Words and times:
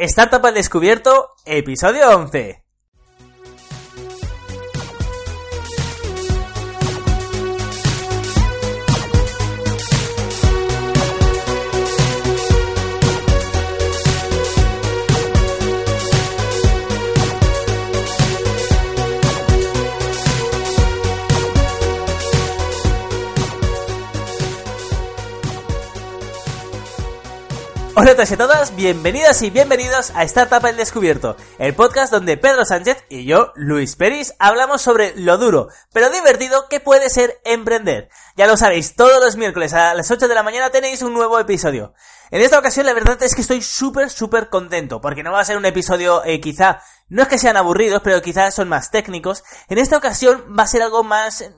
Startup 0.00 0.44
al 0.44 0.54
descubierto, 0.54 1.30
episodio 1.44 2.16
11. 2.16 2.67
Hola 28.00 28.12
a 28.12 28.14
todos 28.14 28.30
y 28.30 28.36
todas, 28.36 28.76
bienvenidas 28.76 29.42
y 29.42 29.50
bienvenidos 29.50 30.12
a 30.14 30.22
Startup 30.22 30.64
El 30.64 30.76
Descubierto, 30.76 31.36
el 31.58 31.74
podcast 31.74 32.12
donde 32.12 32.36
Pedro 32.36 32.64
Sánchez 32.64 33.04
y 33.08 33.24
yo, 33.24 33.50
Luis 33.56 33.96
Peris, 33.96 34.36
hablamos 34.38 34.82
sobre 34.82 35.16
lo 35.16 35.36
duro, 35.36 35.66
pero 35.92 36.08
divertido 36.08 36.68
que 36.70 36.78
puede 36.78 37.10
ser 37.10 37.40
emprender. 37.44 38.08
Ya 38.36 38.46
lo 38.46 38.56
sabéis, 38.56 38.94
todos 38.94 39.20
los 39.20 39.36
miércoles 39.36 39.74
a 39.74 39.94
las 39.94 40.12
8 40.12 40.28
de 40.28 40.34
la 40.36 40.44
mañana 40.44 40.70
tenéis 40.70 41.02
un 41.02 41.12
nuevo 41.12 41.40
episodio. 41.40 41.92
En 42.30 42.40
esta 42.40 42.60
ocasión 42.60 42.86
la 42.86 42.94
verdad 42.94 43.20
es 43.20 43.34
que 43.34 43.40
estoy 43.40 43.62
súper, 43.62 44.10
súper 44.10 44.48
contento, 44.48 45.00
porque 45.00 45.24
no 45.24 45.32
va 45.32 45.40
a 45.40 45.44
ser 45.44 45.56
un 45.56 45.66
episodio 45.66 46.24
eh, 46.24 46.40
quizá, 46.40 46.80
no 47.08 47.22
es 47.22 47.28
que 47.28 47.38
sean 47.38 47.56
aburridos, 47.56 48.00
pero 48.04 48.22
quizá 48.22 48.52
son 48.52 48.68
más 48.68 48.92
técnicos. 48.92 49.42
En 49.66 49.78
esta 49.78 49.96
ocasión 49.96 50.44
va 50.56 50.62
a 50.62 50.68
ser 50.68 50.82
algo 50.82 51.02
más 51.02 51.50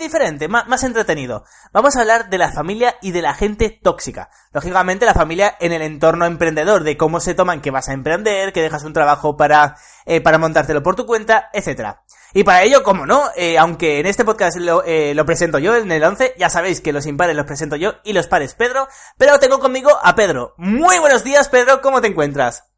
diferente, 0.00 0.48
más, 0.48 0.82
entretenido. 0.82 1.44
Vamos 1.72 1.94
a 1.94 2.00
hablar 2.00 2.28
de 2.30 2.38
la 2.38 2.50
familia 2.50 2.96
y 3.00 3.12
de 3.12 3.22
la 3.22 3.34
gente 3.34 3.78
tóxica. 3.82 4.30
Lógicamente 4.52 5.06
la 5.06 5.14
familia 5.14 5.56
en 5.60 5.72
el 5.72 5.82
entorno 5.82 6.26
emprendedor, 6.26 6.82
de 6.82 6.96
cómo 6.96 7.20
se 7.20 7.34
toman 7.34 7.60
que 7.60 7.70
vas 7.70 7.88
a 7.88 7.92
emprender, 7.92 8.52
que 8.52 8.62
dejas 8.62 8.82
un 8.82 8.92
trabajo 8.92 9.36
para, 9.36 9.76
eh, 10.06 10.20
para 10.20 10.38
montártelo 10.38 10.82
por 10.82 10.96
tu 10.96 11.06
cuenta, 11.06 11.50
etcétera. 11.52 12.02
Y 12.32 12.44
para 12.44 12.62
ello, 12.62 12.82
como 12.82 13.06
no, 13.06 13.24
eh, 13.36 13.58
aunque 13.58 14.00
en 14.00 14.06
este 14.06 14.24
podcast 14.24 14.56
lo, 14.56 14.84
eh, 14.84 15.14
lo 15.14 15.24
presento 15.24 15.58
yo 15.58 15.76
en 15.76 15.92
el 15.92 16.02
11, 16.02 16.34
ya 16.38 16.48
sabéis 16.48 16.80
que 16.80 16.92
los 16.92 17.06
impares 17.06 17.36
los 17.36 17.46
presento 17.46 17.76
yo 17.76 17.94
y 18.04 18.12
los 18.12 18.26
pares 18.26 18.54
Pedro, 18.54 18.88
pero 19.18 19.38
tengo 19.38 19.60
conmigo 19.60 19.90
a 20.02 20.14
Pedro. 20.14 20.54
Muy 20.56 20.98
buenos 20.98 21.24
días 21.24 21.48
Pedro, 21.48 21.80
¿cómo 21.80 22.00
te 22.00 22.08
encuentras? 22.08 22.69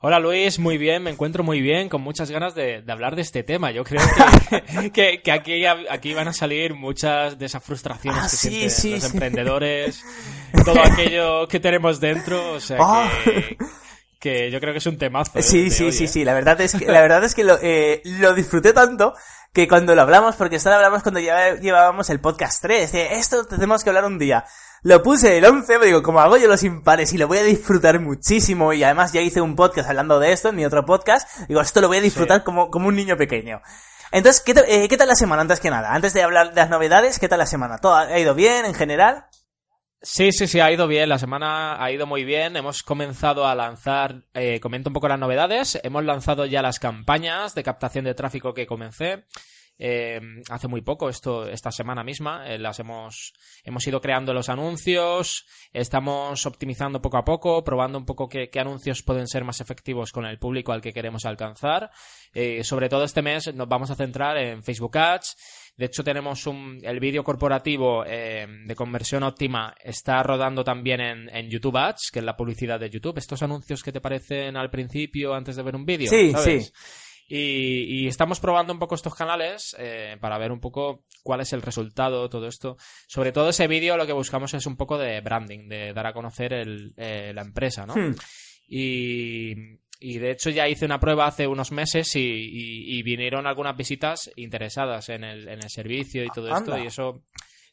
Hola 0.00 0.20
Luis, 0.20 0.60
muy 0.60 0.78
bien, 0.78 1.02
me 1.02 1.10
encuentro 1.10 1.42
muy 1.42 1.60
bien, 1.60 1.88
con 1.88 2.02
muchas 2.02 2.30
ganas 2.30 2.54
de, 2.54 2.84
hablar 2.88 3.16
de 3.16 3.22
este 3.22 3.42
tema. 3.42 3.72
Yo 3.72 3.82
creo 3.82 4.00
que, 4.94 5.20
que, 5.22 5.32
aquí, 5.32 5.66
aquí 5.66 6.14
van 6.14 6.28
a 6.28 6.32
salir 6.32 6.74
muchas 6.74 7.36
de 7.36 7.46
esas 7.46 7.64
frustraciones 7.64 8.22
ah, 8.22 8.28
que 8.30 8.70
sienten 8.70 9.00
los 9.00 9.12
emprendedores, 9.12 10.04
todo 10.64 10.80
aquello 10.80 11.48
que 11.48 11.58
tenemos 11.58 11.98
dentro, 11.98 12.52
o 12.52 12.60
sea 12.60 12.78
ah. 12.80 13.10
que, 14.20 14.52
yo 14.52 14.60
creo 14.60 14.72
que 14.72 14.78
es 14.78 14.86
un 14.86 14.98
temazo. 14.98 15.36
¿eh? 15.40 15.42
Sí, 15.42 15.68
sí, 15.68 15.90
sí, 15.90 16.04
¿eh? 16.04 16.08
sí, 16.08 16.24
la 16.24 16.34
verdad 16.34 16.60
es 16.60 16.76
que, 16.76 16.86
la 16.86 17.00
verdad 17.00 17.24
es 17.24 17.34
que 17.34 17.42
lo, 17.42 17.58
eh, 17.60 18.00
lo 18.04 18.34
disfruté 18.34 18.72
tanto 18.72 19.14
que 19.52 19.66
cuando 19.66 19.96
lo 19.96 20.02
hablamos, 20.02 20.36
porque 20.36 20.56
esto 20.56 20.68
lo 20.68 20.76
hablamos 20.76 21.02
cuando 21.02 21.18
ya 21.18 21.56
llevábamos 21.56 22.08
el 22.10 22.20
podcast 22.20 22.62
3, 22.62 22.92
de 22.92 23.14
esto 23.14 23.46
tenemos 23.46 23.82
que 23.82 23.90
hablar 23.90 24.04
un 24.04 24.20
día. 24.20 24.44
Lo 24.82 25.02
puse 25.02 25.38
el 25.38 25.44
11, 25.44 25.78
digo, 25.80 26.02
como 26.02 26.20
hago 26.20 26.36
yo 26.36 26.46
los 26.46 26.62
impares 26.62 27.12
y 27.12 27.18
lo 27.18 27.26
voy 27.26 27.38
a 27.38 27.42
disfrutar 27.42 28.00
muchísimo 28.00 28.72
y 28.72 28.84
además 28.84 29.12
ya 29.12 29.20
hice 29.20 29.40
un 29.40 29.56
podcast 29.56 29.88
hablando 29.88 30.20
de 30.20 30.32
esto 30.32 30.50
en 30.50 30.56
mi 30.56 30.64
otro 30.64 30.84
podcast, 30.84 31.28
digo, 31.48 31.60
esto 31.60 31.80
lo 31.80 31.88
voy 31.88 31.96
a 31.96 32.02
disfrutar 32.02 32.44
como, 32.44 32.70
como 32.70 32.88
un 32.88 32.94
niño 32.94 33.16
pequeño. 33.16 33.60
Entonces, 34.12 34.40
¿qué, 34.40 34.54
eh, 34.66 34.88
¿qué 34.88 34.96
tal 34.96 35.08
la 35.08 35.16
semana 35.16 35.42
antes 35.42 35.60
que 35.60 35.70
nada? 35.70 35.92
Antes 35.92 36.14
de 36.14 36.22
hablar 36.22 36.50
de 36.50 36.60
las 36.60 36.70
novedades, 36.70 37.18
¿qué 37.18 37.28
tal 37.28 37.40
la 37.40 37.46
semana? 37.46 37.78
¿Todo 37.78 37.96
ha 37.96 38.18
ido 38.18 38.34
bien 38.34 38.64
en 38.64 38.74
general? 38.74 39.26
Sí, 40.00 40.30
sí, 40.30 40.46
sí, 40.46 40.60
ha 40.60 40.70
ido 40.70 40.86
bien. 40.86 41.08
La 41.08 41.18
semana 41.18 41.82
ha 41.82 41.90
ido 41.90 42.06
muy 42.06 42.24
bien. 42.24 42.56
Hemos 42.56 42.82
comenzado 42.84 43.46
a 43.46 43.54
lanzar, 43.56 44.22
eh, 44.32 44.60
comento 44.60 44.90
un 44.90 44.94
poco 44.94 45.08
las 45.08 45.18
novedades. 45.18 45.78
Hemos 45.82 46.04
lanzado 46.04 46.46
ya 46.46 46.62
las 46.62 46.78
campañas 46.78 47.54
de 47.54 47.64
captación 47.64 48.04
de 48.04 48.14
tráfico 48.14 48.54
que 48.54 48.66
comencé. 48.66 49.24
Eh, 49.78 50.20
hace 50.50 50.66
muy 50.66 50.80
poco, 50.80 51.08
esto, 51.08 51.48
esta 51.48 51.70
semana 51.70 52.02
misma, 52.02 52.48
eh, 52.48 52.58
las 52.58 52.80
hemos, 52.80 53.32
hemos 53.62 53.86
ido 53.86 54.00
creando 54.00 54.34
los 54.34 54.48
anuncios, 54.48 55.46
estamos 55.72 56.44
optimizando 56.46 57.00
poco 57.00 57.16
a 57.16 57.24
poco, 57.24 57.62
probando 57.62 57.96
un 57.96 58.04
poco 58.04 58.28
qué, 58.28 58.50
anuncios 58.58 59.04
pueden 59.04 59.28
ser 59.28 59.44
más 59.44 59.60
efectivos 59.60 60.10
con 60.10 60.26
el 60.26 60.38
público 60.38 60.72
al 60.72 60.80
que 60.80 60.92
queremos 60.92 61.24
alcanzar. 61.26 61.90
Eh, 62.32 62.64
sobre 62.64 62.88
todo 62.88 63.04
este 63.04 63.22
mes 63.22 63.54
nos 63.54 63.68
vamos 63.68 63.90
a 63.90 63.94
centrar 63.94 64.36
en 64.36 64.64
Facebook 64.64 64.98
Ads. 64.98 65.36
De 65.76 65.86
hecho, 65.86 66.02
tenemos 66.02 66.48
un, 66.48 66.80
el 66.82 66.98
vídeo 66.98 67.22
corporativo 67.22 68.02
de 68.02 68.74
conversión 68.74 69.22
óptima 69.22 69.76
está 69.80 70.20
rodando 70.24 70.64
también 70.64 71.00
en, 71.00 71.48
YouTube 71.48 71.76
Ads, 71.76 72.10
que 72.12 72.18
es 72.18 72.24
la 72.24 72.36
publicidad 72.36 72.80
de 72.80 72.90
YouTube. 72.90 73.18
Estos 73.18 73.44
anuncios 73.44 73.84
que 73.84 73.92
te 73.92 74.00
parecen 74.00 74.56
al 74.56 74.70
principio 74.70 75.34
antes 75.34 75.54
de 75.54 75.62
ver 75.62 75.76
un 75.76 75.86
vídeo. 75.86 76.10
Sí, 76.10 76.32
sí. 76.36 76.68
Y, 77.30 78.06
estamos 78.08 78.40
probando 78.40 78.72
un 78.72 78.78
poco 78.78 78.94
estos 78.94 79.14
canales 79.14 79.76
eh, 79.78 80.16
para 80.18 80.38
ver 80.38 80.50
un 80.50 80.60
poco 80.60 81.04
cuál 81.22 81.42
es 81.42 81.52
el 81.52 81.60
resultado, 81.60 82.30
todo 82.30 82.48
esto. 82.48 82.78
Sobre 83.06 83.32
todo 83.32 83.50
ese 83.50 83.68
vídeo 83.68 83.98
lo 83.98 84.06
que 84.06 84.14
buscamos 84.14 84.54
es 84.54 84.64
un 84.66 84.76
poco 84.76 84.96
de 84.96 85.20
branding, 85.20 85.68
de 85.68 85.92
dar 85.92 86.06
a 86.06 86.14
conocer 86.14 86.54
el, 86.54 86.94
eh, 86.96 87.32
la 87.34 87.42
empresa, 87.42 87.84
¿no? 87.84 87.94
Hmm. 87.94 88.14
Y, 88.66 89.52
y, 90.00 90.18
de 90.18 90.30
hecho 90.30 90.48
ya 90.48 90.68
hice 90.68 90.86
una 90.86 91.00
prueba 91.00 91.26
hace 91.26 91.46
unos 91.46 91.70
meses 91.70 92.10
y, 92.16 93.02
vinieron 93.02 93.46
algunas 93.46 93.76
visitas 93.76 94.30
interesadas 94.36 95.10
en 95.10 95.24
el, 95.24 95.48
en 95.48 95.62
el 95.62 95.70
servicio 95.70 96.24
y 96.24 96.28
todo 96.28 96.54
esto 96.54 96.78
y 96.78 96.86
eso, 96.86 97.24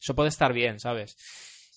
eso 0.02 0.16
puede 0.16 0.30
estar 0.30 0.52
bien, 0.52 0.80
¿sabes? 0.80 1.18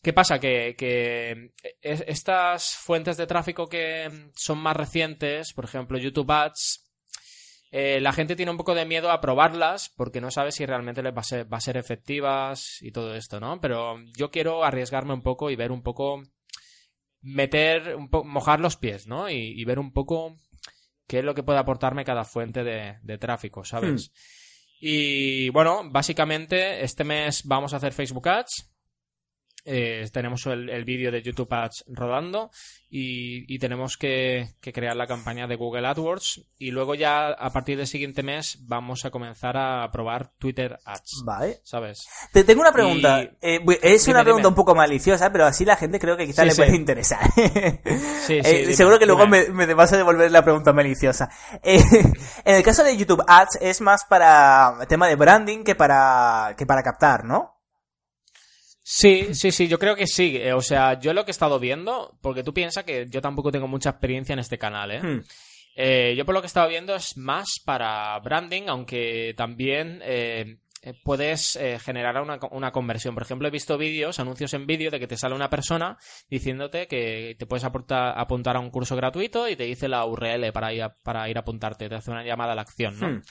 ¿Qué 0.03 0.12
pasa? 0.12 0.38
Que, 0.38 0.75
que, 0.77 1.53
estas 1.81 2.77
fuentes 2.77 3.17
de 3.17 3.27
tráfico 3.27 3.69
que 3.69 4.31
son 4.34 4.59
más 4.59 4.77
recientes, 4.77 5.53
por 5.53 5.65
ejemplo 5.65 5.99
YouTube 5.99 6.31
Ads, 6.31 6.88
eh, 7.71 8.01
la 8.01 8.12
gente 8.12 8.37
tiene 8.37 8.51
un 8.51 8.56
poco 8.56 8.75
de 8.75 8.87
miedo 8.87 9.11
a 9.11 9.21
probarlas 9.21 9.91
porque 9.95 10.21
no 10.21 10.31
sabe 10.31 10.53
si 10.53 10.65
realmente 10.65 11.03
les 11.03 11.15
va 11.15 11.21
a, 11.21 11.25
ser, 11.25 11.53
va 11.53 11.59
a 11.59 11.62
ser 11.62 11.77
efectivas 11.77 12.79
y 12.81 12.93
todo 12.93 13.15
esto, 13.15 13.41
¿no? 13.41 13.61
Pero 13.61 13.99
yo 14.17 14.31
quiero 14.31 14.65
arriesgarme 14.65 15.12
un 15.12 15.23
poco 15.23 15.51
y 15.51 15.56
ver 15.56 15.71
un 15.71 15.83
poco, 15.83 16.23
meter, 17.21 17.97
un 17.97 18.09
mojar 18.25 18.61
los 18.61 18.77
pies, 18.77 19.06
¿no? 19.06 19.29
Y, 19.29 19.62
ver 19.65 19.79
un 19.79 19.93
poco 19.93 20.37
qué 21.06 21.19
es 21.19 21.25
lo 21.25 21.34
que 21.34 21.43
puede 21.43 21.59
aportarme 21.59 22.05
cada 22.05 22.25
fuente 22.25 22.65
de, 22.65 23.19
tráfico, 23.19 23.65
¿sabes? 23.65 24.11
Hmm. 24.11 24.15
Y 24.81 25.49
bueno, 25.50 25.83
básicamente 25.91 26.85
este 26.85 27.05
mes 27.05 27.43
vamos 27.45 27.75
a 27.75 27.79
hacer 27.79 27.93
Facebook 27.93 28.29
Ads. 28.29 28.68
Eh, 29.71 30.09
tenemos 30.15 30.47
el, 30.47 30.84
vídeo 30.87 31.12
de 31.12 31.21
YouTube 31.21 31.53
Ads 31.53 31.84
rodando 31.89 32.51
y, 32.89 33.59
tenemos 33.59 33.99
que, 33.99 34.55
crear 34.62 34.97
la 34.97 35.06
campaña 35.06 35.47
de 35.47 35.56
Google 35.56 35.87
AdWords 35.87 36.41
y 36.59 36.71
luego 36.71 36.95
ya 36.95 37.29
a 37.29 37.51
partir 37.51 37.77
del 37.77 37.87
siguiente 37.87 38.23
mes 38.23 38.61
vamos 38.62 39.05
a 39.05 39.11
comenzar 39.11 39.59
a 39.59 39.91
probar 39.93 40.31
Twitter 40.39 40.79
Ads. 40.87 41.23
Vale. 41.23 41.61
¿Sabes? 41.65 42.09
Te 42.33 42.45
tengo 42.45 42.62
una 42.62 42.73
pregunta. 42.73 43.21
Eh, 43.43 43.61
es 43.83 44.09
una 44.09 44.23
pregunta 44.23 44.49
un 44.49 44.55
poco 44.55 44.75
maliciosa, 44.75 45.31
pero 45.31 45.45
así 45.45 45.67
la 45.67 45.77
gente 45.77 45.99
creo 45.99 46.17
que 46.17 46.25
quizá 46.25 46.47
le 46.47 46.55
puede 46.55 46.75
interesar. 46.75 47.21
Eh, 48.31 48.75
seguro 48.75 48.99
que 48.99 49.06
luego 49.06 49.27
me, 49.27 49.49
me, 49.49 49.73
vas 49.73 49.93
a 49.93 49.97
devolver 49.97 50.31
la 50.31 50.43
pregunta 50.43 50.73
maliciosa. 50.73 51.31
en 51.62 52.15
el 52.45 52.62
caso 52.62 52.85
de 52.85 52.97
YouTube 52.97 53.25
Ads 53.27 53.59
es 53.61 53.81
más 53.81 54.05
para 54.05 54.77
tema 54.87 55.09
de 55.09 55.17
branding 55.17 55.65
que 55.65 55.75
para, 55.75 56.55
que 56.56 56.67
para 56.67 56.83
captar, 56.83 57.25
¿no? 57.25 57.58
Sí, 58.91 59.34
sí, 59.34 59.53
sí, 59.53 59.69
yo 59.69 59.78
creo 59.78 59.94
que 59.94 60.06
sí. 60.06 60.38
Eh, 60.38 60.54
o 60.54 60.62
sea, 60.62 60.99
yo 60.99 61.12
lo 61.12 61.26
que 61.26 61.31
he 61.31 61.32
estado 61.32 61.60
viendo, 61.60 62.16
porque 62.22 62.43
tú 62.43 62.54
piensas 62.54 62.84
que 62.84 63.06
yo 63.10 63.21
tampoco 63.21 63.53
tengo 63.53 63.69
mucha 63.69 63.91
experiencia 63.91 64.32
en 64.32 64.38
este 64.38 64.56
canal, 64.56 64.91
¿eh? 64.91 65.03
Hmm. 65.03 65.25
¿eh? 65.76 66.15
yo 66.16 66.25
por 66.25 66.34
lo 66.34 66.41
que 66.41 66.47
he 66.47 66.49
estado 66.49 66.71
viendo 66.71 66.94
es 66.94 67.19
más 67.19 67.60
para 67.66 68.19
branding, 68.21 68.62
aunque 68.69 69.34
también 69.37 70.00
eh, 70.03 70.56
puedes 71.04 71.59
generar 71.84 72.22
una, 72.22 72.38
una, 72.50 72.72
conversión. 72.72 73.12
Por 73.12 73.25
ejemplo, 73.25 73.47
he 73.47 73.50
visto 73.50 73.76
vídeos, 73.76 74.21
anuncios 74.21 74.54
en 74.54 74.66
vídeo 74.66 74.91
de 74.91 74.99
que 74.99 75.06
te 75.06 75.19
sale 75.19 75.34
una 75.34 75.50
persona 75.50 75.99
diciéndote 76.31 76.88
que 76.88 77.37
te 77.38 77.44
puedes 77.44 77.65
apuntar, 77.65 78.19
apuntar 78.19 78.56
a 78.56 78.60
un 78.60 78.70
curso 78.70 78.97
gratuito 78.97 79.50
y 79.50 79.56
te 79.56 79.65
dice 79.65 79.88
la 79.88 80.06
URL 80.06 80.50
para 80.50 80.73
ir 80.73 80.84
a, 80.84 80.94
para 80.94 81.29
ir 81.29 81.37
a 81.37 81.41
apuntarte, 81.41 81.91
te 81.91 81.94
hace 81.94 82.11
una 82.11 82.25
llamada 82.25 82.52
a 82.52 82.56
la 82.56 82.62
acción, 82.62 82.99
¿no? 82.99 83.08
Hmm. 83.11 83.23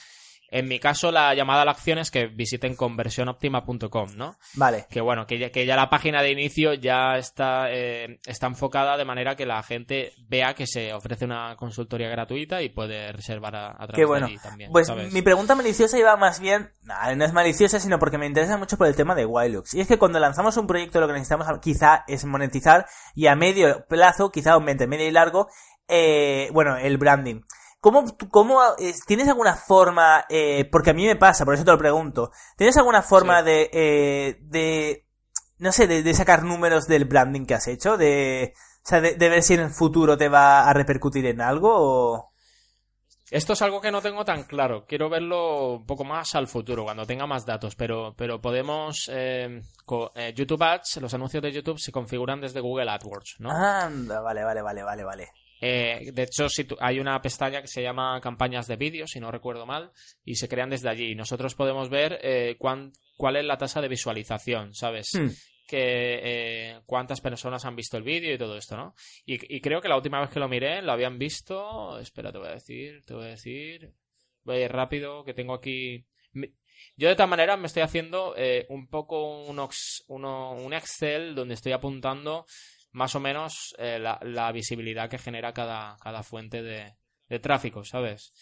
En 0.50 0.66
mi 0.66 0.78
caso, 0.80 1.12
la 1.12 1.34
llamada 1.34 1.62
a 1.62 1.64
la 1.66 1.72
acción 1.72 1.98
es 1.98 2.10
que 2.10 2.26
visiten 2.26 2.74
conversionoptima.com, 2.74 4.16
¿no? 4.16 4.36
Vale. 4.54 4.86
Que 4.88 5.02
bueno, 5.02 5.26
que 5.26 5.38
ya, 5.38 5.50
que 5.50 5.66
ya 5.66 5.76
la 5.76 5.90
página 5.90 6.22
de 6.22 6.30
inicio 6.30 6.72
ya 6.72 7.18
está, 7.18 7.70
eh, 7.70 8.18
está 8.24 8.46
enfocada 8.46 8.96
de 8.96 9.04
manera 9.04 9.36
que 9.36 9.44
la 9.44 9.62
gente 9.62 10.12
vea 10.26 10.54
que 10.54 10.66
se 10.66 10.94
ofrece 10.94 11.26
una 11.26 11.54
consultoría 11.56 12.08
gratuita 12.08 12.62
y 12.62 12.70
puede 12.70 13.12
reservar 13.12 13.56
a, 13.56 13.74
través 13.76 13.94
Qué 13.94 14.04
bueno. 14.06 14.26
de 14.26 14.38
también. 14.38 14.72
Pues 14.72 14.90
mi 15.12 15.20
pregunta 15.20 15.54
maliciosa 15.54 15.98
iba 15.98 16.16
más 16.16 16.40
bien, 16.40 16.70
no 16.82 17.24
es 17.24 17.32
maliciosa, 17.32 17.78
sino 17.78 17.98
porque 17.98 18.16
me 18.16 18.26
interesa 18.26 18.56
mucho 18.56 18.78
por 18.78 18.86
el 18.86 18.96
tema 18.96 19.14
de 19.14 19.26
Wildux. 19.26 19.74
Y 19.74 19.80
es 19.80 19.88
que 19.88 19.98
cuando 19.98 20.18
lanzamos 20.18 20.56
un 20.56 20.66
proyecto 20.66 21.00
lo 21.00 21.06
que 21.06 21.12
necesitamos 21.12 21.46
quizá 21.60 22.04
es 22.08 22.24
monetizar 22.24 22.86
y 23.14 23.26
a 23.26 23.36
medio 23.36 23.84
plazo, 23.86 24.30
quizá 24.30 24.52
aumente 24.52 24.86
medio 24.86 25.06
y 25.06 25.10
largo, 25.10 25.48
eh, 25.88 26.48
bueno, 26.52 26.76
el 26.76 26.96
branding. 26.96 27.42
¿Cómo, 27.80 28.04
cómo 28.30 28.60
tienes 29.06 29.28
alguna 29.28 29.54
forma, 29.54 30.24
eh, 30.28 30.68
porque 30.70 30.90
a 30.90 30.94
mí 30.94 31.06
me 31.06 31.16
pasa, 31.16 31.44
por 31.44 31.54
eso 31.54 31.64
te 31.64 31.70
lo 31.70 31.78
pregunto, 31.78 32.32
¿tienes 32.56 32.76
alguna 32.76 33.02
forma 33.02 33.42
de, 33.42 33.70
eh, 33.72 34.38
de, 34.40 35.06
no 35.58 35.70
sé, 35.70 35.86
de, 35.86 36.14
sacar 36.14 36.42
números 36.42 36.88
del 36.88 37.04
branding 37.04 37.46
que 37.46 37.54
has 37.54 37.68
hecho? 37.68 37.96
De, 37.96 38.52
sea, 38.82 39.00
de, 39.00 39.14
de 39.14 39.28
ver 39.28 39.42
si 39.42 39.54
en 39.54 39.60
el 39.60 39.70
futuro 39.70 40.16
te 40.16 40.28
va 40.28 40.68
a 40.68 40.72
repercutir 40.72 41.26
en 41.26 41.40
algo 41.40 41.70
o... 41.72 42.32
Esto 43.30 43.52
es 43.52 43.60
algo 43.60 43.80
que 43.82 43.92
no 43.92 44.00
tengo 44.00 44.24
tan 44.24 44.44
claro. 44.44 44.86
Quiero 44.86 45.10
verlo 45.10 45.74
un 45.74 45.86
poco 45.86 46.02
más 46.02 46.34
al 46.34 46.48
futuro, 46.48 46.84
cuando 46.84 47.04
tenga 47.04 47.26
más 47.26 47.44
datos. 47.44 47.76
Pero, 47.76 48.14
pero 48.16 48.40
podemos. 48.40 49.10
Eh, 49.12 49.60
co- 49.84 50.12
eh, 50.14 50.32
YouTube 50.34 50.62
Ads, 50.62 50.96
los 51.02 51.12
anuncios 51.12 51.42
de 51.42 51.52
YouTube 51.52 51.78
se 51.78 51.92
configuran 51.92 52.40
desde 52.40 52.60
Google 52.60 52.90
AdWords, 52.90 53.36
¿no? 53.40 53.50
Anda, 53.50 54.22
vale, 54.22 54.44
vale, 54.44 54.62
vale, 54.62 54.82
vale, 54.82 55.04
vale. 55.04 55.28
Eh, 55.60 56.10
de 56.12 56.22
hecho, 56.22 56.48
si 56.48 56.64
tú- 56.64 56.76
hay 56.80 57.00
una 57.00 57.20
pestaña 57.20 57.60
que 57.60 57.68
se 57.68 57.82
llama 57.82 58.20
campañas 58.20 58.66
de 58.68 58.76
vídeo, 58.76 59.06
si 59.06 59.18
no 59.20 59.30
recuerdo 59.30 59.66
mal, 59.66 59.90
y 60.24 60.36
se 60.36 60.48
crean 60.48 60.70
desde 60.70 60.88
allí. 60.88 61.14
Nosotros 61.14 61.54
podemos 61.54 61.88
ver 61.90 62.18
eh, 62.22 62.56
cuán- 62.58 62.92
cuál 63.16 63.36
es 63.36 63.44
la 63.44 63.58
tasa 63.58 63.80
de 63.80 63.88
visualización, 63.88 64.74
¿sabes? 64.74 65.10
Hmm. 65.14 65.28
que 65.68 66.20
eh, 66.22 66.80
cuántas 66.86 67.20
personas 67.20 67.66
han 67.66 67.76
visto 67.76 67.98
el 67.98 68.02
vídeo 68.02 68.32
y 68.32 68.38
todo 68.38 68.56
esto, 68.56 68.74
¿no? 68.74 68.94
Y, 69.26 69.54
y 69.54 69.60
creo 69.60 69.82
que 69.82 69.88
la 69.88 69.96
última 69.96 70.18
vez 70.18 70.30
que 70.30 70.40
lo 70.40 70.48
miré 70.48 70.80
lo 70.80 70.92
habían 70.92 71.18
visto. 71.18 71.98
Espera, 71.98 72.32
te 72.32 72.38
voy 72.38 72.48
a 72.48 72.52
decir, 72.52 73.02
te 73.04 73.12
voy 73.12 73.24
a 73.26 73.30
decir. 73.32 73.92
Voy 74.44 74.56
a 74.56 74.64
ir 74.64 74.72
rápido, 74.72 75.24
que 75.24 75.34
tengo 75.34 75.52
aquí. 75.52 76.06
Yo 76.96 77.08
de 77.08 77.14
todas 77.14 77.28
maneras 77.28 77.58
me 77.58 77.66
estoy 77.66 77.82
haciendo 77.82 78.34
un 78.70 78.88
poco 78.88 79.42
un, 79.44 79.58
ox- 79.58 80.04
uno- 80.08 80.52
un 80.52 80.72
Excel 80.72 81.34
donde 81.34 81.52
estoy 81.52 81.72
apuntando 81.72 82.46
más 82.98 83.14
o 83.14 83.20
menos 83.20 83.74
eh, 83.78 83.98
la, 83.98 84.18
la 84.22 84.52
visibilidad 84.52 85.08
que 85.08 85.18
genera 85.18 85.52
cada, 85.52 85.96
cada 86.02 86.22
fuente 86.22 86.62
de, 86.62 86.94
de 87.28 87.38
tráfico, 87.38 87.84
¿sabes? 87.84 88.32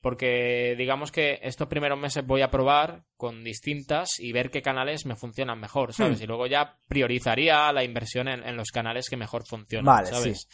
Porque 0.00 0.74
digamos 0.76 1.10
que 1.10 1.38
estos 1.42 1.68
primeros 1.68 1.98
meses 1.98 2.26
voy 2.26 2.42
a 2.42 2.50
probar 2.50 3.04
con 3.16 3.42
distintas 3.42 4.20
y 4.20 4.32
ver 4.32 4.50
qué 4.50 4.60
canales 4.60 5.06
me 5.06 5.16
funcionan 5.16 5.58
mejor, 5.58 5.94
¿sabes? 5.94 6.20
Hmm. 6.20 6.24
Y 6.24 6.26
luego 6.26 6.46
ya 6.46 6.76
priorizaría 6.88 7.72
la 7.72 7.84
inversión 7.84 8.28
en, 8.28 8.46
en 8.46 8.56
los 8.56 8.70
canales 8.70 9.08
que 9.08 9.16
mejor 9.16 9.46
funcionan, 9.46 9.86
Vale, 9.86 10.08
¿sabes? 10.08 10.48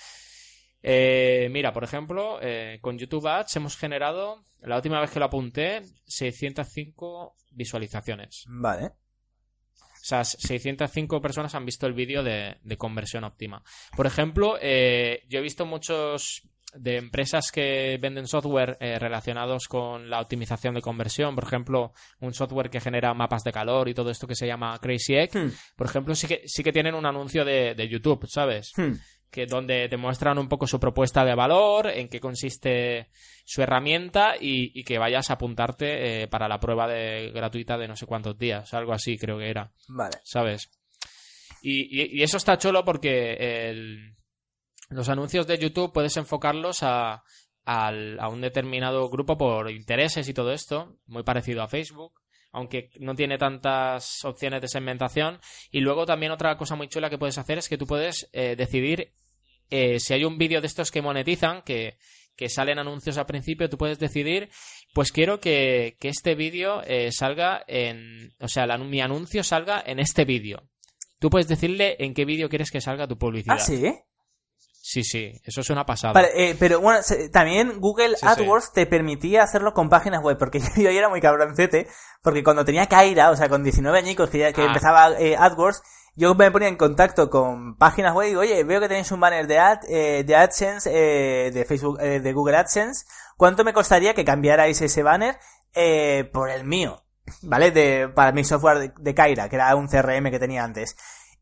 Eh, 0.83 1.49
mira, 1.51 1.73
por 1.73 1.83
ejemplo, 1.83 2.39
eh, 2.41 2.79
con 2.81 2.99
YouTube 2.99 3.27
Ads 3.27 3.57
hemos 3.57 3.77
generado, 3.77 4.45
la 4.61 4.77
última 4.77 5.01
vez 5.01 5.11
que 5.11 5.19
lo 5.19 5.25
apunté, 5.25 5.83
605 6.07 7.35
visualizaciones. 7.51 8.45
Vale. 8.49 8.93
O 10.09 10.25
sea, 10.25 10.25
605 10.25 11.21
personas 11.21 11.55
han 11.55 11.67
visto 11.67 11.87
el 11.87 11.93
vídeo 11.93 12.23
de, 12.23 12.57
de 12.63 12.77
conversión 12.79 13.25
óptima. 13.25 13.63
Por 13.95 14.07
ejemplo, 14.07 14.57
eh, 14.59 15.23
yo 15.29 15.39
he 15.39 15.43
visto 15.43 15.67
muchos 15.67 16.49
de 16.75 16.97
empresas 16.97 17.53
que 17.53 17.99
venden 18.01 18.27
software 18.27 18.79
eh, 18.81 18.99
relacionados 18.99 19.69
con 19.69 20.09
la 20.09 20.23
optimización 20.23 20.75
de 20.75 20.81
conversión. 20.81 21.35
Por 21.35 21.45
ejemplo, 21.45 21.93
un 22.21 22.33
software 22.33 22.71
que 22.71 22.81
genera 22.81 23.13
mapas 23.13 23.45
de 23.45 23.53
calor 23.53 23.87
y 23.91 23.95
todo 23.95 24.11
esto 24.11 24.27
que 24.27 24.35
se 24.35 24.47
llama 24.47 24.79
Crazy 24.81 25.15
Egg. 25.15 25.37
Hmm. 25.37 25.53
Por 25.77 25.87
ejemplo, 25.87 26.15
sí 26.15 26.27
que, 26.27 26.41
sí 26.47 26.63
que 26.63 26.73
tienen 26.73 26.95
un 26.95 27.05
anuncio 27.05 27.45
de, 27.45 27.75
de 27.75 27.89
YouTube, 27.89 28.27
¿sabes? 28.29 28.73
Hmm. 28.79 28.95
Que 29.31 29.47
donde 29.47 29.89
te 29.89 29.97
muestran 29.97 30.39
un 30.39 30.49
poco 30.49 30.67
su 30.67 30.81
propuesta 30.81 31.25
de 31.25 31.35
valor, 31.35 31.89
en 31.89 32.09
qué 32.09 32.19
consiste 32.21 33.09
su 33.45 33.63
herramienta 33.63 34.35
y, 34.41 34.79
y 34.79 34.85
que 34.85 34.99
vayas 34.99 35.31
a 35.31 35.35
apuntarte 35.35 36.23
eh, 36.23 36.29
para 36.29 36.49
la 36.49 36.59
prueba 36.61 36.87
de, 36.89 37.31
gratuita 37.35 37.77
de 37.79 37.89
no 37.89 37.97
sé 37.97 38.07
cuántos 38.07 38.39
días, 38.39 38.73
algo 38.75 38.93
así 38.93 39.17
creo 39.19 39.39
que 39.39 39.51
era, 39.51 39.71
Vale. 39.89 40.17
¿sabes? 40.25 40.71
Y, 41.63 42.01
y- 42.03 42.19
y 42.19 42.23
eso 42.23 42.37
está 42.37 42.57
chulo 42.59 42.85
porque 42.85 43.35
el- 43.71 44.15
los 44.91 45.09
anuncios 45.09 45.47
de 45.47 45.59
YouTube 45.59 45.93
puedes 45.93 46.17
enfocarlos 46.17 46.79
a 46.83 47.23
un 47.67 48.41
determinado 48.41 49.11
grupo 49.11 49.37
por 49.37 49.71
intereses 49.71 50.27
y 50.29 50.33
todo 50.35 50.53
esto, 50.53 50.97
muy 51.07 51.23
parecido 51.23 51.63
a 51.63 51.69
Facebook. 51.69 52.13
Aunque 52.51 52.91
no 52.99 53.15
tiene 53.15 53.39
tantas 53.39 54.25
opciones 54.25 54.61
de 54.63 54.69
segmentación. 54.69 55.41
Y 55.71 55.81
luego 55.81 56.07
también 56.07 56.33
otra 56.33 56.57
cosa 56.57 56.77
muy 56.77 56.89
chula 56.89 57.11
que 57.11 57.19
puedes 57.19 57.39
hacer 57.39 57.59
es 57.59 57.69
que 57.69 57.79
tú 57.79 57.87
puedes 57.87 58.29
eh, 58.33 58.57
decidir 58.57 59.13
eh, 59.71 60.01
si 60.01 60.15
hay 60.15 60.25
un 60.25 60.39
vídeo 60.39 60.61
de 60.61 60.67
estos 60.67 60.91
que 60.91 61.03
monetizan, 61.03 61.63
que, 61.63 61.99
que 62.37 62.49
salen 62.49 62.79
anuncios 62.79 63.19
al 63.19 63.27
principio, 63.27 63.69
tú 63.69 63.77
puedes 63.77 63.99
decidir, 63.99 64.49
pues 64.95 65.13
quiero 65.13 65.41
que, 65.41 65.97
que 66.01 66.09
este 66.09 66.35
vídeo 66.35 66.83
eh, 66.87 67.11
salga 67.13 67.65
en, 67.67 68.33
o 68.41 68.49
sea, 68.49 68.67
mi 68.79 69.01
anuncio 69.01 69.45
salga 69.45 69.83
en 69.85 69.99
este 69.99 70.25
vídeo. 70.25 70.69
Tú 71.19 71.31
puedes 71.31 71.49
decirle 71.49 71.97
en 71.99 72.15
qué 72.15 72.25
vídeo 72.25 72.49
quieres 72.49 72.71
que 72.71 72.81
salga 72.81 73.09
tu 73.09 73.19
publicidad. 73.19 73.57
Ah, 73.57 73.65
sí. 73.65 73.83
Sí, 74.81 75.05
sí, 75.05 75.33
eso 75.45 75.61
es 75.61 75.69
una 75.71 75.85
pasada. 75.85 76.15
Vale, 76.15 76.29
eh, 76.35 76.57
pero 76.59 76.81
bueno, 76.81 77.03
se- 77.03 77.29
también 77.29 77.79
Google 77.81 78.17
Sí, 78.17 78.27
AdWords 78.27 78.73
te 78.73 78.87
permitía 78.87 79.43
hacerlo 79.43 79.75
con 79.75 79.89
páginas 79.91 80.23
web, 80.23 80.39
porque 80.39 80.61
yo 80.77 80.89
era 80.89 81.09
muy 81.09 81.21
cabroncete, 81.21 81.89
porque 82.23 82.43
cuando 82.43 82.65
tenía 82.65 82.87
Kaira, 82.87 83.31
o 83.31 83.37
sea, 83.37 83.49
con 83.49 83.63
19 83.63 83.99
añicos 83.99 84.31
que, 84.31 84.39
ya- 84.39 84.53
que 84.53 84.63
Ah. 84.63 84.67
empezaba 84.67 85.11
eh, 85.19 85.37
AdWords, 85.37 85.83
yo 86.17 86.35
me 86.35 86.51
ponía 86.51 86.69
en 86.69 86.77
contacto 86.77 87.29
con 87.29 87.77
páginas 87.77 88.15
web 88.15 88.27
y 88.27 88.29
digo, 88.31 88.41
oye, 88.41 88.65
veo 88.65 88.81
que 88.81 88.89
tenéis 88.89 89.13
un 89.13 89.21
banner 89.21 89.47
de, 89.47 89.59
ad, 89.59 89.79
eh, 89.89 90.25
de 90.25 90.37
AdSense, 90.37 90.91
eh, 90.93 91.51
de 91.51 91.65
Facebook, 91.65 92.01
eh, 92.01 92.21
de 92.21 92.33
Google 92.33 92.57
AdSense, 92.57 93.05
¿cuánto 93.37 93.65
me 93.65 93.73
costaría 93.75 94.15
que 94.15 94.25
cambiarais 94.25 94.81
ese 94.81 95.03
banner 95.03 95.39
eh, 95.75 96.29
por 96.33 96.51
el 96.51 96.65
mío? 96.65 97.05
¿Vale? 97.43 97.71
De, 97.73 98.09
para 98.09 98.33
mi 98.33 98.43
software 98.43 98.79
de, 98.79 98.93
de 98.99 99.15
Kaira, 99.15 99.49
que 99.51 99.57
era 99.57 99.77
un 99.77 99.87
CRM 99.87 100.31
que 100.31 100.39
tenía 100.39 100.65
antes. 100.65 100.97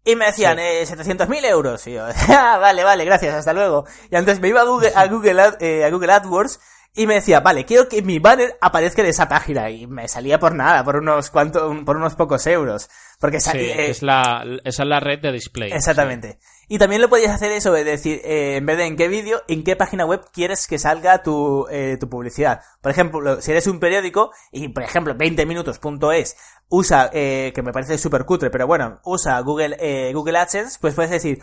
Y 0.06 0.16
me 0.16 0.26
decían, 0.26 0.56
Sí. 0.56 0.62
eh, 0.64 0.86
700.000 0.86 1.44
euros. 1.44 1.86
Y 1.88 1.94
yo, 1.94 2.06
"Ah, 2.28 2.56
vale, 2.58 2.82
vale, 2.84 3.04
gracias, 3.04 3.34
hasta 3.34 3.52
luego. 3.52 3.84
Y 4.10 4.16
antes 4.16 4.40
me 4.40 4.48
iba 4.48 4.60
a 4.60 4.64
Google, 4.64 4.92
a 4.94 5.06
Google, 5.08 5.42
Ad- 5.42 5.60
eh, 5.62 5.84
a 5.84 5.90
Google 5.90 6.12
AdWords 6.12 6.60
y 6.94 7.06
me 7.06 7.14
decía, 7.16 7.40
vale, 7.40 7.64
quiero 7.66 7.88
que 7.88 8.00
mi 8.00 8.18
banner 8.20 8.56
aparezca 8.60 9.02
en 9.02 9.08
esa 9.08 9.28
página. 9.28 9.68
Y 9.68 9.86
me 9.86 10.06
salía 10.08 10.38
por 10.38 10.54
nada, 10.54 10.82
por 10.84 10.96
unos 10.96 11.28
cuantos, 11.30 11.76
por 11.84 11.96
unos 11.96 12.14
pocos 12.14 12.46
euros. 12.46 12.88
Porque 13.20 13.40
Sí, 13.40 13.50
salía, 13.50 13.74
eh, 13.74 13.90
es 13.90 14.02
la, 14.02 14.44
esa 14.64 14.82
es 14.84 14.88
la 14.88 15.00
red 15.00 15.18
de 15.20 15.32
display. 15.32 15.72
Exactamente. 15.72 16.38
Y 16.68 16.78
también 16.78 17.00
lo 17.00 17.08
podías 17.08 17.32
hacer 17.32 17.52
eso, 17.52 17.76
es 17.76 17.84
decir, 17.84 18.20
eh, 18.24 18.56
en 18.56 18.66
vez 18.66 18.76
de 18.76 18.86
en 18.86 18.96
qué 18.96 19.06
vídeo, 19.06 19.42
en 19.46 19.62
qué 19.62 19.76
página 19.76 20.04
web 20.04 20.22
quieres 20.32 20.66
que 20.66 20.78
salga 20.78 21.22
tu, 21.22 21.66
eh, 21.70 21.96
tu 22.00 22.08
publicidad. 22.08 22.60
Por 22.80 22.90
ejemplo, 22.90 23.40
si 23.40 23.52
eres 23.52 23.68
un 23.68 23.78
periódico 23.78 24.32
y, 24.50 24.68
por 24.68 24.82
ejemplo, 24.82 25.14
20minutos.es 25.14 26.36
usa, 26.68 27.10
eh, 27.12 27.52
que 27.54 27.62
me 27.62 27.72
parece 27.72 27.98
súper 27.98 28.24
cutre, 28.24 28.50
pero 28.50 28.66
bueno, 28.66 29.00
usa 29.04 29.38
Google, 29.40 29.76
eh, 29.78 30.12
Google 30.12 30.38
AdSense, 30.38 30.78
pues 30.80 30.94
puedes 30.94 31.10
decir, 31.10 31.38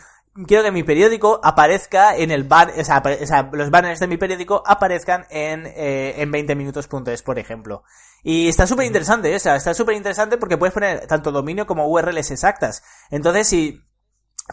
quiero 0.48 0.64
que 0.64 0.72
mi 0.72 0.84
periódico 0.84 1.40
aparezca 1.44 2.16
en 2.18 2.32
el 2.32 2.44
ban, 2.44 2.72
o 2.78 2.84
sea, 2.84 3.02
o 3.06 3.26
sea, 3.26 3.50
los 3.54 3.70
banners 3.70 4.00
de 4.00 4.08
mi 4.08 4.18
periódico 4.18 4.64
aparezcan 4.66 5.26
en, 5.30 5.66
eh, 5.68 6.16
en 6.18 6.32
20minutos.es, 6.32 7.22
por 7.22 7.40
ejemplo. 7.40 7.84
Y 8.24 8.48
está 8.48 8.68
súper 8.68 8.86
interesante, 8.86 9.34
o 9.36 9.40
sea, 9.40 9.56
está 9.56 9.74
súper 9.74 9.96
interesante 9.96 10.38
porque 10.38 10.58
puedes 10.58 10.74
poner 10.74 11.08
tanto 11.08 11.32
dominio 11.32 11.68
como 11.68 11.88
URLs 11.88 12.32
exactas. 12.32 12.84
Entonces, 13.10 13.48
si 13.48 13.82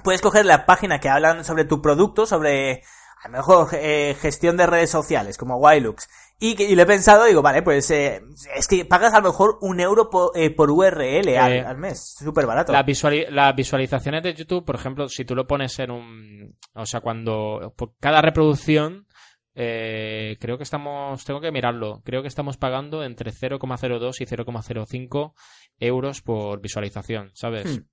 puedes 0.04 0.20
coger 0.20 0.46
la 0.46 0.66
página 0.66 0.98
que 1.00 1.08
hablan 1.08 1.44
sobre 1.44 1.64
tu 1.64 1.80
producto, 1.82 2.26
sobre 2.26 2.82
a 3.22 3.28
lo 3.28 3.36
mejor 3.36 3.68
eh, 3.74 4.16
gestión 4.20 4.56
de 4.56 4.66
redes 4.66 4.90
sociales, 4.90 5.36
como 5.36 5.56
Wilux. 5.58 6.08
Y, 6.42 6.54
que, 6.54 6.64
y 6.64 6.74
lo 6.74 6.82
he 6.82 6.86
pensado, 6.86 7.26
digo, 7.26 7.42
vale, 7.42 7.60
pues 7.62 7.90
eh, 7.90 8.22
es 8.56 8.66
que 8.66 8.86
pagas 8.86 9.12
a 9.12 9.20
lo 9.20 9.28
mejor 9.28 9.58
un 9.60 9.78
euro 9.78 10.08
po- 10.08 10.32
eh, 10.34 10.48
por 10.48 10.70
URL 10.70 11.36
al, 11.36 11.66
al 11.66 11.76
mes. 11.76 12.14
Súper 12.18 12.46
barato. 12.46 12.72
La 12.72 12.82
visuali- 12.82 13.28
las 13.28 13.54
visualizaciones 13.54 14.22
de 14.22 14.32
YouTube, 14.32 14.64
por 14.64 14.74
ejemplo, 14.76 15.06
si 15.08 15.26
tú 15.26 15.34
lo 15.34 15.46
pones 15.46 15.78
en 15.80 15.90
un... 15.90 16.56
O 16.74 16.86
sea, 16.86 17.00
cuando... 17.02 17.74
Por 17.76 17.92
cada 18.00 18.22
reproducción, 18.22 19.06
eh, 19.54 20.38
creo 20.40 20.56
que 20.56 20.62
estamos... 20.62 21.22
Tengo 21.26 21.42
que 21.42 21.52
mirarlo. 21.52 22.00
Creo 22.06 22.22
que 22.22 22.28
estamos 22.28 22.56
pagando 22.56 23.04
entre 23.04 23.32
0,02 23.32 24.14
y 24.20 24.24
0,05 24.24 25.34
euros 25.78 26.22
por 26.22 26.60
visualización, 26.62 27.32
¿sabes? 27.34 27.66
Hmm. 27.80 27.84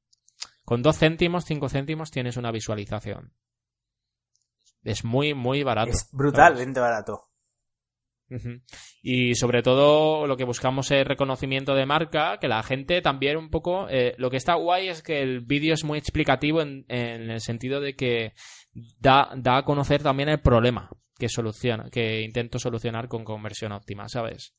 Con 0.67 0.81
2 0.81 0.97
céntimos, 0.97 1.45
5 1.45 1.69
céntimos 1.69 2.11
tienes 2.11 2.35
una 2.35 2.51
visualización. 2.51 3.31
Es 4.83 5.05
muy, 5.05 5.33
muy 5.33 5.63
barato. 5.63 5.91
es 5.91 6.09
brutalmente 6.11 6.81
barato. 6.81 7.21
Y 9.01 9.33
sobre 9.35 9.63
todo 9.63 10.27
lo 10.27 10.35
que 10.35 10.43
buscamos 10.43 10.91
es 10.91 11.07
reconocimiento 11.07 11.73
de 11.73 11.85
marca, 11.85 12.37
que 12.41 12.49
la 12.49 12.61
gente 12.63 13.01
también 13.01 13.37
un 13.37 13.49
poco... 13.49 13.87
eh, 13.89 14.13
lo 14.17 14.29
que 14.29 14.35
está 14.35 14.55
guay 14.55 14.89
es 14.89 15.01
que 15.01 15.21
el 15.21 15.39
vídeo 15.39 15.73
es 15.73 15.85
muy 15.85 15.99
explicativo 15.99 16.61
en, 16.61 16.83
en 16.89 17.31
el 17.31 17.39
sentido 17.39 17.79
de 17.79 17.95
que 17.95 18.33
da, 18.99 19.31
da 19.37 19.59
a 19.59 19.63
conocer 19.63 20.03
también 20.03 20.27
el 20.27 20.41
problema 20.41 20.89
que 21.17 21.29
soluciona, 21.29 21.89
que 21.89 22.23
intento 22.23 22.59
solucionar 22.59 23.07
con 23.07 23.23
conversión 23.23 23.71
óptima, 23.71 24.09
¿sabes? 24.09 24.53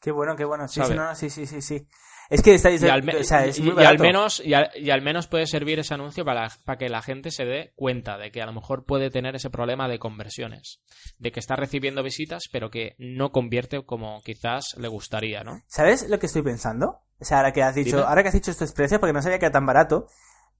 Qué 0.00 0.10
bueno, 0.10 0.34
qué 0.34 0.44
bueno. 0.44 0.66
Sí, 0.66 0.80
¿Sabe? 0.80 0.88
sí, 0.88 0.96
no, 0.96 1.04
no, 1.04 1.14
sí, 1.14 1.30
sí, 1.30 1.46
sí, 1.46 1.62
sí. 1.62 1.86
Es 2.30 2.42
que 2.42 2.54
estáis, 2.54 2.82
Y 2.82 2.88
al, 2.88 3.02
me- 3.02 3.16
o 3.16 3.24
sea, 3.24 3.46
es 3.46 3.58
y- 3.58 3.70
al 3.70 3.98
menos 3.98 4.42
y 4.44 4.52
al, 4.54 4.70
y 4.76 4.90
al 4.90 5.00
menos 5.02 5.26
puede 5.28 5.46
servir 5.46 5.78
ese 5.78 5.94
anuncio 5.94 6.24
para, 6.24 6.48
para 6.64 6.76
que 6.78 6.88
la 6.90 7.00
gente 7.00 7.30
se 7.30 7.44
dé 7.46 7.72
cuenta 7.74 8.18
de 8.18 8.30
que 8.30 8.42
a 8.42 8.46
lo 8.46 8.52
mejor 8.52 8.84
puede 8.84 9.10
tener 9.10 9.34
ese 9.34 9.48
problema 9.48 9.88
de 9.88 9.98
conversiones, 9.98 10.80
de 11.18 11.32
que 11.32 11.40
está 11.40 11.56
recibiendo 11.56 12.02
visitas 12.02 12.44
pero 12.52 12.70
que 12.70 12.94
no 12.98 13.32
convierte 13.32 13.82
como 13.84 14.20
quizás 14.22 14.74
le 14.78 14.88
gustaría, 14.88 15.42
¿no? 15.42 15.62
¿Sabes 15.68 16.08
lo 16.08 16.18
que 16.18 16.26
estoy 16.26 16.42
pensando? 16.42 17.00
O 17.20 17.24
sea, 17.24 17.38
ahora 17.38 17.52
que 17.52 17.62
has 17.62 17.74
dicho, 17.74 17.96
Dime. 17.96 18.08
ahora 18.08 18.22
que 18.22 18.28
has 18.28 18.34
dicho 18.34 18.50
estos 18.50 18.72
precios, 18.72 19.00
porque 19.00 19.12
no 19.14 19.22
sabía 19.22 19.38
que 19.38 19.46
era 19.46 19.52
tan 19.52 19.66
barato. 19.66 20.06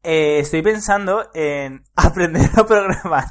Eh, 0.02 0.38
estoy 0.40 0.62
pensando 0.62 1.28
en 1.34 1.82
aprender 1.96 2.50
a 2.56 2.66
programar. 2.66 3.24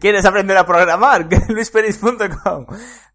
¿Quieres 0.00 0.24
aprender 0.24 0.56
a 0.56 0.64
programar? 0.66 1.28
luisperis.com 1.48 2.66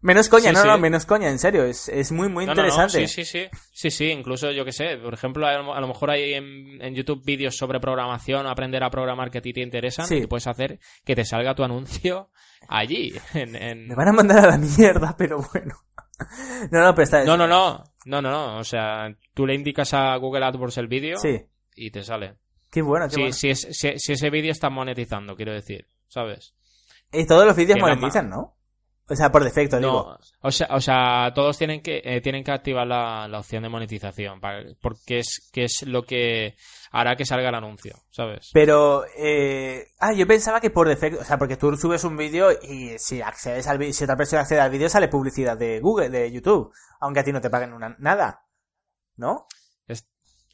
Menos 0.02 0.28
coña, 0.28 0.50
Sí, 0.50 0.54
no, 0.54 0.62
sí. 0.62 0.68
no, 0.68 0.78
menos 0.78 1.06
coña, 1.06 1.28
en 1.30 1.38
serio, 1.38 1.64
es, 1.64 1.88
es 1.88 2.12
muy, 2.12 2.28
muy 2.28 2.44
No, 2.46 2.54
no, 2.54 2.62
no, 2.62 2.68
interesante. 2.68 3.08
Sí, 3.08 3.24
sí, 3.24 3.48
sí. 3.50 3.58
Sí, 3.72 3.90
sí, 3.90 4.10
incluso 4.10 4.50
yo 4.52 4.64
que 4.64 4.72
sé, 4.72 4.96
por 4.98 5.14
ejemplo, 5.14 5.46
a 5.46 5.80
lo, 5.80 5.86
mejor 5.88 6.10
hay 6.10 6.34
en, 6.34 6.80
en 6.82 6.94
YouTube 6.94 7.22
vídeos 7.24 7.56
sobre 7.56 7.80
programación, 7.80 8.46
aprender 8.46 8.82
a 8.84 8.90
programar 8.90 9.30
que 9.30 9.38
a 9.38 9.42
ti 9.42 9.52
te 9.52 9.60
interesan 9.62 10.06
Sí. 10.06 10.16
y 10.18 10.26
puedes 10.26 10.46
hacer 10.46 10.78
que 11.04 11.14
te 11.16 11.24
salga 11.24 11.54
tu 11.54 11.64
anuncio 11.64 12.30
allí. 12.68 13.14
En, 13.34 13.56
en- 13.56 13.88
Me 13.88 13.94
van 13.94 14.08
a 14.08 14.12
mandar 14.12 14.44
a 14.44 14.50
la 14.50 14.58
mierda, 14.58 15.14
pero 15.18 15.38
bueno. 15.52 15.74
No, 16.70 16.80
no, 16.82 16.94
pero 16.94 17.02
está... 17.04 17.24
No, 17.24 17.36
no, 17.36 17.46
no, 17.46 17.82
no, 18.04 18.22
no, 18.22 18.30
no. 18.30 18.58
O 18.58 18.64
sea, 18.64 19.08
tú 19.34 19.46
le 19.46 19.54
indicas 19.54 19.92
a 19.94 20.16
Google 20.16 20.44
AdWords 20.46 20.78
el 20.78 20.88
vídeo 20.88 21.16
y 21.74 21.90
te 21.90 22.02
sale. 22.02 22.36
Qué 22.76 22.82
bueno, 22.82 23.06
qué 23.08 23.14
Si, 23.14 23.20
bueno. 23.22 23.32
si, 23.32 23.48
es- 23.48 23.68
si- 23.70 23.98
si 23.98 24.12
ese 24.12 24.28
vídeo 24.28 24.52
está 24.52 24.68
monetizando, 24.68 25.34
quiero 25.34 25.54
decir, 25.54 25.88
¿sabes? 26.08 26.54
Y 27.10 27.24
todos 27.26 27.46
los 27.46 27.56
vídeos 27.56 27.78
monetizan, 27.80 28.28
¿no? 28.28 28.54
O 29.08 29.14
sea, 29.16 29.32
por 29.32 29.42
defecto, 29.44 29.78
digo. 29.78 30.18
O 30.42 30.50
sea, 30.50 30.66
o 30.72 30.80
sea, 30.80 31.32
todos 31.34 31.56
tienen 31.56 31.80
que 31.80 32.02
eh, 32.04 32.20
tienen 32.20 32.44
que 32.44 32.50
activar 32.50 32.86
la, 32.86 33.26
la 33.28 33.38
opción 33.38 33.62
de 33.62 33.70
monetización, 33.70 34.40
para- 34.40 34.62
porque 34.82 35.20
es 35.20 35.48
que 35.54 35.64
es 35.64 35.84
lo 35.86 36.02
que 36.02 36.54
hará 36.90 37.16
que 37.16 37.24
salga 37.24 37.48
el 37.48 37.54
anuncio, 37.54 37.96
¿sabes? 38.10 38.50
Pero, 38.52 39.04
eh... 39.16 39.86
ah, 40.00 40.12
yo 40.12 40.26
pensaba 40.26 40.60
que 40.60 40.68
por 40.70 40.86
defecto, 40.86 41.20
o 41.20 41.24
sea, 41.24 41.38
porque 41.38 41.56
tú 41.56 41.74
subes 41.78 42.04
un 42.04 42.16
vídeo 42.18 42.50
y 42.52 42.98
si 42.98 43.22
accedes 43.22 43.66
al 43.68 43.82
si 43.94 44.04
otra 44.04 44.16
persona 44.16 44.42
accede 44.42 44.60
al 44.60 44.70
vídeo 44.70 44.90
sale 44.90 45.08
publicidad 45.08 45.56
de 45.56 45.80
Google, 45.80 46.10
de 46.10 46.30
YouTube, 46.30 46.70
aunque 47.00 47.20
a 47.20 47.24
ti 47.24 47.32
no 47.32 47.40
te 47.40 47.48
paguen 47.48 47.72
una, 47.72 47.96
nada, 47.98 48.44
¿no? 49.16 49.46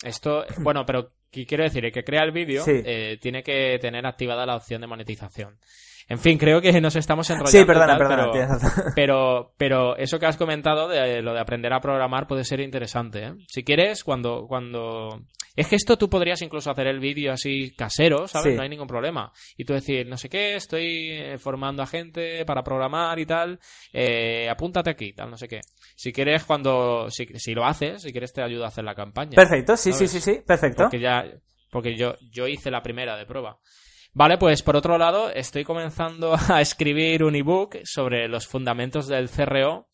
Esto, 0.04 0.44
bueno, 0.58 0.84
pero 0.84 1.10
¿qué 1.10 1.12
quiero 1.46 1.64
decir? 1.64 1.84
El 1.84 1.92
que 1.92 2.04
crea 2.04 2.22
el 2.22 2.30
vídeo 2.32 2.64
Sí. 2.64 2.82
eh, 2.84 3.18
tiene 3.20 3.42
que 3.42 3.78
tener 3.80 4.06
activada 4.06 4.46
la 4.46 4.56
opción 4.56 4.80
de 4.80 4.86
monetización. 4.86 5.56
En 6.12 6.18
fin, 6.18 6.36
creo 6.36 6.60
que 6.60 6.78
nos 6.78 6.94
estamos 6.94 7.30
enrollando. 7.30 7.50
Sí, 7.58 7.64
perdona, 7.64 7.96
tal, 7.96 7.98
perdona, 7.98 8.30
pero- 8.30 8.32
tienes. 8.32 8.92
Pero, 8.94 9.54
pero 9.56 9.96
eso 9.96 10.18
que 10.18 10.26
has 10.26 10.36
comentado 10.36 10.86
de 10.86 11.22
lo 11.22 11.32
de 11.32 11.40
aprender 11.40 11.72
a 11.72 11.80
programar 11.80 12.26
puede 12.26 12.44
ser 12.44 12.60
interesante, 12.60 13.24
¿eh? 13.24 13.32
Si 13.48 13.64
quieres, 13.64 14.04
cuando, 14.04 14.44
cuando... 14.46 15.22
Es 15.56 15.68
que 15.68 15.76
esto 15.76 15.96
tú 15.96 16.10
podrías 16.10 16.42
incluso 16.42 16.70
hacer 16.70 16.86
el 16.86 17.00
vídeo 17.00 17.32
así 17.32 17.74
casero, 17.74 18.28
¿sabes? 18.28 18.52
Sí. 18.52 18.56
No 18.56 18.62
hay 18.62 18.68
ningún 18.68 18.86
problema. 18.86 19.32
Y 19.56 19.64
tú 19.64 19.72
decir, 19.72 20.06
no 20.06 20.18
sé 20.18 20.28
qué, 20.28 20.56
estoy 20.56 21.12
eh, 21.12 21.38
formando 21.38 21.82
a 21.82 21.86
gente 21.86 22.44
para 22.44 22.62
programar 22.62 23.18
y 23.18 23.24
tal, 23.24 23.58
eh, 23.94 24.50
apúntate 24.50 24.90
aquí, 24.90 25.14
tal, 25.14 25.30
no 25.30 25.38
sé 25.38 25.48
qué. 25.48 25.60
Si 25.96 26.12
quieres, 26.12 26.44
cuando... 26.44 27.08
Si, 27.10 27.24
si 27.38 27.54
lo 27.54 27.64
haces, 27.64 28.02
si 28.02 28.12
quieres 28.12 28.34
te 28.34 28.42
ayudo 28.42 28.64
a 28.66 28.68
hacer 28.68 28.84
la 28.84 28.94
campaña. 28.94 29.36
Perfecto, 29.36 29.78
sí, 29.78 29.94
sí, 29.94 30.06
sí, 30.08 30.20
sí, 30.20 30.42
perfecto. 30.46 30.82
Porque 30.84 31.00
ya, 31.00 31.24
porque 31.70 31.96
yo, 31.96 32.16
yo 32.30 32.46
hice 32.48 32.70
la 32.70 32.82
primera 32.82 33.16
de 33.16 33.24
prueba. 33.24 33.58
Vale, 34.14 34.36
pues 34.36 34.62
por 34.62 34.76
otro 34.76 34.98
lado, 34.98 35.30
estoy 35.30 35.64
comenzando 35.64 36.34
a 36.48 36.60
escribir 36.60 37.24
un 37.24 37.34
ebook 37.34 37.78
sobre 37.84 38.28
los 38.28 38.46
fundamentos 38.46 39.08
del 39.08 39.30
CRO. 39.30 39.88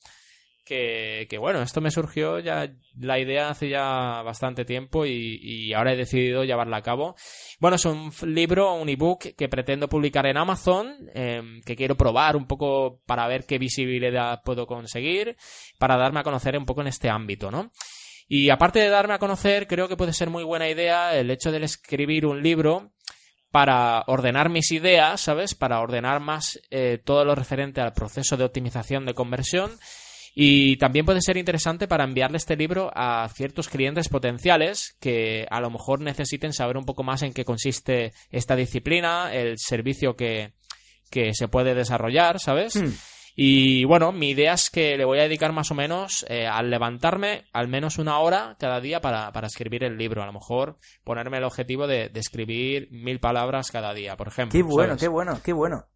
Que, 0.64 1.26
que 1.30 1.38
bueno, 1.38 1.62
esto 1.62 1.80
me 1.80 1.90
surgió 1.90 2.40
ya 2.40 2.70
la 2.98 3.18
idea 3.18 3.48
hace 3.48 3.70
ya 3.70 4.20
bastante 4.20 4.66
tiempo 4.66 5.06
y, 5.06 5.38
y 5.40 5.72
ahora 5.72 5.94
he 5.94 5.96
decidido 5.96 6.44
llevarla 6.44 6.76
a 6.76 6.82
cabo. 6.82 7.14
Bueno, 7.58 7.76
es 7.76 7.86
un 7.86 8.12
libro, 8.26 8.74
un 8.74 8.90
ebook 8.90 9.34
que 9.34 9.48
pretendo 9.48 9.88
publicar 9.88 10.26
en 10.26 10.36
Amazon, 10.36 10.94
em, 11.14 11.62
que 11.62 11.74
quiero 11.74 11.96
probar 11.96 12.36
un 12.36 12.46
poco 12.46 13.00
para 13.06 13.26
ver 13.28 13.46
qué 13.46 13.56
visibilidad 13.56 14.42
puedo 14.44 14.66
conseguir, 14.66 15.38
para 15.78 15.96
darme 15.96 16.20
a 16.20 16.24
conocer 16.24 16.58
un 16.58 16.66
poco 16.66 16.82
en 16.82 16.88
este 16.88 17.08
ámbito, 17.08 17.50
¿no? 17.50 17.70
Y 18.28 18.50
aparte 18.50 18.80
de 18.80 18.90
darme 18.90 19.14
a 19.14 19.18
conocer, 19.18 19.66
creo 19.68 19.88
que 19.88 19.96
puede 19.96 20.12
ser 20.12 20.28
muy 20.28 20.44
buena 20.44 20.68
idea 20.68 21.16
el 21.16 21.30
hecho 21.30 21.50
de 21.50 21.64
escribir 21.64 22.26
un 22.26 22.42
libro 22.42 22.92
para 23.50 24.04
ordenar 24.06 24.50
mis 24.50 24.70
ideas, 24.72 25.20
¿sabes? 25.20 25.54
Para 25.54 25.80
ordenar 25.80 26.20
más 26.20 26.60
eh, 26.70 26.98
todo 27.02 27.24
lo 27.24 27.34
referente 27.34 27.80
al 27.80 27.92
proceso 27.92 28.36
de 28.36 28.44
optimización 28.44 29.06
de 29.06 29.14
conversión. 29.14 29.70
Y 30.34 30.76
también 30.76 31.04
puede 31.04 31.20
ser 31.20 31.36
interesante 31.36 31.88
para 31.88 32.04
enviarle 32.04 32.36
este 32.36 32.56
libro 32.56 32.92
a 32.94 33.28
ciertos 33.34 33.68
clientes 33.68 34.08
potenciales 34.08 34.96
que 35.00 35.46
a 35.50 35.60
lo 35.60 35.70
mejor 35.70 36.00
necesiten 36.00 36.52
saber 36.52 36.76
un 36.76 36.84
poco 36.84 37.02
más 37.02 37.22
en 37.22 37.32
qué 37.32 37.44
consiste 37.44 38.12
esta 38.30 38.54
disciplina, 38.54 39.32
el 39.34 39.58
servicio 39.58 40.14
que, 40.14 40.52
que 41.10 41.34
se 41.34 41.48
puede 41.48 41.74
desarrollar, 41.74 42.38
¿sabes? 42.38 42.76
Hmm. 42.76 42.92
Y 43.40 43.84
bueno, 43.84 44.10
mi 44.10 44.30
idea 44.30 44.54
es 44.54 44.68
que 44.68 44.96
le 44.96 45.04
voy 45.04 45.20
a 45.20 45.22
dedicar 45.22 45.52
más 45.52 45.70
o 45.70 45.74
menos 45.76 46.26
eh, 46.28 46.48
al 46.48 46.70
levantarme 46.70 47.44
al 47.52 47.68
menos 47.68 47.98
una 47.98 48.18
hora 48.18 48.56
cada 48.58 48.80
día 48.80 49.00
para, 49.00 49.30
para 49.30 49.46
escribir 49.46 49.84
el 49.84 49.96
libro. 49.96 50.24
A 50.24 50.26
lo 50.26 50.32
mejor 50.32 50.76
ponerme 51.04 51.38
el 51.38 51.44
objetivo 51.44 51.86
de, 51.86 52.08
de 52.08 52.18
escribir 52.18 52.88
mil 52.90 53.20
palabras 53.20 53.70
cada 53.70 53.94
día, 53.94 54.16
por 54.16 54.26
ejemplo. 54.26 54.58
Qué 54.58 54.64
bueno, 54.64 54.88
¿sabes? 54.88 55.02
qué 55.02 55.08
bueno, 55.08 55.40
qué 55.44 55.52
bueno. 55.52 55.86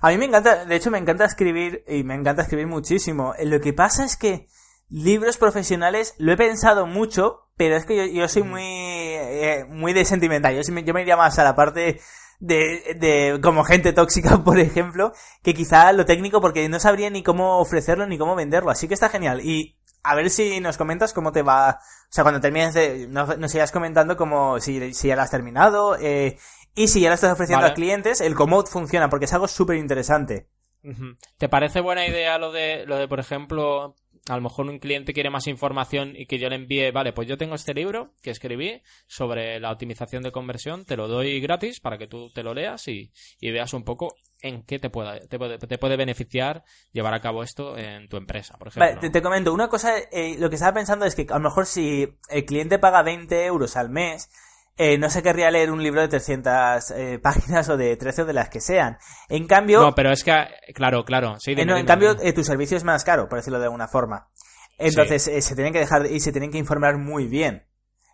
A 0.00 0.10
mí 0.10 0.18
me 0.18 0.24
encanta, 0.24 0.64
de 0.64 0.74
hecho 0.74 0.90
me 0.90 0.98
encanta 0.98 1.24
escribir 1.24 1.84
y 1.86 2.02
me 2.02 2.16
encanta 2.16 2.42
escribir 2.42 2.66
muchísimo. 2.66 3.32
Lo 3.44 3.60
que 3.60 3.72
pasa 3.72 4.04
es 4.04 4.16
que 4.16 4.48
libros 4.88 5.36
profesionales 5.36 6.16
lo 6.18 6.32
he 6.32 6.36
pensado 6.36 6.88
mucho, 6.88 7.48
pero 7.56 7.76
es 7.76 7.86
que 7.86 7.96
yo, 7.96 8.06
yo 8.06 8.26
soy 8.26 8.42
muy 8.42 8.64
eh, 8.64 9.66
muy 9.68 9.92
de 9.92 10.04
sentimental. 10.04 10.56
Yo, 10.56 10.62
yo 10.62 10.94
me 10.94 11.02
iría 11.02 11.16
más 11.16 11.38
a 11.38 11.44
la 11.44 11.54
parte 11.54 12.00
de, 12.42 12.96
de 12.98 13.40
como 13.40 13.62
gente 13.62 13.92
tóxica, 13.92 14.38
por 14.44 14.58
ejemplo, 14.58 15.12
que 15.42 15.54
quizá 15.54 15.92
lo 15.92 16.04
técnico 16.04 16.40
porque 16.40 16.68
no 16.68 16.80
sabría 16.80 17.08
ni 17.08 17.22
cómo 17.22 17.58
ofrecerlo 17.58 18.06
ni 18.06 18.18
cómo 18.18 18.34
venderlo. 18.34 18.70
Así 18.70 18.88
que 18.88 18.94
está 18.94 19.08
genial. 19.08 19.40
Y 19.40 19.78
a 20.02 20.16
ver 20.16 20.28
si 20.28 20.60
nos 20.60 20.76
comentas 20.76 21.12
cómo 21.12 21.30
te 21.30 21.42
va. 21.42 21.78
O 21.78 22.12
sea, 22.12 22.24
cuando 22.24 22.40
termines 22.40 22.74
de. 22.74 23.06
Nos, 23.08 23.38
nos 23.38 23.50
sigas 23.50 23.70
comentando 23.70 24.16
como 24.16 24.58
si, 24.58 24.92
si 24.92 25.08
ya 25.08 25.16
lo 25.16 25.22
has 25.22 25.30
terminado. 25.30 25.96
Eh, 25.98 26.36
y 26.74 26.88
si 26.88 27.00
ya 27.00 27.10
lo 27.10 27.14
estás 27.14 27.32
ofreciendo 27.32 27.62
Vale. 27.62 27.72
a 27.72 27.74
clientes, 27.74 28.20
el 28.20 28.34
cómo 28.34 28.64
funciona, 28.64 29.08
porque 29.08 29.26
es 29.26 29.32
algo 29.32 29.46
súper 29.46 29.76
interesante. 29.76 30.48
¿Te 31.38 31.48
parece 31.48 31.80
buena 31.80 32.06
idea 32.06 32.38
lo 32.38 32.50
de, 32.50 32.84
lo 32.86 32.96
de, 32.96 33.06
por 33.06 33.20
ejemplo, 33.20 33.94
a 34.28 34.36
lo 34.36 34.42
mejor 34.42 34.66
un 34.66 34.78
cliente 34.78 35.12
quiere 35.12 35.30
más 35.30 35.46
información 35.46 36.14
y 36.16 36.26
que 36.26 36.38
yo 36.38 36.48
le 36.48 36.56
envíe, 36.56 36.90
vale, 36.92 37.12
pues 37.12 37.26
yo 37.26 37.36
tengo 37.36 37.54
este 37.54 37.74
libro 37.74 38.12
que 38.22 38.30
escribí 38.30 38.82
sobre 39.06 39.58
la 39.58 39.72
optimización 39.72 40.22
de 40.22 40.30
conversión, 40.30 40.84
te 40.84 40.96
lo 40.96 41.08
doy 41.08 41.40
gratis 41.40 41.80
para 41.80 41.98
que 41.98 42.06
tú 42.06 42.30
te 42.30 42.42
lo 42.42 42.54
leas 42.54 42.86
y, 42.88 43.12
y 43.40 43.50
veas 43.50 43.72
un 43.74 43.84
poco 43.84 44.14
en 44.40 44.62
qué 44.64 44.78
te 44.78 44.90
pueda, 44.90 45.18
te 45.20 45.38
puede, 45.38 45.58
te 45.58 45.78
puede 45.78 45.96
beneficiar 45.96 46.64
llevar 46.92 47.14
a 47.14 47.20
cabo 47.20 47.42
esto 47.42 47.76
en 47.76 48.08
tu 48.08 48.16
empresa, 48.16 48.56
por 48.58 48.68
ejemplo. 48.68 48.86
Vale, 48.86 49.00
te, 49.00 49.10
te 49.10 49.22
comento, 49.22 49.52
una 49.52 49.68
cosa, 49.68 49.98
eh, 49.98 50.36
lo 50.38 50.48
que 50.50 50.56
estaba 50.56 50.74
pensando 50.74 51.04
es 51.04 51.14
que 51.14 51.26
a 51.28 51.34
lo 51.34 51.40
mejor 51.40 51.66
si 51.66 52.08
el 52.28 52.44
cliente 52.44 52.78
paga 52.78 53.02
20 53.02 53.44
euros 53.44 53.76
al 53.76 53.90
mes, 53.90 54.30
eh, 54.76 54.98
no 54.98 55.10
se 55.10 55.22
querría 55.22 55.50
leer 55.50 55.70
un 55.70 55.82
libro 55.82 56.00
de 56.00 56.08
300 56.08 56.90
eh, 56.92 57.18
páginas 57.22 57.68
o 57.68 57.76
de 57.76 57.96
13 57.96 58.22
o 58.22 58.24
de 58.26 58.32
las 58.32 58.48
que 58.48 58.60
sean. 58.60 58.98
En 59.28 59.46
cambio, 59.46 59.80
No, 59.80 59.94
pero 59.94 60.10
es 60.12 60.24
que, 60.24 60.32
claro, 60.74 61.04
claro, 61.04 61.38
sí. 61.38 61.52
Eh, 61.52 61.54
dime, 61.56 61.66
no, 61.66 61.72
en 61.72 61.78
dime, 61.78 61.86
cambio, 61.86 62.14
dime. 62.14 62.28
eh, 62.28 62.32
tu 62.32 62.44
servicio 62.44 62.76
es 62.76 62.84
más 62.84 63.04
caro, 63.04 63.28
por 63.28 63.38
decirlo 63.38 63.58
de 63.58 63.66
alguna 63.66 63.88
forma. 63.88 64.28
Entonces, 64.78 65.28
eh, 65.28 65.40
se 65.42 65.54
tienen 65.54 65.72
que 65.72 65.78
dejar 65.78 66.06
y 66.06 66.18
se 66.20 66.32
tienen 66.32 66.50
que 66.50 66.58
informar 66.58 66.96
muy 66.98 67.26
bien. 67.26 67.66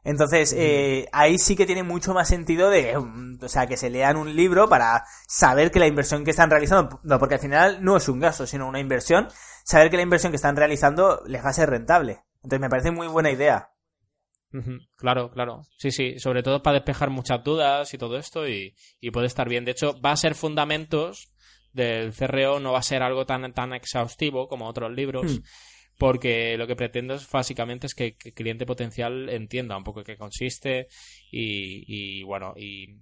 Entonces, 0.05 0.55
eh, 0.57 1.09
ahí 1.13 1.39
sí 1.39 1.57
que 1.57 1.67
tiene 1.67 1.83
mucho 1.83 2.15
más 2.15 2.29
sentido 2.29 2.71
de, 2.71 2.97
o 2.97 3.49
sea, 3.49 3.67
que 3.67 3.77
se 3.77 3.91
lean 3.91 4.17
un 4.17 4.35
libro 4.35 4.69
para 4.69 5.05
saber 5.27 5.71
que 5.71 5.79
la 5.81 5.87
inversión 5.87 6.25
que 6.25 6.31
están 6.31 6.51
realizando, 6.51 7.01
no, 7.03 7.19
porque 7.19 7.35
al 7.35 7.41
final 7.41 7.83
no 7.85 7.97
es 7.97 8.09
un 8.09 8.21
gasto, 8.21 8.47
sino 8.47 8.69
una 8.69 8.81
inversión, 8.81 9.29
saber 9.65 9.91
que 9.91 9.97
la 9.97 10.03
inversión 10.03 10.33
que 10.33 10.37
están 10.37 10.57
realizando 10.57 11.23
les 11.27 11.45
va 11.45 11.51
a 11.51 11.53
ser 11.55 11.69
rentable. 11.71 12.23
Entonces, 12.43 12.61
me 12.61 12.69
parece 12.71 12.91
muy 12.91 13.07
buena 13.09 13.31
idea. 13.31 13.71
Claro, 14.97 15.31
claro. 15.31 15.63
Sí, 15.77 15.91
sí. 15.91 16.19
Sobre 16.19 16.43
todo 16.43 16.63
para 16.63 16.79
despejar 16.79 17.11
muchas 17.11 17.43
dudas 17.45 17.93
y 17.93 17.99
todo 17.99 18.17
esto 18.17 18.49
y, 18.49 18.75
y 19.01 19.11
puede 19.11 19.27
estar 19.27 19.49
bien. 19.49 19.65
De 19.65 19.73
hecho, 19.73 20.01
va 20.01 20.13
a 20.13 20.17
ser 20.17 20.35
fundamentos 20.35 21.33
del 21.73 22.13
CRO, 22.13 22.61
no 22.61 22.73
va 22.73 22.79
a 22.79 22.83
ser 22.83 23.03
algo 23.03 23.27
tan, 23.27 23.53
tan 23.53 23.73
exhaustivo 23.73 24.49
como 24.49 24.67
otros 24.67 24.93
libros. 24.93 25.39
Hmm. 25.39 25.43
Porque 25.99 26.57
lo 26.57 26.69
que 26.69 26.77
pretendo 26.77 27.15
es 27.15 27.29
básicamente 27.29 27.89
es 27.89 27.95
que 27.95 28.17
el 28.25 28.33
cliente 28.33 28.65
potencial 28.65 29.29
entienda 29.31 29.77
un 29.77 29.83
poco 29.83 30.05
qué 30.05 30.17
consiste 30.17 30.87
y, 31.33 32.21
y 32.21 32.23
bueno, 32.23 32.55
y, 32.57 33.01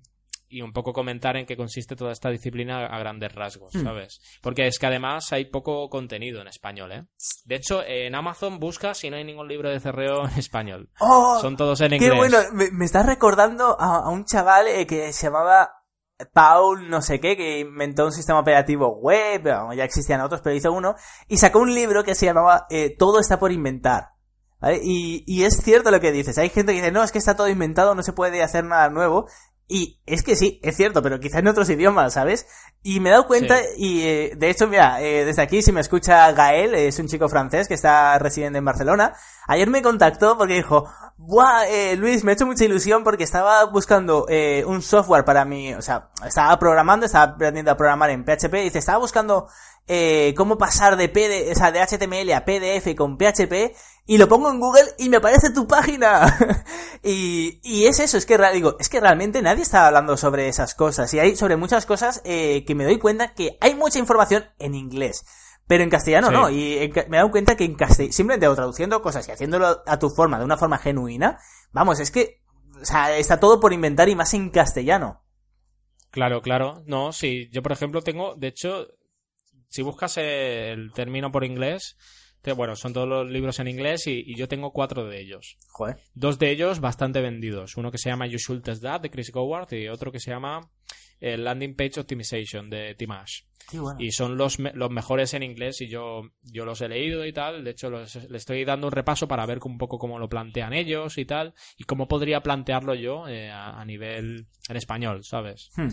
y 0.49 0.63
un 0.63 0.73
poco 0.73 0.93
comentar 0.93 1.37
en 1.37 1.47
qué 1.47 1.57
consiste 1.57 1.97
toda 1.97 2.13
esta 2.13 2.31
disciplina 2.31 2.87
a 2.87 2.99
grandes 2.99 3.35
rasgos, 3.35 3.75
Hmm. 3.75 3.83
¿sabes? 3.85 4.21
Porque 4.43 4.67
es 4.67 4.79
que 4.79 4.87
además 4.87 5.33
hay 5.33 5.47
poco 5.47 5.89
contenido 5.89 6.41
en 6.41 6.49
español, 6.49 6.93
¿eh? 6.93 7.05
De 7.45 7.57
hecho, 7.57 7.83
en 7.85 8.15
Amazon 8.15 8.59
busca 8.61 8.95
si 8.95 9.11
no 9.11 9.17
hay 9.17 9.25
ningún 9.25 9.49
libro 9.49 9.71
de 9.71 9.81
CRO 9.81 10.29
en 10.29 10.39
español. 10.39 10.89
¡Oh! 11.01 11.39
Son 11.41 11.57
todos 11.57 11.81
en 11.81 11.91
¡Qué 11.91 11.97
inglés. 11.97 12.17
bueno! 12.17 12.39
Me, 12.53 12.71
me 12.71 12.85
estás 12.85 13.07
recordando 13.07 13.77
a, 13.81 13.97
a 14.05 14.09
un 14.11 14.25
chaval 14.25 14.69
eh, 14.69 14.87
que 14.87 15.13
se 15.13 15.27
llamaba 15.27 15.71
Paul 16.33 16.89
no 16.89 17.03
sé 17.03 17.21
qué, 17.21 17.37
que 17.37 17.59
inventó 17.61 18.07
un 18.07 18.13
sistema 18.13 18.41
operativo 18.41 18.89
web, 19.01 19.43
bueno, 19.43 19.75
ya 19.75 19.85
existían 19.85 20.23
otros, 20.23 20.41
pero 20.43 20.57
hizo 20.57 20.73
uno, 20.73 20.95
y 21.29 21.37
sacó 21.37 21.59
un 21.59 21.75
libro 21.75 22.05
que 22.05 22.15
se 22.15 22.25
llamaba 22.25 22.67
eh, 22.71 22.95
Todo 22.99 23.21
está 23.21 23.39
por 23.39 23.53
inventar. 23.53 24.11
¿vale? 24.59 24.81
Y, 24.83 25.25
y 25.27 25.45
es 25.45 25.59
cierto 25.63 25.91
lo 25.91 26.01
que 26.01 26.13
dices, 26.13 26.39
hay 26.39 26.49
gente 26.49 26.73
que 26.73 26.79
dice, 26.79 26.91
no, 26.93 27.03
es 27.03 27.13
que 27.13 27.19
está 27.19 27.37
todo 27.37 27.49
inventado, 27.49 27.95
no 27.95 28.03
se 28.03 28.15
puede 28.15 28.43
hacer 28.43 28.65
nada 28.65 28.89
nuevo, 28.89 29.29
Y 29.69 30.01
es 30.07 30.23
que 30.23 30.37
sí, 30.37 30.61
es 30.63 30.77
cierto, 30.77 31.03
pero 31.03 31.19
quizás 31.19 31.41
en 31.41 31.49
otros 31.49 31.69
idiomas, 31.69 32.15
¿sabes? 32.15 32.47
Y 32.85 33.01
me 33.01 33.09
he 33.09 33.13
dado 33.13 33.27
cuenta, 33.27 33.59
y 33.77 34.03
eh, 34.03 34.33
de 34.37 34.49
hecho, 34.49 34.69
mira, 34.69 35.03
eh, 35.03 35.25
desde 35.25 35.43
aquí, 35.43 35.61
si 35.61 35.73
me 35.73 35.81
escucha 35.81 36.31
Gael, 36.31 36.73
es 36.77 37.01
un 37.01 37.09
chico 37.09 37.29
francés 37.29 37.67
que 37.67 37.75
está 37.75 38.17
residiendo 38.21 38.61
en 38.61 38.65
Barcelona, 38.65 39.15
ayer 39.49 39.69
me 39.69 39.83
contactó 39.83 40.39
porque 40.39 40.55
dijo, 40.55 40.89
¡buah, 41.17 41.67
eh, 41.67 41.97
Luis, 41.97 42.23
me 42.23 42.31
ha 42.31 42.35
hecho 42.35 42.47
mucha 42.47 42.65
ilusión 42.65 43.03
porque 43.03 43.25
estaba 43.25 43.65
buscando 43.65 44.27
eh, 44.29 44.63
un 44.65 44.83
software 44.83 45.25
para 45.25 45.45
mí, 45.45 45.75
o 45.75 45.83
sea, 45.83 46.11
estaba 46.25 46.57
programando, 46.61 47.07
estaba 47.07 47.33
aprendiendo 47.33 47.73
a 47.73 47.77
programar 47.77 48.11
en 48.11 48.25
PHP, 48.25 48.55
y 48.55 48.65
dice, 48.65 48.79
estaba 48.79 48.99
buscando 48.99 49.49
eh, 49.89 50.35
cómo 50.37 50.59
pasar 50.59 50.97
de 50.97 51.09
PD, 51.09 51.53
o 51.53 51.55
sea, 51.55 51.71
de 51.73 51.81
HTML 51.81 52.33
a 52.33 52.45
PDF 52.45 52.95
con 52.97 53.17
PHP, 53.17 53.75
y 54.07 54.19
lo 54.19 54.29
pongo 54.29 54.51
en 54.51 54.61
Google 54.61 54.85
y 54.99 55.09
me 55.09 55.17
aparece 55.19 55.51
tu 55.51 55.67
página. 55.67 56.65
y, 57.03 57.61
y 57.63 57.87
es 57.87 57.99
eso, 57.99 58.17
es 58.17 58.27
que, 58.27 58.39
digo, 58.53 58.77
es 58.79 58.89
que 58.89 59.01
realmente 59.01 59.43
nadie 59.43 59.63
está 59.63 59.87
hablando 59.87 60.17
sobre 60.17 60.49
esas 60.49 60.75
cosas. 60.75 61.13
Y 61.15 61.19
hay 61.19 61.37
sobre 61.37 61.57
muchas 61.57 61.87
cosas 61.87 62.23
eh, 62.25 62.65
que 62.65 62.75
me 62.75 62.85
doy 62.85 62.99
cuenta 62.99 63.35
que 63.35 63.59
hay 63.61 63.75
mucha 63.75 63.99
información 63.99 64.45
en 64.59 64.75
inglés. 64.75 65.25
Pero 65.67 65.83
en 65.83 65.91
castellano 65.91 66.29
Sí. 66.29 66.33
no, 66.33 66.49
y 66.49 66.79
en 66.79 66.93
me 67.09 67.17
he 67.17 67.19
dado 67.19 67.33
cuenta 67.33 67.57
que 67.57 67.65
en 67.65 67.75
castellano, 67.75 68.13
simplemente 68.13 68.55
traduciendo 68.55 69.03
cosas 69.03 69.27
y 69.27 69.33
haciéndolo 69.33 69.83
a 69.85 69.99
tu 69.99 70.11
forma, 70.11 70.39
de 70.39 70.45
una 70.45 70.57
forma 70.57 70.79
genuina, 70.79 71.41
vamos, 71.73 71.99
es 71.99 72.13
que, 72.13 72.41
o 72.81 72.85
sea, 72.85 73.17
está 73.17 73.41
todo 73.41 73.59
por 73.59 73.73
inventar 73.73 74.09
y 74.09 74.15
más 74.15 74.33
en 74.35 74.51
castellano. 74.51 75.25
Claro, 76.13 76.41
claro. 76.41 76.83
No, 76.87 77.13
sí. 77.13 77.49
Yo, 77.51 77.63
por 77.63 77.73
ejemplo, 77.73 78.01
tengo, 78.03 78.37
de 78.37 78.47
hecho, 78.47 78.87
si 79.77 79.83
buscas 79.83 80.17
el 80.19 80.93
término 80.93 81.31
por 81.31 81.45
inglés, 81.45 81.97
te- 82.43 82.53
bueno, 82.53 82.75
son 82.77 82.93
todos 82.93 83.09
los 83.09 83.31
libros 83.31 83.59
en 83.61 83.69
inglés 83.69 84.07
y, 84.07 84.23
y 84.27 84.35
yo 84.37 84.49
tengo 84.49 84.73
cuatro 84.73 85.07
de 85.07 85.21
ellos. 85.21 85.57
Joder. 85.69 85.97
Dos 86.15 86.39
de 86.39 86.51
ellos 86.51 86.81
bastante 86.81 87.21
vendidos. 87.21 87.77
Uno 87.77 87.91
que 87.93 87.99
se 87.99 88.09
llama 88.09 88.27
You 88.27 88.39
Should 88.39 88.63
Test 88.63 88.83
That 88.83 89.01
de 89.03 89.11
Chris 89.11 89.31
Goward 89.31 89.73
y 89.75 89.89
otro 89.89 90.11
que 90.11 90.21
se 90.21 90.31
llama 90.31 90.69
eh, 91.21 91.37
Landing 91.37 91.75
Page 91.77 92.01
Optimization 92.01 92.69
de 92.71 92.95
Tim 92.95 93.11
Ash. 93.13 93.43
Bueno. 93.73 93.99
Y 93.99 94.13
son 94.13 94.37
los, 94.37 94.61
los 94.61 94.91
mejores 94.91 95.35
en 95.35 95.43
inglés 95.43 95.81
y 95.81 95.89
yo, 95.89 96.23
yo 96.53 96.65
los 96.65 96.81
he 96.83 96.89
leído 96.89 97.27
y 97.27 97.33
tal. 97.33 97.65
De 97.65 97.71
hecho, 97.73 97.91
los- 97.91 98.15
le 98.31 98.37
estoy 98.37 98.65
dando 98.65 98.87
un 98.87 98.93
repaso 98.93 99.27
para 99.27 99.45
ver 99.45 99.59
un 99.65 99.77
poco 99.77 99.99
cómo 99.99 100.21
lo 100.21 100.29
plantean 100.29 100.73
ellos 100.73 101.19
y 101.19 101.25
tal. 101.25 101.53
Y 101.77 101.83
cómo 101.83 102.07
podría 102.07 102.43
plantearlo 102.43 102.95
yo 102.95 103.27
eh, 103.27 103.51
a, 103.51 103.81
a 103.81 103.85
nivel 103.85 104.47
en 104.69 104.77
español, 104.77 105.25
¿sabes? 105.25 105.71
Hmm. 105.75 105.89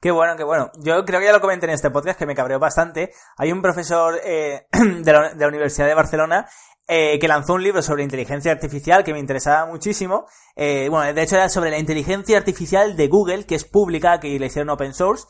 Qué 0.00 0.12
bueno, 0.12 0.36
qué 0.36 0.44
bueno. 0.44 0.70
Yo 0.78 1.04
creo 1.04 1.18
que 1.18 1.26
ya 1.26 1.32
lo 1.32 1.40
comenté 1.40 1.66
en 1.66 1.72
este 1.72 1.90
podcast 1.90 2.18
que 2.18 2.26
me 2.26 2.36
cabreó 2.36 2.60
bastante. 2.60 3.12
Hay 3.36 3.50
un 3.50 3.60
profesor 3.60 4.20
eh, 4.24 4.68
de, 4.72 5.12
la, 5.12 5.48
Universidad 5.48 5.88
de 5.88 5.94
Barcelona 5.94 6.48
eh, 6.86 7.18
que 7.18 7.26
lanzó 7.26 7.54
un 7.54 7.64
libro 7.64 7.82
sobre 7.82 8.04
inteligencia 8.04 8.52
artificial 8.52 9.02
que 9.02 9.12
me 9.12 9.18
interesaba 9.18 9.66
muchísimo. 9.66 10.26
Eh, 10.54 10.88
bueno, 10.88 11.12
de 11.12 11.20
hecho 11.20 11.34
era 11.34 11.48
sobre 11.48 11.70
la 11.70 11.78
inteligencia 11.78 12.38
artificial 12.38 12.96
de 12.96 13.08
Google, 13.08 13.44
que 13.44 13.56
es 13.56 13.64
pública, 13.64 14.20
que 14.20 14.38
le 14.38 14.46
hicieron 14.46 14.70
open 14.70 14.94
source, 14.94 15.26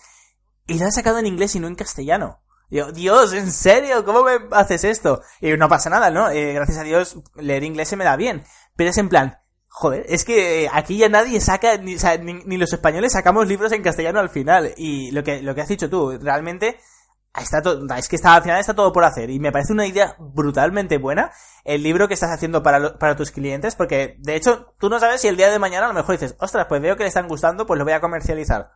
y 0.67 0.79
lo 0.79 0.85
han 0.85 0.93
sacado 0.93 1.19
en 1.19 1.27
inglés 1.27 1.55
y 1.57 1.61
no 1.61 1.67
en 1.67 1.75
castellano. 1.75 2.43
Digo, 2.69 2.93
Dios, 2.93 3.33
¿en 3.33 3.51
serio? 3.51 4.05
¿Cómo 4.05 4.23
me 4.23 4.39
haces 4.53 4.85
esto? 4.85 5.23
Y 5.41 5.57
no 5.57 5.71
pasa 5.71 5.89
nada, 5.89 6.11
¿no? 6.11 6.29
Eh, 6.29 6.53
gracias 6.53 6.77
a 6.77 6.83
Dios, 6.83 7.17
leer 7.37 7.65
inglés 7.65 7.89
se 7.89 7.97
me 7.97 8.05
da 8.05 8.17
bien. 8.17 8.45
Pero 8.77 8.91
es 8.91 8.99
en 8.99 9.09
plan, 9.09 9.39
joder, 9.81 10.05
es 10.09 10.25
que 10.25 10.65
eh, 10.65 10.71
aquí 10.73 10.97
ya 10.99 11.09
nadie 11.09 11.41
saca, 11.41 11.77
ni, 11.79 11.95
o 11.95 11.99
sea, 11.99 12.19
ni, 12.19 12.35
ni 12.35 12.57
los 12.57 12.73
españoles 12.73 13.13
sacamos 13.13 13.47
libros 13.47 13.71
en 13.73 13.83
castellano 13.83 14.19
al 14.21 14.29
final. 14.31 14.75
Y 14.77 15.11
lo 15.13 15.23
que, 15.23 15.41
lo 15.43 15.55
que 15.55 15.61
has 15.61 15.69
dicho 15.69 15.89
tú, 15.89 16.19
realmente, 16.21 16.79
está 17.41 17.63
todo, 17.63 17.87
es 17.95 18.09
que 18.09 18.17
está, 18.17 18.35
al 18.35 18.43
final 18.43 18.59
está 18.59 18.75
todo 18.75 18.93
por 18.93 19.05
hacer. 19.05 19.31
Y 19.31 19.39
me 19.39 19.53
parece 19.53 19.73
una 19.73 19.87
idea 19.87 20.17
brutalmente 20.19 20.99
buena 20.99 21.31
el 21.65 21.83
libro 21.85 22.09
que 22.09 22.15
estás 22.15 22.31
haciendo 22.33 22.63
para, 22.63 22.79
lo- 22.81 22.99
para 22.99 23.15
tus 23.15 23.31
clientes, 23.31 23.77
porque 23.77 24.17
de 24.19 24.35
hecho, 24.35 24.75
tú 24.81 24.89
no 24.89 24.99
sabes 24.99 25.21
si 25.21 25.29
el 25.29 25.37
día 25.37 25.49
de 25.51 25.59
mañana 25.61 25.87
a 25.87 25.89
lo 25.89 25.95
mejor 25.95 26.19
dices, 26.19 26.35
ostras, 26.41 26.67
pues 26.69 26.83
veo 26.83 26.97
que 26.97 27.05
le 27.05 27.09
están 27.09 27.29
gustando, 27.29 27.65
pues 27.67 27.79
lo 27.79 27.85
voy 27.85 27.93
a 27.95 28.01
comercializar. 28.01 28.71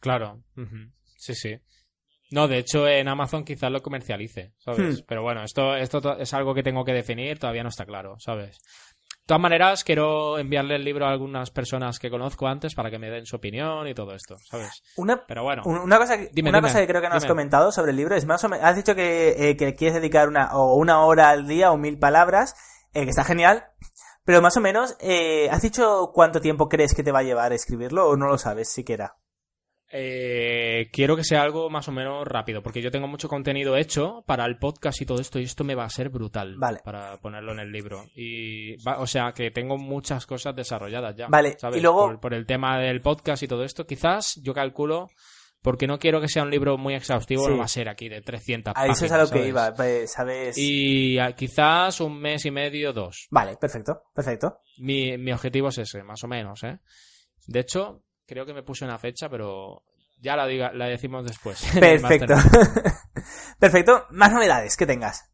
Claro. 0.00 0.42
ujú. 0.56 0.90
Sí, 1.16 1.34
sí. 1.34 1.56
No, 2.30 2.46
de 2.46 2.58
hecho 2.58 2.86
en 2.86 3.08
Amazon 3.08 3.44
quizás 3.44 3.70
lo 3.72 3.82
comercialice, 3.82 4.54
¿sabes? 4.58 5.00
Hmm. 5.00 5.04
Pero 5.08 5.22
bueno, 5.22 5.42
esto, 5.42 5.74
esto 5.74 6.00
to- 6.00 6.16
es 6.18 6.32
algo 6.32 6.54
que 6.54 6.62
tengo 6.62 6.84
que 6.84 6.92
definir, 6.92 7.38
todavía 7.40 7.64
no 7.64 7.68
está 7.70 7.84
claro, 7.84 8.14
¿sabes? 8.20 8.58
De 9.30 9.34
todas 9.36 9.42
maneras, 9.42 9.84
quiero 9.84 10.38
enviarle 10.40 10.74
el 10.74 10.82
libro 10.84 11.06
a 11.06 11.10
algunas 11.10 11.52
personas 11.52 12.00
que 12.00 12.10
conozco 12.10 12.48
antes 12.48 12.74
para 12.74 12.90
que 12.90 12.98
me 12.98 13.08
den 13.10 13.26
su 13.26 13.36
opinión 13.36 13.86
y 13.86 13.94
todo 13.94 14.12
esto, 14.12 14.34
¿sabes? 14.44 14.82
Una, 14.96 15.24
Pero 15.24 15.44
bueno, 15.44 15.62
Un- 15.66 15.78
Una 15.78 15.98
cosa, 15.98 16.18
que- 16.18 16.30
Dime, 16.32 16.48
una 16.50 16.58
dime, 16.58 16.66
cosa 16.68 16.80
que 16.80 16.88
creo 16.88 17.00
que 17.00 17.08
no 17.08 17.14
has 17.14 17.26
comentado 17.26 17.70
sobre 17.70 17.92
el 17.92 17.96
libro 17.96 18.16
es 18.16 18.26
más 18.26 18.42
o 18.42 18.48
menos, 18.48 18.64
has 18.66 18.74
dicho 18.74 18.96
que, 18.96 19.50
eh, 19.50 19.56
que 19.56 19.76
quieres 19.76 19.94
dedicar 19.94 20.26
una, 20.26 20.56
o 20.58 20.74
una 20.74 21.04
hora 21.04 21.30
al 21.30 21.46
día 21.46 21.70
o 21.70 21.76
mil 21.76 21.96
palabras, 21.96 22.56
eh, 22.92 23.04
que 23.04 23.10
está 23.10 23.22
genial, 23.22 23.66
pero 24.24 24.42
más 24.42 24.56
o 24.56 24.60
menos, 24.60 24.96
eh, 24.98 25.48
¿has 25.52 25.62
dicho 25.62 26.10
cuánto 26.12 26.40
tiempo 26.40 26.68
crees 26.68 26.92
que 26.92 27.04
te 27.04 27.12
va 27.12 27.20
a 27.20 27.22
llevar 27.22 27.52
escribirlo 27.52 28.08
o 28.08 28.16
no 28.16 28.26
lo 28.26 28.36
sabes 28.36 28.68
siquiera? 28.72 29.14
Eh, 29.92 30.88
quiero 30.92 31.16
que 31.16 31.24
sea 31.24 31.42
algo 31.42 31.68
más 31.70 31.88
o 31.88 31.92
menos 31.92 32.26
rápido, 32.26 32.62
porque 32.62 32.80
yo 32.80 32.90
tengo 32.90 33.08
mucho 33.08 33.28
contenido 33.28 33.76
hecho 33.76 34.22
para 34.26 34.44
el 34.46 34.58
podcast 34.58 35.00
y 35.02 35.06
todo 35.06 35.20
esto, 35.20 35.38
y 35.40 35.44
esto 35.44 35.64
me 35.64 35.74
va 35.74 35.84
a 35.84 35.90
ser 35.90 36.08
brutal 36.10 36.56
Vale. 36.58 36.80
para 36.84 37.16
ponerlo 37.20 37.52
en 37.52 37.58
el 37.60 37.72
libro. 37.72 38.04
Y 38.14 38.76
va- 38.84 38.98
o 39.00 39.06
sea 39.06 39.32
que 39.32 39.50
tengo 39.50 39.76
muchas 39.78 40.26
cosas 40.26 40.54
desarrolladas 40.54 41.16
ya. 41.16 41.26
Vale, 41.28 41.56
¿sabes? 41.58 41.78
y 41.78 41.80
luego- 41.82 42.06
por, 42.06 42.20
por 42.20 42.34
el 42.34 42.46
tema 42.46 42.78
del 42.78 43.00
podcast 43.00 43.42
y 43.42 43.48
todo 43.48 43.64
esto, 43.64 43.86
quizás 43.86 44.40
yo 44.42 44.54
calculo, 44.54 45.08
porque 45.62 45.86
no 45.86 45.98
quiero 45.98 46.20
que 46.22 46.28
sea 46.28 46.42
un 46.44 46.50
libro 46.50 46.78
muy 46.78 46.94
exhaustivo, 46.94 47.44
Sí. 47.44 47.50
no 47.50 47.58
va 47.58 47.64
a 47.64 47.68
ser 47.68 47.88
aquí 47.88 48.08
de 48.08 48.22
300 48.22 48.72
A 48.76 48.86
eso 48.86 49.04
es 49.04 49.12
a 49.12 49.16
páginas, 49.18 49.30
lo 49.30 49.36
que 49.42 49.48
iba, 49.48 49.74
pues, 49.74 50.12
¿sabes? 50.12 50.56
Y 50.56 51.18
ah, 51.18 51.32
quizás 51.32 52.00
un 52.00 52.18
mes 52.18 52.46
y 52.46 52.50
medio, 52.50 52.92
dos. 52.94 53.26
Vale, 53.30 53.56
perfecto, 53.60 54.04
perfecto. 54.14 54.60
Mi, 54.78 55.18
mi 55.18 55.32
objetivo 55.32 55.68
es 55.68 55.78
ese, 55.78 56.02
más 56.02 56.22
o 56.24 56.28
menos, 56.28 56.62
¿eh? 56.64 56.78
De 57.46 57.60
hecho, 57.60 58.02
creo 58.30 58.46
que 58.46 58.54
me 58.54 58.62
puse 58.62 58.84
una 58.84 58.96
fecha, 58.96 59.28
pero 59.28 59.82
ya 60.20 60.36
la, 60.36 60.46
diga, 60.46 60.72
la 60.72 60.86
decimos 60.86 61.24
después. 61.24 61.68
Perfecto. 61.80 62.34
Perfecto. 63.58 64.06
Más 64.10 64.32
novedades 64.32 64.76
que 64.76 64.86
tengas. 64.86 65.28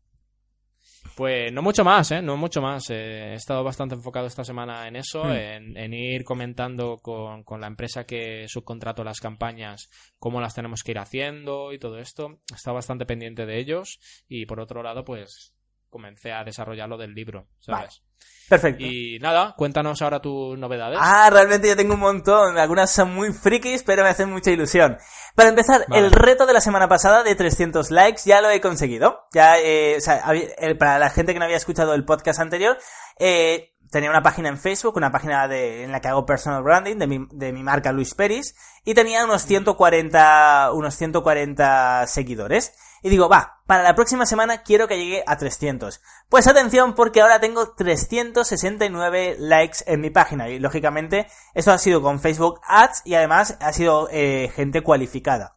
Pues 1.15 1.53
no 1.53 1.61
mucho 1.61 1.85
más, 1.85 2.11
¿eh? 2.11 2.23
No 2.23 2.39
mucho 2.39 2.63
más. 2.63 2.89
Eh, 2.89 3.33
he 3.33 3.35
estado 3.35 3.63
bastante 3.63 3.95
enfocado 3.95 4.27
esta 4.27 4.45
semana 4.45 4.89
en 4.89 4.97
eso, 4.97 5.31
en, 5.31 5.77
en 5.77 5.93
ir 5.93 6.25
comentando 6.25 6.97
con, 6.99 7.43
con 7.45 7.61
la 7.61 7.67
empresa 7.67 8.05
que 8.05 8.47
subcontrato 8.49 9.05
las 9.05 9.21
campañas 9.21 9.91
cómo 10.19 10.41
las 10.41 10.55
tenemos 10.55 10.83
que 10.83 10.93
ir 10.93 10.99
haciendo 10.99 11.75
y 11.75 11.79
todo 11.79 11.99
esto. 11.99 12.41
He 12.51 12.55
estado 12.55 12.77
bastante 12.77 13.05
pendiente 13.05 13.45
de 13.45 13.59
ellos 13.59 13.99
y 14.27 14.47
por 14.47 14.61
otro 14.61 14.83
lado, 14.83 15.05
pues 15.05 15.56
comencé 15.97 16.31
a 16.31 16.45
desarrollar 16.45 16.89
lo 16.89 16.99
del 16.99 17.15
libro, 17.15 17.47
¿sabes? 17.59 18.03
Perfecto. 18.49 18.85
Y 18.85 19.19
nada, 19.19 19.55
cuéntanos 19.57 20.01
ahora 20.03 20.21
tus 20.21 20.57
novedades. 20.59 20.99
Ah, 21.03 21.29
realmente 21.33 21.69
yo 21.69 21.77
tengo 21.77 21.95
un 21.95 22.01
montón. 22.01 22.59
Algunas 22.59 22.93
son 22.93 23.15
muy 23.15 23.33
frikis, 23.33 23.83
pero 23.83 24.03
me 24.05 24.11
hacen 24.11 24.31
mucha 24.31 24.51
ilusión. 24.51 24.99
Para 25.35 25.49
empezar, 25.49 25.85
Vale. 25.89 26.07
el 26.07 26.13
reto 26.13 26.47
de 26.47 26.53
la 26.53 26.61
semana 26.61 26.87
pasada 26.87 27.23
de 27.25 27.35
300 27.35 27.91
likes 27.91 28.23
ya 28.27 28.41
lo 28.43 28.51
he 28.51 28.61
conseguido. 28.61 29.27
Ya, 29.33 29.59
eh, 29.59 29.97
o 29.97 30.01
sea, 30.01 30.21
había- 30.23 30.49
eh, 30.59 30.75
para 30.75 30.99
la 30.99 31.11
gente 31.11 31.33
que 31.33 31.39
no 31.39 31.45
había 31.47 31.57
escuchado 31.57 31.95
el 31.95 32.05
podcast 32.05 32.39
anterior, 32.39 32.79
eh, 33.19 33.73
tenía 33.91 34.11
una 34.11 34.23
página 34.23 34.49
en 34.49 34.59
Facebook, 34.59 34.97
una 34.97 35.11
página 35.11 35.49
de, 35.49 35.83
en 35.85 35.91
la 35.93 36.01
que 36.01 36.09
hago 36.09 36.25
personal 36.27 36.63
branding 36.63 36.97
de 36.99 37.07
mi, 37.07 37.27
de 37.33 37.53
mi 37.53 37.63
marca 37.65 37.91
Luis 37.91 38.15
Peris, 38.15 38.55
y 38.85 38.95
tenía 38.95 39.25
unos 39.25 39.43
140, 39.43 40.71
unos 40.73 40.95
140 40.95 42.07
seguidores. 42.07 42.75
Y 43.07 43.09
digo, 43.09 43.29
va, 43.29 43.61
para 43.69 43.85
la 43.85 43.95
próxima 43.95 44.27
semana 44.27 44.63
quiero 44.65 44.89
que 44.89 44.97
llegue 44.99 45.23
a 45.29 45.37
300. 45.37 46.01
Pues 46.29 46.49
atención 46.49 46.97
porque 46.97 47.21
ahora 47.21 47.39
tengo 47.39 47.71
369 47.77 49.37
likes 49.39 49.79
en 49.87 50.01
mi 50.01 50.11
página 50.11 50.49
y 50.49 50.59
lógicamente 50.59 51.29
esto 51.55 51.71
ha 51.71 51.79
sido 51.79 52.03
con 52.03 52.19
Facebook 52.19 52.61
Ads 52.67 53.03
y 53.05 53.15
además 53.15 53.57
ha 53.61 53.73
sido 53.73 54.09
eh, 54.11 54.51
gente 54.57 54.83
cualificada. 54.83 55.55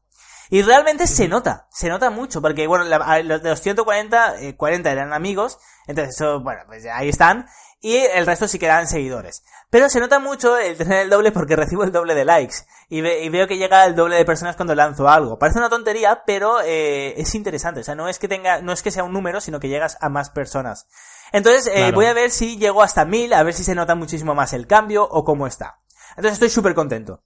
Y 0.51 0.62
realmente 0.62 1.07
se 1.07 1.27
nota, 1.27 1.67
se 1.71 1.89
nota 1.89 2.12
mucho, 2.12 2.39
porque 2.39 2.67
bueno, 2.67 2.83
la- 2.85 3.17
de 3.17 3.23
los 3.49 3.62
140, 3.62 4.39
eh, 4.41 4.55
40 4.55 4.91
eran 4.91 5.12
amigos, 5.12 5.57
entonces 5.88 6.15
eso, 6.15 6.41
bueno, 6.41 6.62
pues 6.67 6.85
ahí 6.85 7.09
están, 7.09 7.47
y 7.81 7.95
el 7.97 8.25
resto 8.25 8.47
sí 8.47 8.59
que 8.59 8.65
eran 8.65 8.87
seguidores. 8.87 9.43
Pero 9.69 9.89
se 9.89 9.99
nota 9.99 10.19
mucho 10.19 10.57
el 10.57 10.77
tener 10.77 10.99
el 11.03 11.09
doble 11.09 11.31
porque 11.31 11.55
recibo 11.57 11.83
el 11.83 11.91
doble 11.91 12.15
de 12.15 12.25
likes, 12.25 12.55
y, 12.89 13.01
ve- 13.01 13.23
y 13.23 13.29
veo 13.29 13.47
que 13.47 13.57
llega 13.57 13.85
el 13.85 13.95
doble 13.95 14.15
de 14.17 14.25
personas 14.25 14.55
cuando 14.55 14.75
lanzo 14.75 15.07
algo. 15.07 15.37
Parece 15.39 15.59
una 15.59 15.69
tontería, 15.69 16.23
pero 16.25 16.59
eh, 16.63 17.13
es 17.19 17.33
interesante, 17.35 17.81
o 17.81 17.83
sea, 17.83 17.95
no 17.95 18.07
es 18.09 18.19
que 18.19 18.27
tenga, 18.27 18.61
no 18.61 18.71
es 18.73 18.81
que 18.81 18.91
sea 18.91 19.03
un 19.03 19.13
número, 19.13 19.39
sino 19.41 19.59
que 19.59 19.69
llegas 19.69 19.97
a 20.01 20.09
más 20.09 20.29
personas. 20.29 20.87
Entonces, 21.31 21.67
eh, 21.67 21.73
Claro. 21.75 21.95
voy 21.95 22.05
a 22.07 22.13
ver 22.13 22.31
si 22.31 22.57
llego 22.57 22.81
hasta 22.81 23.05
1000, 23.05 23.33
a 23.33 23.43
ver 23.43 23.53
si 23.53 23.63
se 23.63 23.75
nota 23.75 23.93
muchísimo 23.95 24.33
más 24.33 24.53
el 24.53 24.65
cambio 24.65 25.03
o 25.03 25.23
cómo 25.23 25.45
está. 25.45 25.79
Entonces 26.11 26.33
estoy 26.33 26.49
súper 26.49 26.73
contento. 26.73 27.23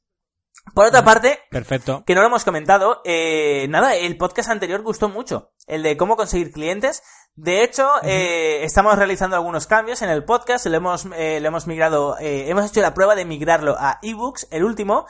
Por 0.75 0.85
otra 0.85 1.03
parte, 1.05 1.39
Perfecto. 1.49 2.03
que 2.05 2.13
no 2.15 2.21
lo 2.21 2.27
hemos 2.27 2.43
comentado, 2.45 3.01
eh, 3.05 3.65
nada, 3.69 3.95
el 3.95 4.17
podcast 4.17 4.49
anterior 4.49 4.81
gustó 4.81 5.07
mucho, 5.09 5.52
el 5.67 5.83
de 5.83 5.97
cómo 5.97 6.15
conseguir 6.15 6.51
clientes. 6.51 7.03
De 7.35 7.63
hecho, 7.63 7.89
eh, 8.03 8.63
estamos 8.63 8.97
realizando 8.97 9.35
algunos 9.35 9.67
cambios 9.67 10.01
en 10.01 10.09
el 10.09 10.23
podcast, 10.23 10.65
lo 10.67 10.77
hemos, 10.77 11.07
eh, 11.15 11.39
lo 11.41 11.47
hemos 11.47 11.67
migrado, 11.67 12.17
eh, 12.19 12.49
hemos 12.49 12.69
hecho 12.69 12.81
la 12.81 12.93
prueba 12.93 13.15
de 13.15 13.25
migrarlo 13.25 13.75
a 13.79 13.99
ebooks, 14.01 14.47
el 14.51 14.63
último, 14.63 15.05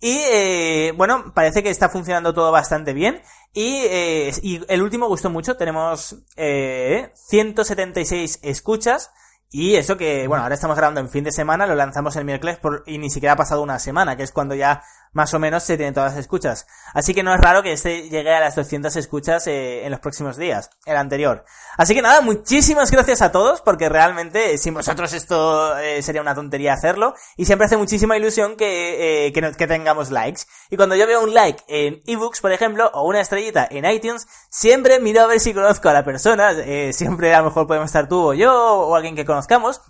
y 0.00 0.18
eh, 0.30 0.92
bueno, 0.96 1.32
parece 1.34 1.62
que 1.62 1.70
está 1.70 1.88
funcionando 1.88 2.34
todo 2.34 2.52
bastante 2.52 2.92
bien. 2.92 3.22
Y, 3.52 3.84
eh, 3.84 4.32
y 4.42 4.60
el 4.68 4.82
último 4.82 5.08
gustó 5.08 5.30
mucho, 5.30 5.56
tenemos 5.56 6.16
eh, 6.36 7.12
176 7.28 8.40
escuchas. 8.42 9.10
Y 9.48 9.76
eso 9.76 9.96
que, 9.96 10.26
bueno, 10.26 10.42
ahora 10.42 10.56
estamos 10.56 10.76
grabando 10.76 11.00
en 11.00 11.08
fin 11.08 11.24
de 11.24 11.32
semana, 11.32 11.66
lo 11.66 11.76
lanzamos 11.76 12.16
el 12.16 12.24
miércoles 12.24 12.58
por, 12.58 12.82
y 12.86 12.98
ni 12.98 13.10
siquiera 13.10 13.34
ha 13.34 13.36
pasado 13.36 13.62
una 13.62 13.78
semana, 13.78 14.16
que 14.16 14.24
es 14.24 14.32
cuando 14.32 14.54
ya 14.54 14.82
más 15.16 15.32
o 15.32 15.38
menos 15.38 15.62
se 15.62 15.78
tienen 15.78 15.94
todas 15.94 16.12
las 16.12 16.20
escuchas. 16.20 16.66
Así 16.92 17.14
que 17.14 17.22
no 17.22 17.34
es 17.34 17.40
raro 17.40 17.62
que 17.62 17.72
este 17.72 18.10
llegue 18.10 18.34
a 18.34 18.38
las 18.38 18.54
200 18.54 18.94
escuchas 18.96 19.46
eh, 19.46 19.86
en 19.86 19.90
los 19.90 19.98
próximos 19.98 20.36
días, 20.36 20.68
el 20.84 20.94
anterior. 20.94 21.46
Así 21.78 21.94
que 21.94 22.02
nada, 22.02 22.20
muchísimas 22.20 22.90
gracias 22.90 23.22
a 23.22 23.32
todos, 23.32 23.62
porque 23.62 23.88
realmente 23.88 24.52
eh, 24.52 24.58
sin 24.58 24.74
vosotros 24.74 25.14
esto 25.14 25.78
eh, 25.78 26.02
sería 26.02 26.20
una 26.20 26.34
tontería 26.34 26.74
hacerlo, 26.74 27.14
y 27.38 27.46
siempre 27.46 27.64
hace 27.64 27.78
muchísima 27.78 28.18
ilusión 28.18 28.56
que, 28.56 29.32
que, 29.32 29.52
que, 29.52 29.66
tengamos 29.66 30.10
likes. 30.10 30.42
Y 30.68 30.76
cuando 30.76 30.96
yo 30.96 31.06
veo 31.06 31.22
un 31.22 31.32
like 31.32 31.64
en 31.66 32.02
ebooks, 32.06 32.42
por 32.42 32.52
ejemplo, 32.52 32.90
o 32.92 33.08
una 33.08 33.22
estrellita 33.22 33.66
en 33.70 33.86
iTunes, 33.86 34.26
siempre 34.50 35.00
miro 35.00 35.22
a 35.22 35.26
ver 35.26 35.40
si 35.40 35.54
conozco 35.54 35.88
a 35.88 35.94
la 35.94 36.04
persona, 36.04 36.50
siempre 36.92 37.34
a 37.34 37.38
lo 37.38 37.46
mejor 37.46 37.66
podemos 37.66 37.86
estar 37.86 38.06
tú 38.06 38.20
o 38.20 38.34
yo, 38.34 38.52
o 38.52 38.94
alguien 38.94 39.16
que 39.16 39.24
conozcamos, 39.24 39.80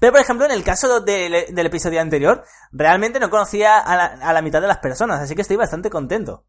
pero, 0.00 0.12
por 0.12 0.20
ejemplo, 0.20 0.46
en 0.46 0.52
el 0.52 0.64
caso 0.64 1.00
del, 1.00 1.34
episodio 1.34 2.00
anterior, 2.00 2.44
realmente 2.72 3.20
no 3.20 3.30
conocía 3.30 3.78
a 3.78 4.32
la, 4.32 4.42
mitad 4.42 4.60
de 4.60 4.68
las 4.68 4.78
personas, 4.78 5.20
así 5.20 5.34
que 5.34 5.42
estoy 5.42 5.56
bastante 5.56 5.90
contento. 5.90 6.44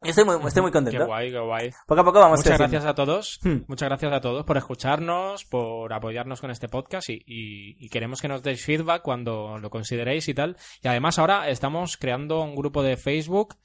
Estoy 0.00 0.24
muy, 0.24 0.36
estoy 0.46 0.62
muy 0.62 0.70
contento. 0.70 1.00
Qué 1.00 1.04
guay, 1.04 1.32
qué 1.32 1.40
guay. 1.40 1.70
Poco 1.84 2.00
a 2.02 2.04
poco 2.04 2.20
vamos 2.20 2.38
Muchas 2.38 2.56
gracias 2.56 2.84
a 2.84 2.94
todos. 2.94 3.40
Hmm. 3.42 3.64
Muchas 3.66 3.88
gracias 3.88 4.12
a 4.12 4.20
todos 4.20 4.44
por 4.44 4.56
escucharnos, 4.56 5.44
por 5.44 5.92
apoyarnos 5.92 6.40
con 6.40 6.52
este 6.52 6.68
podcast 6.68 7.08
y, 7.10 7.88
queremos 7.88 8.22
que 8.22 8.28
nos 8.28 8.44
deis 8.44 8.64
feedback 8.64 9.02
cuando 9.02 9.58
lo 9.58 9.70
consideréis 9.70 10.28
y 10.28 10.34
tal. 10.34 10.56
Y 10.82 10.88
además 10.88 11.18
ahora 11.18 11.48
estamos 11.48 11.96
creando 11.96 12.40
un 12.42 12.54
grupo 12.54 12.84
de 12.84 12.96
Facebook 12.96 13.56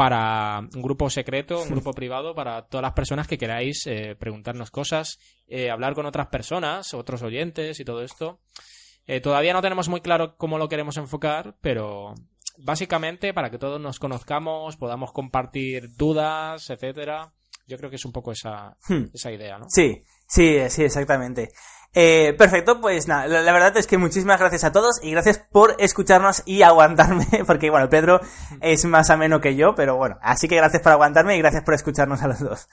para 0.00 0.60
un 0.60 0.80
grupo 0.80 1.10
secreto, 1.10 1.62
un 1.62 1.68
grupo 1.68 1.92
privado 1.92 2.34
para 2.34 2.62
todas 2.62 2.80
las 2.80 2.94
personas 2.94 3.28
que 3.28 3.36
queráis 3.36 3.86
eh, 3.86 4.16
preguntarnos 4.18 4.70
cosas, 4.70 5.18
eh, 5.46 5.70
hablar 5.70 5.92
con 5.92 6.06
otras 6.06 6.28
personas, 6.28 6.94
otros 6.94 7.20
oyentes 7.20 7.78
y 7.80 7.84
todo 7.84 8.00
esto. 8.02 8.40
Eh, 9.06 9.20
todavía 9.20 9.52
no 9.52 9.60
tenemos 9.60 9.90
muy 9.90 10.00
claro 10.00 10.38
cómo 10.38 10.56
lo 10.56 10.70
queremos 10.70 10.96
enfocar, 10.96 11.54
pero 11.60 12.14
básicamente 12.56 13.34
para 13.34 13.50
que 13.50 13.58
todos 13.58 13.78
nos 13.78 13.98
conozcamos, 13.98 14.78
podamos 14.78 15.12
compartir 15.12 15.94
dudas, 15.96 16.70
etcétera. 16.70 17.34
Yo 17.66 17.76
creo 17.76 17.90
que 17.90 17.96
es 17.96 18.04
un 18.06 18.12
poco 18.12 18.32
esa, 18.32 18.78
hmm. 18.88 19.10
esa 19.12 19.30
idea, 19.30 19.58
¿no? 19.58 19.66
Sí, 19.68 20.02
sí, 20.26 20.56
sí, 20.70 20.82
exactamente. 20.82 21.50
Eh, 21.92 22.34
perfecto, 22.38 22.80
pues 22.80 23.08
nada, 23.08 23.26
la, 23.26 23.52
verdad 23.52 23.76
es 23.76 23.88
que 23.88 23.98
muchísimas 23.98 24.38
gracias 24.38 24.62
a 24.62 24.70
todos 24.70 25.00
y 25.02 25.10
gracias 25.10 25.38
por 25.38 25.74
escucharnos 25.78 26.42
y 26.46 26.62
aguantarme, 26.62 27.26
porque 27.46 27.68
bueno, 27.68 27.88
Pedro 27.88 28.20
es 28.60 28.84
más 28.84 29.10
ameno 29.10 29.40
que 29.40 29.56
yo, 29.56 29.74
pero 29.74 29.96
bueno, 29.96 30.16
así 30.22 30.46
que 30.46 30.54
gracias 30.54 30.82
por 30.82 30.92
aguantarme 30.92 31.36
y 31.36 31.40
gracias 31.40 31.64
por 31.64 31.74
escucharnos 31.74 32.22
a 32.22 32.28
los 32.28 32.38
dos. 32.38 32.68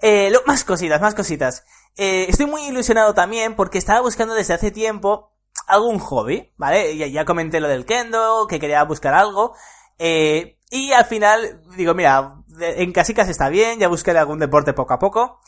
Eh, 0.00 0.30
más 0.46 0.64
cositas, 0.64 1.00
más 1.00 1.14
cositas. 1.14 1.64
Eh, 1.96 2.26
estoy 2.28 2.46
muy 2.46 2.62
ilusionado 2.66 3.14
también 3.14 3.56
porque 3.56 3.78
estaba 3.78 4.00
buscando 4.00 4.34
desde 4.34 4.54
hace 4.54 4.70
tiempo 4.70 5.32
algún 5.66 5.98
hobby, 5.98 6.52
¿vale? 6.56 6.96
Ya, 6.96 7.06
ya 7.06 7.24
comenté 7.24 7.60
lo 7.60 7.68
del 7.68 7.86
kendo, 7.86 8.46
que 8.48 8.60
quería 8.60 8.84
buscar 8.84 9.14
algo. 9.14 9.54
Eh, 9.98 10.58
y 10.70 10.92
al 10.92 11.06
final 11.06 11.62
digo, 11.76 11.94
mira, 11.94 12.36
en 12.60 12.92
casicas 12.92 13.28
está 13.28 13.48
bien, 13.48 13.78
ya 13.78 13.88
buscaré 13.88 14.18
algún 14.18 14.38
deporte 14.38 14.72
poco 14.72 14.94
a 14.94 14.98
poco. 14.98 15.40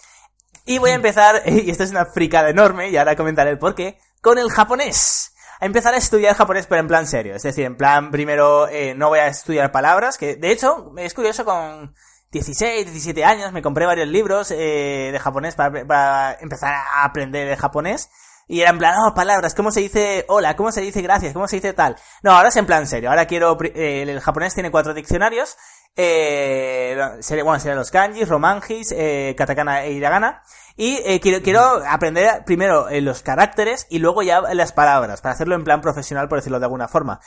Y 0.71 0.79
voy 0.79 0.91
a 0.91 0.95
empezar, 0.95 1.43
y 1.47 1.69
esto 1.69 1.83
es 1.83 1.91
una 1.91 2.07
fricada 2.07 2.49
enorme, 2.49 2.91
y 2.91 2.97
ahora 2.97 3.17
comentaré 3.17 3.51
el 3.51 3.59
porqué, 3.59 3.99
con 4.23 4.39
el 4.39 4.53
japonés. 4.53 5.35
A 5.59 5.67
empezar 5.67 5.95
a 5.95 5.97
estudiar 5.97 6.37
japonés, 6.37 6.69
pero 6.69 6.81
en 6.81 6.87
plan 6.87 7.09
serio. 7.09 7.35
Es 7.35 7.43
decir, 7.43 7.65
en 7.65 7.77
plan, 7.77 8.13
primero, 8.13 8.69
eh, 8.69 8.95
no 8.95 9.09
voy 9.09 9.19
a 9.19 9.27
estudiar 9.27 9.73
palabras, 9.73 10.17
que 10.17 10.37
de 10.37 10.53
hecho, 10.53 10.93
es 10.97 11.13
curioso, 11.13 11.45
con 11.45 11.93
16, 12.31 12.87
17 12.87 13.25
años 13.25 13.51
me 13.51 13.63
compré 13.63 13.85
varios 13.85 14.07
libros 14.07 14.53
eh, 14.53 15.11
de 15.11 15.19
japonés 15.19 15.57
para, 15.57 15.85
para 15.85 16.39
empezar 16.41 16.73
a 16.73 17.03
aprender 17.03 17.49
el 17.49 17.57
japonés. 17.57 18.09
Y 18.47 18.63
era 18.63 18.71
en 18.71 18.79
plan, 18.79 18.95
oh, 19.07 19.15
palabras, 19.15 19.55
¿cómo 19.55 19.71
se 19.71 19.81
dice 19.81 20.25
hola? 20.27 20.57
¿Cómo 20.57 20.73
se 20.73 20.81
dice 20.81 21.03
gracias? 21.03 21.33
¿Cómo 21.33 21.47
se 21.47 21.57
dice 21.57 21.73
tal? 21.73 21.95
No, 22.23 22.33
ahora 22.33 22.49
es 22.49 22.57
en 22.57 22.67
plan 22.67 22.85
serio. 22.87 23.11
Ahora 23.11 23.27
quiero, 23.27 23.57
eh, 23.63 24.03
el 24.03 24.21
japonés 24.21 24.55
tiene 24.55 24.73
cuatro 24.73 24.93
diccionarios. 24.93 25.57
Eh, 25.95 26.97
bueno, 27.45 27.61
serían 27.61 27.77
los 27.77 27.93
kanjis, 27.93 28.29
romanjis, 28.29 28.93
eh, 28.93 29.35
katakana 29.39 29.85
e 29.85 29.93
hiragana. 29.93 30.43
Y 30.77 30.99
eh, 31.05 31.21
quiero, 31.21 31.43
quiero 31.43 31.61
aprender 31.87 32.45
primero 32.45 32.89
eh, 32.89 33.01
los 33.01 33.23
caracteres 33.23 33.87
y 33.91 33.99
luego 33.99 34.23
ya 34.23 34.41
las 34.55 34.73
palabras, 34.73 35.21
para 35.21 35.35
hacerlo 35.35 35.55
en 35.55 35.65
plan 35.65 35.81
profesional, 35.81 36.29
por 36.29 36.39
decirlo 36.39 36.59
de 36.59 36.67
alguna 36.67 36.89
forma. 36.89 37.21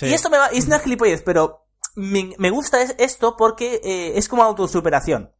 Y 0.00 0.12
esto 0.12 0.30
me 0.30 0.38
va, 0.38 0.48
es 0.48 0.66
una 0.66 0.80
gilipollez, 0.80 1.22
pero 1.22 1.66
me, 1.94 2.34
me 2.38 2.50
gusta 2.50 2.82
esto 2.82 3.36
porque 3.36 3.80
eh, 3.84 4.18
es 4.18 4.28
como 4.28 4.42
autosuperación. 4.42 5.32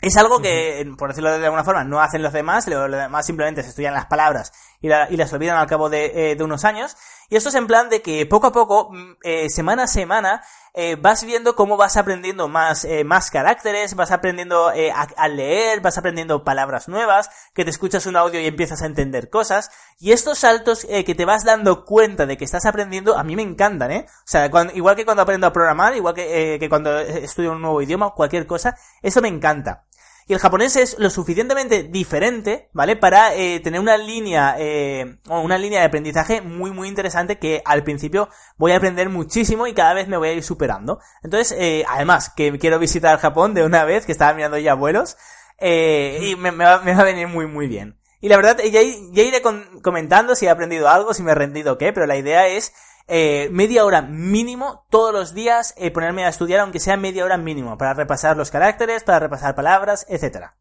Es 0.00 0.16
algo 0.16 0.40
que, 0.40 0.88
por 0.96 1.08
decirlo 1.08 1.36
de 1.36 1.44
alguna 1.44 1.64
forma, 1.64 1.82
no 1.84 2.00
hacen 2.00 2.22
los 2.22 2.32
demás, 2.32 2.68
los 2.68 2.90
demás 2.90 3.26
simplemente 3.26 3.62
se 3.62 3.70
estudian 3.70 3.94
las 3.94 4.06
palabras 4.06 4.52
y, 4.80 4.88
las 4.88 5.32
olvidan 5.32 5.58
al 5.58 5.66
cabo 5.66 5.88
de, 5.88 6.32
eh, 6.32 6.42
unos 6.42 6.64
años. 6.64 6.96
Y 7.30 7.36
esto 7.36 7.48
es 7.48 7.54
en 7.56 7.66
plan 7.66 7.90
de 7.90 8.00
que 8.00 8.24
poco 8.26 8.46
a 8.46 8.52
poco, 8.52 8.90
mm, 8.90 9.16
eh, 9.22 9.50
semana 9.50 9.84
a 9.84 9.86
semana, 9.86 10.42
eh, 10.74 10.96
vas 10.96 11.24
viendo 11.24 11.56
cómo 11.56 11.76
vas 11.76 11.96
aprendiendo 11.96 12.48
más, 12.48 12.86
más 13.04 13.30
caracteres, 13.30 13.96
vas 13.96 14.12
aprendiendo 14.12 14.68
a, 14.68 15.28
leer, 15.28 15.80
vas 15.80 15.98
aprendiendo 15.98 16.44
palabras 16.44 16.88
nuevas, 16.88 17.30
que 17.52 17.64
te 17.64 17.70
escuchas 17.70 18.06
un 18.06 18.16
audio 18.16 18.40
y 18.40 18.46
empiezas 18.46 18.82
a 18.82 18.86
entender 18.86 19.28
cosas. 19.28 19.70
Y 19.98 20.12
estos 20.12 20.38
saltos 20.38 20.86
que 20.86 21.14
te 21.14 21.24
vas 21.24 21.44
dando 21.44 21.84
cuenta 21.84 22.26
de 22.26 22.36
que 22.36 22.44
estás 22.44 22.64
aprendiendo, 22.64 23.18
a 23.18 23.24
mí 23.24 23.34
me 23.34 23.42
encantan, 23.42 23.90
¿eh? 23.90 24.06
O 24.08 24.26
sea, 24.26 24.48
igual 24.74 24.94
que 24.94 25.04
cuando 25.04 25.22
aprendo 25.22 25.48
a 25.48 25.52
programar, 25.52 25.96
igual 25.96 26.14
que, 26.14 26.58
que 26.60 26.68
cuando 26.68 26.96
estudio 26.98 27.52
un 27.52 27.62
nuevo 27.62 27.82
idioma, 27.82 28.14
cualquier 28.14 28.46
cosa, 28.46 28.76
eso 29.02 29.20
me 29.20 29.28
encanta. 29.28 29.87
Y 30.28 30.34
el 30.34 30.40
japonés 30.40 30.76
es 30.76 30.98
lo 30.98 31.08
suficientemente 31.08 31.84
diferente, 31.84 32.68
¿vale? 32.74 32.96
Para 32.96 33.34
eh, 33.34 33.60
tener 33.60 33.80
una 33.80 33.96
línea, 33.96 34.56
eh, 34.58 35.18
una 35.26 35.56
línea 35.56 35.80
de 35.80 35.86
aprendizaje 35.86 36.42
muy, 36.42 36.70
muy 36.70 36.86
interesante 36.86 37.38
que 37.38 37.62
al 37.64 37.82
principio 37.82 38.28
voy 38.58 38.72
a 38.72 38.76
aprender 38.76 39.08
muchísimo 39.08 39.66
y 39.66 39.72
cada 39.72 39.94
vez 39.94 40.06
me 40.06 40.18
voy 40.18 40.28
a 40.28 40.32
ir 40.34 40.44
superando. 40.44 41.00
Entonces, 41.22 41.56
eh, 41.58 41.82
además, 41.88 42.28
que 42.28 42.58
quiero 42.58 42.78
visitar 42.78 43.18
Japón 43.18 43.54
de 43.54 43.64
una 43.64 43.86
vez, 43.86 44.04
que 44.04 44.12
estaba 44.12 44.34
mirando 44.34 44.58
ya 44.58 44.74
vuelos, 44.74 45.16
eh, 45.56 46.18
y 46.20 46.36
me, 46.36 46.50
va, 46.50 46.82
me, 46.82 46.94
va, 46.94 47.00
a 47.00 47.04
venir 47.04 47.26
muy, 47.26 47.46
muy 47.46 47.66
bien. 47.66 47.98
Y 48.20 48.28
la 48.28 48.36
verdad, 48.36 48.58
ya, 48.58 48.82
iré 48.82 49.40
comentando 49.82 50.34
si 50.34 50.44
he 50.44 50.50
aprendido 50.50 50.90
algo, 50.90 51.14
si 51.14 51.22
me 51.22 51.32
he 51.32 51.34
rendido 51.34 51.78
qué, 51.78 51.94
pero 51.94 52.04
la 52.06 52.16
idea 52.16 52.48
es 52.48 52.74
eh, 53.08 53.48
media 53.50 53.84
hora 53.84 54.02
mínimo 54.02 54.86
todos 54.90 55.12
los 55.12 55.34
días 55.34 55.74
eh, 55.76 55.90
ponerme 55.90 56.24
a 56.24 56.28
estudiar, 56.28 56.60
aunque 56.60 56.80
sea 56.80 56.96
media 56.96 57.24
hora 57.24 57.38
mínimo, 57.38 57.76
para 57.78 57.94
repasar 57.94 58.36
los 58.36 58.50
caracteres, 58.50 59.02
para 59.04 59.18
repasar 59.18 59.54
palabras, 59.54 60.06
etcétera. 60.08 60.56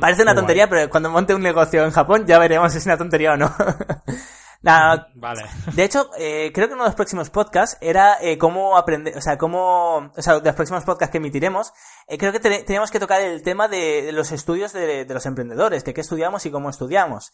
Parece 0.00 0.22
una 0.22 0.34
tontería, 0.34 0.68
pero 0.68 0.88
cuando 0.88 1.10
monte 1.10 1.34
un 1.34 1.42
negocio 1.42 1.84
en 1.84 1.90
Japón 1.90 2.24
ya 2.26 2.38
veremos 2.38 2.70
si 2.70 2.78
es 2.78 2.86
una 2.86 2.96
tontería 2.96 3.32
o 3.32 3.36
no. 3.36 3.52
Nada, 4.62 5.08
vale. 5.16 5.44
De 5.74 5.82
hecho, 5.82 6.08
eh, 6.16 6.52
creo 6.54 6.68
que 6.68 6.74
uno 6.74 6.84
de 6.84 6.90
los 6.90 6.94
próximos 6.94 7.30
podcasts 7.30 7.76
era 7.80 8.18
eh, 8.20 8.38
cómo 8.38 8.76
aprender, 8.76 9.16
o 9.18 9.20
sea, 9.20 9.36
cómo, 9.36 10.12
o 10.16 10.22
sea, 10.22 10.38
de 10.38 10.46
los 10.46 10.54
próximos 10.54 10.84
podcasts 10.84 11.10
que 11.10 11.18
emitiremos, 11.18 11.72
eh, 12.06 12.16
creo 12.16 12.30
que 12.30 12.38
teníamos 12.38 12.92
que 12.92 13.00
tocar 13.00 13.20
el 13.22 13.42
tema 13.42 13.66
de, 13.66 14.12
los 14.12 14.30
estudios 14.30 14.72
de, 14.72 15.04
de, 15.04 15.14
los 15.14 15.26
emprendedores, 15.26 15.82
que 15.82 15.92
qué 15.92 16.00
estudiamos 16.00 16.46
y 16.46 16.52
cómo 16.52 16.70
estudiamos. 16.70 17.32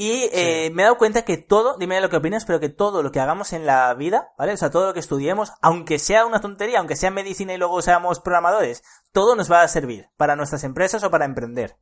Y 0.00 0.30
eh, 0.32 0.70
me 0.72 0.82
he 0.82 0.84
dado 0.84 0.96
cuenta 0.96 1.22
que 1.22 1.38
todo, 1.38 1.76
dime 1.76 2.00
lo 2.00 2.08
que 2.08 2.18
opinas, 2.18 2.44
pero 2.44 2.60
que 2.60 2.68
todo 2.68 3.02
lo 3.02 3.10
que 3.10 3.18
hagamos 3.18 3.52
en 3.52 3.66
la 3.66 3.92
vida, 3.94 4.32
¿vale? 4.38 4.52
O 4.52 4.56
sea, 4.56 4.70
todo 4.70 4.86
lo 4.86 4.94
que 4.94 5.00
estudiemos, 5.00 5.50
aunque 5.60 5.98
sea 5.98 6.24
una 6.24 6.40
tontería, 6.40 6.78
aunque 6.78 6.94
sea 6.94 7.10
medicina 7.10 7.52
y 7.52 7.58
luego 7.58 7.82
seamos 7.82 8.20
programadores, 8.20 8.84
todo 9.10 9.34
nos 9.34 9.50
va 9.50 9.62
a 9.62 9.66
servir 9.66 10.08
para 10.16 10.36
nuestras 10.36 10.62
empresas 10.62 11.02
o 11.02 11.10
para 11.10 11.24
emprender. 11.24 11.78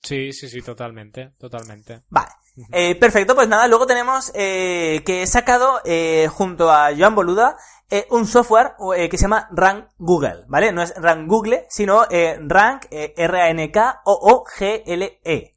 Sí, 0.00 0.32
sí, 0.32 0.48
sí, 0.48 0.62
totalmente, 0.62 1.32
totalmente. 1.36 2.04
Vale. 2.10 2.30
Eh, 2.70 2.94
perfecto, 2.94 3.34
pues 3.34 3.48
nada, 3.48 3.66
luego 3.66 3.86
tenemos 3.86 4.30
eh, 4.36 5.02
que 5.04 5.22
he 5.22 5.26
sacado 5.26 5.80
eh, 5.84 6.28
junto 6.30 6.70
a 6.70 6.94
Joan 6.96 7.16
Boluda 7.16 7.56
eh, 7.90 8.06
un 8.10 8.24
software 8.24 8.74
eh, 8.96 9.08
que 9.08 9.18
se 9.18 9.22
llama 9.22 9.48
Rank 9.50 9.88
Google, 9.98 10.44
¿vale? 10.46 10.70
No 10.70 10.80
es 10.80 10.94
Rank 10.96 11.28
Google, 11.28 11.66
sino 11.68 12.04
eh, 12.08 12.38
Rank, 12.40 12.86
R-A-N-K-O-O-G-L-E, 12.90 13.98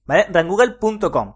¿vale? 0.05 0.25
Rankgoogle.com. 0.31 1.35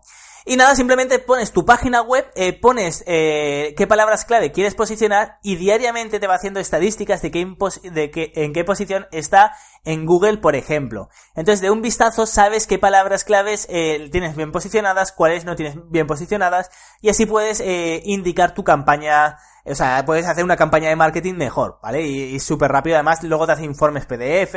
Y 0.49 0.57
nada, 0.57 0.75
simplemente 0.75 1.19
pones 1.19 1.51
tu 1.51 1.63
página 1.63 2.01
web, 2.01 2.25
eh, 2.33 2.59
pones 2.59 3.03
eh, 3.05 3.75
qué 3.77 3.85
palabras 3.85 4.25
clave 4.25 4.51
quieres 4.51 4.73
posicionar 4.73 5.37
y 5.43 5.57
diariamente 5.57 6.19
te 6.19 6.25
va 6.25 6.33
haciendo 6.33 6.59
estadísticas 6.59 7.21
de, 7.21 7.29
qué 7.29 7.45
de 7.83 8.09
que, 8.09 8.31
en 8.33 8.51
qué 8.51 8.63
posición 8.63 9.05
está 9.11 9.51
en 9.85 10.07
Google, 10.07 10.37
por 10.37 10.55
ejemplo. 10.55 11.09
Entonces, 11.35 11.61
de 11.61 11.69
un 11.69 11.83
vistazo 11.83 12.25
sabes 12.25 12.65
qué 12.65 12.79
palabras 12.79 13.25
claves 13.25 13.67
eh, 13.69 14.09
tienes 14.11 14.35
bien 14.35 14.51
posicionadas, 14.51 15.11
cuáles 15.11 15.45
no 15.45 15.55
tienes 15.55 15.75
bien 15.91 16.07
posicionadas 16.07 16.71
y 16.99 17.09
así 17.09 17.27
puedes 17.27 17.59
eh, 17.59 18.01
indicar 18.05 18.55
tu 18.55 18.63
campaña 18.63 19.37
o 19.65 19.75
sea, 19.75 20.03
puedes 20.03 20.25
hacer 20.25 20.43
una 20.43 20.55
campaña 20.55 20.89
de 20.89 20.95
marketing 20.95 21.35
mejor, 21.35 21.79
¿vale? 21.83 22.01
Y, 22.01 22.39
súper 22.39 22.71
rápido, 22.71 22.95
además, 22.95 23.21
luego 23.23 23.45
te 23.45 23.51
hace 23.51 23.65
informes 23.65 24.07
PDF, 24.07 24.55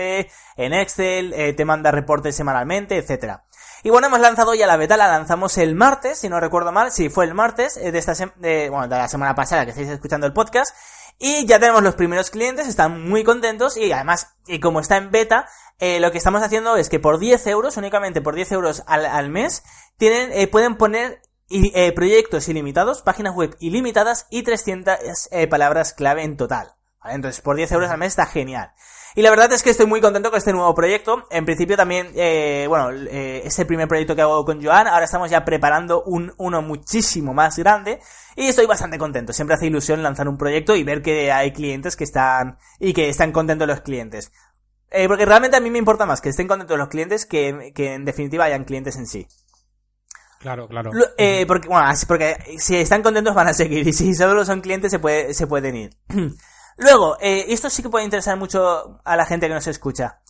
en 0.57 0.73
Excel, 0.73 1.35
eh, 1.35 1.53
te 1.53 1.67
manda 1.67 1.91
reportes 1.91 2.35
semanalmente, 2.35 2.97
etcétera. 2.97 3.45
Y 3.83 3.91
bueno, 3.91 4.07
hemos 4.07 4.21
lanzado 4.21 4.55
ya 4.55 4.67
la 4.67 4.77
beta, 4.77 4.97
la 4.97 5.09
lanzamos 5.09 5.59
el 5.59 5.75
martes, 5.75 6.19
si 6.19 6.29
no 6.29 6.39
recuerdo 6.39 6.71
mal, 6.73 6.93
sí, 6.93 7.09
fue 7.09 7.25
el 7.25 7.35
martes 7.35 7.77
eh, 7.77 7.91
de 7.91 7.99
esta 7.99 8.15
de, 8.37 8.71
bueno, 8.71 8.87
de 8.89 8.97
la 8.97 9.09
semana 9.09 9.35
pasada 9.35 9.65
que 9.65 9.71
estáis 9.71 9.89
escuchando 9.89 10.27
el 10.27 10.33
podcast. 10.33 10.75
Y 11.19 11.47
ya 11.47 11.59
tenemos 11.61 11.83
los 11.83 11.95
primeros 11.95 12.31
clientes, 12.31 12.67
están 12.67 13.09
muy 13.09 13.23
contentos 13.23 13.77
y 13.77 13.93
además, 13.93 14.35
y 14.47 14.61
como 14.61 14.81
está 14.81 14.97
en 14.97 15.11
beta, 15.11 15.47
eh, 15.79 16.01
lo 16.01 16.11
que 16.11 16.19
estamos 16.19 16.43
haciendo 16.43 16.77
es 16.77 16.89
que 16.89 17.01
por 17.01 17.19
10 17.19 17.47
euros, 17.49 17.77
únicamente 17.77 18.21
por 18.21 18.35
10 18.35 18.53
euros 18.53 18.83
al, 18.87 19.05
al 19.05 19.29
mes, 19.29 19.63
tienen, 19.99 20.33
eh, 20.33 20.49
pueden 20.49 20.77
poner 20.77 21.21
eh, 21.55 21.93
proyectos 21.93 22.49
ilimitados, 22.49 23.03
páginas 23.03 23.35
web 23.35 23.57
ilimitadas 23.61 24.27
y 24.31 24.43
300 24.43 25.29
eh, 25.31 25.47
palabras 25.49 25.93
clave 25.93 26.23
en 26.23 26.39
total. 26.39 26.77
Entonces, 27.05 27.43
por 27.43 27.57
10 27.57 27.73
euros 27.73 27.91
al 27.91 27.99
mes 27.99 28.13
está 28.13 28.25
genial. 28.25 28.73
Y 29.15 29.23
la 29.23 29.31
verdad 29.31 29.53
es 29.53 29.63
que 29.63 29.71
estoy 29.71 29.87
muy 29.87 30.01
contento 30.01 30.31
con 30.31 30.39
este 30.39 30.53
nuevo 30.53 30.75
proyecto. 30.75 31.27
En 31.31 31.45
principio 31.45 31.77
también, 31.77 32.11
eh, 32.15 32.65
bueno, 32.69 32.91
eh, 32.93 33.43
es 33.45 33.59
el 33.59 33.67
primer 33.67 33.87
proyecto 33.87 34.17
que 34.17 34.23
hago 34.23 34.45
con 34.45 34.65
Joan. 34.65 34.87
Ahora 34.87 35.05
estamos 35.05 35.31
ya 35.31 35.45
preparando 35.45 36.03
un, 36.05 36.33
uno 36.39 36.63
muchísimo 36.63 37.35
más 37.35 37.59
grande. 37.59 38.01
Y 38.37 38.47
estoy 38.47 38.65
bastante 38.67 38.97
contento. 38.99 39.33
Siempre 39.35 39.55
hace 39.55 39.67
ilusión 39.67 40.03
lanzar 40.03 40.29
un 40.29 40.39
proyecto 40.39 40.75
y 40.77 40.83
ver 40.85 41.03
que 41.03 41.31
hay 41.31 41.53
clientes 41.53 41.95
que 41.97 42.05
están, 42.05 42.57
y 42.81 42.95
que 42.95 43.11
están 43.11 43.33
contentos 43.33 43.69
los 43.69 43.81
clientes. 43.83 44.33
Eh, 44.91 45.09
porque 45.09 45.27
realmente 45.27 45.57
a 45.57 45.61
mí 45.61 45.71
me 45.71 45.79
importa 45.79 46.07
más 46.07 46.21
que 46.21 46.31
estén 46.31 46.49
contentos 46.49 46.79
los 46.79 46.89
clientes 46.89 47.27
que, 47.27 47.73
que 47.75 47.95
en 47.95 48.05
definitiva 48.07 48.45
hayan 48.45 48.65
clientes 48.65 48.97
en 48.97 49.07
sí. 49.07 49.27
Claro, 50.39 50.69
claro. 50.69 50.91
Eh, 51.19 51.45
porque, 51.47 51.69
bueno, 51.69 51.87
así- 51.87 52.05
porque 52.07 52.37
si 52.59 52.77
están 52.77 53.03
contentos 53.03 53.35
van 53.35 53.49
a 53.49 53.55
seguir 53.55 53.87
y 53.89 53.93
si 53.93 54.15
solo 54.15 54.45
son 54.45 54.61
clientes 54.61 54.91
se, 54.91 54.99
puede, 54.99 55.35
se 55.35 55.47
pueden 55.47 55.77
ir. 55.77 55.91
Luego, 56.77 57.17
eh, 57.21 57.47
esto 57.49 57.71
sí 57.71 57.83
que 57.83 57.89
puede 57.89 58.05
interesar 58.05 58.37
mucho 58.37 59.01
a 59.05 59.17
la 59.17 59.27
gente 59.27 59.49
que 59.49 59.55
nos 59.55 59.67
escucha. 59.67 60.21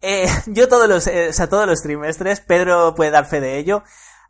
Eh, 0.00 0.26
yo 0.46 0.68
todos 0.68 0.88
los, 0.88 1.06
eh, 1.06 1.28
o 1.28 1.32
sea, 1.32 1.48
todos 1.48 1.66
los 1.66 1.82
trimestres, 1.82 2.40
Pedro 2.40 2.94
puede 2.94 3.10
dar 3.10 3.26
fe 3.26 3.40
de 3.40 3.58
ello. 3.58 3.82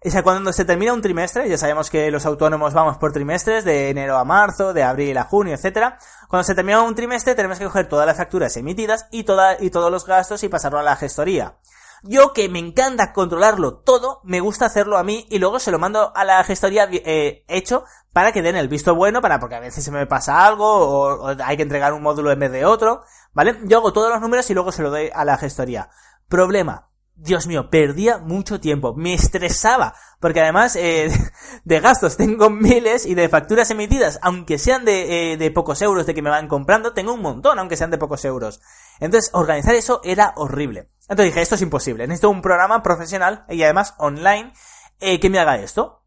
O 0.04 0.10
sea, 0.10 0.22
cuando 0.22 0.52
se 0.52 0.64
termina 0.64 0.92
un 0.92 1.02
trimestre, 1.02 1.48
ya 1.48 1.58
sabemos 1.58 1.90
que 1.90 2.08
los 2.12 2.24
autónomos 2.24 2.72
vamos 2.72 2.98
por 2.98 3.12
trimestres, 3.12 3.64
de 3.64 3.90
enero 3.90 4.16
a 4.16 4.24
marzo, 4.24 4.72
de 4.72 4.84
abril 4.84 5.18
a 5.18 5.24
junio, 5.24 5.54
etcétera. 5.54 5.98
Cuando 6.28 6.44
se 6.44 6.54
termina 6.54 6.82
un 6.82 6.94
trimestre, 6.94 7.34
tenemos 7.34 7.58
que 7.58 7.64
coger 7.64 7.88
todas 7.88 8.06
las 8.06 8.16
facturas 8.16 8.56
emitidas 8.56 9.08
y 9.10 9.24
toda, 9.24 9.56
y 9.60 9.70
todos 9.70 9.90
los 9.90 10.06
gastos 10.06 10.44
y 10.44 10.48
pasarlo 10.48 10.78
a 10.78 10.84
la 10.84 10.94
gestoría. 10.94 11.56
Yo 12.02 12.32
que 12.32 12.48
me 12.48 12.58
encanta 12.58 13.12
controlarlo 13.12 13.78
todo, 13.78 14.20
me 14.24 14.40
gusta 14.40 14.66
hacerlo 14.66 14.98
a 14.98 15.04
mí 15.04 15.26
y 15.30 15.38
luego 15.38 15.58
se 15.58 15.70
lo 15.70 15.78
mando 15.78 16.12
a 16.14 16.24
la 16.24 16.42
gestoría 16.44 16.88
eh, 16.90 17.44
hecho 17.48 17.84
para 18.12 18.32
que 18.32 18.42
den 18.42 18.56
el 18.56 18.68
visto 18.68 18.94
bueno, 18.94 19.20
para 19.20 19.40
porque 19.40 19.56
a 19.56 19.60
veces 19.60 19.84
se 19.84 19.90
me 19.90 20.06
pasa 20.06 20.46
algo 20.46 20.66
o, 20.66 21.30
o 21.30 21.36
hay 21.44 21.56
que 21.56 21.62
entregar 21.62 21.92
un 21.92 22.02
módulo 22.02 22.30
en 22.30 22.38
vez 22.38 22.52
de 22.52 22.64
otro, 22.64 23.02
¿vale? 23.32 23.58
Yo 23.64 23.78
hago 23.78 23.92
todos 23.92 24.10
los 24.10 24.20
números 24.20 24.48
y 24.50 24.54
luego 24.54 24.72
se 24.72 24.82
lo 24.82 24.90
doy 24.90 25.10
a 25.12 25.24
la 25.24 25.38
gestoría. 25.38 25.90
Problema. 26.28 26.87
Dios 27.20 27.48
mío, 27.48 27.68
perdía 27.68 28.18
mucho 28.18 28.60
tiempo, 28.60 28.94
me 28.94 29.12
estresaba, 29.12 29.94
porque 30.20 30.40
además 30.40 30.76
eh, 30.76 31.10
de 31.64 31.80
gastos 31.80 32.16
tengo 32.16 32.48
miles 32.48 33.06
y 33.06 33.14
de 33.14 33.28
facturas 33.28 33.70
emitidas, 33.70 34.20
aunque 34.22 34.56
sean 34.56 34.84
de, 34.84 35.32
eh, 35.32 35.36
de 35.36 35.50
pocos 35.50 35.82
euros 35.82 36.06
de 36.06 36.14
que 36.14 36.22
me 36.22 36.30
van 36.30 36.46
comprando, 36.46 36.94
tengo 36.94 37.12
un 37.12 37.20
montón, 37.20 37.58
aunque 37.58 37.76
sean 37.76 37.90
de 37.90 37.98
pocos 37.98 38.24
euros. 38.24 38.60
Entonces, 39.00 39.30
organizar 39.34 39.74
eso 39.74 40.00
era 40.04 40.32
horrible. 40.36 40.90
Entonces 41.08 41.26
dije, 41.32 41.42
esto 41.42 41.56
es 41.56 41.62
imposible, 41.62 42.06
necesito 42.06 42.30
un 42.30 42.40
programa 42.42 42.82
profesional 42.82 43.44
y 43.48 43.62
además 43.62 43.94
online 43.98 44.52
eh, 45.00 45.18
que 45.18 45.30
me 45.30 45.40
haga 45.40 45.56
esto. 45.56 46.04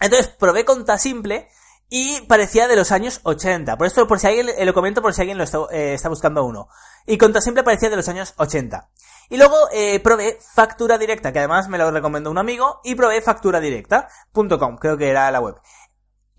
Entonces 0.00 0.28
probé 0.28 0.64
Conta 0.64 0.96
Simple 0.96 1.48
y 1.90 2.20
parecía 2.22 2.68
de 2.68 2.76
los 2.76 2.92
años 2.92 3.20
80. 3.24 3.76
Por 3.76 3.86
esto, 3.86 4.06
por 4.06 4.20
si 4.20 4.28
alguien, 4.28 4.48
eh, 4.56 4.64
lo 4.64 4.74
comento 4.74 5.02
por 5.02 5.12
si 5.12 5.22
alguien 5.22 5.38
lo 5.38 5.44
está, 5.44 5.58
eh, 5.72 5.94
está 5.94 6.08
buscando 6.08 6.44
uno. 6.44 6.68
Y 7.06 7.18
Conta 7.18 7.40
Simple 7.40 7.64
parecía 7.64 7.90
de 7.90 7.96
los 7.96 8.08
años 8.08 8.34
80. 8.36 8.88
Y 9.28 9.36
luego 9.36 9.56
eh, 9.72 10.00
probé 10.00 10.38
Factura 10.54 10.98
Directa, 10.98 11.32
que 11.32 11.38
además 11.38 11.68
me 11.68 11.78
lo 11.78 11.90
recomendó 11.90 12.30
un 12.30 12.38
amigo, 12.38 12.80
y 12.84 12.94
probé 12.94 13.20
facturadirecta.com, 13.20 14.76
creo 14.78 14.96
que 14.96 15.10
era 15.10 15.30
la 15.30 15.40
web. 15.40 15.56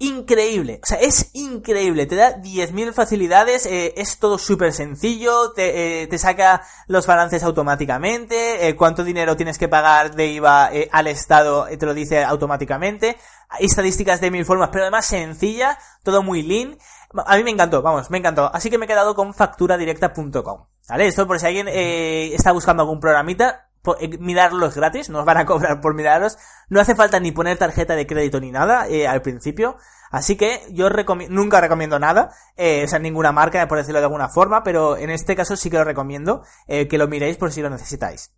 Increíble, 0.02 0.80
o 0.82 0.86
sea, 0.86 0.98
es 0.98 1.32
increíble, 1.34 2.06
te 2.06 2.16
da 2.16 2.38
10.000 2.38 2.94
facilidades, 2.94 3.66
eh, 3.66 3.94
es 3.98 4.18
todo 4.18 4.38
súper 4.38 4.72
sencillo, 4.72 5.52
te, 5.52 6.04
eh, 6.04 6.08
te 6.08 6.18
saca 6.18 6.62
los 6.88 7.06
balances 7.06 7.44
automáticamente, 7.44 8.70
eh, 8.70 8.78
cuánto 8.78 9.04
dinero 9.04 9.36
tienes 9.36 9.58
que 9.58 9.68
pagar 9.68 10.16
de 10.16 10.28
IVA 10.28 10.70
eh, 10.72 10.88
al 10.94 11.08
Estado 11.08 11.68
eh, 11.68 11.76
te 11.76 11.86
lo 11.86 11.94
dice 11.94 12.24
automáticamente, 12.24 13.18
hay 13.50 13.66
estadísticas 13.66 14.22
de 14.22 14.32
mil 14.32 14.46
formas, 14.46 14.70
pero 14.72 14.86
además 14.86 15.06
sencilla, 15.06 15.78
todo 16.04 16.24
muy 16.24 16.44
lean, 16.44 16.78
a 17.26 17.38
mí 17.38 17.44
me 17.44 17.52
encantó, 17.52 17.82
vamos, 17.82 18.10
me 18.12 18.18
encantó, 18.20 18.50
así 18.54 18.70
que 18.70 18.78
me 18.78 18.86
he 18.86 18.88
quedado 18.88 19.16
con 19.16 19.34
facturadirecta.com, 19.34 20.66
¿vale? 20.88 21.08
Esto 21.08 21.28
por 21.28 21.40
si 21.40 21.46
alguien 21.48 21.68
eh, 21.68 22.34
está 22.34 22.52
buscando 22.52 22.84
algún 22.84 23.00
programita, 23.00 23.70
eh, 24.00 24.18
mirarlos 24.20 24.76
gratis, 24.76 25.10
nos 25.10 25.26
van 25.26 25.38
a 25.38 25.46
cobrar 25.48 25.82
por 25.82 25.96
mirarlos. 25.96 26.38
No 26.70 26.80
hace 26.80 26.96
falta 26.96 27.20
ni 27.20 27.32
poner 27.32 27.58
tarjeta 27.58 27.96
de 27.96 28.06
crédito 28.06 28.40
ni 28.40 28.52
nada 28.52 28.88
eh, 28.88 29.08
al 29.08 29.22
principio. 29.22 29.78
Así 30.12 30.36
que 30.38 30.62
yo 30.72 30.90
recomi- 30.90 31.28
nunca 31.30 31.62
recomiendo 31.62 32.00
nada, 32.00 32.32
eh, 32.58 32.84
o 32.84 32.88
sea, 32.88 32.98
ninguna 33.00 33.32
marca, 33.32 33.68
por 33.68 33.78
decirlo 33.78 34.00
de 34.00 34.06
alguna 34.06 34.28
forma, 34.30 34.64
pero 34.64 34.98
en 34.98 35.12
este 35.12 35.36
caso 35.36 35.56
sí 35.56 35.70
que 35.70 35.78
lo 35.78 35.84
recomiendo 35.84 36.44
eh, 36.68 36.88
que 36.88 36.98
lo 36.98 37.08
miréis 37.08 37.38
por 37.38 37.52
si 37.52 37.62
lo 37.62 37.70
necesitáis. 37.70 38.32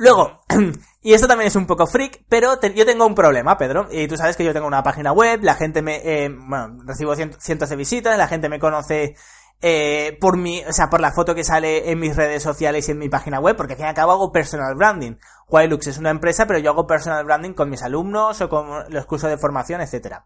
Luego, 0.00 0.40
y 1.02 1.12
esto 1.12 1.28
también 1.28 1.48
es 1.48 1.56
un 1.56 1.66
poco 1.66 1.86
freak, 1.86 2.24
pero 2.26 2.58
yo 2.74 2.86
tengo 2.86 3.04
un 3.04 3.14
problema, 3.14 3.58
Pedro. 3.58 3.86
Y 3.90 4.08
tú 4.08 4.16
sabes 4.16 4.34
que 4.34 4.44
yo 4.44 4.54
tengo 4.54 4.66
una 4.66 4.82
página 4.82 5.12
web, 5.12 5.40
la 5.42 5.54
gente 5.56 5.82
me, 5.82 5.96
eh, 5.96 6.30
bueno, 6.30 6.78
recibo 6.86 7.14
cien- 7.14 7.36
cientos 7.38 7.68
de 7.68 7.76
visitas, 7.76 8.16
la 8.16 8.26
gente 8.26 8.48
me 8.48 8.58
conoce 8.58 9.14
eh, 9.60 10.16
por 10.18 10.38
mi, 10.38 10.64
o 10.64 10.72
sea, 10.72 10.88
por 10.88 11.02
la 11.02 11.12
foto 11.12 11.34
que 11.34 11.44
sale 11.44 11.90
en 11.90 11.98
mis 11.98 12.16
redes 12.16 12.42
sociales 12.42 12.88
y 12.88 12.92
en 12.92 12.98
mi 12.98 13.10
página 13.10 13.40
web, 13.40 13.56
porque 13.58 13.74
al 13.74 13.76
fin 13.76 13.84
y 13.84 13.88
al 13.90 13.94
cabo 13.94 14.12
hago 14.12 14.32
personal 14.32 14.74
branding. 14.74 15.16
Hilux 15.50 15.86
es 15.86 15.98
una 15.98 16.08
empresa, 16.08 16.46
pero 16.46 16.58
yo 16.60 16.70
hago 16.70 16.86
personal 16.86 17.22
branding 17.26 17.52
con 17.52 17.68
mis 17.68 17.82
alumnos 17.82 18.40
o 18.40 18.48
con 18.48 18.66
los 18.88 19.04
cursos 19.04 19.28
de 19.28 19.36
formación, 19.36 19.82
etcétera. 19.82 20.24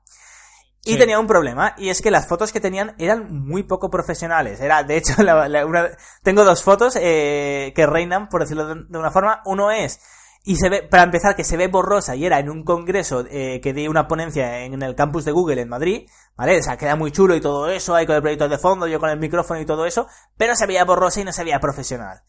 Y 0.87 0.93
Sí. 0.93 0.99
tenía 0.99 1.19
un 1.19 1.27
problema, 1.27 1.75
y 1.79 1.89
es 1.89 2.03
que 2.03 2.11
las 2.11 2.27
fotos 2.27 2.53
que 2.53 2.61
tenían 2.61 2.95
eran 2.99 3.33
muy 3.33 3.63
poco 3.63 3.91
profesionales. 3.91 4.61
Era, 4.61 4.83
de 4.83 4.97
hecho, 4.99 5.15
la- 5.23 5.49
la- 5.49 5.65
una- 5.67 5.89
tengo 6.23 6.45
dos 6.45 6.63
fotos 6.63 6.97
eh, 7.01 7.73
que 7.75 7.87
reinan, 7.87 8.29
por 8.29 8.43
decirlo 8.43 8.67
de, 8.67 8.83
de 8.89 8.99
una 8.99 9.11
forma. 9.11 9.41
Uno 9.47 9.71
es, 9.71 9.99
y 10.45 10.57
se 10.57 10.69
ve, 10.69 10.83
para 10.83 11.05
empezar, 11.05 11.35
que 11.37 11.43
se 11.45 11.57
ve 11.57 11.69
borrosa, 11.69 12.15
y 12.17 12.27
era 12.27 12.39
en 12.39 12.51
un 12.51 12.65
congreso 12.65 13.25
eh, 13.31 13.61
que 13.63 13.73
di 13.73 13.89
una 13.89 14.07
ponencia 14.07 14.61
en 14.61 14.83
el 14.83 14.95
campus 14.95 15.25
de 15.25 15.33
Google 15.33 15.63
en 15.63 15.71
Madrid, 15.71 16.07
¿vale? 16.37 16.59
O 16.59 16.63
sea, 16.63 16.77
queda 16.77 16.97
muy 16.97 17.13
chulo 17.13 17.35
y 17.35 17.41
todo 17.41 17.71
eso, 17.71 17.95
ahí 17.95 18.05
con 18.05 18.17
el 18.17 18.21
proyecto 18.21 18.47
de 18.51 18.59
fondo, 18.59 18.87
yo 18.87 19.01
con 19.01 19.09
el 19.09 19.19
micrófono 19.19 19.59
y 19.61 19.65
todo 19.65 19.87
eso, 19.87 20.07
pero 20.37 20.55
se 20.55 20.67
veía 20.67 20.85
borrosa 20.85 21.23
y 21.23 21.25
no 21.25 21.33
se 21.33 21.45
veía 21.45 21.61
profesional. 21.61 22.21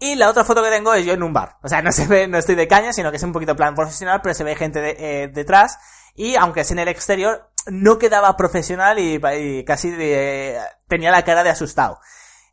Y 0.00 0.14
la 0.14 0.30
otra 0.30 0.44
foto 0.44 0.62
que 0.62 0.70
tengo 0.70 0.94
es 0.94 1.04
yo 1.04 1.12
en 1.12 1.22
un 1.24 1.32
bar. 1.34 1.56
O 1.62 1.68
sea, 1.68 1.82
no 1.82 1.92
se 1.92 2.06
ve, 2.06 2.26
no 2.26 2.38
estoy 2.38 2.54
de 2.54 2.68
caña, 2.68 2.92
sino 2.94 3.10
que 3.10 3.16
es 3.18 3.22
un 3.22 3.32
poquito 3.32 3.54
plan 3.54 3.74
profesional, 3.74 4.20
pero 4.22 4.32
se 4.34 4.44
ve 4.44 4.54
gente 4.56 4.80
de- 4.80 4.96
eh, 5.24 5.28
detrás. 5.28 5.76
Y 6.14 6.36
aunque 6.36 6.60
es 6.62 6.70
en 6.70 6.78
el 6.78 6.88
exterior, 6.88 7.50
no 7.70 7.98
quedaba 7.98 8.36
profesional 8.36 8.98
y, 8.98 9.20
y 9.38 9.64
casi 9.64 9.90
de- 9.90 10.58
tenía 10.88 11.10
la 11.10 11.24
cara 11.24 11.42
de 11.42 11.50
asustado. 11.50 11.98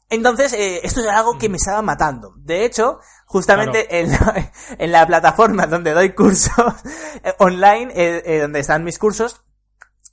Entonces, 0.09 0.53
eh, 0.53 0.81
esto 0.83 1.01
era 1.01 1.17
algo 1.17 1.37
que 1.37 1.49
me 1.49 1.57
estaba 1.57 1.81
matando. 1.81 2.33
De 2.37 2.63
hecho, 2.63 2.99
justamente 3.25 3.99
en, 3.99 4.11
la, 4.11 4.51
en 4.77 4.91
la 4.91 5.07
plataforma 5.07 5.65
donde 5.65 5.93
doy 5.93 6.13
cursos 6.13 6.53
eh, 7.23 7.33
online, 7.39 7.91
eh, 7.95 8.21
eh, 8.25 8.39
donde 8.41 8.59
están 8.59 8.83
mis 8.83 8.99
cursos, 8.99 9.41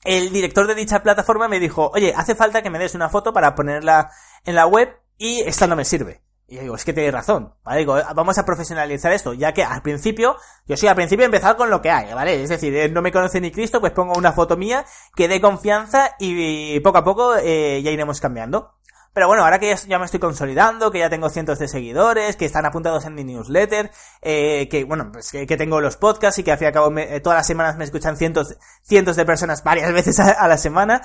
el 0.04 0.32
director 0.32 0.66
de 0.66 0.74
dicha 0.74 1.02
plataforma 1.02 1.46
me 1.46 1.60
dijo, 1.60 1.90
oye, 1.94 2.12
hace 2.16 2.34
falta 2.34 2.62
que 2.62 2.70
me 2.70 2.78
des 2.78 2.94
una 2.94 3.08
foto 3.10 3.32
para 3.32 3.54
ponerla 3.54 4.10
en 4.44 4.54
la 4.54 4.66
web 4.66 4.88
y 5.18 5.42
esta 5.42 5.66
no 5.66 5.76
me 5.76 5.84
sirve. 5.84 6.22
Y 6.52 6.58
digo, 6.58 6.74
es 6.74 6.84
que 6.84 6.92
tienes 6.92 7.14
razón, 7.14 7.54
¿vale? 7.64 7.78
Digo, 7.78 7.96
vamos 8.14 8.36
a 8.36 8.44
profesionalizar 8.44 9.10
esto, 9.10 9.32
ya 9.32 9.54
que 9.54 9.64
al 9.64 9.80
principio, 9.80 10.36
yo 10.66 10.76
sí, 10.76 10.86
al 10.86 10.94
principio 10.94 11.22
he 11.22 11.24
empezado 11.24 11.56
con 11.56 11.70
lo 11.70 11.80
que 11.80 11.90
hay, 11.90 12.12
¿vale? 12.12 12.42
Es 12.42 12.50
decir, 12.50 12.76
eh, 12.76 12.90
no 12.90 13.00
me 13.00 13.10
conoce 13.10 13.40
ni 13.40 13.50
Cristo, 13.50 13.80
pues 13.80 13.92
pongo 13.94 14.12
una 14.18 14.34
foto 14.34 14.58
mía 14.58 14.84
que 15.16 15.28
dé 15.28 15.40
confianza 15.40 16.14
y, 16.18 16.78
poco 16.80 16.98
a 16.98 17.04
poco 17.04 17.36
eh, 17.36 17.80
ya 17.82 17.90
iremos 17.90 18.20
cambiando. 18.20 18.74
Pero 19.14 19.28
bueno, 19.28 19.44
ahora 19.44 19.58
que 19.58 19.74
ya, 19.88 19.98
me 19.98 20.04
estoy 20.04 20.20
consolidando, 20.20 20.90
que 20.90 20.98
ya 20.98 21.08
tengo 21.08 21.30
cientos 21.30 21.58
de 21.58 21.68
seguidores, 21.68 22.36
que 22.36 22.44
están 22.44 22.66
apuntados 22.66 23.06
en 23.06 23.14
mi 23.14 23.24
newsletter, 23.24 23.90
eh, 24.20 24.68
que 24.70 24.84
bueno, 24.84 25.10
pues 25.10 25.30
que, 25.30 25.46
tengo 25.56 25.80
los 25.80 25.96
podcasts 25.96 26.38
y 26.38 26.42
que 26.42 26.52
al 26.52 26.58
fin 26.58 26.66
y 26.66 26.68
al 26.68 26.72
cabo 26.74 26.90
me- 26.90 27.16
eh, 27.16 27.20
todas 27.20 27.38
las 27.38 27.46
semanas 27.46 27.76
me 27.78 27.84
escuchan 27.84 28.18
cientos, 28.18 28.56
cientos 28.82 29.16
de 29.16 29.24
personas 29.24 29.64
varias 29.64 29.90
veces 29.94 30.18
a 30.20 30.48
la 30.48 30.58
semana, 30.58 31.00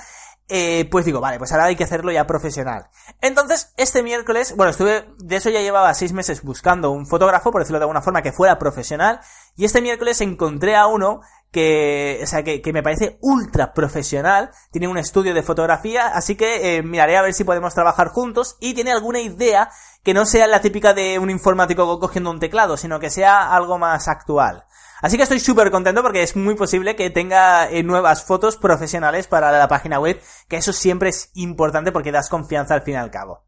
eh, 0.48 0.88
pues 0.90 1.04
digo, 1.04 1.20
vale, 1.20 1.38
pues 1.38 1.52
ahora 1.52 1.66
hay 1.66 1.76
que 1.76 1.84
hacerlo 1.84 2.10
ya 2.10 2.26
profesional. 2.26 2.88
Entonces, 3.20 3.72
este 3.76 4.02
miércoles, 4.02 4.54
bueno, 4.56 4.70
estuve, 4.70 5.06
de 5.18 5.36
eso 5.36 5.50
ya 5.50 5.60
llevaba 5.60 5.92
seis 5.94 6.12
meses 6.12 6.42
buscando 6.42 6.90
un 6.90 7.06
fotógrafo, 7.06 7.50
por 7.50 7.60
decirlo 7.60 7.78
de 7.78 7.84
alguna 7.84 8.02
forma, 8.02 8.22
que 8.22 8.32
fuera 8.32 8.58
profesional, 8.58 9.20
y 9.56 9.64
este 9.64 9.82
miércoles 9.82 10.20
encontré 10.20 10.74
a 10.74 10.86
uno 10.86 11.20
que, 11.50 12.20
o 12.22 12.26
sea, 12.26 12.42
que, 12.42 12.60
que 12.62 12.72
me 12.72 12.82
parece 12.82 13.18
ultra 13.20 13.72
profesional, 13.72 14.50
tiene 14.70 14.88
un 14.88 14.98
estudio 14.98 15.34
de 15.34 15.42
fotografía, 15.42 16.08
así 16.08 16.36
que 16.36 16.76
eh, 16.76 16.82
miraré 16.82 17.16
a 17.16 17.22
ver 17.22 17.34
si 17.34 17.44
podemos 17.44 17.74
trabajar 17.74 18.08
juntos, 18.08 18.56
y 18.60 18.74
tiene 18.74 18.92
alguna 18.92 19.20
idea 19.20 19.70
que 20.02 20.14
no 20.14 20.24
sea 20.24 20.46
la 20.46 20.60
típica 20.60 20.94
de 20.94 21.18
un 21.18 21.30
informático 21.30 21.98
cogiendo 22.00 22.30
un 22.30 22.40
teclado, 22.40 22.76
sino 22.76 23.00
que 23.00 23.10
sea 23.10 23.54
algo 23.54 23.78
más 23.78 24.08
actual. 24.08 24.64
Así 25.00 25.16
que 25.16 25.22
estoy 25.22 25.40
súper 25.40 25.70
contento 25.70 26.02
porque 26.02 26.22
es 26.22 26.34
muy 26.36 26.54
posible 26.54 26.96
que 26.96 27.10
tenga 27.10 27.70
eh, 27.70 27.82
nuevas 27.82 28.24
fotos 28.24 28.56
profesionales 28.56 29.26
para 29.26 29.52
la 29.52 29.68
página 29.68 30.00
web, 30.00 30.20
que 30.48 30.56
eso 30.56 30.72
siempre 30.72 31.10
es 31.10 31.30
importante 31.34 31.92
porque 31.92 32.10
das 32.12 32.28
confianza 32.28 32.74
al 32.74 32.82
fin 32.82 32.94
y 32.94 32.98
al 32.98 33.10
cabo. 33.10 33.44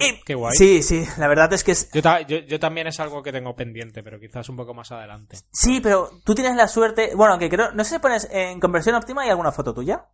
Y- 0.00 0.20
Qué 0.24 0.34
guay. 0.34 0.54
Sí, 0.56 0.82
sí, 0.82 1.06
la 1.18 1.28
verdad 1.28 1.52
es 1.52 1.62
que 1.62 1.72
es... 1.72 1.90
Yo, 1.92 2.00
ta- 2.00 2.22
yo- 2.22 2.38
yo 2.38 2.58
también 2.58 2.86
es 2.86 3.00
algo 3.00 3.22
que 3.22 3.32
tengo 3.32 3.54
pendiente, 3.54 4.02
pero 4.02 4.18
quizás 4.18 4.48
un 4.48 4.56
poco 4.56 4.72
más 4.72 4.90
adelante. 4.92 5.36
Sí, 5.52 5.80
pero 5.82 6.10
tú 6.24 6.34
tienes 6.34 6.56
la 6.56 6.68
suerte... 6.68 7.10
Bueno, 7.14 7.38
que 7.38 7.50
creo... 7.50 7.72
No 7.72 7.84
sé 7.84 7.96
si 7.96 7.98
pones 7.98 8.26
en 8.30 8.60
conversión 8.60 8.94
óptima 8.94 9.22
hay 9.22 9.28
alguna 9.30 9.52
foto 9.52 9.74
tuya. 9.74 10.06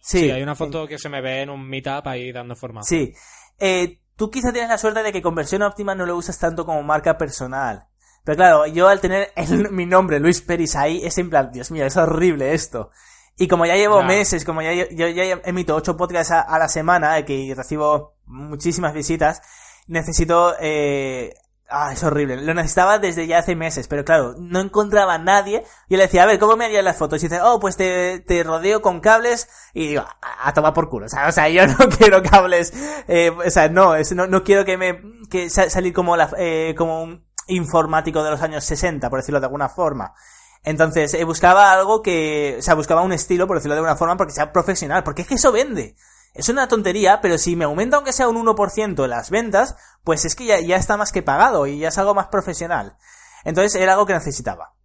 Sí, 0.00 0.28
hay 0.30 0.42
una 0.42 0.56
foto 0.56 0.88
que 0.88 0.98
se 0.98 1.08
me 1.08 1.20
ve 1.20 1.42
en 1.42 1.50
un 1.50 1.68
meetup 1.68 2.06
ahí 2.08 2.32
dando 2.32 2.56
formación. 2.56 3.00
Sí. 3.06 3.14
Eh, 3.58 4.00
tú 4.16 4.28
quizá 4.30 4.52
tienes 4.52 4.70
la 4.70 4.78
suerte 4.78 5.02
de 5.04 5.12
que 5.12 5.22
conversión 5.22 5.62
óptima 5.62 5.94
no 5.94 6.04
lo 6.06 6.16
usas 6.16 6.38
tanto 6.38 6.64
como 6.66 6.82
marca 6.82 7.16
personal. 7.16 7.86
Pero 8.26 8.36
claro, 8.36 8.66
yo 8.66 8.88
al 8.88 9.00
tener 9.00 9.32
mi 9.70 9.86
nombre, 9.86 10.18
Luis 10.18 10.40
Peris, 10.42 10.74
ahí, 10.74 11.00
es 11.04 11.16
en 11.16 11.30
plan, 11.30 11.50
Dios 11.52 11.70
mío, 11.70 11.86
es 11.86 11.96
horrible 11.96 12.52
esto. 12.52 12.90
Y 13.38 13.46
como 13.46 13.66
ya 13.66 13.76
llevo 13.76 14.02
meses, 14.02 14.44
como 14.44 14.62
ya 14.62 14.72
yo 14.72 15.08
ya 15.08 15.40
emito 15.44 15.76
ocho 15.76 15.96
podcasts 15.96 16.32
a, 16.32 16.58
la 16.58 16.68
semana, 16.68 17.18
eh, 17.18 17.24
que 17.24 17.54
recibo 17.54 18.16
muchísimas 18.26 18.94
visitas, 18.94 19.42
necesito 19.86 20.54
eh, 20.58 21.34
Ah, 21.68 21.92
es 21.92 22.02
horrible. 22.04 22.36
Lo 22.36 22.54
necesitaba 22.54 23.00
desde 23.00 23.26
ya 23.26 23.38
hace 23.38 23.56
meses, 23.56 23.88
pero 23.88 24.04
claro, 24.04 24.36
no 24.38 24.60
encontraba 24.60 25.14
a 25.14 25.18
nadie. 25.18 25.64
Y 25.88 25.96
le 25.96 26.04
decía, 26.04 26.22
a 26.22 26.26
ver, 26.26 26.38
¿cómo 26.38 26.56
me 26.56 26.64
harían 26.64 26.84
las 26.84 26.96
fotos? 26.96 27.20
Y 27.22 27.28
dice, 27.28 27.40
oh, 27.42 27.58
pues 27.58 27.76
te, 27.76 28.20
te 28.20 28.44
rodeo 28.44 28.80
con 28.82 29.00
cables. 29.00 29.48
Y 29.74 29.88
digo, 29.88 30.04
a, 30.22 30.52
tomar 30.54 30.74
por 30.74 30.88
culo. 30.88 31.06
O 31.06 31.08
sea, 31.08 31.26
o 31.26 31.32
sea, 31.32 31.48
yo 31.48 31.66
no 31.78 31.88
quiero 31.88 32.22
cables. 32.22 32.72
Eh, 33.08 33.30
o 33.30 33.50
sea, 33.50 33.68
no, 33.68 33.94
no, 34.14 34.26
no 34.28 34.44
quiero 34.44 34.64
que 34.64 34.76
me, 34.78 35.02
que 35.28 35.50
salir 35.50 35.92
como 35.92 36.16
la, 36.16 36.30
eh, 36.38 36.74
como 36.78 37.02
un 37.02 37.25
informático 37.46 38.22
de 38.22 38.30
los 38.30 38.42
años 38.42 38.64
60, 38.64 39.08
por 39.10 39.20
decirlo 39.20 39.40
de 39.40 39.46
alguna 39.46 39.68
forma. 39.68 40.14
Entonces, 40.62 41.14
eh, 41.14 41.24
buscaba 41.24 41.72
algo 41.72 42.02
que, 42.02 42.56
o 42.58 42.62
sea, 42.62 42.74
buscaba 42.74 43.02
un 43.02 43.12
estilo, 43.12 43.46
por 43.46 43.56
decirlo 43.56 43.74
de 43.74 43.80
alguna 43.80 43.96
forma, 43.96 44.16
porque 44.16 44.32
sea 44.32 44.52
profesional, 44.52 45.04
porque 45.04 45.22
es 45.22 45.28
que 45.28 45.34
eso 45.36 45.52
vende. 45.52 45.96
Es 46.34 46.48
una 46.48 46.68
tontería, 46.68 47.20
pero 47.22 47.38
si 47.38 47.56
me 47.56 47.64
aumenta 47.64 47.96
aunque 47.96 48.12
sea 48.12 48.28
un 48.28 48.36
1% 48.36 49.06
las 49.06 49.30
ventas, 49.30 49.76
pues 50.04 50.24
es 50.24 50.34
que 50.34 50.44
ya, 50.44 50.60
ya 50.60 50.76
está 50.76 50.96
más 50.96 51.12
que 51.12 51.22
pagado 51.22 51.66
y 51.66 51.78
ya 51.78 51.88
es 51.88 51.98
algo 51.98 52.14
más 52.14 52.26
profesional. 52.26 52.96
Entonces 53.44 53.80
era 53.80 53.92
algo 53.92 54.06
que 54.06 54.12
necesitaba. 54.12 54.75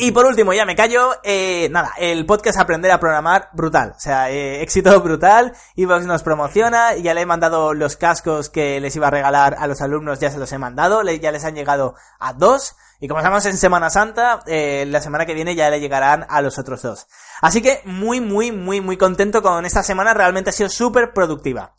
Y 0.00 0.12
por 0.12 0.26
último, 0.26 0.52
ya 0.52 0.64
me 0.64 0.76
callo, 0.76 1.16
eh, 1.24 1.68
nada, 1.72 1.92
el 1.98 2.24
podcast 2.24 2.56
Aprender 2.60 2.92
a 2.92 3.00
Programar, 3.00 3.48
brutal. 3.52 3.94
O 3.96 4.00
sea, 4.00 4.30
eh, 4.30 4.62
éxito 4.62 5.00
brutal, 5.00 5.56
Evox 5.74 6.06
nos 6.06 6.22
promociona, 6.22 6.94
ya 6.94 7.14
le 7.14 7.22
he 7.22 7.26
mandado 7.26 7.74
los 7.74 7.96
cascos 7.96 8.48
que 8.48 8.78
les 8.78 8.94
iba 8.94 9.08
a 9.08 9.10
regalar 9.10 9.56
a 9.58 9.66
los 9.66 9.80
alumnos, 9.80 10.20
ya 10.20 10.30
se 10.30 10.38
los 10.38 10.52
he 10.52 10.58
mandado, 10.58 11.02
ya 11.02 11.32
les 11.32 11.44
han 11.44 11.56
llegado 11.56 11.96
a 12.20 12.32
dos, 12.32 12.76
y 13.00 13.08
como 13.08 13.18
estamos 13.18 13.44
en 13.46 13.58
Semana 13.58 13.90
Santa, 13.90 14.44
eh, 14.46 14.86
la 14.86 15.00
semana 15.00 15.26
que 15.26 15.34
viene 15.34 15.56
ya 15.56 15.68
le 15.68 15.80
llegarán 15.80 16.26
a 16.28 16.42
los 16.42 16.60
otros 16.60 16.80
dos. 16.82 17.08
Así 17.40 17.60
que 17.60 17.80
muy, 17.84 18.20
muy, 18.20 18.52
muy, 18.52 18.80
muy 18.80 18.96
contento 18.96 19.42
con 19.42 19.66
esta 19.66 19.82
semana, 19.82 20.14
realmente 20.14 20.50
ha 20.50 20.52
sido 20.52 20.68
súper 20.68 21.12
productiva. 21.12 21.74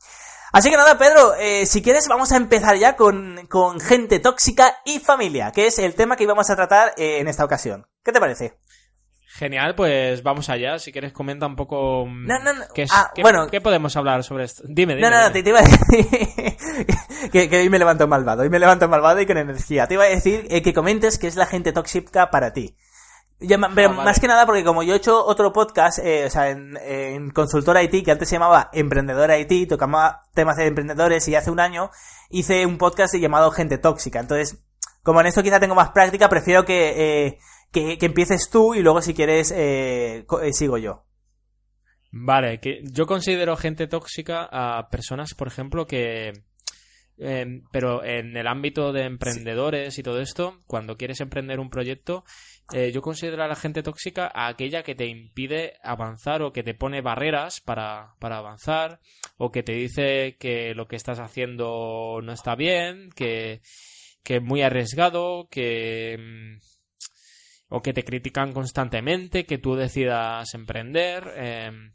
Así 0.52 0.70
que 0.70 0.78
nada, 0.78 0.98
Pedro, 0.98 1.36
eh, 1.36 1.66
si 1.66 1.82
quieres 1.82 2.08
vamos 2.08 2.32
a 2.32 2.38
empezar 2.38 2.78
ya 2.78 2.96
con, 2.96 3.46
con 3.48 3.80
gente 3.80 4.20
tóxica 4.20 4.78
y 4.86 5.00
familia, 5.00 5.52
que 5.52 5.68
es 5.68 5.80
el 5.80 5.94
tema 5.96 6.16
que 6.16 6.24
íbamos 6.24 6.50
a 6.50 6.56
tratar 6.56 6.94
eh, 6.98 7.20
en 7.20 7.28
esta 7.28 7.46
ocasión. 7.46 7.88
¿Qué 8.04 8.12
te 8.12 8.20
parece? 8.20 8.58
Genial, 9.32 9.76
pues 9.76 10.24
vamos 10.24 10.50
allá. 10.50 10.80
Si 10.80 10.92
quieres, 10.92 11.14
comenta 11.14 11.46
un 11.46 11.56
poco. 11.56 12.06
Mm, 12.06 12.26
no, 12.26 12.40
no, 12.40 12.54
no. 12.54 12.66
¿Qué, 12.74 12.88
ah, 12.90 13.12
bueno, 13.22 13.48
¿qué 13.48 13.62
podemos 13.62 13.96
hablar 13.96 14.24
sobre 14.24 14.46
esto? 14.46 14.64
Dime, 14.66 14.96
dime. 14.96 15.08
No, 15.08 15.16
no, 15.16 15.22
no, 15.22 15.32
te, 15.32 15.40
iba 15.40 15.60
a 15.60 15.62
decir 17.32 17.32
que, 17.32 17.58
hoy 17.58 17.70
me 17.70 17.78
levanto 17.78 18.08
malvado. 18.08 18.42
Hoy 18.42 18.50
me 18.50 18.58
levanto 18.58 18.90
malvado 18.90 19.22
y 19.22 19.28
con 19.28 19.38
energía. 19.38 19.88
Te 19.88 19.94
iba 19.94 20.04
a 20.04 20.10
decir 20.10 20.48
eh, 20.50 20.64
que 20.64 20.74
comentes 20.74 21.20
qué 21.20 21.28
es 21.28 21.36
la 21.36 21.46
gente 21.46 21.72
tóxica 21.72 22.32
para 22.32 22.54
ti. 22.54 22.76
Pero 23.40 23.90
ah, 23.90 24.04
más 24.04 24.20
que 24.20 24.28
nada 24.28 24.46
porque 24.46 24.64
como 24.64 24.84
yo 24.84 24.94
he 24.94 24.98
hecho 24.98 25.26
otro 25.26 25.54
podcast, 25.54 26.00
eh, 26.00 26.26
o 26.26 26.30
sea, 26.30 26.50
en, 26.50 26.78
en 26.78 27.30
Consultor 27.32 27.82
IT, 27.82 28.04
que 28.04 28.12
antes 28.12 28.28
se 28.28 28.36
llamaba 28.36 28.70
Emprendedor 28.74 29.32
IT, 29.32 29.70
tocaba 29.70 30.24
temas 30.34 30.58
de 30.58 30.68
emprendedores 30.68 31.28
y 31.28 31.36
hace 31.36 31.52
un 31.52 31.60
año 31.60 31.90
hice 32.30 32.66
un 32.66 32.78
podcast 32.78 33.16
llamado 33.16 33.52
Gente 33.52 33.78
Tóxica. 33.78 34.20
Entonces, 34.20 34.62
como 35.04 35.22
en 35.22 35.28
esto 35.28 35.42
quizá 35.42 35.60
tengo 35.60 35.76
más 35.76 35.92
práctica, 35.92 36.30
prefiero 36.30 36.66
que... 36.66 37.26
Eh, 37.26 37.40
que, 37.72 37.98
empieces 38.02 38.50
tú 38.50 38.74
y 38.74 38.82
luego 38.82 39.02
si 39.02 39.14
quieres 39.14 39.52
eh, 39.56 40.26
eh, 40.42 40.54
sigo 40.54 40.78
yo. 40.78 41.06
Vale, 42.12 42.60
que 42.60 42.82
yo 42.84 43.06
considero 43.06 43.56
gente 43.56 43.88
tóxica 43.88 44.48
a 44.52 44.90
personas, 44.90 45.34
por 45.36 45.48
ejemplo, 45.48 45.86
que... 45.86 46.34
Em, 47.22 47.64
pero 47.72 48.04
en 48.04 48.38
el 48.38 48.48
ámbito 48.48 48.94
de 48.94 49.04
emprendedores 49.04 50.00
y 50.00 50.04
todo 50.04 50.22
esto, 50.22 50.58
cuando 50.68 50.96
quieres 50.96 51.20
emprender 51.20 51.60
un 51.60 51.70
proyecto, 51.70 52.24
eh, 52.72 52.92
yo 52.92 53.02
considero 53.02 53.44
a 53.44 53.48
la 53.48 53.56
gente 53.56 53.84
tóxica 53.84 54.32
a 54.34 54.48
aquella 54.48 54.84
que 54.84 54.96
te 54.96 55.08
impide 55.08 55.74
avanzar 55.84 56.42
o 56.42 56.54
que 56.54 56.64
te 56.64 56.74
pone 56.74 57.02
barreras 57.02 57.62
para, 57.62 58.16
para 58.20 58.38
avanzar 58.38 59.00
o 59.38 59.52
que 59.52 59.64
te 59.64 59.74
dice 59.74 60.38
que 60.40 60.76
lo 60.76 60.88
que 60.88 60.96
estás 60.96 61.20
haciendo 61.20 62.20
no 62.22 62.32
está 62.32 62.56
bien, 62.56 63.10
que, 63.16 63.62
que 64.24 64.36
es 64.38 64.44
muy 64.44 64.62
arriesgado, 64.62 65.48
que 65.50 66.14
em, 66.14 66.60
o 67.70 67.82
que 67.82 67.94
te 67.94 68.04
critican 68.04 68.54
constantemente, 68.54 69.46
que 69.46 69.58
tú 69.58 69.76
decidas 69.76 70.54
emprender, 70.54 71.24
em, 71.38 71.92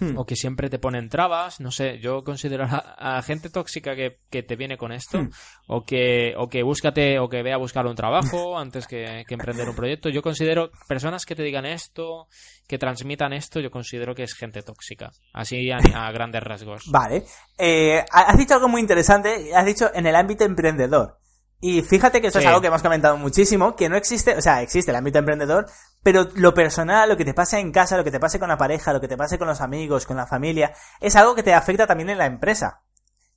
hmm. 0.00 0.18
o 0.18 0.24
que 0.24 0.36
siempre 0.36 0.68
te 0.68 0.78
ponen 0.78 1.08
trabas, 1.08 1.60
no 1.60 1.70
sé, 1.70 1.98
yo 1.98 2.24
considero 2.24 2.66
a, 2.68 3.22
gente 3.22 3.50
tóxica 3.50 3.94
que, 3.94 4.18
que, 4.30 4.42
te 4.42 4.56
viene 4.56 4.76
con 4.76 4.92
esto, 4.92 5.18
hmm. 5.18 5.30
o 5.68 5.84
que, 5.84 6.34
o 6.36 6.48
que 6.48 6.62
búscate, 6.62 7.18
o 7.18 7.28
que 7.28 7.42
vea 7.42 7.54
a 7.54 7.58
buscar 7.58 7.86
un 7.86 7.94
trabajo 7.94 8.58
antes 8.58 8.86
que, 8.86 9.24
emprender 9.28 9.68
un 9.68 9.76
proyecto, 9.76 10.08
yo 10.08 10.22
considero 10.22 10.70
personas 10.88 11.26
que 11.26 11.34
te 11.34 11.42
digan 11.42 11.66
esto, 11.66 12.28
que 12.66 12.78
transmitan 12.78 13.32
esto, 13.32 13.60
yo 13.60 13.70
considero 13.70 14.14
que 14.14 14.24
es 14.24 14.34
gente 14.34 14.62
tóxica, 14.62 15.10
así 15.32 15.70
a, 15.70 15.78
grandes 16.12 16.42
rasgos. 16.42 16.84
Vale, 16.90 17.24
eh, 17.56 18.04
has 18.10 18.36
dicho 18.36 18.54
algo 18.54 18.68
muy 18.68 18.80
interesante, 18.80 19.54
has 19.54 19.66
dicho 19.66 19.90
en 19.94 20.06
el 20.06 20.16
ámbito 20.16 20.44
emprendedor. 20.44 21.18
Y 21.60 21.82
fíjate 21.82 22.20
que 22.20 22.28
eso 22.28 22.38
es 22.38 22.46
algo 22.46 22.60
que 22.60 22.68
hemos 22.68 22.82
comentado 22.82 23.16
muchísimo, 23.16 23.74
que 23.74 23.88
no 23.88 23.96
existe, 23.96 24.36
o 24.36 24.40
sea, 24.40 24.62
existe 24.62 24.92
el 24.92 24.96
ámbito 24.96 25.18
emprendedor, 25.18 25.66
pero 26.02 26.28
lo 26.34 26.54
personal, 26.54 27.08
lo 27.08 27.16
que 27.16 27.24
te 27.24 27.34
pasa 27.34 27.58
en 27.58 27.72
casa, 27.72 27.96
lo 27.96 28.04
que 28.04 28.10
te 28.10 28.20
pase 28.20 28.38
con 28.38 28.48
la 28.48 28.56
pareja, 28.56 28.92
lo 28.92 29.00
que 29.00 29.08
te 29.08 29.16
pase 29.16 29.38
con 29.38 29.48
los 29.48 29.60
amigos, 29.60 30.06
con 30.06 30.16
la 30.16 30.26
familia, 30.26 30.72
es 31.00 31.16
algo 31.16 31.34
que 31.34 31.42
te 31.42 31.54
afecta 31.54 31.86
también 31.86 32.10
en 32.10 32.18
la 32.18 32.26
empresa. 32.26 32.82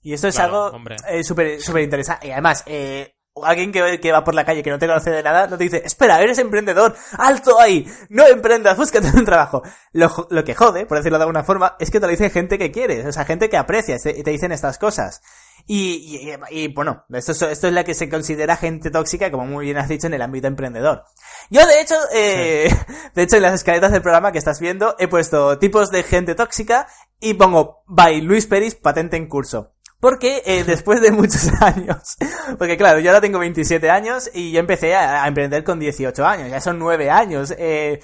Y 0.02 0.14
esto 0.14 0.28
es 0.28 0.40
algo 0.40 0.72
eh, 1.08 1.24
súper 1.24 1.62
super 1.62 1.84
interesante. 1.84 2.28
Y 2.28 2.32
además, 2.32 2.64
eh, 2.66 3.16
alguien 3.44 3.72
que, 3.72 4.00
que, 4.00 4.12
va 4.12 4.24
por 4.24 4.34
la 4.34 4.44
calle 4.44 4.64
que 4.64 4.70
no 4.70 4.80
te 4.80 4.88
conoce 4.88 5.12
de 5.12 5.24
nada, 5.24 5.48
no 5.48 5.58
te 5.58 5.64
dice, 5.64 5.82
espera, 5.86 6.22
eres 6.22 6.38
emprendedor, 6.40 6.96
alto 7.18 7.60
ahí, 7.60 7.86
no 8.10 8.26
emprendas, 8.28 8.78
búscate 8.78 9.08
un 9.16 9.26
trabajo. 9.26 9.62
Lo, 9.94 10.28
lo 10.30 10.44
que 10.44 10.56
jode, 10.56 10.86
por 10.86 10.98
decirlo 10.98 11.18
de 11.18 11.24
alguna 11.24 11.44
forma, 11.44 11.76
es 11.80 11.92
que 11.92 12.00
te 12.00 12.06
lo 12.08 12.12
dice 12.12 12.30
gente 12.30 12.58
que 12.58 12.72
quieres, 12.72 13.06
o 13.06 13.12
sea, 13.12 13.26
gente 13.26 13.50
que 13.50 13.58
aprecia 13.58 13.96
y 14.04 14.24
te 14.24 14.32
dicen 14.32 14.52
estas 14.52 14.78
cosas. 14.78 15.22
Y, 15.68 16.32
y, 16.50 16.68
bueno, 16.70 17.06
esto, 17.14 17.32
esto 17.32 17.68
es 17.68 17.74
la 17.74 17.84
que 17.84 17.94
se 17.94 18.10
considera 18.10 18.58
gente 18.58 18.92
tóxica, 18.92 19.32
como 19.32 19.46
muy 19.46 19.66
bien 19.66 19.78
has 19.78 19.90
dicho, 19.90 20.08
en 20.08 20.14
el 20.14 20.22
ámbito 20.22 20.48
emprendedor. 20.48 21.06
Yo, 21.50 21.66
de 21.66 21.82
hecho, 21.82 21.96
eh, 22.14 22.70
de 23.16 23.24
hecho, 23.24 23.36
en 23.38 23.44
las 23.44 23.54
escaletas 23.54 23.92
del 23.92 24.02
programa 24.02 24.32
que 24.32 24.38
estás 24.38 24.60
viendo, 24.60 24.96
he 25.00 25.08
puesto 25.08 25.58
tipos 25.60 25.92
de 25.92 26.04
gente 26.04 26.36
tóxica 26.36 26.88
y 27.20 27.34
pongo, 27.36 27.84
by 27.88 28.22
Luis 28.22 28.48
Peris, 28.48 28.76
patente 28.76 29.18
en 29.18 29.28
curso. 29.28 29.74
Porque 30.00 30.42
eh, 30.46 30.64
después 30.66 31.00
de 31.02 31.12
muchos 31.12 31.50
años, 31.62 32.18
porque 32.58 32.78
claro, 32.78 33.00
yo 33.00 33.12
ahora 33.12 33.22
tengo 33.22 33.40
27 33.40 33.90
años 33.90 34.30
y 34.34 34.52
yo 34.52 34.60
empecé 34.60 34.96
a, 34.96 35.24
a 35.24 35.28
emprender 35.28 35.64
con 35.64 35.80
18 35.80 36.26
años, 36.26 36.50
ya 36.50 36.60
son 36.60 36.80
9 36.80 37.10
años. 37.10 37.54
Eh, 37.58 38.02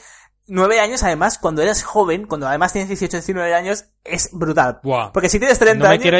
Nueve 0.49 0.79
años, 0.79 1.03
además, 1.03 1.37
cuando 1.37 1.61
eres 1.61 1.83
joven, 1.83 2.25
cuando 2.25 2.47
además 2.47 2.71
tienes 2.71 2.87
18, 2.87 3.17
19 3.17 3.53
años, 3.53 3.85
es 4.05 4.29
brutal. 4.31 4.79
Porque 5.13 5.29
si 5.29 5.39
tienes 5.39 5.59
30 5.59 5.77
no 5.77 5.83
me 5.83 5.95
años... 5.95 6.01
Quiero 6.01 6.17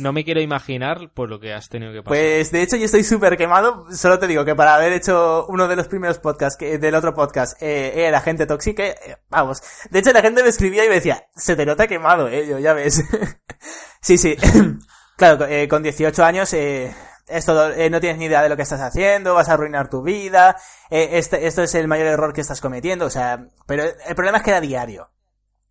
no, 0.00 0.12
me 0.12 0.24
quiero 0.24 0.40
imaginar 0.40 1.10
por 1.12 1.28
lo 1.28 1.38
que 1.38 1.52
has 1.52 1.68
tenido 1.68 1.92
que 1.92 2.02
pasar. 2.02 2.08
Pues, 2.08 2.50
de 2.50 2.62
hecho, 2.62 2.76
yo 2.76 2.86
estoy 2.86 3.04
súper 3.04 3.36
quemado. 3.36 3.86
Solo 3.92 4.18
te 4.18 4.26
digo 4.26 4.44
que 4.44 4.54
para 4.54 4.74
haber 4.74 4.92
hecho 4.92 5.46
uno 5.48 5.68
de 5.68 5.76
los 5.76 5.88
primeros 5.88 6.18
podcasts, 6.18 6.56
que, 6.58 6.78
del 6.78 6.94
otro 6.94 7.14
podcast, 7.14 7.60
eh, 7.62 8.06
era 8.06 8.20
gente 8.22 8.46
tóxica, 8.46 8.84
eh, 8.84 9.18
vamos. 9.28 9.62
De 9.90 9.98
hecho, 9.98 10.12
la 10.12 10.22
gente 10.22 10.42
me 10.42 10.48
escribía 10.48 10.84
y 10.84 10.88
me 10.88 10.94
decía, 10.94 11.26
se 11.36 11.54
te 11.54 11.66
nota 11.66 11.86
quemado, 11.86 12.28
eh, 12.28 12.46
yo, 12.48 12.58
ya 12.58 12.72
ves. 12.72 13.04
sí, 14.00 14.16
sí. 14.16 14.36
claro, 15.16 15.46
eh, 15.46 15.68
con 15.68 15.82
18 15.82 16.24
años, 16.24 16.52
eh, 16.54 16.94
esto 17.28 17.72
eh, 17.72 17.90
no 17.90 18.00
tienes 18.00 18.18
ni 18.18 18.26
idea 18.26 18.42
de 18.42 18.48
lo 18.48 18.56
que 18.56 18.62
estás 18.62 18.80
haciendo, 18.80 19.34
vas 19.34 19.48
a 19.48 19.54
arruinar 19.54 19.88
tu 19.88 20.02
vida, 20.02 20.56
eh, 20.90 21.10
este, 21.12 21.46
esto 21.46 21.62
es 21.62 21.74
el 21.74 21.88
mayor 21.88 22.06
error 22.06 22.32
que 22.32 22.40
estás 22.40 22.60
cometiendo, 22.60 23.06
o 23.06 23.10
sea, 23.10 23.46
pero 23.66 23.84
el 23.84 24.14
problema 24.14 24.38
es 24.38 24.44
que 24.44 24.50
era 24.50 24.60
diario. 24.60 25.10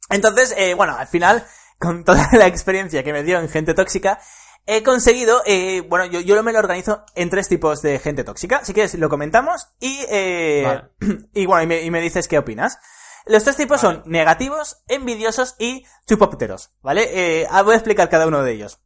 Entonces, 0.09 0.53
eh, 0.57 0.73
bueno, 0.73 0.95
al 0.97 1.07
final, 1.07 1.45
con 1.79 2.03
toda 2.05 2.29
la 2.33 2.47
experiencia 2.47 3.03
que 3.03 3.13
me 3.13 3.23
dio 3.23 3.39
en 3.39 3.49
gente 3.49 3.73
tóxica, 3.73 4.19
he 4.65 4.83
conseguido, 4.83 5.41
eh, 5.45 5.81
bueno, 5.81 6.05
yo, 6.05 6.19
yo 6.21 6.41
me 6.43 6.53
lo 6.53 6.59
organizo 6.59 7.03
en 7.15 7.29
tres 7.29 7.47
tipos 7.47 7.81
de 7.81 7.99
gente 7.99 8.23
tóxica. 8.23 8.63
Si 8.63 8.73
quieres, 8.73 8.93
lo 8.95 9.09
comentamos 9.09 9.69
y, 9.79 9.99
eh, 10.09 10.81
y 11.33 11.45
bueno, 11.45 11.63
y 11.63 11.67
me, 11.67 11.81
y 11.81 11.91
me, 11.91 12.01
dices 12.01 12.27
qué 12.27 12.37
opinas. 12.37 12.79
Los 13.25 13.43
tres 13.43 13.55
tipos 13.55 13.79
son 13.79 14.01
negativos, 14.05 14.83
envidiosos 14.87 15.55
y 15.59 15.85
chupópteros, 16.07 16.73
¿vale? 16.81 17.41
Eh, 17.41 17.47
voy 17.63 17.73
a 17.73 17.77
explicar 17.77 18.09
cada 18.09 18.27
uno 18.27 18.41
de 18.41 18.51
ellos. 18.51 18.81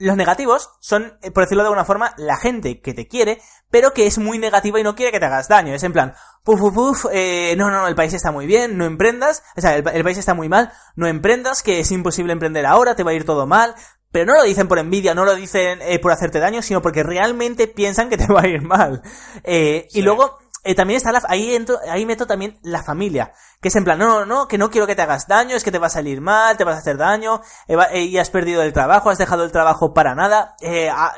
Los 0.00 0.16
negativos 0.16 0.70
son, 0.80 1.18
eh, 1.20 1.30
por 1.30 1.44
decirlo 1.44 1.62
de 1.62 1.66
alguna 1.66 1.84
forma, 1.84 2.14
la 2.16 2.38
gente 2.38 2.80
que 2.80 2.94
te 2.94 3.06
quiere, 3.06 3.38
pero 3.70 3.92
que 3.92 4.06
es 4.06 4.16
muy 4.16 4.38
negativa 4.38 4.80
y 4.80 4.82
no 4.82 4.94
quiere 4.94 5.12
que 5.12 5.20
te 5.20 5.26
hagas 5.26 5.46
daño. 5.46 5.74
Es 5.74 5.82
en 5.82 5.92
plan, 5.92 6.14
puf, 6.42 6.58
puf, 6.58 6.74
puf, 6.74 7.06
eh, 7.12 7.54
no, 7.58 7.70
no, 7.70 7.86
el 7.86 7.94
país 7.94 8.14
está 8.14 8.32
muy 8.32 8.46
bien, 8.46 8.78
no 8.78 8.86
emprendas. 8.86 9.42
O 9.58 9.60
sea, 9.60 9.76
el, 9.76 9.82
país 10.02 10.16
está 10.16 10.32
muy 10.32 10.48
mal, 10.48 10.72
no 10.96 11.06
emprendas, 11.06 11.62
que 11.62 11.80
es 11.80 11.92
imposible 11.92 12.32
emprender 12.32 12.64
ahora, 12.64 12.96
te 12.96 13.02
va 13.04 13.10
a 13.10 13.14
ir 13.14 13.26
todo 13.26 13.46
mal. 13.46 13.74
Pero 14.10 14.24
no 14.24 14.38
lo 14.38 14.42
dicen 14.42 14.68
por 14.68 14.78
envidia, 14.78 15.14
no 15.14 15.26
lo 15.26 15.36
dicen 15.36 15.80
eh, 15.82 15.98
por 15.98 16.12
hacerte 16.12 16.40
daño, 16.40 16.62
sino 16.62 16.80
porque 16.80 17.02
realmente 17.02 17.68
piensan 17.68 18.08
que 18.08 18.16
te 18.16 18.26
va 18.26 18.40
a 18.40 18.48
ir 18.48 18.62
mal. 18.62 19.02
Eh, 19.44 19.86
Y 19.92 20.00
luego, 20.00 20.38
eh, 20.64 20.74
también 20.74 20.98
está 20.98 21.12
la, 21.12 21.22
ahí 21.28 21.54
entro, 21.54 21.78
ahí 21.88 22.04
meto 22.04 22.26
también 22.26 22.58
la 22.62 22.82
familia, 22.82 23.32
que 23.60 23.68
es 23.68 23.76
en 23.76 23.84
plan, 23.84 23.98
no, 23.98 24.20
no, 24.20 24.26
no, 24.26 24.48
que 24.48 24.58
no 24.58 24.70
quiero 24.70 24.86
que 24.86 24.94
te 24.94 25.02
hagas 25.02 25.26
daño, 25.26 25.56
es 25.56 25.64
que 25.64 25.72
te 25.72 25.78
va 25.78 25.86
a 25.86 25.90
salir 25.90 26.20
mal, 26.20 26.56
te 26.56 26.64
vas 26.64 26.76
a 26.76 26.78
hacer 26.78 26.96
daño, 26.96 27.40
eh, 27.68 27.76
eh, 27.92 28.02
y 28.02 28.18
has 28.18 28.30
perdido 28.30 28.62
el 28.62 28.72
trabajo, 28.72 29.10
has 29.10 29.18
dejado 29.18 29.44
el 29.44 29.52
trabajo 29.52 29.94
para 29.94 30.14
nada, 30.14 30.56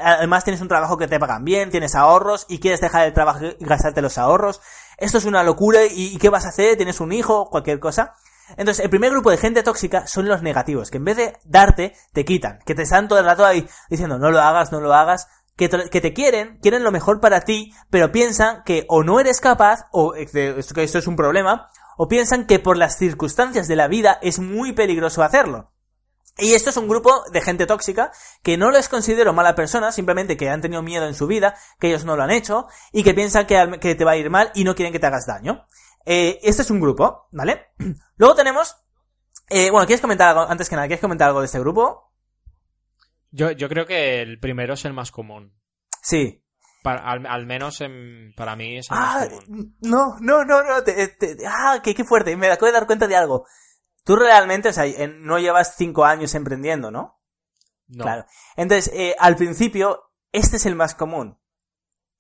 además 0.01 0.45
tienes 0.45 0.61
un 0.61 0.69
trabajo 0.69 0.97
que 0.97 1.09
te 1.09 1.19
pagan 1.19 1.45
bien, 1.45 1.71
tienes 1.71 1.95
ahorros 1.95 2.47
y 2.49 2.61
quieres 2.61 2.81
dejar 2.81 3.07
el 3.07 3.13
trabajo 3.13 3.41
y 3.59 3.65
gastarte 3.65 4.03
los 4.03 4.19
ahorros, 4.19 4.61
esto 4.99 5.19
es 5.19 5.25
una 5.25 5.43
locura 5.43 5.85
y, 5.85 6.15
y 6.15 6.19
¿qué 6.19 6.29
vas 6.29 6.45
a 6.47 6.51
hacer? 6.51 6.77
¿Tienes 6.77 7.01
un 7.01 7.13
hijo? 7.13 7.51
Cualquier 7.51 7.81
cosa. 7.81 8.15
Entonces, 8.57 8.85
el 8.85 8.91
primer 8.91 9.11
grupo 9.11 9.31
de 9.31 9.39
gente 9.39 9.63
tóxica 9.63 10.07
son 10.07 10.29
los 10.29 10.43
negativos, 10.43 10.91
que 10.91 10.99
en 10.99 11.05
vez 11.05 11.17
de 11.17 11.39
darte, 11.45 11.95
te 12.13 12.25
quitan, 12.25 12.59
que 12.67 12.75
te 12.75 12.83
están 12.83 13.09
todo 13.09 13.19
el 13.19 13.25
rato 13.25 13.47
ahí 13.47 13.67
diciendo, 13.89 14.19
no 14.19 14.31
lo 14.31 14.41
hagas, 14.41 14.73
no 14.73 14.81
lo 14.81 14.93
hagas, 14.93 15.29
que 15.57 15.69
te, 15.69 16.13
quieren, 16.13 16.59
quieren 16.63 16.83
lo 16.83 16.91
mejor 16.91 17.21
para 17.21 17.43
ti, 17.43 17.73
pero 17.91 18.11
piensan 18.11 18.63
que 18.65 18.85
o 18.89 19.03
no 19.03 19.21
eres 19.21 19.41
capaz, 19.41 19.87
o 19.93 20.13
que 20.13 20.57
esto 20.59 20.99
es 20.99 21.07
un 21.07 21.17
problema, 21.17 21.69
o 21.97 22.09
piensan 22.09 22.47
que 22.47 22.59
por 22.59 22.77
las 22.77 22.99
circunstancias 22.99 23.69
de 23.69 23.77
la 23.77 23.89
vida 23.89 24.19
es 24.23 24.39
muy 24.39 24.73
peligroso 24.73 25.23
hacerlo. 25.23 25.73
Y 26.39 26.55
esto 26.55 26.71
es 26.71 26.79
un 26.79 26.89
grupo 26.89 27.25
de 27.31 27.43
gente 27.43 27.67
tóxica 27.67 28.11
que 28.43 28.57
no 28.57 28.71
les 28.71 28.89
considero 28.89 29.35
mala 29.35 29.55
persona, 29.55 29.93
simplemente 29.93 30.37
que 30.37 30.49
han 30.49 30.63
tenido 30.63 30.83
miedo 30.83 31.07
en 31.07 31.15
su 31.15 31.27
vida, 31.27 31.55
que 31.79 31.89
ellos 31.89 32.05
no 32.05 32.17
lo 32.17 32.23
han 32.23 32.31
hecho, 32.31 32.67
y 32.91 33.03
que 33.03 33.13
piensan 33.13 33.47
que, 33.47 33.79
que 33.81 33.95
te 33.95 34.05
va 34.05 34.13
a 34.13 34.17
ir 34.17 34.31
mal 34.31 34.51
y 34.55 34.65
no 34.65 34.75
quieren 34.75 34.93
que 34.93 34.99
te 34.99 35.07
hagas 35.07 35.27
daño. 35.27 35.67
Eh, 36.07 36.41
este 36.43 36.63
es 36.63 36.71
un 36.71 36.81
grupo, 36.81 37.29
¿vale? 37.33 37.73
Luego 38.17 38.35
tenemos... 38.35 38.77
Eh, 39.51 39.71
bueno, 39.71 39.87
¿quieres 39.87 40.01
comentar 40.01 40.31
algo? 40.31 40.51
Antes 40.51 40.71
que 40.71 40.77
nada, 40.77 40.89
¿quieres 40.89 41.03
comentar 41.03 41.29
algo 41.29 41.41
de 41.41 41.47
este 41.47 41.61
grupo? 41.61 42.12
Yo, 43.33 43.51
yo 43.51 43.69
creo 43.69 43.87
que 43.87 44.23
el 44.23 44.39
primero 44.39 44.75
es 44.75 44.85
el 44.85 44.93
más 44.93 45.11
común. 45.11 45.53
Sí. 46.03 46.45
Para, 46.83 47.01
al, 47.11 47.47
menos 47.47 47.83
para 48.37 48.57
mí 48.57 48.79
es 48.79 48.91
el 48.91 48.97
más 48.97 49.17
ah, 49.17 49.29
común. 49.29 49.77
No, 49.81 50.17
no, 50.21 50.45
no, 50.45 50.63
no. 50.63 50.75
ah, 51.49 51.81
qué, 51.83 51.95
qué 51.95 52.05
fuerte. 52.05 52.37
Me 52.37 52.49
acabo 52.49 52.67
de 52.67 52.73
dar 52.73 52.87
cuenta 52.87 53.07
de 53.07 53.17
algo. 53.17 53.47
Tú 54.05 54.17
realmente, 54.17 54.69
o 54.69 54.73
sea, 54.73 54.85
no 55.09 55.39
llevas 55.39 55.75
cinco 55.77 56.05
años 56.05 56.35
emprendiendo, 56.35 56.91
¿no? 56.91 57.21
No. 57.89 58.05
Claro. 58.05 58.27
Entonces, 58.57 58.93
eh, 58.95 59.15
al 59.19 59.37
principio, 59.37 60.13
este 60.33 60.57
es 60.57 60.67
el 60.67 60.75
más 60.75 60.95
común. 60.95 61.39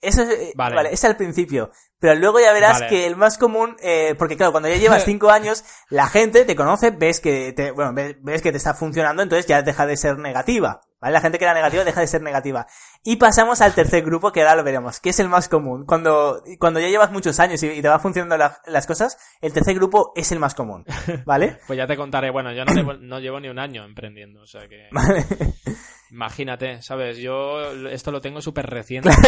Eso 0.01 0.23
es, 0.23 0.31
eh, 0.31 0.53
vale. 0.57 0.93
es 0.93 1.05
al 1.05 1.17
principio. 1.17 1.71
Pero 1.99 2.17
luego 2.17 2.41
ya 2.41 2.53
verás 2.53 2.83
que 2.83 3.07
el 3.07 3.17
más 3.17 3.39
común, 3.39 3.77
eh, 3.81 4.17
porque 4.19 4.37
claro, 4.37 4.51
cuando 4.51 4.69
ya 4.69 4.77
llevas 4.77 5.05
cinco 5.07 5.31
años, 5.31 5.65
la 5.89 6.09
gente 6.09 6.45
te 6.45 6.57
conoce, 6.57 6.91
ves 6.91 7.21
que 7.21 7.53
te, 7.53 7.71
bueno, 7.71 7.93
ves, 7.95 8.43
que 8.43 8.51
te 8.51 8.59
está 8.59 8.75
funcionando, 8.75 9.23
entonces 9.23 9.47
ya 9.47 9.63
deja 9.63 9.87
de 9.87 9.97
ser 9.97 10.19
negativa. 10.19 10.81
¿Vale? 11.03 11.15
La 11.15 11.21
gente 11.21 11.37
que 11.37 11.45
era 11.45 11.53
negativa 11.53 11.83
deja 11.83 12.01
de 12.01 12.07
ser 12.07 12.23
negativa. 12.23 12.69
Y 13.03 13.17
pasamos 13.17 13.61
al 13.61 13.75
tercer 13.75 14.05
grupo, 14.05 14.31
que 14.31 14.41
ahora 14.41 14.55
lo 14.55 14.63
veremos, 14.63 15.01
que 15.01 15.11
es 15.11 15.19
el 15.19 15.29
más 15.29 15.49
común. 15.49 15.85
Cuando, 15.85 16.45
cuando 16.61 16.79
ya 16.79 16.87
llevas 16.87 17.11
muchos 17.11 17.41
años 17.41 17.61
y, 17.65 17.83
te 17.83 17.89
va 17.89 17.99
funcionando 17.99 18.37
las 18.67 18.87
cosas, 18.87 19.19
el 19.41 19.53
tercer 19.53 19.75
grupo 19.75 20.13
es 20.15 20.31
el 20.31 20.39
más 20.39 20.55
común. 20.55 20.85
¿Vale? 21.27 21.59
pues 21.67 21.77
ya 21.77 21.89
te 21.89 21.97
contaré. 21.97 22.31
Bueno, 22.31 22.53
yo 22.53 22.65
no, 22.65 22.73
llevo, 22.73 22.93
no 22.95 23.19
llevo 23.19 23.41
ni 23.41 23.49
un 23.49 23.59
año 23.59 23.85
emprendiendo, 23.85 24.43
o 24.43 24.47
sea 24.47 24.69
que... 24.69 24.87
Vale. 24.93 25.27
Imagínate, 26.13 26.81
¿sabes? 26.83 27.19
Yo 27.19 27.73
esto 27.89 28.13
lo 28.13 28.21
tengo 28.21 28.41
súper 28.41 28.67
reciente. 28.67 29.11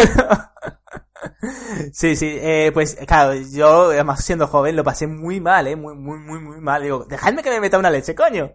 Sí, 1.93 2.17
sí, 2.17 2.37
eh, 2.41 2.71
pues 2.73 2.97
claro, 3.07 3.35
yo 3.35 3.91
además 3.91 4.25
siendo 4.25 4.47
joven 4.47 4.77
lo 4.77 4.85
pasé 4.85 5.07
muy 5.07 5.41
mal, 5.41 5.67
eh, 5.67 5.77
muy, 5.77 5.95
muy, 5.95 6.19
muy, 6.19 6.39
muy 6.39 6.61
mal. 6.61 6.83
Digo, 6.83 7.07
dejadme 7.09 7.43
que 7.43 7.51
me 7.51 7.61
meta 7.61 7.79
una 7.79 7.91
leche, 7.91 8.15
coño. 8.15 8.53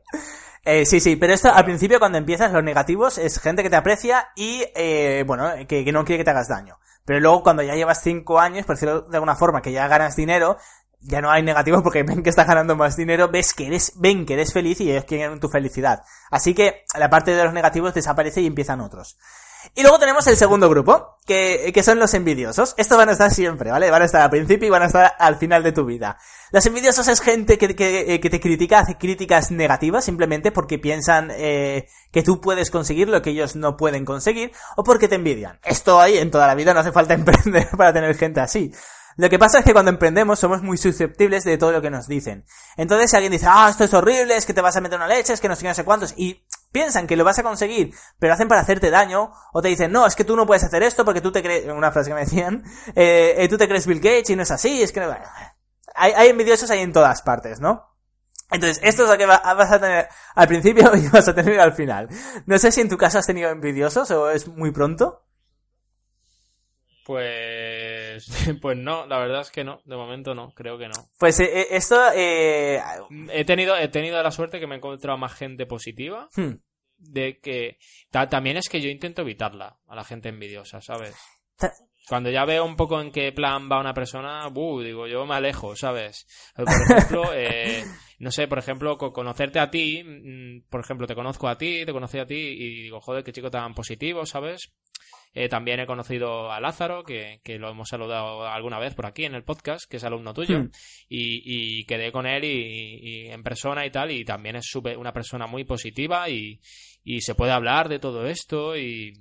Eh, 0.72 0.86
sí, 0.86 1.00
sí, 1.00 1.16
pero 1.16 1.34
esto 1.34 1.52
al 1.52 1.66
principio 1.66 1.98
cuando 1.98 2.20
empiezas, 2.20 2.52
los 2.52 2.64
negativos 2.64 3.18
es 3.18 3.40
gente 3.40 3.64
que 3.64 3.72
te 3.72 3.76
aprecia 3.76 4.28
y, 4.36 4.64
eh, 4.76 5.24
bueno, 5.26 5.50
que, 5.68 5.84
que, 5.84 5.92
no 5.92 6.06
quiere 6.06 6.20
que 6.20 6.24
te 6.24 6.30
hagas 6.30 6.48
daño. 6.48 6.78
Pero 7.06 7.20
luego 7.20 7.42
cuando 7.42 7.64
ya 7.64 7.74
llevas 7.74 8.04
cinco 8.04 8.40
años, 8.40 8.68
por 8.68 8.76
decirlo 8.76 9.02
de 9.02 9.18
alguna 9.18 9.36
forma, 9.36 9.64
que 9.64 9.72
ya 9.72 9.88
ganas 9.88 10.16
dinero, 10.16 10.58
ya 11.02 11.22
no 11.22 11.32
hay 11.32 11.42
negativos 11.42 11.82
porque 11.82 12.04
ven 12.08 12.22
que 12.22 12.30
estás 12.30 12.46
ganando 12.46 12.76
más 12.76 12.96
dinero, 12.96 13.30
ves 13.30 13.56
que 13.56 13.66
eres, 13.66 13.94
ven 13.96 14.28
que 14.28 14.36
eres 14.36 14.54
feliz 14.54 14.80
y 14.82 14.92
ellos 14.92 15.06
quieren 15.06 15.40
tu 15.40 15.50
felicidad. 15.50 16.04
Así 16.30 16.54
que 16.54 16.84
la 16.96 17.10
parte 17.10 17.34
de 17.34 17.44
los 17.44 17.52
negativos 17.52 17.96
desaparece 17.96 18.42
y 18.42 18.46
empiezan 18.46 18.80
otros. 18.80 19.18
Y 19.76 19.82
luego 19.82 20.00
tenemos 20.00 20.26
el 20.28 20.36
segundo 20.36 20.70
grupo, 20.70 21.18
que, 21.26 21.72
que 21.74 21.84
son 21.84 22.00
los 22.00 22.14
envidiosos. 22.14 22.74
Estos 22.78 22.98
van 22.98 23.10
a 23.10 23.12
estar 23.14 23.32
siempre, 23.32 23.72
¿vale? 23.72 23.92
Van 23.92 24.02
a 24.02 24.06
estar 24.06 24.22
al 24.22 24.30
principio 24.30 24.68
y 24.68 24.72
van 24.72 24.84
a 24.84 24.88
estar 24.88 25.14
al 25.18 25.38
final 25.38 25.64
de 25.64 25.72
tu 25.72 25.86
vida. 25.86 26.18
Los 26.52 26.66
envidiosos 26.66 27.08
es 27.08 27.22
gente 27.22 27.58
que, 27.58 27.76
que, 27.76 28.14
eh, 28.14 28.20
que 28.20 28.30
te 28.30 28.40
critica, 28.40 28.80
hace 28.80 28.98
críticas 28.98 29.52
negativas 29.52 30.04
simplemente 30.04 30.52
porque 30.52 30.80
piensan 30.80 31.30
eh, 31.32 31.88
que 32.12 32.24
tú 32.24 32.42
puedes 32.42 32.72
conseguir 32.72 33.10
lo 33.10 33.22
que 33.22 33.30
ellos 33.30 33.56
no 33.56 33.78
pueden 33.78 34.06
conseguir 34.06 34.52
o 34.76 34.84
porque 34.84 35.08
te 35.08 35.16
envidian. 35.16 35.60
Esto 35.64 36.02
hay 36.02 36.18
en 36.18 36.32
toda 36.32 36.48
la 36.48 36.56
vida, 36.56 36.74
no 36.74 36.80
hace 36.80 36.92
falta 36.92 37.14
emprender 37.16 37.70
para 37.78 37.94
tener 37.94 38.16
gente 38.16 38.42
así. 38.42 38.72
Lo 39.20 39.30
que 39.30 39.38
pasa 39.38 39.60
es 39.60 39.66
que 39.66 39.74
cuando 39.74 39.92
emprendemos 39.92 40.40
somos 40.40 40.64
muy 40.64 40.78
susceptibles 40.78 41.44
de 41.44 41.58
todo 41.58 41.74
lo 41.74 41.82
que 41.82 41.90
nos 41.90 42.08
dicen. 42.08 42.46
Entonces 42.78 43.12
si 43.12 43.18
alguien 43.18 43.34
dice, 43.34 43.48
ah, 43.50 43.68
esto 43.70 43.84
es 43.84 43.94
horrible, 43.94 44.38
es 44.38 44.46
que 44.46 44.54
te 44.54 44.62
vas 44.62 44.78
a 44.78 44.82
meter 44.82 44.98
una 44.98 45.10
leche, 45.10 45.34
es 45.34 45.42
que 45.42 45.50
no 45.50 45.56
sé 45.56 45.64
qué, 45.64 45.68
no 45.68 45.76
sé 45.76 45.84
cuántos, 45.84 46.14
y 46.16 46.42
piensan 46.72 47.08
que 47.08 47.16
lo 47.16 47.24
vas 47.24 47.40
a 47.40 47.44
conseguir, 47.44 47.94
pero 48.20 48.34
hacen 48.34 48.48
para 48.48 48.62
hacerte 48.62 48.90
daño, 48.90 49.32
o 49.54 49.62
te 49.62 49.70
dicen, 49.70 49.92
no, 49.92 50.06
es 50.06 50.16
que 50.16 50.24
tú 50.24 50.36
no 50.36 50.46
puedes 50.46 50.64
hacer 50.64 50.84
esto 50.84 51.06
porque 51.06 51.22
tú 51.22 51.32
te 51.32 51.42
crees, 51.42 51.66
una 51.66 51.92
frase 51.92 52.10
que 52.10 52.16
me 52.16 52.22
decían, 52.22 52.64
eh, 52.96 53.36
eh, 53.38 53.48
tú 53.48 53.58
te 53.58 53.68
crees 53.68 53.88
Bill 53.88 54.00
Gates 54.00 54.30
y 54.30 54.36
no 54.36 54.44
es 54.44 54.52
así, 54.52 54.82
es 54.82 54.92
que 54.92 55.00
no... 55.00 55.16
hay, 55.96 56.12
hay 56.14 56.30
envidiosos 56.30 56.70
ahí 56.70 56.82
en 56.82 56.94
todas 56.94 57.22
partes, 57.22 57.60
¿no? 57.60 57.90
Entonces, 58.52 58.80
esto 58.84 59.04
es 59.04 59.10
lo 59.10 59.18
que 59.18 59.28
vas 59.28 59.72
a 59.72 59.80
tener 59.80 60.08
al 60.34 60.48
principio 60.48 60.92
y 60.96 61.08
vas 61.10 61.28
a 61.28 61.36
tener 61.36 61.60
al 61.60 61.74
final. 61.74 62.10
No 62.46 62.58
sé 62.58 62.72
si 62.72 62.82
en 62.82 62.90
tu 62.90 62.98
caso 62.98 63.20
has 63.20 63.28
tenido 63.28 63.50
envidiosos 63.50 64.10
o 64.12 64.30
es 64.32 64.48
muy 64.48 64.72
pronto. 64.72 65.24
Pues, 67.06 67.69
pues 68.62 68.78
no, 68.78 69.06
la 69.06 69.20
verdad 69.20 69.42
es 69.42 69.52
que 69.52 69.64
no, 69.64 69.82
de 69.86 69.96
momento 69.96 70.34
no, 70.36 70.54
creo 70.54 70.78
que 70.78 70.88
no. 70.88 71.10
Pues 71.18 71.40
eh, 71.40 71.62
eh, 71.62 71.68
esto... 71.72 72.00
Eh... 72.16 72.82
He, 73.32 73.46
tenido, 73.46 73.76
he 73.78 73.88
tenido 73.88 74.22
la 74.22 74.32
suerte 74.32 74.60
que 74.60 74.68
me 74.68 74.76
he 74.76 74.78
encontrado 74.78 75.18
más 75.18 75.34
gente 75.34 75.66
positiva. 75.66 76.30
Hmm. 76.36 76.56
De 76.98 77.40
que... 77.40 77.78
también 78.12 78.58
es 78.58 78.70
que 78.70 78.82
yo 78.82 78.90
intento 78.90 79.22
evitarla, 79.22 79.80
a 79.88 79.96
la 79.96 80.04
gente 80.04 80.30
envidiosa, 80.30 80.82
¿sabes? 80.82 81.16
Cuando 82.10 82.32
ya 82.32 82.44
veo 82.44 82.66
un 82.66 82.76
poco 82.76 83.00
en 83.00 83.12
qué 83.12 83.32
plan 83.32 83.70
va 83.72 83.80
una 83.80 83.94
persona, 83.94 84.48
uh, 84.48 84.82
digo, 84.82 85.06
yo 85.06 85.28
me 85.28 85.36
alejo, 85.36 85.76
¿sabes? 85.76 86.26
Por 86.56 86.68
ejemplo, 86.68 87.24
eh, 87.36 87.84
no 88.18 88.32
sé, 88.32 88.48
por 88.48 88.58
ejemplo, 88.58 88.98
conocerte 88.98 89.60
a 89.60 89.70
ti, 89.70 90.04
mm, 90.04 90.70
por 90.70 90.82
ejemplo, 90.82 91.06
te 91.06 91.14
conozco 91.14 91.48
a 91.48 91.58
ti, 91.58 91.86
te 91.86 91.94
conocí 91.94 92.18
a 92.18 92.26
ti 92.26 92.36
y 92.36 92.84
digo, 92.84 93.00
joder, 93.00 93.24
qué 93.24 93.32
chico 93.32 93.52
tan 93.52 93.76
positivo, 93.76 94.26
¿sabes? 94.26 94.74
Eh, 95.34 95.48
también 95.48 95.80
he 95.80 95.86
conocido 95.86 96.52
a 96.52 96.60
Lázaro, 96.60 97.04
que, 97.04 97.40
lo 97.60 97.70
hemos 97.70 97.90
saludado 97.90 98.48
alguna 98.48 98.80
vez 98.80 98.96
por 98.96 99.06
aquí 99.06 99.26
en 99.26 99.36
el 99.36 99.44
podcast, 99.44 99.90
que 99.90 99.98
es 99.98 100.04
alumno 100.04 100.34
tuyo, 100.34 100.60
hmm. 100.60 100.72
y, 101.08 101.86
quedé 101.86 102.12
con 102.12 102.26
él 102.26 102.44
y, 102.44 103.28
en 103.30 103.44
persona 103.44 103.86
y 103.86 103.92
tal, 103.92 104.12
y 104.12 104.26
también 104.26 104.56
es 104.56 104.74
una 104.76 105.14
persona 105.14 105.46
muy 105.46 105.64
positiva 105.64 106.30
y, 106.30 106.60
se 107.20 107.36
puede 107.36 107.52
hablar 107.52 107.90
de 107.90 108.00
todo 108.00 108.26
esto 108.28 108.78
y, 108.78 109.14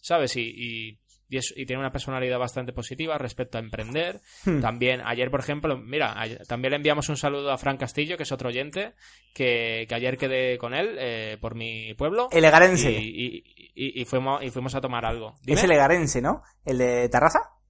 ¿sabes? 0.00 0.36
y, 0.36 0.98
y, 1.32 1.66
tiene 1.66 1.80
una 1.80 1.90
personalidad 1.90 2.38
bastante 2.38 2.72
positiva 2.72 3.16
respecto 3.18 3.58
a 3.58 3.60
emprender. 3.60 4.20
Hmm. 4.44 4.60
También, 4.60 5.00
ayer, 5.04 5.30
por 5.30 5.40
ejemplo, 5.40 5.78
mira, 5.78 6.14
también 6.46 6.72
le 6.72 6.76
enviamos 6.76 7.08
un 7.08 7.16
saludo 7.16 7.50
a 7.50 7.58
Fran 7.58 7.76
Castillo, 7.76 8.16
que 8.16 8.24
es 8.24 8.32
otro 8.32 8.48
oyente, 8.48 8.94
que, 9.34 9.86
ayer 9.90 10.16
quedé 10.18 10.58
con 10.58 10.74
él 10.74 10.96
eh, 10.98 11.38
por 11.40 11.54
mi 11.54 11.94
pueblo. 11.94 12.28
El 12.30 12.44
Egarense. 12.44 12.92
Y, 12.92 13.42
y, 13.74 14.04
fuimos, 14.04 14.42
y 14.42 14.50
fuimos 14.50 14.74
a 14.74 14.80
tomar 14.80 15.04
algo. 15.04 15.34
Es 15.46 15.64
el 15.64 15.72
Egarense, 15.72 16.20
¿no? 16.20 16.42
¿El 16.64 16.78
de 16.78 17.08
Tarraza? 17.08 17.61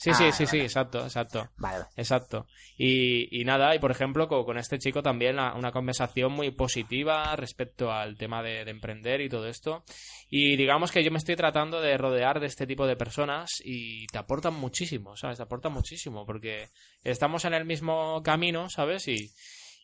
Sí, 0.00 0.14
sí, 0.14 0.24
ah, 0.28 0.32
sí, 0.32 0.46
sí, 0.46 0.58
exacto, 0.58 1.04
exacto. 1.04 1.50
Vale. 1.58 1.84
Exacto. 1.94 2.46
Y, 2.78 3.38
y 3.38 3.44
nada, 3.44 3.74
y 3.74 3.78
por 3.78 3.90
ejemplo, 3.90 4.28
con, 4.28 4.56
este 4.56 4.78
chico 4.78 5.02
también 5.02 5.38
una, 5.38 5.72
conversación 5.72 6.32
muy 6.32 6.52
positiva 6.52 7.36
respecto 7.36 7.92
al 7.92 8.16
tema 8.16 8.42
de, 8.42 8.62
emprender 8.62 9.20
y 9.20 9.28
todo 9.28 9.46
esto. 9.46 9.84
Y 10.30 10.56
digamos 10.56 10.90
que 10.90 11.04
yo 11.04 11.10
me 11.10 11.18
estoy 11.18 11.36
tratando 11.36 11.82
de 11.82 11.98
rodear 11.98 12.40
de 12.40 12.46
este 12.46 12.66
tipo 12.66 12.86
de 12.86 12.96
personas 12.96 13.50
y 13.62 14.06
te 14.06 14.16
aportan 14.16 14.54
muchísimo, 14.54 15.18
¿sabes? 15.18 15.36
Te 15.36 15.42
aportan 15.42 15.74
muchísimo 15.74 16.24
porque 16.24 16.68
estamos 17.04 17.44
en 17.44 17.52
el 17.52 17.66
mismo 17.66 18.22
camino, 18.22 18.70
¿sabes? 18.70 19.06
Y, 19.06 19.30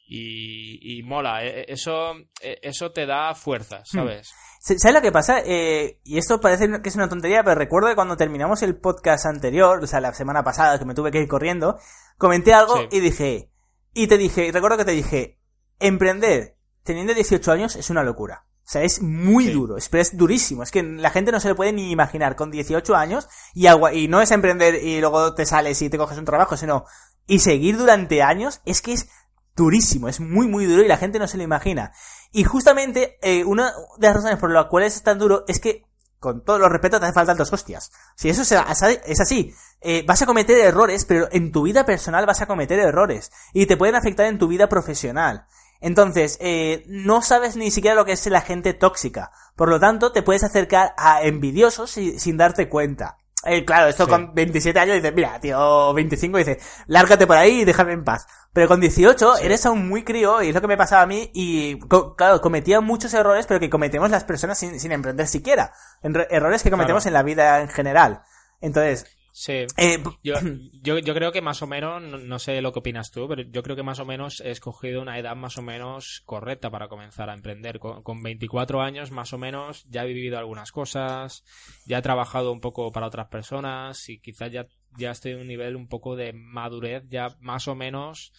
y, 0.09 0.99
y 0.99 1.03
mola, 1.03 1.45
e, 1.45 1.61
e, 1.61 1.65
eso, 1.69 2.13
e, 2.41 2.59
eso 2.63 2.93
te 2.93 3.07
da 3.07 3.35
fuerza, 3.35 3.81
hmm. 3.81 3.85
¿sabes? 3.85 4.33
¿Sabes 4.61 4.95
lo 4.95 5.03
que 5.03 5.13
pasa? 5.13 5.41
Eh, 5.45 6.01
y 6.05 6.19
esto 6.19 6.41
parece 6.41 6.69
que 6.83 6.89
es 6.89 6.97
una 6.97 7.09
tontería, 7.09 7.43
pero 7.45 7.57
recuerdo 7.57 7.89
que 7.89 7.95
cuando 7.95 8.17
terminamos 8.17 8.63
el 8.63 8.77
podcast 8.77 9.27
anterior, 9.27 9.83
o 9.83 9.87
sea, 9.87 10.01
la 10.01 10.13
semana 10.15 10.43
pasada, 10.43 10.79
que 10.79 10.85
me 10.85 10.95
tuve 10.95 11.11
que 11.11 11.21
ir 11.21 11.29
corriendo, 11.29 11.79
comenté 12.19 12.55
algo 12.55 12.77
y 12.91 13.01
dije, 13.01 13.51
y 13.95 14.07
te 14.07 14.19
dije, 14.19 14.51
recuerdo 14.53 14.79
que 14.79 14.85
te 14.85 14.93
dije, 14.93 15.39
emprender 15.79 16.57
teniendo 16.83 17.15
18 17.15 17.53
años 17.53 17.77
es 17.77 17.91
una 17.91 18.03
locura. 18.03 18.47
O 18.65 18.69
sea, 18.69 18.83
es 18.83 19.01
muy 19.01 19.49
duro, 19.51 19.77
es, 19.77 19.89
es 19.93 20.17
durísimo. 20.17 20.65
Es 20.65 20.73
que 20.73 20.83
la 20.83 21.11
gente 21.11 21.31
no 21.31 21.39
se 21.39 21.49
lo 21.49 21.55
puede 21.55 21.73
ni 21.73 21.93
imaginar 21.93 22.35
con 22.35 22.51
18 22.51 22.97
años 22.97 23.29
y, 23.55 23.69
agua, 23.69 23.95
y 23.95 24.09
no 24.09 24.21
es 24.21 24.33
emprender 24.33 24.83
y 24.83 25.01
luego 25.01 25.35
te 25.35 25.47
sales 25.47 25.81
y 25.83 25.89
te 25.89 25.99
coges 25.99 26.19
un 26.19 26.25
trabajo, 26.25 26.57
sino 26.57 26.85
y 27.29 27.39
seguir 27.39 27.77
durante 27.77 28.23
años 28.23 28.61
es 28.65 28.83
que 28.83 28.93
es 28.93 29.09
durísimo, 29.57 30.09
es 30.09 30.21
muy 30.21 30.47
muy 30.47 30.67
duro 30.67 30.83
y 30.83 30.89
la 30.89 30.99
gente 30.99 31.19
no 31.19 31.27
se 31.27 31.39
lo 31.39 31.43
imagina. 31.43 31.93
Y 32.31 32.45
justamente 32.45 33.19
eh, 33.23 33.45
una 33.45 33.73
de 33.99 34.07
las 34.07 34.17
razones 34.17 34.39
por 34.39 34.53
las 34.53 34.67
cuales 34.67 34.95
es 34.95 35.03
tan 35.03 35.19
duro 35.19 35.45
es 35.49 35.59
que 35.59 35.87
con 36.19 36.43
todos 36.43 36.59
los 36.59 36.71
respetos, 36.71 36.99
te 36.99 37.07
hace 37.07 37.15
falta 37.15 37.35
dos 37.35 37.53
hostias. 37.53 37.93
Si 38.17 38.29
eso 38.29 38.43
es 38.43 39.21
así, 39.21 39.55
eh, 39.81 40.03
vas 40.07 40.23
a 40.23 40.27
cometer 40.27 40.59
errores, 40.59 41.05
pero 41.05 41.29
en 41.31 41.53
tu 41.53 41.63
vida 41.63 41.85
personal 41.85 42.27
vas 42.27 42.41
a 42.41 42.47
cometer 42.47 42.79
errores. 42.79 43.31
Y 43.53 43.67
te 43.67 43.77
pueden 43.77 43.95
afectar 43.95 44.27
en 44.27 44.39
tu 44.39 44.49
vida 44.49 44.69
profesional. 44.69 45.47
Entonces, 45.81 46.39
eh, 46.41 46.85
no 46.89 47.23
sabes 47.23 47.57
ni 47.57 47.71
siquiera 47.71 47.95
lo 47.95 48.05
que 48.05 48.13
es 48.13 48.27
la 48.27 48.41
gente 48.41 48.73
tóxica. 48.73 49.31
Por 49.57 49.69
lo 49.69 49.79
tanto, 49.79 50.11
te 50.11 50.23
puedes 50.23 50.43
acercar 50.43 50.95
a 50.97 51.23
envidiosos 51.23 51.91
sin 51.91 52.37
darte 52.37 52.69
cuenta. 52.69 53.19
Eh, 53.45 53.65
claro, 53.65 53.89
esto 53.89 54.09
con 54.09 54.35
27 54.35 54.79
años 54.79 54.97
dices, 54.97 55.15
mira, 55.15 55.39
tío, 55.39 55.93
25, 55.95 56.39
dice, 56.39 56.59
lárgate 56.89 57.27
por 57.27 57.37
ahí 57.37 57.61
y 57.61 57.65
déjame 57.65 57.93
en 57.93 58.03
paz. 58.03 58.27
Pero 58.53 58.67
con 58.67 58.81
18 58.81 59.39
eres 59.39 59.67
aún 59.67 59.89
muy 59.89 60.03
crío 60.03 60.43
y 60.43 60.49
es 60.49 60.55
lo 60.55 60.61
que 60.61 60.67
me 60.67 60.77
pasaba 60.77 61.03
a 61.03 61.07
mí 61.07 61.31
y, 61.33 61.79
claro, 62.17 62.41
cometía 62.41 62.81
muchos 62.81 63.15
errores, 63.15 63.47
pero 63.47 63.61
que 63.61 63.71
cometemos 63.71 64.11
las 64.11 64.25
personas 64.25 64.59
sin, 64.59 64.81
sin 64.81 64.91
emprender 64.91 65.29
siquiera. 65.29 65.73
errores 66.03 66.63
que 66.63 66.71
cometemos 66.71 67.07
en 67.07 67.13
la 67.13 67.23
vida 67.23 67.61
en 67.61 67.69
general. 67.69 68.23
Entonces, 68.61 69.16
Sí. 69.39 69.67
Eh, 69.77 70.03
yo, 70.23 70.35
yo, 70.83 70.99
yo, 70.99 71.15
creo 71.15 71.31
que 71.31 71.43
más 71.43 71.61
o 71.61 71.67
menos, 71.67 72.01
no, 72.01 72.39
sé 72.39 72.63
lo 72.63 72.73
que 72.73 72.79
opinas 72.79 73.11
tú, 73.11 73.29
pero 73.29 73.43
yo 73.43 73.63
creo 73.63 73.77
que 73.77 73.83
más 73.83 73.99
o 74.01 74.07
menos 74.07 74.41
he 74.41 74.51
escogido 74.51 75.03
una 75.03 75.19
edad 75.19 75.37
más 75.37 75.59
o 75.59 75.63
menos 75.63 76.23
correcta 76.25 76.71
para 76.71 76.89
comenzar 76.89 77.29
a 77.29 77.35
emprender. 77.35 77.79
Con, 77.79 78.03
con 78.03 78.23
24 78.23 78.81
años 78.81 79.11
más 79.11 79.35
o 79.35 79.39
menos 79.39 79.85
ya 79.91 80.05
he 80.05 80.07
vivido 80.07 80.39
algunas 80.39 80.73
cosas, 80.73 81.45
ya 81.85 81.99
he 81.99 82.03
trabajado 82.03 82.51
un 82.51 82.63
poco 82.63 82.91
para 82.93 83.09
otras 83.09 83.29
personas 83.29 84.09
y 84.09 84.21
quizás 84.21 84.51
ya, 84.51 84.67
ya 84.97 85.11
estoy 85.11 85.33
en 85.33 85.41
un 85.41 85.49
nivel 85.49 85.77
un 85.77 85.87
poco 85.87 86.17
de 86.17 86.33
madurez 86.33 87.05
ya 87.11 87.29
más 87.41 87.69
o 87.69 87.75
menos... 87.75 88.33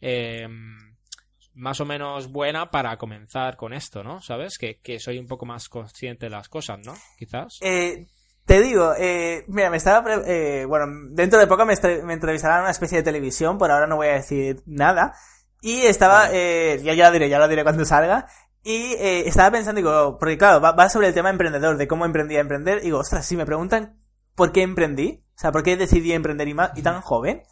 Eh, 0.00 0.46
más 1.56 1.80
o 1.80 1.84
menos 1.84 2.32
buena 2.32 2.68
para 2.70 2.96
comenzar 2.96 3.56
con 3.56 3.72
esto, 3.72 4.02
¿no? 4.02 4.20
¿Sabes? 4.20 4.58
Que, 4.58 4.80
que, 4.80 4.98
soy 4.98 5.18
un 5.18 5.28
poco 5.28 5.46
más 5.46 5.68
consciente 5.68 6.26
de 6.26 6.30
las 6.30 6.48
cosas, 6.48 6.80
¿no? 6.84 6.94
Quizás. 7.16 7.58
Eh, 7.62 8.06
te 8.46 8.60
digo, 8.60 8.92
eh, 8.98 9.44
mira, 9.48 9.70
me 9.70 9.78
estaba. 9.78 10.16
Eh, 10.26 10.66
bueno, 10.66 10.86
dentro 11.10 11.38
de 11.38 11.46
poco 11.46 11.64
me, 11.64 11.74
me 12.04 12.12
entrevistarán 12.12 12.58
en 12.58 12.62
una 12.64 12.70
especie 12.72 12.98
de 12.98 13.04
televisión, 13.04 13.56
por 13.56 13.70
ahora 13.70 13.86
no 13.86 13.96
voy 13.96 14.08
a 14.08 14.14
decir 14.14 14.62
nada. 14.66 15.14
Y 15.62 15.86
estaba. 15.86 16.28
Eh, 16.30 16.80
ya, 16.82 16.92
ya 16.92 17.06
lo 17.06 17.12
diré, 17.12 17.28
ya 17.30 17.38
lo 17.38 17.48
diré 17.48 17.62
cuando 17.62 17.84
salga. 17.86 18.26
Y 18.62 18.94
eh, 18.94 19.28
estaba 19.28 19.50
pensando, 19.50 19.78
digo, 19.78 20.18
porque 20.18 20.36
claro, 20.36 20.60
va, 20.60 20.88
sobre 20.88 21.08
el 21.08 21.14
tema 21.14 21.30
emprendedor, 21.30 21.76
de 21.76 21.88
cómo 21.88 22.04
emprendí 22.04 22.36
a 22.36 22.40
emprender. 22.40 22.78
Y 22.78 22.86
digo, 22.86 22.98
ostras, 22.98 23.24
si 23.24 23.36
me 23.36 23.46
preguntan 23.46 23.98
por 24.34 24.52
qué 24.52 24.62
emprendí, 24.62 25.24
o 25.36 25.38
sea, 25.38 25.50
por 25.50 25.62
qué 25.62 25.76
decidí 25.76 26.12
emprender 26.12 26.48
y, 26.48 26.56
y 26.76 26.82
tan 26.82 27.00
joven. 27.00 27.42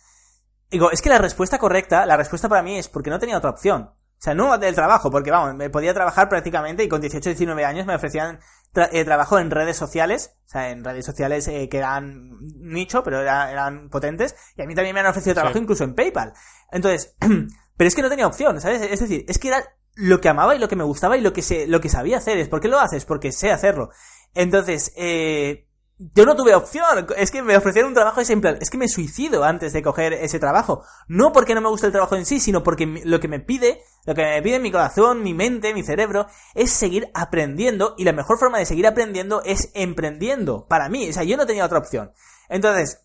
Digo, 0.70 0.90
es 0.90 1.01
que 1.01 1.11
la 1.11 1.18
respuesta 1.18 1.59
correcta, 1.59 2.05
la 2.07 2.16
respuesta 2.16 2.49
para 2.49 2.62
mí 2.62 2.78
es 2.78 2.88
porque 2.88 3.11
no 3.11 3.18
tenía 3.18 3.38
otra 3.38 3.51
opción. 3.51 3.93
O 4.22 4.24
sea, 4.24 4.34
no 4.34 4.57
del 4.57 4.74
trabajo, 4.74 5.11
porque 5.11 5.30
vamos, 5.30 5.55
me 5.55 5.68
podía 5.68 5.93
trabajar 5.93 6.28
prácticamente 6.28 6.84
y 6.84 6.88
con 6.88 7.01
18, 7.01 7.30
19 7.30 7.64
años 7.64 7.86
me 7.86 7.95
ofrecían 7.95 8.40
eh, 8.75 9.05
trabajo 9.05 9.39
en 9.39 9.51
redes 9.51 9.77
sociales, 9.77 10.37
o 10.47 10.49
sea, 10.49 10.70
en 10.70 10.85
redes 10.85 11.05
sociales 11.05 11.47
eh, 11.49 11.68
que 11.68 11.79
eran 11.79 12.39
nicho, 12.41 13.03
pero 13.03 13.20
eran 13.20 13.89
potentes, 13.91 14.35
y 14.57 14.62
a 14.62 14.66
mí 14.66 14.75
también 14.75 14.95
me 14.95 15.01
han 15.01 15.07
ofrecido 15.07 15.35
trabajo 15.35 15.59
incluso 15.59 15.85
en 15.85 15.95
PayPal. 15.95 16.33
Entonces, 16.70 17.16
pero 17.77 17.89
es 17.89 17.95
que 17.95 18.03
no 18.03 18.09
tenía 18.09 18.27
opción, 18.27 18.61
¿sabes? 18.61 18.83
Es 18.83 19.01
decir, 19.01 19.25
es 19.29 19.39
que 19.39 19.49
era 19.49 19.64
lo 19.95 20.20
que 20.20 20.29
amaba 20.29 20.55
y 20.55 20.59
lo 20.59 20.68
que 20.68 20.77
me 20.77 20.85
gustaba 20.85 21.16
y 21.16 21.20
lo 21.20 21.33
que 21.33 21.43
se, 21.43 21.66
lo 21.66 21.81
que 21.81 21.89
sabía 21.89 22.18
hacer. 22.18 22.39
Es, 22.39 22.49
¿por 22.49 22.61
qué 22.61 22.68
lo 22.68 22.79
haces? 22.79 23.05
Porque 23.05 23.33
sé 23.33 23.51
hacerlo. 23.51 23.91
Entonces, 24.35 24.93
eh, 24.97 25.68
yo 25.99 26.26
no 26.26 26.34
tuve 26.34 26.55
opción. 26.55 27.07
Es 27.16 27.30
que 27.30 27.43
me 27.43 27.57
ofrecieron 27.57 27.90
un 27.90 27.95
trabajo 27.95 28.20
y 28.20 28.24
es 28.24 28.70
que 28.70 28.78
me 28.78 28.88
suicido 28.88 29.45
antes 29.45 29.72
de 29.72 29.82
coger 29.82 30.12
ese 30.12 30.38
trabajo. 30.38 30.84
No 31.07 31.32
porque 31.32 31.55
no 31.55 31.61
me 31.61 31.68
guste 31.68 31.86
el 31.86 31.93
trabajo 31.93 32.16
en 32.16 32.26
sí, 32.26 32.40
sino 32.40 32.62
porque 32.62 32.86
lo 33.05 33.20
que 33.20 33.28
me 33.28 33.40
pide, 33.40 33.82
lo 34.05 34.14
que 34.14 34.22
me 34.22 34.43
pide 34.43 34.59
mi 34.59 34.72
corazón, 34.72 35.22
mi 35.22 35.34
mente, 35.34 35.74
mi 35.74 35.84
cerebro, 35.84 36.26
es 36.55 36.70
seguir 36.70 37.11
aprendiendo 37.14 37.95
y 37.97 38.05
la 38.05 38.12
mejor 38.12 38.38
forma 38.38 38.59
de 38.59 38.66
seguir 38.66 38.86
aprendiendo 38.86 39.43
es 39.45 39.70
emprendiendo. 39.74 40.66
Para 40.68 40.88
mí, 40.88 41.09
o 41.09 41.12
sea, 41.12 41.24
yo 41.24 41.36
no 41.36 41.47
tenía 41.47 41.64
otra 41.64 41.78
opción. 41.78 42.12
Entonces, 42.49 43.03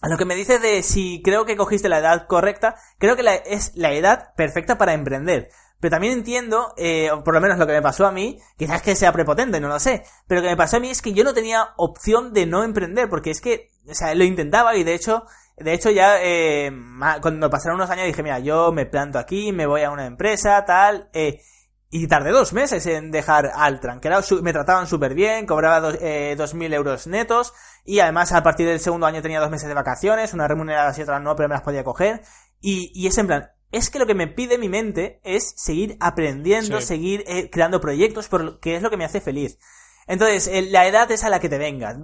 a 0.00 0.08
lo 0.08 0.18
que 0.18 0.24
me 0.24 0.34
dices 0.34 0.60
de 0.60 0.82
si 0.82 1.22
creo 1.22 1.46
que 1.46 1.56
cogiste 1.56 1.88
la 1.88 1.98
edad 1.98 2.26
correcta, 2.26 2.76
creo 2.98 3.16
que 3.16 3.22
la, 3.22 3.36
es 3.36 3.72
la 3.74 3.92
edad 3.92 4.34
perfecta 4.36 4.76
para 4.76 4.92
emprender. 4.92 5.48
Pero 5.84 5.96
también 5.96 6.14
entiendo, 6.14 6.72
eh, 6.78 7.10
por 7.26 7.34
lo 7.34 7.42
menos 7.42 7.58
lo 7.58 7.66
que 7.66 7.74
me 7.74 7.82
pasó 7.82 8.06
a 8.06 8.10
mí, 8.10 8.38
quizás 8.56 8.80
que 8.80 8.96
sea 8.96 9.12
prepotente, 9.12 9.60
no 9.60 9.68
lo 9.68 9.78
sé, 9.78 10.02
pero 10.26 10.40
lo 10.40 10.46
que 10.46 10.52
me 10.52 10.56
pasó 10.56 10.78
a 10.78 10.80
mí 10.80 10.88
es 10.88 11.02
que 11.02 11.12
yo 11.12 11.24
no 11.24 11.34
tenía 11.34 11.74
opción 11.76 12.32
de 12.32 12.46
no 12.46 12.64
emprender, 12.64 13.10
porque 13.10 13.30
es 13.30 13.42
que, 13.42 13.68
o 13.86 13.92
sea, 13.92 14.14
lo 14.14 14.24
intentaba 14.24 14.74
y 14.76 14.82
de 14.82 14.94
hecho, 14.94 15.26
de 15.58 15.74
hecho 15.74 15.90
ya, 15.90 16.22
eh, 16.22 16.72
cuando 17.20 17.50
pasaron 17.50 17.76
unos 17.76 17.90
años 17.90 18.06
dije, 18.06 18.22
mira, 18.22 18.38
yo 18.38 18.72
me 18.72 18.86
planto 18.86 19.18
aquí, 19.18 19.52
me 19.52 19.66
voy 19.66 19.82
a 19.82 19.90
una 19.90 20.06
empresa, 20.06 20.64
tal, 20.64 21.10
eh, 21.12 21.42
y 21.90 22.06
tardé 22.06 22.30
dos 22.30 22.54
meses 22.54 22.86
en 22.86 23.10
dejar 23.10 23.50
Altran, 23.54 24.00
que 24.00 24.08
me 24.40 24.52
trataban 24.54 24.86
súper 24.86 25.12
bien, 25.12 25.44
cobraba 25.44 25.80
dos, 25.80 25.98
eh, 26.00 26.34
2.000 26.34 26.72
euros 26.72 27.06
netos, 27.08 27.52
y 27.84 28.00
además 28.00 28.32
a 28.32 28.42
partir 28.42 28.66
del 28.66 28.80
segundo 28.80 29.06
año 29.06 29.20
tenía 29.20 29.38
dos 29.38 29.50
meses 29.50 29.68
de 29.68 29.74
vacaciones, 29.74 30.32
una 30.32 30.48
remunerada 30.48 30.94
y 30.96 31.02
otra 31.02 31.20
no, 31.20 31.36
pero 31.36 31.50
me 31.50 31.56
las 31.56 31.62
podía 31.62 31.84
coger, 31.84 32.22
y, 32.58 32.90
y 32.94 33.06
es 33.06 33.18
en 33.18 33.26
plan, 33.26 33.50
es 33.74 33.90
que 33.90 33.98
lo 33.98 34.06
que 34.06 34.14
me 34.14 34.28
pide 34.28 34.56
mi 34.56 34.68
mente 34.68 35.20
es 35.24 35.52
seguir 35.56 35.96
aprendiendo, 35.98 36.80
seguir 36.80 37.24
eh, 37.26 37.50
creando 37.50 37.80
proyectos, 37.80 38.28
porque 38.28 38.76
es 38.76 38.82
lo 38.82 38.90
que 38.90 38.96
me 38.96 39.04
hace 39.04 39.20
feliz. 39.20 39.58
Entonces, 40.06 40.46
eh, 40.46 40.62
la 40.62 40.86
edad 40.86 41.10
es 41.10 41.24
a 41.24 41.28
la 41.28 41.40
que 41.40 41.48
te 41.48 41.58
venga. 41.58 41.96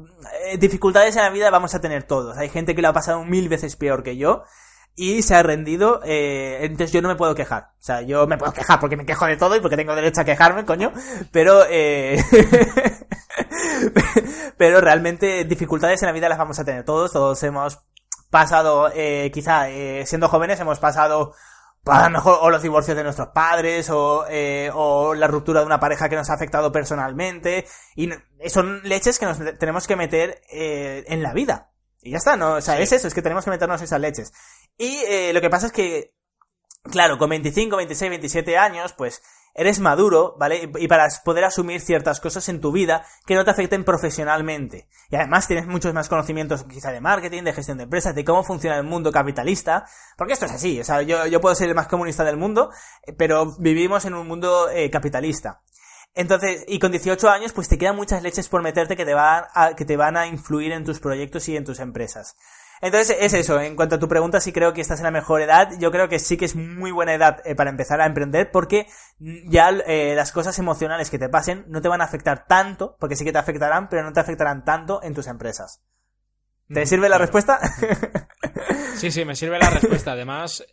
Eh, 0.46 0.58
dificultades 0.58 1.14
en 1.14 1.22
la 1.22 1.30
vida 1.30 1.48
vamos 1.50 1.72
a 1.76 1.80
tener 1.80 2.02
todos. 2.02 2.36
Hay 2.38 2.48
gente 2.48 2.74
que 2.74 2.82
lo 2.82 2.88
ha 2.88 2.92
pasado 2.92 3.24
mil 3.24 3.48
veces 3.48 3.76
peor 3.76 4.02
que 4.02 4.16
yo 4.16 4.42
y 4.96 5.22
se 5.22 5.36
ha 5.36 5.44
rendido, 5.44 6.00
entonces 6.04 6.92
yo 6.92 7.00
no 7.00 7.08
me 7.08 7.14
puedo 7.14 7.36
quejar. 7.36 7.70
O 7.78 7.82
sea, 7.82 8.02
yo 8.02 8.26
me 8.26 8.36
puedo 8.36 8.52
quejar 8.52 8.80
porque 8.80 8.96
me 8.96 9.06
quejo 9.06 9.24
de 9.26 9.36
todo 9.36 9.54
y 9.54 9.60
porque 9.60 9.76
tengo 9.76 9.94
derecho 9.94 10.22
a 10.22 10.24
quejarme, 10.24 10.64
coño, 10.64 10.92
pero 11.30 11.62
pero 14.58 14.80
realmente 14.80 15.44
dificultades 15.44 16.02
en 16.02 16.06
la 16.06 16.12
vida 16.12 16.28
las 16.28 16.38
vamos 16.38 16.58
a 16.58 16.64
tener 16.64 16.84
todos, 16.84 17.12
todos 17.12 17.40
hemos 17.44 17.78
pasado, 18.30 18.90
quizá 19.32 19.68
siendo 20.04 20.28
jóvenes 20.28 20.58
hemos 20.60 20.80
pasado 20.80 21.34
a 21.86 22.04
lo 22.04 22.10
mejor 22.10 22.38
o 22.42 22.50
los 22.50 22.62
divorcios 22.62 22.96
de 22.96 23.02
nuestros 23.02 23.28
padres 23.28 23.88
o, 23.90 24.26
eh, 24.28 24.70
o 24.74 25.14
la 25.14 25.26
ruptura 25.26 25.60
de 25.60 25.66
una 25.66 25.80
pareja 25.80 26.08
que 26.08 26.16
nos 26.16 26.28
ha 26.30 26.34
afectado 26.34 26.70
personalmente 26.70 27.66
y 27.96 28.10
son 28.48 28.82
leches 28.84 29.18
que 29.18 29.26
nos 29.26 29.38
tenemos 29.58 29.86
que 29.86 29.96
meter 29.96 30.42
eh, 30.52 31.04
en 31.08 31.22
la 31.22 31.32
vida. 31.32 31.72
Y 32.02 32.12
ya 32.12 32.18
está 32.18 32.36
no 32.36 32.54
o 32.54 32.60
sea 32.60 32.78
es 32.78 32.92
eso 32.92 33.08
es 33.08 33.14
que 33.14 33.22
tenemos 33.22 33.44
que 33.44 33.50
meternos 33.50 33.80
esas 33.80 34.00
leches. 34.00 34.32
Y 34.76 34.98
eh, 35.08 35.32
lo 35.32 35.40
que 35.40 35.50
pasa 35.50 35.66
es 35.66 35.72
que 35.72 36.14
claro 36.90 37.18
con 37.18 37.30
25 37.30 37.76
26 37.76 38.10
27 38.10 38.58
años 38.58 38.92
pues 38.92 39.22
eres 39.54 39.80
maduro, 39.80 40.36
¿vale? 40.38 40.70
Y 40.78 40.88
para 40.88 41.08
poder 41.24 41.44
asumir 41.44 41.80
ciertas 41.80 42.20
cosas 42.20 42.48
en 42.48 42.60
tu 42.60 42.72
vida 42.72 43.04
que 43.26 43.34
no 43.34 43.44
te 43.44 43.50
afecten 43.50 43.84
profesionalmente. 43.84 44.88
Y 45.10 45.16
además 45.16 45.46
tienes 45.46 45.66
muchos 45.66 45.92
más 45.94 46.08
conocimientos 46.08 46.64
quizá 46.64 46.92
de 46.92 47.00
marketing, 47.00 47.42
de 47.42 47.52
gestión 47.52 47.78
de 47.78 47.84
empresas, 47.84 48.14
de 48.14 48.24
cómo 48.24 48.44
funciona 48.44 48.76
el 48.76 48.84
mundo 48.84 49.12
capitalista. 49.12 49.84
Porque 50.16 50.34
esto 50.34 50.46
es 50.46 50.52
así, 50.52 50.80
o 50.80 50.84
sea, 50.84 51.02
yo, 51.02 51.26
yo 51.26 51.40
puedo 51.40 51.54
ser 51.54 51.68
el 51.68 51.74
más 51.74 51.88
comunista 51.88 52.24
del 52.24 52.36
mundo, 52.36 52.70
eh, 53.06 53.12
pero 53.12 53.56
vivimos 53.58 54.04
en 54.04 54.14
un 54.14 54.26
mundo 54.26 54.70
eh, 54.70 54.90
capitalista. 54.90 55.62
Entonces, 56.14 56.64
y 56.66 56.78
con 56.80 56.90
18 56.90 57.28
años, 57.28 57.52
pues 57.52 57.68
te 57.68 57.78
quedan 57.78 57.94
muchas 57.94 58.22
leches 58.22 58.48
por 58.48 58.62
meterte 58.62 58.96
que 58.96 59.04
te 59.04 59.14
van 59.14 59.44
que 59.76 59.84
te 59.84 59.96
van 59.96 60.16
a 60.16 60.26
influir 60.26 60.72
en 60.72 60.84
tus 60.84 60.98
proyectos 60.98 61.48
y 61.48 61.56
en 61.56 61.64
tus 61.64 61.78
empresas. 61.78 62.36
Entonces 62.82 63.14
es 63.20 63.34
eso, 63.34 63.60
en 63.60 63.76
cuanto 63.76 63.96
a 63.96 63.98
tu 63.98 64.08
pregunta, 64.08 64.40
sí 64.40 64.52
creo 64.52 64.72
que 64.72 64.80
estás 64.80 65.00
en 65.00 65.04
la 65.04 65.10
mejor 65.10 65.42
edad. 65.42 65.70
Yo 65.78 65.90
creo 65.90 66.08
que 66.08 66.18
sí 66.18 66.38
que 66.38 66.46
es 66.46 66.56
muy 66.56 66.90
buena 66.90 67.14
edad 67.14 67.42
eh, 67.44 67.54
para 67.54 67.70
empezar 67.70 68.00
a 68.00 68.06
emprender 68.06 68.50
porque 68.50 68.86
ya 69.18 69.68
eh, 69.68 70.14
las 70.14 70.32
cosas 70.32 70.58
emocionales 70.58 71.10
que 71.10 71.18
te 71.18 71.28
pasen 71.28 71.64
no 71.68 71.82
te 71.82 71.88
van 71.88 72.00
a 72.00 72.04
afectar 72.04 72.46
tanto, 72.46 72.96
porque 72.98 73.16
sí 73.16 73.24
que 73.24 73.32
te 73.32 73.38
afectarán, 73.38 73.88
pero 73.90 74.02
no 74.02 74.12
te 74.12 74.20
afectarán 74.20 74.64
tanto 74.64 75.02
en 75.02 75.14
tus 75.14 75.26
empresas. 75.26 75.82
¿Te 76.72 76.82
mm, 76.82 76.86
sirve 76.86 77.08
la 77.10 77.18
respuesta? 77.18 77.60
sí, 78.96 79.10
sí, 79.10 79.26
me 79.26 79.36
sirve 79.36 79.58
la 79.58 79.68
respuesta. 79.68 80.12
Además, 80.12 80.64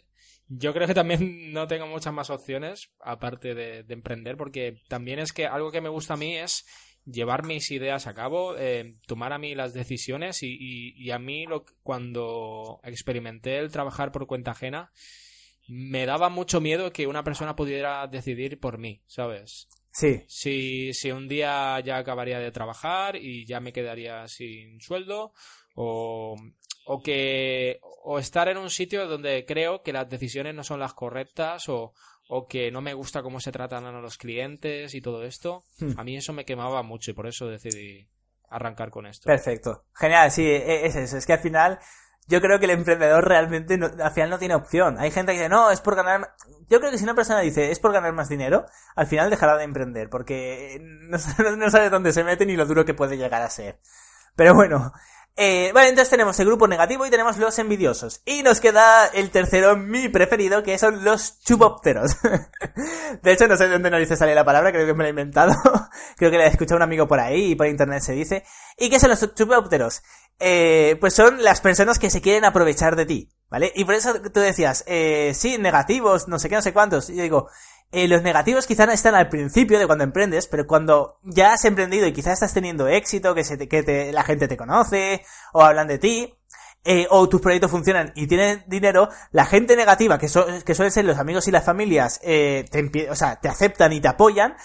yo 0.48 0.74
creo 0.74 0.88
que 0.88 0.94
también 0.94 1.52
no 1.52 1.68
tengo 1.68 1.88
muchas 1.88 2.14
más 2.14 2.30
opciones 2.30 2.90
aparte 3.02 3.54
de, 3.54 3.84
de 3.84 3.94
emprender 3.94 4.38
porque 4.38 4.82
también 4.88 5.20
es 5.20 5.34
que 5.34 5.46
algo 5.46 5.72
que 5.72 5.82
me 5.82 5.90
gusta 5.90 6.14
a 6.14 6.18
mí 6.18 6.38
es 6.38 6.66
llevar 7.10 7.46
mis 7.46 7.72
ideas 7.72 8.08
a 8.08 8.14
cabo, 8.14 8.56
eh, 8.58 8.96
tomar 9.08 9.34
a 9.34 9.38
mí 9.38 9.56
las 9.56 9.74
decisiones 9.74 10.44
y, 10.44 10.94
y, 10.96 11.12
a 11.12 11.20
mí 11.20 11.46
lo, 11.46 11.66
cuando 11.84 12.80
experimenté 12.84 13.58
el 13.58 13.72
trabajar 13.72 14.12
por 14.12 14.28
cuenta 14.28 14.52
ajena, 14.52 14.92
me 15.68 16.06
daba 16.06 16.30
mucho 16.30 16.62
miedo 16.62 16.92
que 16.92 17.08
una 17.08 17.24
persona 17.24 17.56
pudiera 17.56 18.06
decidir 18.08 18.60
por 18.60 18.78
mí, 18.78 19.02
¿sabes? 19.08 19.68
Sí. 19.92 20.22
Si, 20.28 20.94
si 20.94 21.12
un 21.12 21.28
día 21.28 21.80
ya 21.80 21.98
acabaría 21.98 22.40
de 22.40 22.52
trabajar 22.52 23.16
y 23.16 23.46
ya 23.46 23.60
me 23.60 23.74
quedaría 23.74 24.28
sin 24.28 24.80
sueldo 24.80 25.34
o, 25.76 26.36
o 26.86 27.02
que 27.02 27.80
o 28.04 28.20
estar 28.20 28.48
en 28.48 28.58
un 28.58 28.70
sitio 28.70 29.08
donde 29.08 29.46
creo 29.46 29.82
que 29.82 29.94
las 29.94 30.08
decisiones 30.08 30.56
no 30.56 30.64
son 30.64 30.80
las 30.80 30.94
correctas 30.94 31.68
o, 31.68 31.94
o 32.28 32.48
que 32.48 32.72
no 32.72 32.82
me 32.82 32.94
gusta 32.94 33.22
cómo 33.22 33.40
se 33.40 33.52
tratan 33.52 33.86
a 33.86 34.02
los 34.02 34.18
clientes 34.18 34.94
y 34.94 35.02
todo 35.02 35.24
esto, 35.24 35.64
hmm. 35.80 36.00
a 36.00 36.04
mí 36.04 36.18
eso 36.18 36.34
me 36.34 36.46
quemaba 36.46 36.84
mucho 36.84 37.12
y 37.12 37.14
por 37.14 37.28
eso 37.28 37.48
decidí 37.48 38.10
arrancar 38.50 38.90
con 38.90 39.06
esto. 39.06 39.26
Perfecto. 39.26 39.86
Genial, 39.94 40.32
sí, 40.32 40.46
e, 40.46 40.86
es 40.86 40.96
eso. 40.96 41.18
Es 41.18 41.26
que 41.26 41.34
al 41.34 41.40
final 41.40 41.80
yo 42.28 42.42
creo 42.42 42.60
que 42.60 42.66
el 42.66 42.72
emprendedor 42.72 43.26
realmente 43.26 43.78
no, 43.78 43.88
al 43.88 44.12
final 44.12 44.30
no 44.30 44.40
tiene 44.40 44.56
opción. 44.56 44.98
Hay 45.00 45.12
gente 45.12 45.32
que 45.32 45.40
dice, 45.40 45.50
no, 45.50 45.72
es 45.72 45.80
por 45.80 45.96
ganar... 45.96 46.34
Yo 46.70 46.80
creo 46.80 46.92
que 46.92 46.98
si 46.98 47.06
una 47.06 47.16
persona 47.16 47.40
dice, 47.40 47.72
es 47.72 47.80
por 47.80 47.94
ganar 47.94 48.12
más 48.14 48.28
dinero, 48.28 48.66
al 48.96 49.08
final 49.08 49.30
dejará 49.30 49.58
de 49.58 49.64
emprender, 49.64 50.10
porque 50.10 50.80
no, 50.82 51.18
no 51.56 51.70
sabe 51.70 51.90
dónde 51.90 52.12
se 52.12 52.24
mete 52.24 52.46
ni 52.46 52.56
lo 52.56 52.66
duro 52.66 52.86
que 52.86 52.94
puede 52.94 53.18
llegar 53.18 53.42
a 53.42 53.50
ser. 53.50 53.80
Pero 54.36 54.54
bueno, 54.54 54.92
eh, 55.40 55.72
vale, 55.72 55.90
entonces 55.90 56.10
tenemos 56.10 56.40
el 56.40 56.48
grupo 56.48 56.68
negativo 56.68 57.06
y 57.06 57.12
tenemos 57.12 57.38
los 57.38 57.60
envidiosos. 57.60 58.22
Y 58.26 58.42
nos 58.42 58.60
queda 58.60 59.06
el 59.06 59.30
tercero, 59.30 59.78
mi 59.78 60.10
preferido, 60.10 60.64
que 60.64 60.80
son 60.80 61.04
los 61.04 61.40
chupópteros. 61.42 62.18
de 63.22 63.32
hecho, 63.32 63.48
no 63.48 63.56
sé 63.56 63.68
de 63.68 63.78
dónde 63.78 64.00
dice 64.00 64.18
sale 64.18 64.34
la 64.34 64.44
palabra, 64.44 64.72
creo 64.72 64.88
que 64.88 64.96
me 64.96 65.04
la 65.04 65.10
he 65.10 65.12
inventado. 65.12 65.54
creo 66.18 66.32
que 66.32 66.38
la 66.40 66.46
he 66.46 66.50
escuchado 66.50 66.78
un 66.78 66.82
amigo 66.82 67.08
por 67.08 67.20
ahí 67.20 67.52
y 67.52 67.56
por 67.56 67.68
internet 67.68 68.02
se 68.02 68.14
dice. 68.14 68.44
¿Y 68.78 68.90
qué 68.90 69.00
son 69.00 69.12
los 69.12 69.36
chupópteros? 69.36 70.02
Eh, 70.40 70.98
pues 71.00 71.14
son 71.14 71.44
las 71.44 71.62
personas 71.62 72.00
que 72.00 72.10
se 72.10 72.22
quieren 72.22 72.44
aprovechar 72.44 72.96
de 72.96 73.06
ti, 73.06 73.30
¿vale? 73.50 73.72
Y 73.76 73.86
por 73.86 73.94
eso 73.94 74.20
tú 74.20 74.40
decías, 74.40 74.84
eh, 74.88 75.34
sí, 75.36 75.60
negativos, 75.60 76.28
no 76.28 76.40
sé 76.40 76.50
qué, 76.50 76.56
no 76.56 76.62
sé 76.64 76.74
cuántos. 76.74 77.12
Y 77.12 77.16
yo 77.16 77.22
digo, 77.22 77.50
eh, 77.92 78.08
los 78.08 78.22
negativos 78.22 78.68
quizás 78.68 78.88
no 78.88 78.94
están 78.94 79.16
al 79.16 79.30
principio 79.30 79.80
de 79.80 79.86
cuando 79.86 80.04
emprendes, 80.04 80.48
pero 80.48 80.68
cuando 80.68 81.20
ya 81.24 81.54
has 81.54 81.66
emprendido 81.66 82.06
y 82.08 82.14
quizás 82.14 82.34
estás 82.34 82.54
teniendo 82.54 82.88
éxito, 82.88 83.34
que, 83.34 83.44
se 83.44 83.58
que 83.68 83.84
te, 83.84 84.12
la 84.12 84.24
gente 84.24 84.48
te 84.48 84.58
conoce, 84.58 85.24
o 85.54 85.62
hablan 85.62 85.88
de 85.88 85.98
ti, 85.98 86.34
eh, 86.84 87.08
o 87.10 87.28
tus 87.28 87.42
proyectos 87.42 87.72
funcionan 87.72 88.12
y 88.16 88.28
tienes 88.28 88.68
dinero, 88.68 89.10
la 89.32 89.46
gente 89.46 89.76
negativa, 89.76 90.18
que, 90.18 90.28
que 90.66 90.76
suelen 90.76 90.92
ser 90.92 91.06
los 91.06 91.18
amigos 91.18 91.48
y 91.48 91.52
las 91.52 91.64
familias, 91.64 92.20
eh, 92.24 92.66
te, 92.70 93.10
o 93.10 93.16
sea, 93.16 93.40
te 93.40 93.50
aceptan 93.50 93.94
y 93.94 94.02
te 94.02 94.08
apoyan, 94.08 94.56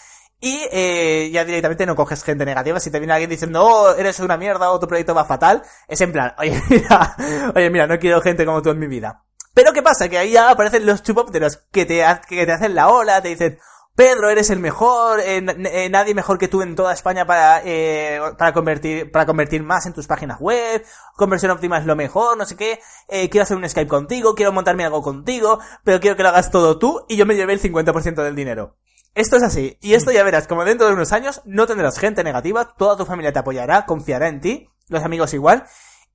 y 0.40 0.60
eh, 0.72 1.30
ya 1.32 1.44
directamente 1.44 1.86
no 1.86 1.94
coges 1.94 2.24
gente 2.24 2.44
negativa. 2.44 2.80
Si 2.80 2.90
te 2.90 2.98
viene 2.98 3.12
alguien 3.12 3.30
diciendo, 3.30 3.64
oh, 3.64 3.94
eres 3.94 4.18
una 4.18 4.36
mierda 4.36 4.72
o 4.72 4.80
tu 4.80 4.88
proyecto 4.88 5.14
va 5.14 5.24
fatal, 5.24 5.62
es 5.86 6.00
en 6.00 6.10
plan, 6.10 6.34
oye, 6.36 6.60
mira, 6.68 7.16
oye, 7.54 7.70
mira, 7.70 7.86
no 7.86 7.98
quiero 8.00 8.20
gente 8.20 8.44
como 8.44 8.60
tú 8.60 8.70
en 8.70 8.80
mi 8.80 8.88
vida. 8.88 9.24
Pero 9.54 9.72
¿qué 9.72 9.82
pasa? 9.82 10.08
Que 10.08 10.18
ahí 10.18 10.32
ya 10.32 10.50
aparecen 10.50 10.86
los 10.86 11.02
chupópteros 11.02 11.58
que 11.70 11.84
te, 11.84 12.04
que 12.28 12.46
te 12.46 12.52
hacen 12.52 12.74
la 12.74 12.88
ola, 12.88 13.20
te 13.20 13.28
dicen, 13.28 13.58
Pedro, 13.94 14.30
eres 14.30 14.48
el 14.48 14.58
mejor, 14.58 15.20
eh, 15.20 15.44
eh, 15.46 15.90
nadie 15.90 16.14
mejor 16.14 16.38
que 16.38 16.48
tú 16.48 16.62
en 16.62 16.74
toda 16.74 16.94
España 16.94 17.26
para, 17.26 17.60
eh, 17.62 18.18
para 18.38 18.54
convertir, 18.54 19.10
para 19.10 19.26
convertir 19.26 19.62
más 19.62 19.84
en 19.84 19.92
tus 19.92 20.06
páginas 20.06 20.40
web, 20.40 20.82
conversión 21.14 21.50
óptima 21.50 21.76
es 21.76 21.84
lo 21.84 21.94
mejor, 21.94 22.38
no 22.38 22.46
sé 22.46 22.56
qué, 22.56 22.80
eh, 23.08 23.28
quiero 23.28 23.42
hacer 23.42 23.58
un 23.58 23.68
Skype 23.68 23.90
contigo, 23.90 24.34
quiero 24.34 24.50
montarme 24.50 24.86
algo 24.86 25.02
contigo, 25.02 25.58
pero 25.84 26.00
quiero 26.00 26.16
que 26.16 26.22
lo 26.22 26.30
hagas 26.30 26.50
todo 26.50 26.78
tú 26.78 27.04
y 27.06 27.16
yo 27.16 27.26
me 27.26 27.34
lleve 27.34 27.52
el 27.52 27.60
50% 27.60 28.22
del 28.22 28.34
dinero. 28.34 28.76
Esto 29.14 29.36
es 29.36 29.42
así, 29.42 29.76
y 29.82 29.92
esto 29.92 30.10
ya 30.10 30.24
verás, 30.24 30.46
como 30.46 30.64
dentro 30.64 30.86
de 30.86 30.94
unos 30.94 31.12
años 31.12 31.42
no 31.44 31.66
tendrás 31.66 31.98
gente 31.98 32.24
negativa, 32.24 32.72
toda 32.78 32.96
tu 32.96 33.04
familia 33.04 33.34
te 33.34 33.40
apoyará, 33.40 33.84
confiará 33.84 34.28
en 34.28 34.40
ti, 34.40 34.70
los 34.88 35.04
amigos 35.04 35.34
igual, 35.34 35.66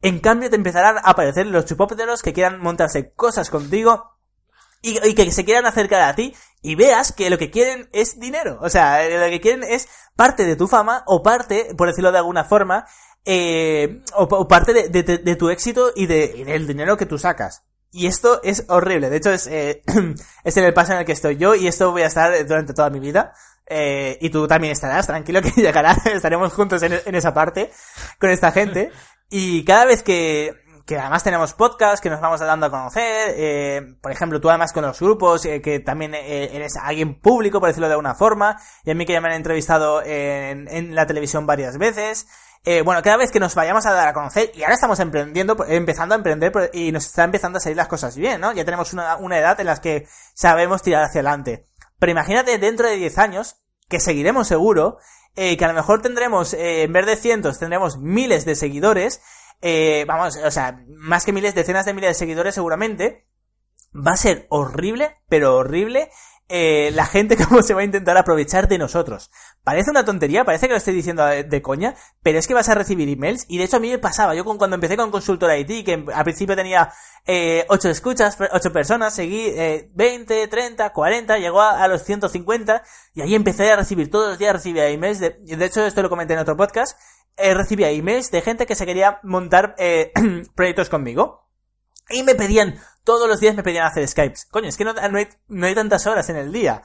en 0.01 0.19
cambio, 0.19 0.49
te 0.49 0.55
empezarán 0.55 0.97
a 0.97 1.01
aparecer 1.01 1.47
los 1.47 1.65
chupópteros 1.65 2.21
que 2.21 2.33
quieran 2.33 2.61
montarse 2.61 3.13
cosas 3.13 3.49
contigo 3.49 4.17
y, 4.81 5.15
que 5.15 5.31
se 5.31 5.43
quieran 5.43 5.65
acercar 5.65 6.01
a 6.01 6.15
ti 6.15 6.35
y 6.61 6.75
veas 6.75 7.11
que 7.11 7.29
lo 7.29 7.37
que 7.37 7.49
quieren 7.49 7.89
es 7.93 8.19
dinero. 8.19 8.59
O 8.61 8.69
sea, 8.69 9.03
lo 9.09 9.29
que 9.29 9.41
quieren 9.41 9.63
es 9.63 9.87
parte 10.15 10.45
de 10.45 10.55
tu 10.55 10.67
fama 10.67 11.03
o 11.07 11.23
parte, 11.23 11.73
por 11.75 11.87
decirlo 11.87 12.11
de 12.11 12.19
alguna 12.19 12.43
forma, 12.43 12.85
eh, 13.25 14.03
o, 14.13 14.47
parte 14.47 14.73
de, 14.73 15.35
tu 15.35 15.49
éxito 15.49 15.91
y, 15.95 16.05
de, 16.05 16.43
del 16.45 16.67
dinero 16.67 16.95
que 16.95 17.05
tú 17.05 17.17
sacas. 17.17 17.63
Y 17.91 18.05
esto 18.07 18.41
es 18.43 18.65
horrible. 18.67 19.09
De 19.09 19.17
hecho, 19.17 19.31
es, 19.31 19.47
eh, 19.47 19.81
es 20.43 20.57
en 20.57 20.63
el 20.63 20.73
paso 20.73 20.93
en 20.93 20.99
el 20.99 21.05
que 21.05 21.13
estoy 21.13 21.37
yo 21.37 21.55
y 21.55 21.67
esto 21.67 21.91
voy 21.91 22.03
a 22.03 22.07
estar 22.07 22.45
durante 22.45 22.73
toda 22.73 22.89
mi 22.89 22.99
vida. 22.99 23.33
Eh, 23.69 24.17
y 24.21 24.29
tú 24.29 24.47
también 24.47 24.71
estarás, 24.71 25.07
tranquilo 25.07 25.41
que 25.41 25.51
llegará, 25.61 25.97
estaremos 26.05 26.53
juntos 26.53 26.81
en, 26.83 27.15
esa 27.15 27.33
parte 27.33 27.71
con 28.19 28.29
esta 28.29 28.51
gente. 28.51 28.91
Y 29.29 29.65
cada 29.65 29.85
vez 29.85 30.03
que, 30.03 30.53
que 30.85 30.97
además 30.97 31.23
tenemos 31.23 31.53
podcast 31.53 32.01
que 32.01 32.09
nos 32.09 32.21
vamos 32.21 32.39
dando 32.39 32.65
a 32.65 32.69
conocer, 32.69 33.33
eh, 33.35 33.81
por 34.01 34.11
ejemplo, 34.11 34.39
tú 34.39 34.49
además 34.49 34.71
con 34.71 34.83
los 34.83 34.99
grupos, 34.99 35.45
eh, 35.45 35.61
que 35.61 35.79
también 35.79 36.15
eh, 36.15 36.55
eres 36.55 36.77
alguien 36.77 37.19
público, 37.19 37.59
por 37.59 37.69
decirlo 37.69 37.87
de 37.87 37.93
alguna 37.93 38.15
forma, 38.15 38.57
y 38.85 38.91
a 38.91 38.95
mí 38.95 39.05
que 39.05 39.13
ya 39.13 39.21
me 39.21 39.27
han 39.27 39.35
entrevistado 39.35 40.01
en, 40.03 40.67
en 40.69 40.95
la 40.95 41.05
televisión 41.05 41.45
varias 41.45 41.77
veces, 41.77 42.27
eh, 42.69 42.81
bueno, 42.81 43.01
cada 43.01 43.15
vez 43.15 43.31
que 43.31 43.39
nos 43.39 43.55
vayamos 43.55 43.85
a 43.85 43.93
dar 43.93 44.09
a 44.09 44.13
conocer, 44.13 44.51
y 44.53 44.61
ahora 44.61 44.75
estamos 44.75 44.99
emprendiendo, 44.99 45.55
empezando 45.67 46.15
a 46.15 46.17
emprender, 46.17 46.51
y 46.73 46.91
nos 46.91 47.05
está 47.05 47.23
empezando 47.23 47.57
a 47.57 47.61
salir 47.61 47.77
las 47.77 47.87
cosas 47.87 48.17
bien, 48.17 48.41
¿no? 48.41 48.51
Ya 48.51 48.65
tenemos 48.65 48.91
una, 48.91 49.15
una 49.15 49.39
edad 49.39 49.57
en 49.61 49.67
la 49.67 49.77
que 49.77 50.05
sabemos 50.33 50.81
tirar 50.81 51.03
hacia 51.03 51.19
adelante. 51.19 51.65
Pero 51.97 52.11
imagínate 52.11 52.57
dentro 52.57 52.87
de 52.87 52.97
10 52.97 53.17
años, 53.19 53.61
que 53.89 53.99
seguiremos 53.99 54.47
seguro, 54.47 54.97
eh, 55.35 55.57
que 55.57 55.65
a 55.65 55.69
lo 55.69 55.73
mejor 55.73 56.01
tendremos, 56.01 56.53
eh, 56.53 56.83
en 56.83 56.93
vez 56.93 57.05
de 57.05 57.15
cientos, 57.15 57.59
tendremos 57.59 57.97
miles 57.97 58.45
de 58.45 58.55
seguidores, 58.55 59.21
eh, 59.61 60.05
vamos, 60.07 60.37
o 60.37 60.51
sea, 60.51 60.83
más 60.87 61.25
que 61.25 61.33
miles, 61.33 61.55
decenas 61.55 61.85
de 61.85 61.93
miles 61.93 62.09
de 62.09 62.13
seguidores 62.15 62.55
seguramente, 62.55 63.27
va 63.95 64.11
a 64.11 64.17
ser 64.17 64.47
horrible, 64.49 65.17
pero 65.29 65.55
horrible 65.55 66.09
eh, 66.49 66.91
la 66.93 67.05
gente 67.05 67.37
cómo 67.47 67.61
se 67.61 67.73
va 67.73 67.81
a 67.81 67.83
intentar 67.83 68.17
aprovechar 68.17 68.67
de 68.67 68.77
nosotros. 68.77 69.31
Parece 69.63 69.91
una 69.91 70.05
tontería, 70.05 70.45
parece 70.45 70.67
que 70.67 70.73
lo 70.73 70.77
estoy 70.77 70.93
diciendo 70.93 71.25
de, 71.25 71.61
coña, 71.61 71.95
pero 72.23 72.39
es 72.39 72.47
que 72.47 72.53
vas 72.53 72.69
a 72.69 72.75
recibir 72.75 73.09
emails 73.09 73.45
y 73.47 73.57
de 73.57 73.65
hecho 73.65 73.77
a 73.77 73.79
mí 73.79 73.89
me 73.89 73.97
pasaba, 73.97 74.35
yo 74.35 74.45
cuando 74.45 74.75
empecé 74.75 74.95
con 74.95 75.11
Consultor 75.11 75.51
IT, 75.57 75.85
que 75.85 76.05
al 76.13 76.23
principio 76.23 76.55
tenía 76.55 76.91
eh, 77.25 77.65
8 77.67 77.89
escuchas, 77.89 78.37
8 78.51 78.71
personas, 78.71 79.13
seguí 79.13 79.47
eh, 79.47 79.89
20, 79.93 80.47
30, 80.47 80.89
40, 80.91 81.37
llegó 81.37 81.61
a, 81.61 81.87
los 81.87 82.03
150 82.03 82.83
y 83.13 83.21
ahí 83.21 83.35
empecé 83.35 83.71
a 83.71 83.75
recibir, 83.75 84.09
todos 84.09 84.29
los 84.29 84.39
días 84.39 84.53
recibía 84.53 84.87
emails, 84.87 85.19
de, 85.19 85.31
de 85.41 85.65
hecho 85.65 85.85
esto 85.85 86.01
lo 86.01 86.09
comenté 86.09 86.33
en 86.33 86.39
otro 86.39 86.55
podcast, 86.55 86.97
eh, 87.37 87.53
recibía 87.53 87.91
emails 87.91 88.31
de 88.31 88.41
gente 88.41 88.65
que 88.65 88.73
se 88.73 88.85
quería 88.87 89.19
montar 89.21 89.75
eh, 89.77 90.11
proyectos 90.55 90.89
conmigo. 90.89 91.47
Y 92.09 92.23
me 92.23 92.33
pedían, 92.33 92.79
todos 93.07 93.29
los 93.29 93.39
días 93.39 93.55
me 93.55 93.63
pedían 93.63 93.85
hacer 93.85 94.05
Skypes. 94.05 94.47
Coño, 94.51 94.67
es 94.67 94.75
que 94.75 94.83
no, 94.83 94.93
hay, 94.93 95.29
no 95.47 95.65
hay 95.65 95.73
tantas 95.73 96.05
horas 96.07 96.27
en 96.29 96.35
el 96.35 96.51
día. 96.51 96.83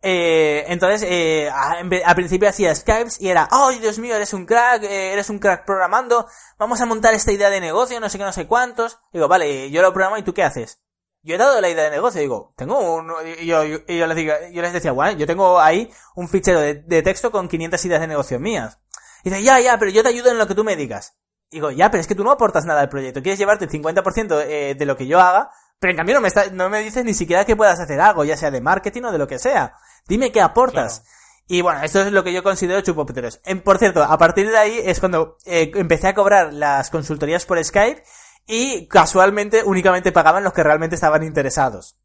Eh, 0.00 0.64
entonces, 0.68 1.06
eh, 1.06 1.50
al 1.50 2.14
principio 2.14 2.48
hacía 2.48 2.74
Skypes 2.74 3.20
y 3.20 3.28
era, 3.28 3.46
oh 3.52 3.70
Dios 3.72 3.98
mío, 3.98 4.16
eres 4.16 4.32
un 4.32 4.46
crack, 4.46 4.84
eh, 4.84 5.12
eres 5.12 5.28
un 5.28 5.38
crack 5.38 5.66
programando, 5.66 6.26
vamos 6.56 6.80
a 6.80 6.86
montar 6.86 7.12
esta 7.12 7.32
idea 7.32 7.50
de 7.50 7.60
negocio, 7.60 8.00
no 8.00 8.08
sé 8.08 8.16
qué, 8.16 8.24
no 8.24 8.32
sé 8.32 8.46
cuántos. 8.46 8.98
Digo, 9.12 9.28
vale, 9.28 9.70
yo 9.70 9.82
lo 9.82 9.92
programo 9.92 10.16
y 10.16 10.22
tú 10.22 10.32
qué 10.32 10.42
haces. 10.42 10.80
Yo 11.22 11.34
he 11.34 11.38
dado 11.38 11.60
la 11.60 11.68
idea 11.68 11.84
de 11.84 11.90
negocio, 11.90 12.22
digo, 12.22 12.54
tengo 12.56 12.78
un, 12.94 13.12
y 13.38 13.44
yo, 13.44 13.62
yo, 13.64 14.06
les 14.06 14.16
digo, 14.16 14.32
yo 14.50 14.62
les 14.62 14.72
decía, 14.72 14.92
bueno, 14.92 15.18
yo 15.18 15.26
tengo 15.26 15.60
ahí 15.60 15.92
un 16.14 16.30
fichero 16.30 16.60
de, 16.60 16.76
de 16.76 17.02
texto 17.02 17.30
con 17.30 17.46
500 17.46 17.84
ideas 17.84 18.00
de 18.00 18.06
negocio 18.06 18.40
mías. 18.40 18.78
Y 19.22 19.28
dice, 19.28 19.42
ya, 19.42 19.60
ya, 19.60 19.78
pero 19.78 19.90
yo 19.90 20.02
te 20.02 20.08
ayudo 20.08 20.30
en 20.30 20.38
lo 20.38 20.46
que 20.46 20.54
tú 20.54 20.64
me 20.64 20.76
digas. 20.76 21.18
Digo, 21.50 21.70
ya, 21.70 21.90
pero 21.90 22.00
es 22.00 22.06
que 22.06 22.14
tú 22.14 22.24
no 22.24 22.30
aportas 22.30 22.64
nada 22.66 22.80
al 22.80 22.88
proyecto. 22.88 23.22
Quieres 23.22 23.38
llevarte 23.38 23.64
el 23.64 23.70
50% 23.70 24.44
eh, 24.46 24.74
de 24.74 24.86
lo 24.86 24.96
que 24.96 25.06
yo 25.06 25.20
haga, 25.20 25.50
pero 25.78 25.92
en 25.92 25.96
cambio 25.96 26.14
no 26.14 26.20
me, 26.20 26.28
está, 26.28 26.50
no 26.50 26.68
me 26.68 26.80
dices 26.80 27.04
ni 27.04 27.14
siquiera 27.14 27.44
que 27.44 27.56
puedas 27.56 27.80
hacer 27.80 28.00
algo, 28.00 28.24
ya 28.24 28.36
sea 28.36 28.50
de 28.50 28.60
marketing 28.60 29.02
o 29.04 29.12
de 29.12 29.18
lo 29.18 29.26
que 29.26 29.38
sea. 29.38 29.74
Dime 30.06 30.30
qué 30.30 30.40
aportas. 30.40 31.04
Y 31.46 31.62
bueno, 31.62 31.82
esto 31.82 32.02
es 32.02 32.12
lo 32.12 32.22
que 32.22 32.32
yo 32.32 32.42
considero 32.42 32.82
chupópteros. 32.82 33.40
por 33.64 33.78
cierto, 33.78 34.02
a 34.02 34.18
partir 34.18 34.50
de 34.50 34.58
ahí 34.58 34.80
es 34.84 35.00
cuando 35.00 35.38
eh, 35.46 35.70
empecé 35.74 36.08
a 36.08 36.14
cobrar 36.14 36.52
las 36.52 36.90
consultorías 36.90 37.46
por 37.46 37.62
Skype 37.64 38.02
y 38.46 38.86
casualmente 38.86 39.62
únicamente 39.64 40.12
pagaban 40.12 40.44
los 40.44 40.52
que 40.52 40.62
realmente 40.62 40.96
estaban 40.96 41.22
interesados. 41.22 41.96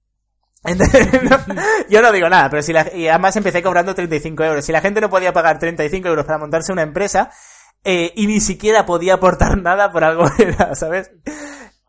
yo 1.89 2.01
no 2.01 2.11
digo 2.13 2.29
nada, 2.29 2.49
pero 2.49 2.63
si 2.63 2.71
la, 2.71 2.89
y 2.95 3.09
además 3.09 3.35
empecé 3.35 3.61
cobrando 3.61 3.93
35 3.93 4.43
euros. 4.45 4.65
Si 4.65 4.71
la 4.71 4.79
gente 4.79 5.01
no 5.01 5.09
podía 5.09 5.33
pagar 5.33 5.59
35 5.59 6.07
euros 6.07 6.25
para 6.25 6.37
montarse 6.37 6.71
una 6.71 6.83
empresa, 6.83 7.29
eh, 7.83 8.11
y 8.15 8.27
ni 8.27 8.39
siquiera 8.39 8.85
podía 8.85 9.15
aportar 9.15 9.57
nada 9.61 9.91
por 9.91 10.03
algo 10.03 10.25
era, 10.37 10.75
¿sabes? 10.75 11.11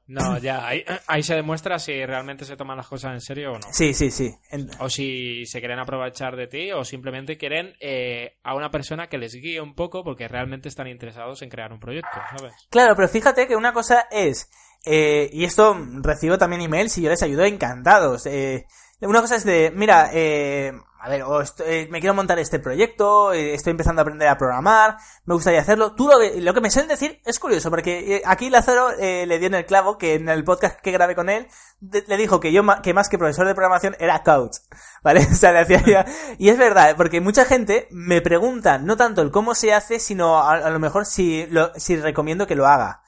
No, 0.06 0.36
ya, 0.36 0.66
ahí, 0.66 0.84
ahí, 1.06 1.22
se 1.22 1.34
demuestra 1.34 1.78
si 1.78 2.04
realmente 2.04 2.44
se 2.44 2.56
toman 2.56 2.76
las 2.76 2.88
cosas 2.88 3.14
en 3.14 3.20
serio 3.22 3.52
o 3.52 3.54
no. 3.54 3.66
Sí, 3.72 3.94
sí, 3.94 4.10
sí. 4.10 4.34
O 4.78 4.90
si 4.90 5.46
se 5.46 5.60
quieren 5.60 5.78
aprovechar 5.78 6.36
de 6.36 6.46
ti 6.46 6.72
o 6.72 6.84
simplemente 6.84 7.38
quieren 7.38 7.74
eh, 7.80 8.36
a 8.42 8.54
una 8.54 8.70
persona 8.70 9.08
que 9.08 9.16
les 9.16 9.34
guíe 9.34 9.62
un 9.62 9.74
poco 9.74 10.04
porque 10.04 10.28
realmente 10.28 10.68
están 10.68 10.88
interesados 10.88 11.40
en 11.40 11.48
crear 11.48 11.72
un 11.72 11.80
proyecto, 11.80 12.20
¿sabes? 12.36 12.52
Claro, 12.68 12.94
pero 12.94 13.08
fíjate 13.08 13.46
que 13.46 13.56
una 13.56 13.72
cosa 13.72 14.06
es, 14.10 14.50
eh, 14.84 15.30
y 15.32 15.44
esto 15.44 15.74
recibo 16.02 16.36
también 16.36 16.60
emails 16.60 16.98
y 16.98 17.02
yo 17.02 17.08
les 17.08 17.22
ayudo 17.22 17.44
encantados. 17.44 18.26
Eh, 18.26 18.66
una 19.00 19.20
cosa 19.20 19.36
es 19.36 19.44
de, 19.44 19.72
mira, 19.74 20.10
eh, 20.12 20.72
a 21.04 21.10
ver, 21.10 21.22
eh, 21.66 21.86
me 21.90 22.00
quiero 22.00 22.14
montar 22.14 22.38
este 22.38 22.58
proyecto, 22.58 23.34
eh, 23.34 23.52
estoy 23.52 23.72
empezando 23.72 24.00
a 24.00 24.04
aprender 24.04 24.26
a 24.26 24.38
programar, 24.38 24.96
me 25.26 25.34
gustaría 25.34 25.60
hacerlo. 25.60 25.94
Tú 25.94 26.08
lo, 26.08 26.14
lo 26.40 26.54
que 26.54 26.62
me 26.62 26.70
suelen 26.70 26.88
decir 26.88 27.20
es 27.26 27.38
curioso, 27.38 27.68
porque 27.68 28.16
eh, 28.16 28.22
aquí 28.24 28.48
Lázaro 28.48 28.90
le 28.96 29.38
dio 29.38 29.48
en 29.48 29.54
el 29.54 29.66
clavo 29.66 29.98
que 29.98 30.14
en 30.14 30.30
el 30.30 30.44
podcast 30.44 30.80
que 30.80 30.92
grabé 30.92 31.14
con 31.14 31.28
él, 31.28 31.46
le 31.82 32.16
dijo 32.16 32.40
que 32.40 32.52
yo 32.52 32.62
que 32.82 32.94
más 32.94 33.10
que 33.10 33.18
profesor 33.18 33.46
de 33.46 33.54
programación 33.54 33.94
era 33.98 34.22
coach, 34.22 34.56
¿vale? 35.04 35.20
O 35.30 35.34
sea, 35.34 35.52
le 35.52 35.58
hacía 35.58 36.06
Y 36.38 36.48
es 36.48 36.56
verdad, 36.56 36.94
porque 36.96 37.20
mucha 37.20 37.44
gente 37.44 37.86
me 37.90 38.22
pregunta 38.22 38.78
no 38.78 38.96
tanto 38.96 39.20
el 39.20 39.30
cómo 39.30 39.54
se 39.54 39.74
hace, 39.74 40.00
sino 40.00 40.42
a, 40.42 40.70
lo 40.70 40.80
mejor 40.80 41.04
si, 41.04 41.44
lo, 41.48 41.70
si 41.76 41.96
recomiendo 41.96 42.46
que 42.46 42.54
lo 42.54 42.66
haga. 42.66 43.03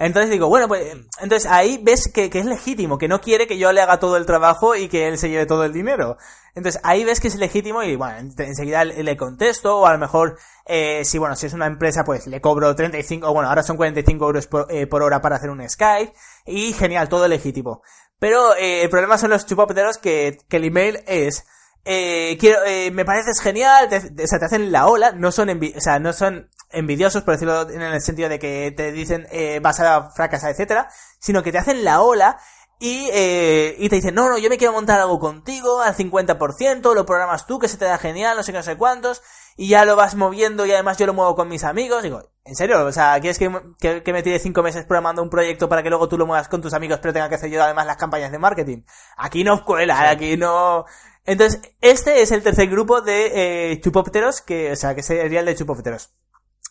Entonces 0.00 0.30
digo, 0.30 0.48
bueno, 0.48 0.66
pues 0.66 0.96
entonces 1.20 1.44
ahí 1.50 1.78
ves 1.82 2.10
que, 2.10 2.30
que, 2.30 2.38
es 2.38 2.46
legítimo, 2.46 2.96
que 2.96 3.06
no 3.06 3.20
quiere 3.20 3.46
que 3.46 3.58
yo 3.58 3.70
le 3.70 3.82
haga 3.82 4.00
todo 4.00 4.16
el 4.16 4.24
trabajo 4.24 4.74
y 4.74 4.88
que 4.88 5.06
él 5.06 5.18
se 5.18 5.28
lleve 5.28 5.44
todo 5.44 5.62
el 5.62 5.74
dinero. 5.74 6.16
Entonces 6.54 6.80
ahí 6.84 7.04
ves 7.04 7.20
que 7.20 7.28
es 7.28 7.34
legítimo 7.36 7.82
y 7.82 7.96
bueno, 7.96 8.32
enseguida 8.38 8.82
le 8.86 9.16
contesto 9.18 9.80
o 9.80 9.84
a 9.86 9.92
lo 9.92 9.98
mejor, 9.98 10.38
eh, 10.64 11.04
si 11.04 11.18
bueno, 11.18 11.36
si 11.36 11.48
es 11.48 11.52
una 11.52 11.66
empresa 11.66 12.02
pues 12.02 12.26
le 12.26 12.40
cobro 12.40 12.74
35, 12.74 13.30
bueno, 13.34 13.50
ahora 13.50 13.62
son 13.62 13.76
45 13.76 14.24
euros 14.24 14.46
por, 14.46 14.72
eh, 14.72 14.86
por 14.86 15.02
hora 15.02 15.20
para 15.20 15.36
hacer 15.36 15.50
un 15.50 15.68
Skype 15.68 16.14
y 16.46 16.72
genial, 16.72 17.10
todo 17.10 17.28
legítimo. 17.28 17.82
Pero 18.18 18.56
eh, 18.56 18.82
el 18.82 18.88
problema 18.88 19.18
son 19.18 19.28
los 19.28 19.44
chupapeteros 19.44 19.98
que, 19.98 20.38
que 20.48 20.56
el 20.56 20.64
email 20.64 21.00
es 21.06 21.44
eh, 21.84 22.36
quiero, 22.38 22.64
eh, 22.64 22.90
me 22.90 23.04
pareces 23.04 23.40
genial, 23.40 23.88
te, 23.88 23.96
o 23.96 24.26
sea, 24.26 24.38
te 24.38 24.44
hacen 24.44 24.70
la 24.72 24.86
ola, 24.86 25.12
no 25.12 25.32
son, 25.32 25.48
o 25.50 25.80
sea, 25.80 25.98
no 25.98 26.12
son 26.12 26.50
envidiosos, 26.70 27.22
por 27.22 27.34
decirlo 27.34 27.68
en 27.70 27.82
el 27.82 28.00
sentido 28.00 28.28
de 28.28 28.38
que 28.38 28.72
te 28.76 28.92
dicen 28.92 29.26
eh, 29.30 29.60
vas 29.60 29.80
a 29.80 30.10
fracasar, 30.10 30.50
etcétera, 30.50 30.88
sino 31.18 31.42
que 31.42 31.52
te 31.52 31.58
hacen 31.58 31.84
la 31.84 32.00
ola 32.02 32.38
y, 32.82 33.10
eh, 33.12 33.76
y 33.78 33.90
te 33.90 33.96
dicen, 33.96 34.14
no, 34.14 34.30
no, 34.30 34.38
yo 34.38 34.48
me 34.48 34.56
quiero 34.56 34.72
montar 34.72 35.00
algo 35.00 35.18
contigo 35.18 35.82
al 35.82 35.94
50%, 35.94 36.94
lo 36.94 37.04
programas 37.04 37.46
tú, 37.46 37.58
que 37.58 37.68
se 37.68 37.76
te 37.76 37.84
da 37.84 37.98
genial, 37.98 38.38
no 38.38 38.42
sé 38.42 38.52
qué, 38.52 38.58
no 38.58 38.64
sé 38.64 38.76
cuántos, 38.78 39.22
y 39.54 39.68
ya 39.68 39.84
lo 39.84 39.96
vas 39.96 40.14
moviendo 40.14 40.64
y 40.64 40.72
además 40.72 40.96
yo 40.96 41.04
lo 41.04 41.12
muevo 41.12 41.34
con 41.34 41.46
mis 41.48 41.62
amigos. 41.62 42.02
Digo, 42.02 42.22
¿en 42.42 42.56
serio? 42.56 42.82
O 42.86 42.92
sea, 42.92 43.20
¿quieres 43.20 43.38
que, 43.38 43.50
que, 43.78 44.02
que 44.02 44.12
me 44.14 44.22
tire 44.22 44.38
cinco 44.38 44.62
meses 44.62 44.86
programando 44.86 45.22
un 45.22 45.28
proyecto 45.28 45.68
para 45.68 45.82
que 45.82 45.90
luego 45.90 46.08
tú 46.08 46.16
lo 46.16 46.26
muevas 46.26 46.48
con 46.48 46.62
tus 46.62 46.72
amigos, 46.72 47.00
pero 47.02 47.12
tenga 47.12 47.28
que 47.28 47.34
hacer 47.34 47.50
yo 47.50 47.62
además 47.62 47.84
las 47.84 47.98
campañas 47.98 48.32
de 48.32 48.38
marketing? 48.38 48.84
Aquí 49.18 49.44
no 49.44 49.62
cuela, 49.62 50.08
aquí 50.08 50.38
no... 50.38 50.86
Entonces, 51.30 51.60
este 51.80 52.22
es 52.22 52.32
el 52.32 52.42
tercer 52.42 52.68
grupo 52.68 53.02
de 53.02 53.70
eh, 53.72 53.80
chupópteros, 53.80 54.40
que, 54.40 54.72
o 54.72 54.74
sea, 54.74 54.96
que 54.96 55.04
sería 55.04 55.38
el 55.38 55.46
de 55.46 55.54
chupópteros. 55.54 56.10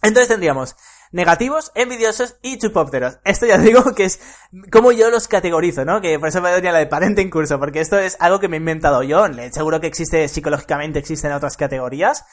Entonces 0.02 0.28
tendríamos 0.28 0.76
negativos, 1.14 1.72
envidiosos 1.76 2.36
y 2.42 2.58
chupópteros. 2.58 3.20
Esto 3.24 3.46
ya 3.46 3.58
digo 3.58 3.96
que 3.96 4.04
es 4.04 4.20
como 4.70 4.92
yo 4.92 5.10
los 5.12 5.30
categorizo, 5.30 5.86
¿no? 5.86 6.02
Que 6.02 6.20
por 6.20 6.28
eso 6.28 6.42
me 6.42 6.52
doy 6.52 6.62
la 6.62 6.78
de 6.78 6.88
parente 6.88 7.22
en 7.22 7.30
curso, 7.30 7.58
porque 7.58 7.80
esto 7.80 7.98
es 7.98 8.18
algo 8.20 8.42
que 8.42 8.50
me 8.50 8.58
he 8.58 8.60
inventado 8.60 9.02
yo. 9.02 9.26
Seguro 9.54 9.80
que 9.80 9.88
existe 9.88 10.28
psicológicamente, 10.28 11.00
existen 11.00 11.32
otras 11.32 11.56
categorías. 11.56 12.26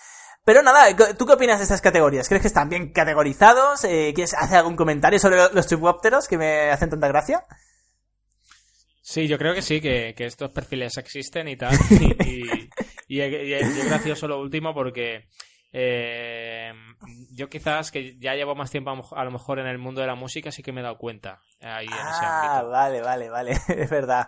Pero 0.45 0.65
nada, 0.65 0.97
¿tú 1.17 1.27
qué 1.27 1.33
opinas 1.33 1.59
de 1.59 1.63
estas 1.63 1.81
categorías? 1.81 2.27
¿Crees 2.27 2.43
que 2.43 2.49
están 2.49 2.69
bien 2.69 2.93
categorizados? 2.93 3.85
Eh, 3.85 4.11
¿Quieres 4.17 4.35
hacer 4.35 4.59
algún 4.59 4.75
comentario 4.75 5.21
sobre 5.21 5.39
los 5.53 5.69
chupópteros 5.69 6.27
que 6.27 6.39
me 6.39 6.73
hacen 6.73 6.91
tanta 6.91 7.07
gracia? 7.07 7.47
Sí, 9.09 9.29
yo 9.29 9.39
creo 9.39 9.55
que 9.55 9.63
sí, 9.63 9.81
que, 9.81 10.13
estos 10.19 10.51
perfiles 10.51 10.97
existen 10.99 11.47
y 11.47 11.57
tal. 11.57 11.73
Y, 13.09 13.21
es 13.21 13.89
gracioso 13.89 14.27
lo 14.27 14.41
último 14.41 14.75
porque 14.75 15.29
eh, 15.73 16.73
yo 17.31 17.49
quizás 17.49 17.93
que 17.93 18.19
ya 18.19 18.35
llevo 18.35 18.57
más 18.57 18.73
tiempo 18.73 18.91
a 19.15 19.25
lo 19.25 19.31
mejor 19.31 19.61
en 19.61 19.69
el 19.69 19.79
mundo 19.79 20.01
de 20.01 20.09
la 20.09 20.17
música, 20.17 20.51
sí 20.51 20.61
que 20.61 20.73
me 20.73 20.81
he 20.81 20.83
dado 20.83 20.99
cuenta. 20.99 21.41
Ahí 21.61 21.87
ah, 21.89 22.65
vale, 22.69 23.01
vale, 23.01 23.31
vale, 23.31 23.53
es 23.69 23.89
verdad. 23.89 24.27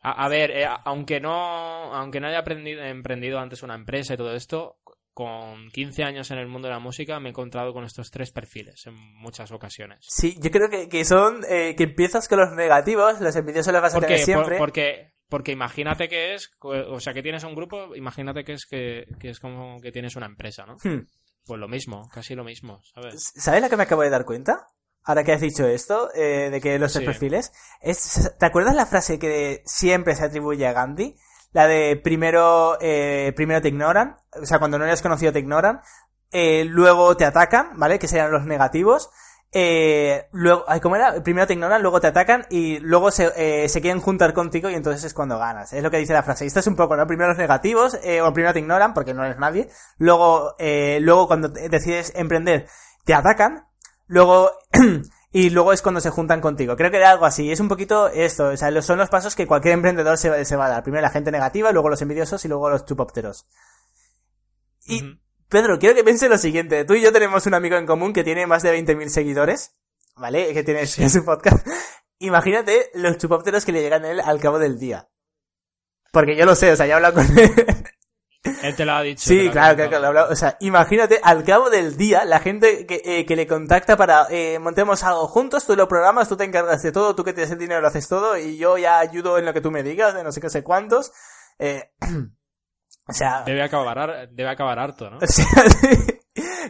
A, 0.00 0.28
ver, 0.28 0.50
eh, 0.50 0.66
aunque 0.86 1.20
no 1.20 1.94
aunque 1.94 2.18
no 2.18 2.28
haya 2.28 2.38
aprendido, 2.38 2.82
emprendido 2.84 3.38
antes 3.38 3.62
una 3.62 3.74
empresa 3.74 4.14
y 4.14 4.16
todo 4.16 4.34
esto, 4.34 4.78
con 5.16 5.70
15 5.70 6.04
años 6.04 6.30
en 6.30 6.36
el 6.36 6.46
mundo 6.46 6.68
de 6.68 6.74
la 6.74 6.78
música 6.78 7.18
me 7.20 7.28
he 7.28 7.30
encontrado 7.30 7.72
con 7.72 7.84
estos 7.84 8.10
tres 8.10 8.32
perfiles 8.32 8.86
en 8.86 8.94
muchas 9.14 9.50
ocasiones. 9.50 10.04
Sí, 10.06 10.36
yo 10.38 10.50
creo 10.50 10.68
que, 10.68 11.04
son 11.06 11.42
eh, 11.48 11.74
que 11.74 11.84
empiezas 11.84 12.28
con 12.28 12.38
los 12.38 12.52
negativos, 12.52 13.18
los 13.22 13.34
envidiosos 13.34 13.72
los 13.72 13.80
vas 13.80 13.94
a 13.94 14.00
tener 14.00 14.18
siempre. 14.18 14.58
porque, 14.58 15.14
porque 15.30 15.52
imagínate 15.52 16.10
que 16.10 16.34
es, 16.34 16.50
o 16.60 17.00
sea, 17.00 17.14
que 17.14 17.22
tienes 17.22 17.44
un 17.44 17.54
grupo, 17.54 17.96
imagínate 17.96 18.44
que 18.44 18.52
es 18.52 18.66
que, 18.66 19.06
es 19.22 19.40
como 19.40 19.80
que 19.80 19.90
tienes 19.90 20.16
una 20.16 20.26
empresa, 20.26 20.66
¿no? 20.66 20.76
Hmm. 20.84 21.06
Pues 21.46 21.58
lo 21.58 21.66
mismo, 21.66 22.10
casi 22.12 22.34
lo 22.34 22.44
mismo, 22.44 22.82
¿sabes? 22.94 23.32
¿Sabes 23.36 23.62
lo 23.62 23.70
que 23.70 23.78
me 23.78 23.84
acabo 23.84 24.02
de 24.02 24.10
dar 24.10 24.26
cuenta? 24.26 24.66
Ahora 25.02 25.24
que 25.24 25.32
has 25.32 25.40
dicho 25.40 25.66
esto, 25.66 26.10
eh, 26.14 26.50
de 26.50 26.60
que 26.60 26.78
los 26.78 26.92
tres 26.92 27.06
perfiles, 27.06 27.52
es, 27.80 28.34
¿te 28.38 28.44
acuerdas 28.44 28.74
la 28.74 28.84
frase 28.84 29.18
que 29.18 29.62
siempre 29.64 30.14
se 30.14 30.26
atribuye 30.26 30.66
a 30.66 30.74
Gandhi? 30.74 31.16
La 31.56 31.66
de 31.66 31.96
primero, 31.96 32.76
eh, 32.82 33.32
primero 33.34 33.62
te 33.62 33.68
ignoran, 33.68 34.18
o 34.38 34.44
sea, 34.44 34.58
cuando 34.58 34.78
no 34.78 34.84
eres 34.84 35.00
conocido 35.00 35.32
te 35.32 35.38
ignoran, 35.38 35.80
eh, 36.30 36.66
luego 36.66 37.16
te 37.16 37.24
atacan, 37.24 37.78
¿vale? 37.78 37.98
Que 37.98 38.08
serían 38.08 38.30
los 38.30 38.44
negativos. 38.44 39.08
Eh, 39.52 40.28
luego, 40.32 40.66
¿cómo 40.82 40.96
era? 40.96 41.22
Primero 41.22 41.46
te 41.46 41.54
ignoran, 41.54 41.80
luego 41.80 41.98
te 41.98 42.08
atacan 42.08 42.44
y 42.50 42.78
luego 42.80 43.10
se, 43.10 43.32
eh, 43.36 43.70
se 43.70 43.80
quieren 43.80 44.02
juntar 44.02 44.34
contigo 44.34 44.68
y 44.68 44.74
entonces 44.74 45.02
es 45.04 45.14
cuando 45.14 45.38
ganas. 45.38 45.72
Es 45.72 45.82
lo 45.82 45.90
que 45.90 45.96
dice 45.96 46.12
la 46.12 46.22
frase. 46.22 46.44
Y 46.44 46.48
esto 46.48 46.60
es 46.60 46.66
un 46.66 46.76
poco, 46.76 46.94
¿no? 46.94 47.06
Primero 47.06 47.30
los 47.30 47.38
negativos, 47.38 47.94
o 47.94 48.32
primero 48.34 48.52
te 48.52 48.58
ignoran 48.58 48.92
porque 48.92 49.14
no 49.14 49.24
eres 49.24 49.38
nadie. 49.38 49.70
Luego, 49.96 50.56
luego 50.58 51.26
cuando 51.26 51.48
decides 51.48 52.12
emprender, 52.16 52.66
te 53.06 53.14
atacan. 53.14 53.66
Luego, 54.08 54.50
y 55.38 55.50
luego 55.50 55.74
es 55.74 55.82
cuando 55.82 56.00
se 56.00 56.08
juntan 56.08 56.40
contigo. 56.40 56.78
Creo 56.78 56.90
que 56.90 56.96
era 56.96 57.10
algo 57.10 57.26
así. 57.26 57.52
Es 57.52 57.60
un 57.60 57.68
poquito 57.68 58.08
esto. 58.08 58.46
O 58.46 58.56
sea, 58.56 58.80
son 58.80 58.96
los 58.96 59.10
pasos 59.10 59.36
que 59.36 59.46
cualquier 59.46 59.74
emprendedor 59.74 60.16
se, 60.16 60.46
se 60.46 60.56
va 60.56 60.64
a 60.64 60.70
dar. 60.70 60.82
Primero 60.82 61.02
la 61.02 61.10
gente 61.10 61.30
negativa, 61.30 61.72
luego 61.72 61.90
los 61.90 62.00
envidiosos 62.00 62.42
y 62.46 62.48
luego 62.48 62.70
los 62.70 62.86
chupópteros. 62.86 63.46
Y, 64.86 65.20
Pedro, 65.50 65.78
quiero 65.78 65.94
que 65.94 66.04
piense 66.04 66.30
lo 66.30 66.38
siguiente. 66.38 66.86
Tú 66.86 66.94
y 66.94 67.02
yo 67.02 67.12
tenemos 67.12 67.44
un 67.44 67.52
amigo 67.52 67.76
en 67.76 67.84
común 67.84 68.14
que 68.14 68.24
tiene 68.24 68.46
más 68.46 68.62
de 68.62 68.82
20.000 68.82 69.08
seguidores. 69.08 69.76
¿Vale? 70.16 70.54
Que 70.54 70.64
tiene 70.64 70.86
su 70.86 71.22
podcast. 71.22 71.66
Imagínate 72.18 72.90
los 72.94 73.18
chupópteros 73.18 73.66
que 73.66 73.72
le 73.72 73.82
llegan 73.82 74.06
a 74.06 74.12
él 74.12 74.20
al 74.20 74.40
cabo 74.40 74.58
del 74.58 74.78
día. 74.78 75.10
Porque 76.12 76.34
yo 76.34 76.46
lo 76.46 76.54
sé, 76.54 76.72
o 76.72 76.76
sea, 76.76 76.86
ya 76.86 76.92
he 76.92 76.96
hablado 76.96 77.16
con 77.16 77.26
él. 77.38 77.52
Él 78.62 78.76
te 78.76 78.84
lo 78.84 78.92
ha 78.92 79.02
dicho. 79.02 79.24
Sí, 79.26 79.48
claro, 79.50 79.76
lo 79.76 79.90
he 79.90 80.06
hablado. 80.06 80.32
O 80.32 80.36
sea, 80.36 80.56
imagínate, 80.60 81.20
al 81.22 81.44
cabo 81.44 81.70
del 81.70 81.96
día, 81.96 82.24
la 82.24 82.40
gente 82.40 82.86
que, 82.86 83.02
eh, 83.04 83.26
que 83.26 83.36
le 83.36 83.46
contacta 83.46 83.96
para 83.96 84.26
eh, 84.30 84.58
montemos 84.58 85.02
algo 85.02 85.26
juntos, 85.28 85.66
tú 85.66 85.76
lo 85.76 85.88
programas, 85.88 86.28
tú 86.28 86.36
te 86.36 86.44
encargas 86.44 86.82
de 86.82 86.92
todo, 86.92 87.14
tú 87.14 87.24
que 87.24 87.32
tienes 87.32 87.50
el 87.50 87.58
dinero 87.58 87.80
lo 87.80 87.88
haces 87.88 88.08
todo, 88.08 88.36
y 88.36 88.56
yo 88.56 88.78
ya 88.78 88.98
ayudo 88.98 89.38
en 89.38 89.44
lo 89.44 89.52
que 89.52 89.60
tú 89.60 89.70
me 89.70 89.82
digas, 89.82 90.14
de 90.14 90.24
no 90.24 90.32
sé 90.32 90.40
qué 90.40 90.50
sé 90.50 90.62
cuántos. 90.62 91.12
Eh, 91.58 91.90
o 93.06 93.12
sea... 93.12 93.42
Debe 93.44 93.62
acabar, 93.62 94.28
debe 94.30 94.50
acabar 94.50 94.78
harto, 94.78 95.10
¿no? 95.10 95.18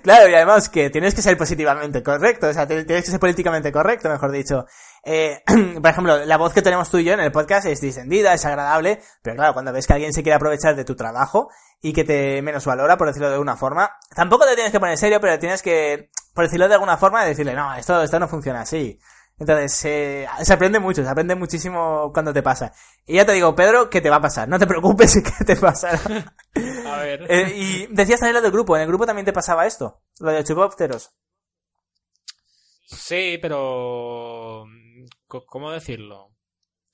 Claro, 0.03 0.29
y 0.29 0.35
además 0.35 0.69
que 0.69 0.91
tienes 0.91 1.15
que 1.15 1.23
ser 1.23 1.37
positivamente 1.37 2.03
correcto, 2.03 2.47
o 2.47 2.53
sea, 2.53 2.67
tienes 2.67 2.87
que 2.87 3.11
ser 3.11 3.19
políticamente 3.19 3.73
correcto, 3.73 4.09
mejor 4.09 4.31
dicho. 4.31 4.67
Eh, 5.05 5.43
por 5.83 5.91
ejemplo, 5.91 6.25
la 6.25 6.37
voz 6.37 6.53
que 6.53 6.63
tenemos 6.63 6.91
tú 6.91 6.99
y 6.99 7.05
yo 7.05 7.15
en 7.15 7.21
el 7.21 7.33
podcast 7.33 7.67
es 7.67 7.81
distendida, 7.81 8.33
es 8.33 8.45
agradable, 8.45 9.01
pero 9.23 9.37
claro, 9.37 9.55
cuando 9.55 9.73
ves 9.73 9.87
que 9.87 9.95
alguien 9.95 10.13
se 10.13 10.23
quiere 10.23 10.37
aprovechar 10.37 10.77
de 10.77 10.85
tu 10.85 10.95
trabajo 10.95 11.49
y 11.83 11.93
que 11.93 12.05
te 12.05 12.41
menos 12.43 12.65
valora, 12.65 12.97
por 12.97 13.09
decirlo 13.09 13.29
de 13.29 13.35
alguna 13.35 13.57
forma, 13.57 13.97
tampoco 14.15 14.47
te 14.47 14.55
tienes 14.55 14.73
que 14.73 14.81
poner 14.81 14.97
serio, 14.97 15.21
pero 15.21 15.39
tienes 15.39 15.63
que, 15.63 16.11
por 16.35 16.45
decirlo 16.45 16.69
de 16.69 16.75
alguna 16.75 16.97
forma, 16.97 17.25
decirle, 17.25 17.55
no, 17.55 17.75
esto, 17.75 18.01
esto 18.03 18.21
no 18.21 18.29
funciona 18.29 18.61
así. 18.61 18.99
Entonces, 19.39 19.85
eh, 19.85 20.27
se 20.43 20.53
aprende 20.53 20.81
mucho, 20.81 21.03
se 21.03 21.09
aprende 21.09 21.35
muchísimo 21.35 22.11
cuando 22.13 22.33
te 22.33 22.43
pasa. 22.43 22.73
Y 23.07 23.17
ya 23.17 23.27
te 23.27 23.33
digo, 23.33 23.55
Pedro, 23.55 23.91
que 23.91 24.01
te 24.01 24.09
va 24.09 24.17
a 24.17 24.21
pasar. 24.21 24.49
No 24.49 24.59
te 24.59 24.67
preocupes 24.67 25.23
que 25.39 25.45
te 25.45 25.57
pasará. 25.57 26.35
a 26.87 26.97
ver. 26.99 27.27
Eh, 27.31 27.53
y 27.55 27.87
decías 27.89 28.21
también 28.21 28.37
lo 28.37 28.43
del 28.43 28.53
grupo. 28.53 28.77
¿En 28.77 28.83
el 28.83 28.89
grupo 28.89 29.05
también 29.05 29.27
te 29.27 29.33
pasaba 29.33 29.67
esto? 29.67 30.01
Lo 30.21 30.31
de 30.31 30.45
chupópteros. 30.45 31.13
Sí, 32.87 33.39
pero... 33.43 34.65
¿Cómo 35.27 35.71
decirlo? 35.73 36.36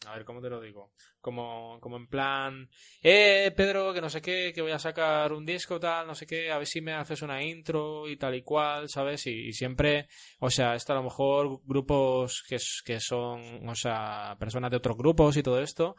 A 0.07 0.15
ver, 0.15 0.25
¿cómo 0.25 0.41
te 0.41 0.51
lo 0.51 0.61
digo? 0.61 0.93
Como, 1.21 1.79
como 1.81 1.97
en 1.97 2.07
plan, 2.07 2.69
eh, 3.03 3.53
Pedro, 3.57 3.93
que 3.93 4.01
no 4.01 4.09
sé 4.09 4.21
qué, 4.21 4.53
que 4.55 4.63
voy 4.63 4.73
a 4.73 4.79
sacar 4.79 5.33
un 5.33 5.45
disco, 5.45 5.79
tal, 5.79 6.07
no 6.07 6.15
sé 6.15 6.27
qué, 6.27 6.51
a 6.51 6.59
ver 6.59 6.67
si 6.67 6.81
me 6.81 6.93
haces 6.93 7.23
una 7.23 7.43
intro 7.43 8.09
y 8.09 8.17
tal 8.17 8.35
y 8.35 8.43
cual, 8.43 8.89
¿sabes? 8.89 9.27
Y, 9.27 9.53
siempre, 9.53 10.09
o 10.41 10.51
sea, 10.51 10.75
esto 10.75 10.93
a 10.93 10.97
lo 10.97 11.05
mejor 11.05 11.61
grupos 11.65 12.43
que, 12.49 12.59
que 12.85 13.01
son, 13.01 13.69
o 13.69 13.75
sea, 13.75 14.37
personas 14.39 14.71
de 14.71 14.79
otros 14.79 14.97
grupos 14.97 15.37
y 15.37 15.43
todo 15.43 15.61
esto, 15.61 15.97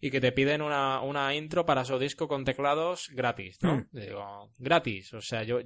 y 0.00 0.10
que 0.10 0.20
te 0.20 0.32
piden 0.32 0.62
una, 0.62 1.00
una 1.00 1.34
intro 1.34 1.64
para 1.64 1.84
su 1.84 1.98
disco 1.98 2.28
con 2.28 2.44
teclados 2.44 3.08
gratis, 3.12 3.58
¿no? 3.62 3.76
Hmm. 3.76 3.88
Digo, 3.92 4.50
gratis, 4.58 5.14
o 5.14 5.20
sea, 5.20 5.42
yo, 5.42 5.60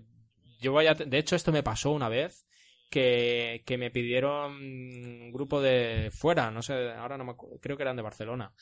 yo 0.60 0.72
voy 0.72 0.86
a, 0.86 0.94
de 0.94 1.18
hecho 1.18 1.36
esto 1.36 1.52
me 1.52 1.62
pasó 1.62 1.90
una 1.90 2.08
vez, 2.08 2.46
que, 2.90 3.62
que 3.64 3.78
me 3.78 3.90
pidieron 3.90 4.52
un 4.56 5.32
grupo 5.32 5.62
de 5.62 6.10
fuera, 6.12 6.50
no 6.50 6.60
sé, 6.60 6.90
ahora 6.90 7.16
no 7.16 7.24
me 7.24 7.34
creo 7.60 7.76
que 7.76 7.84
eran 7.84 7.96
de 7.96 8.02
Barcelona. 8.02 8.52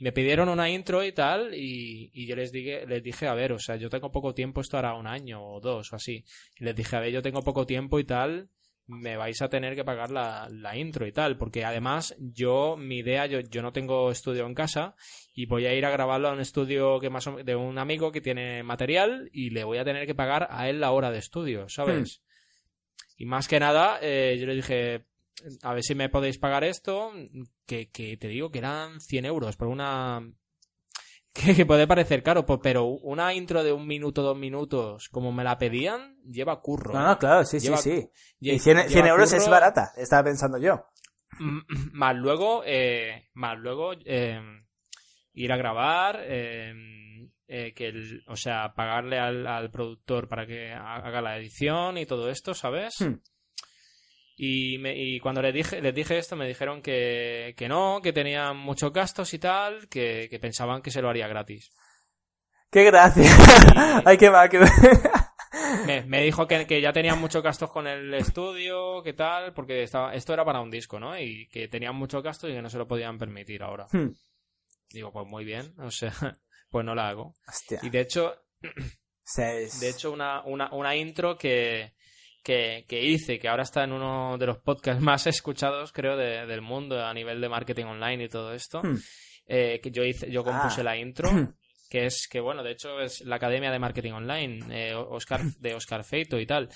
Me 0.00 0.12
pidieron 0.12 0.48
una 0.48 0.68
intro 0.68 1.04
y 1.04 1.12
tal, 1.12 1.54
y, 1.54 2.10
y 2.12 2.26
yo 2.26 2.36
les 2.36 2.52
dije, 2.52 2.84
les 2.86 3.02
dije, 3.02 3.28
a 3.28 3.34
ver, 3.34 3.52
o 3.52 3.58
sea, 3.58 3.76
yo 3.76 3.88
tengo 3.88 4.12
poco 4.12 4.34
tiempo, 4.34 4.60
esto 4.60 4.76
hará 4.76 4.94
un 4.94 5.06
año 5.06 5.42
o 5.42 5.60
dos 5.60 5.92
o 5.92 5.96
así. 5.96 6.24
Les 6.58 6.74
dije, 6.74 6.96
a 6.96 7.00
ver, 7.00 7.12
yo 7.12 7.22
tengo 7.22 7.42
poco 7.42 7.64
tiempo 7.64 7.98
y 8.00 8.04
tal, 8.04 8.50
me 8.88 9.16
vais 9.16 9.40
a 9.42 9.48
tener 9.48 9.74
que 9.74 9.84
pagar 9.84 10.10
la, 10.10 10.48
la 10.50 10.76
intro 10.76 11.06
y 11.06 11.12
tal, 11.12 11.38
porque 11.38 11.64
además 11.64 12.14
yo, 12.18 12.76
mi 12.76 12.98
idea, 12.98 13.26
yo, 13.26 13.40
yo 13.40 13.62
no 13.62 13.72
tengo 13.72 14.10
estudio 14.10 14.46
en 14.46 14.54
casa 14.54 14.94
y 15.32 15.46
voy 15.46 15.66
a 15.66 15.74
ir 15.74 15.84
a 15.86 15.90
grabarlo 15.90 16.28
a 16.28 16.32
un 16.32 16.40
estudio 16.40 16.98
que 17.00 17.10
más 17.10 17.28
de 17.44 17.56
un 17.56 17.78
amigo 17.78 18.12
que 18.12 18.20
tiene 18.20 18.62
material 18.62 19.28
y 19.32 19.50
le 19.50 19.64
voy 19.64 19.78
a 19.78 19.84
tener 19.84 20.06
que 20.06 20.14
pagar 20.14 20.48
a 20.50 20.68
él 20.68 20.80
la 20.80 20.92
hora 20.92 21.10
de 21.10 21.18
estudio, 21.18 21.68
¿sabes? 21.68 22.22
Y 23.16 23.26
más 23.26 23.48
que 23.48 23.60
nada, 23.60 23.98
eh, 24.02 24.36
yo 24.38 24.46
le 24.46 24.54
dije, 24.54 25.06
a 25.62 25.74
ver 25.74 25.82
si 25.82 25.94
me 25.94 26.08
podéis 26.08 26.38
pagar 26.38 26.64
esto, 26.64 27.12
que, 27.66 27.90
que 27.90 28.16
te 28.16 28.28
digo 28.28 28.50
que 28.50 28.58
eran 28.58 29.00
100 29.00 29.24
euros 29.24 29.56
por 29.56 29.68
una... 29.68 30.20
Que, 31.36 31.66
puede 31.66 31.86
parecer 31.86 32.22
caro, 32.22 32.46
pero 32.46 32.86
una 32.86 33.34
intro 33.34 33.62
de 33.62 33.70
un 33.70 33.86
minuto, 33.86 34.22
dos 34.22 34.38
minutos, 34.38 35.10
como 35.10 35.32
me 35.32 35.44
la 35.44 35.58
pedían, 35.58 36.16
lleva 36.22 36.62
curro. 36.62 36.94
No, 36.94 37.06
no, 37.06 37.18
claro, 37.18 37.44
sí, 37.44 37.60
sí, 37.60 37.76
sí. 37.76 38.08
Y 38.40 38.58
100, 38.58 39.06
euros 39.06 39.34
es 39.34 39.46
barata, 39.46 39.92
estaba 39.98 40.24
pensando 40.24 40.56
yo. 40.56 40.86
más 41.92 42.16
luego, 42.16 42.62
eh, 42.64 43.28
más 43.34 43.58
luego 43.58 43.92
eh, 44.06 44.40
ir 45.34 45.52
a 45.52 45.58
grabar, 45.58 46.20
eh, 46.22 46.72
eh, 47.48 47.72
que 47.74 47.88
el, 47.88 48.22
o 48.26 48.36
sea, 48.36 48.72
pagarle 48.74 49.18
al, 49.18 49.46
al 49.46 49.70
productor 49.70 50.28
para 50.28 50.46
que 50.46 50.72
haga 50.72 51.20
la 51.20 51.36
edición 51.38 51.98
y 51.98 52.06
todo 52.06 52.28
esto, 52.30 52.54
¿sabes? 52.54 53.00
Hmm. 53.00 53.14
Y, 54.38 54.78
me- 54.78 54.94
y 54.96 55.18
cuando 55.20 55.40
les 55.40 55.54
dije, 55.54 55.80
les 55.80 55.94
dije 55.94 56.18
esto, 56.18 56.36
me 56.36 56.46
dijeron 56.46 56.82
que, 56.82 57.54
que 57.56 57.68
no, 57.68 58.00
que 58.02 58.12
tenían 58.12 58.56
muchos 58.56 58.92
gastos 58.92 59.32
y 59.32 59.38
tal, 59.38 59.88
que, 59.88 60.28
que 60.30 60.38
pensaban 60.38 60.82
que 60.82 60.90
se 60.90 61.00
lo 61.00 61.08
haría 61.08 61.26
gratis. 61.28 61.70
¡Qué 62.70 62.84
gracia! 62.84 63.24
Ay, 64.04 64.18
qué 64.18 64.30
Me, 65.86 66.02
me 66.04 66.22
dijo 66.22 66.46
que, 66.46 66.66
que 66.66 66.80
ya 66.80 66.92
tenían 66.92 67.18
muchos 67.18 67.42
gastos 67.42 67.70
con 67.70 67.86
el 67.86 68.12
estudio, 68.14 69.02
que 69.02 69.14
tal, 69.14 69.52
porque 69.54 69.82
estaba, 69.82 70.14
esto 70.14 70.32
era 70.34 70.44
para 70.44 70.60
un 70.60 70.70
disco, 70.70 71.00
¿no? 71.00 71.18
Y 71.18 71.48
que 71.48 71.68
tenían 71.68 71.96
muchos 71.96 72.22
gastos 72.22 72.50
y 72.50 72.52
que 72.54 72.62
no 72.62 72.68
se 72.68 72.78
lo 72.78 72.86
podían 72.86 73.18
permitir 73.18 73.62
ahora. 73.62 73.86
Hmm. 73.92 74.10
Digo, 74.90 75.12
pues 75.12 75.26
muy 75.26 75.44
bien, 75.44 75.74
o 75.80 75.90
sea, 75.90 76.12
pues 76.70 76.84
no 76.84 76.94
la 76.94 77.08
hago. 77.08 77.34
Hostia. 77.48 77.80
Y 77.82 77.90
de 77.90 78.00
hecho, 78.00 78.34
de 79.36 79.88
hecho 79.88 80.10
una, 80.12 80.42
una, 80.44 80.72
una 80.72 80.94
intro 80.96 81.36
que, 81.36 81.92
que, 82.42 82.84
que 82.88 83.02
hice, 83.02 83.38
que 83.38 83.48
ahora 83.48 83.62
está 83.64 83.84
en 83.84 83.92
uno 83.92 84.36
de 84.38 84.46
los 84.46 84.58
podcasts 84.58 85.02
más 85.02 85.26
escuchados, 85.26 85.92
creo, 85.92 86.16
de- 86.16 86.46
del 86.46 86.62
mundo 86.62 87.04
a 87.04 87.12
nivel 87.14 87.40
de 87.40 87.48
marketing 87.48 87.84
online 87.86 88.24
y 88.24 88.28
todo 88.28 88.52
esto, 88.52 88.80
Hmm. 88.82 88.96
eh, 89.46 89.80
que 89.82 89.90
yo 89.90 90.04
hice, 90.04 90.30
yo 90.30 90.42
compuse 90.44 90.80
Ah. 90.80 90.84
la 90.84 90.96
intro, 90.96 91.30
que 91.90 92.06
es 92.06 92.26
que 92.30 92.40
bueno, 92.40 92.62
de 92.62 92.72
hecho 92.72 93.00
es 93.00 93.20
la 93.22 93.36
Academia 93.36 93.70
de 93.70 93.78
Marketing 93.78 94.12
Online, 94.12 94.64
eh, 94.70 94.94
Oscar, 94.94 95.42
de 95.60 95.74
Oscar 95.74 96.02
Feito 96.04 96.38
y 96.38 96.46
tal. 96.46 96.68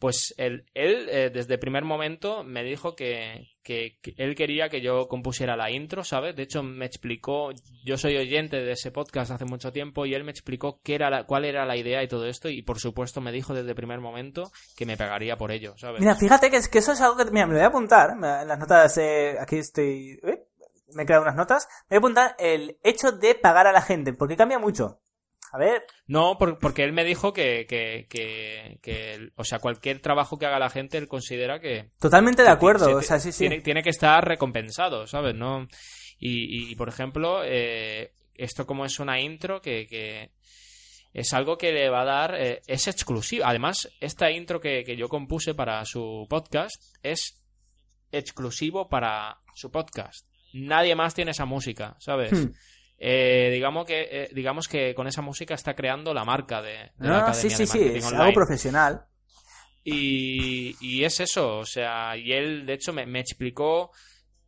Pues 0.00 0.34
él, 0.38 0.64
él 0.72 1.08
eh, 1.10 1.30
desde 1.32 1.54
el 1.54 1.60
primer 1.60 1.84
momento 1.84 2.42
me 2.42 2.64
dijo 2.64 2.96
que, 2.96 3.50
que- 3.62 3.98
él 4.16 4.34
quería 4.34 4.70
que 4.70 4.80
yo 4.80 5.06
compusiera 5.08 5.56
la 5.56 5.70
intro, 5.70 6.02
¿sabes? 6.04 6.34
De 6.34 6.42
hecho, 6.42 6.62
me 6.62 6.86
explicó, 6.86 7.50
yo 7.84 7.98
soy 7.98 8.16
oyente 8.16 8.56
de 8.56 8.72
ese 8.72 8.90
podcast 8.90 9.30
hace 9.30 9.44
mucho 9.44 9.72
tiempo 9.72 10.06
y 10.06 10.14
él 10.14 10.24
me 10.24 10.30
explicó 10.30 10.80
qué 10.82 10.94
era 10.94 11.10
la- 11.10 11.24
cuál 11.26 11.44
era 11.44 11.66
la 11.66 11.76
idea 11.76 12.02
y 12.02 12.08
todo 12.08 12.26
esto 12.26 12.48
y 12.48 12.62
por 12.62 12.78
supuesto 12.80 13.20
me 13.20 13.30
dijo 13.30 13.52
desde 13.52 13.68
el 13.68 13.74
primer 13.76 14.00
momento 14.00 14.50
que 14.74 14.86
me 14.86 14.96
pagaría 14.96 15.36
por 15.36 15.52
ello, 15.52 15.74
¿sabes? 15.76 16.00
Mira, 16.00 16.16
fíjate 16.16 16.50
que, 16.50 16.56
es, 16.56 16.68
que 16.70 16.78
eso 16.78 16.92
es 16.92 17.00
algo 17.02 17.18
que... 17.18 17.30
Mira, 17.30 17.46
me 17.46 17.52
lo 17.52 17.58
voy 17.58 17.64
a 17.66 17.68
apuntar. 17.68 18.16
las 18.18 18.58
notas... 18.58 18.96
eh, 18.96 19.36
aquí 19.38 19.56
estoy... 19.58 20.18
Me 20.94 21.02
he 21.02 21.06
creado 21.06 21.22
unas 21.24 21.36
notas. 21.36 21.68
Me 21.90 21.96
voy 21.96 21.96
a 21.96 21.98
apuntar 21.98 22.36
el 22.38 22.78
hecho 22.82 23.12
de 23.12 23.34
pagar 23.34 23.66
a 23.66 23.72
la 23.72 23.82
gente, 23.82 24.12
porque 24.14 24.36
cambia 24.36 24.58
mucho. 24.58 24.98
A 25.52 25.58
ver... 25.58 25.82
No, 26.06 26.36
por- 26.38 26.58
porque 26.58 26.84
él 26.84 26.92
me 26.92 27.04
dijo 27.04 27.32
que, 27.32 27.66
que, 27.68 28.06
que, 28.08 28.78
que, 28.82 29.30
o 29.36 29.44
sea, 29.44 29.58
cualquier 29.58 30.00
trabajo 30.00 30.38
que 30.38 30.46
haga 30.46 30.58
la 30.58 30.70
gente, 30.70 30.96
él 30.98 31.08
considera 31.08 31.60
que, 31.60 31.90
Totalmente 31.98 32.42
de 32.42 32.48
acuerdo. 32.50 32.86
se- 32.86 32.94
O 32.94 33.02
sea, 33.02 33.18
sí, 33.18 33.32
sí. 33.32 33.40
Tiene, 33.40 33.60
tiene 33.60 33.82
que 33.82 33.90
estar 33.90 34.24
recompensado, 34.26 35.06
¿sabes? 35.06 35.34
¿No? 35.34 35.66
Y, 36.18 36.70
y, 36.70 36.74
por 36.76 36.88
ejemplo, 36.88 37.40
eh, 37.44 38.12
esto 38.34 38.66
como 38.66 38.84
es 38.84 38.98
una 39.00 39.20
intro 39.20 39.60
que, 39.60 39.86
que 39.86 40.30
es 41.12 41.32
algo 41.32 41.58
que 41.58 41.72
le 41.72 41.88
va 41.90 42.02
a 42.02 42.04
dar, 42.04 42.34
eh, 42.38 42.60
es 42.66 42.86
exclusivo. 42.86 43.44
Además, 43.46 43.88
esta 44.00 44.30
intro 44.30 44.60
que, 44.60 44.84
que 44.84 44.96
yo 44.96 45.08
compuse 45.08 45.54
para 45.54 45.84
su 45.84 46.26
podcast 46.30 46.80
es 47.02 47.42
exclusivo 48.12 48.88
para 48.88 49.38
su 49.54 49.70
podcast. 49.70 50.26
Nadie 50.52 50.94
más 50.94 51.14
tiene 51.14 51.30
esa 51.30 51.44
música, 51.44 51.96
¿sabes? 52.00 52.32
Hmm. 52.32 52.52
Eh, 53.02 53.48
digamos 53.50 53.86
que 53.86 54.08
eh, 54.10 54.28
digamos 54.34 54.68
que 54.68 54.94
con 54.94 55.06
esa 55.06 55.22
música 55.22 55.54
está 55.54 55.74
creando 55.74 56.12
la 56.12 56.26
marca 56.26 56.60
de, 56.60 56.90
de 56.98 57.08
la 57.08 57.20
Ah, 57.20 57.28
Academia 57.30 57.56
sí, 57.56 57.66
sí, 57.66 57.78
de 57.78 57.90
sí. 57.92 57.98
Es 57.98 58.12
algo 58.12 58.32
profesional. 58.34 59.06
Y, 59.82 60.76
y 60.80 61.04
es 61.04 61.20
eso, 61.20 61.56
o 61.58 61.64
sea, 61.64 62.14
y 62.16 62.32
él 62.32 62.66
de 62.66 62.74
hecho 62.74 62.92
me, 62.92 63.06
me 63.06 63.20
explicó 63.20 63.90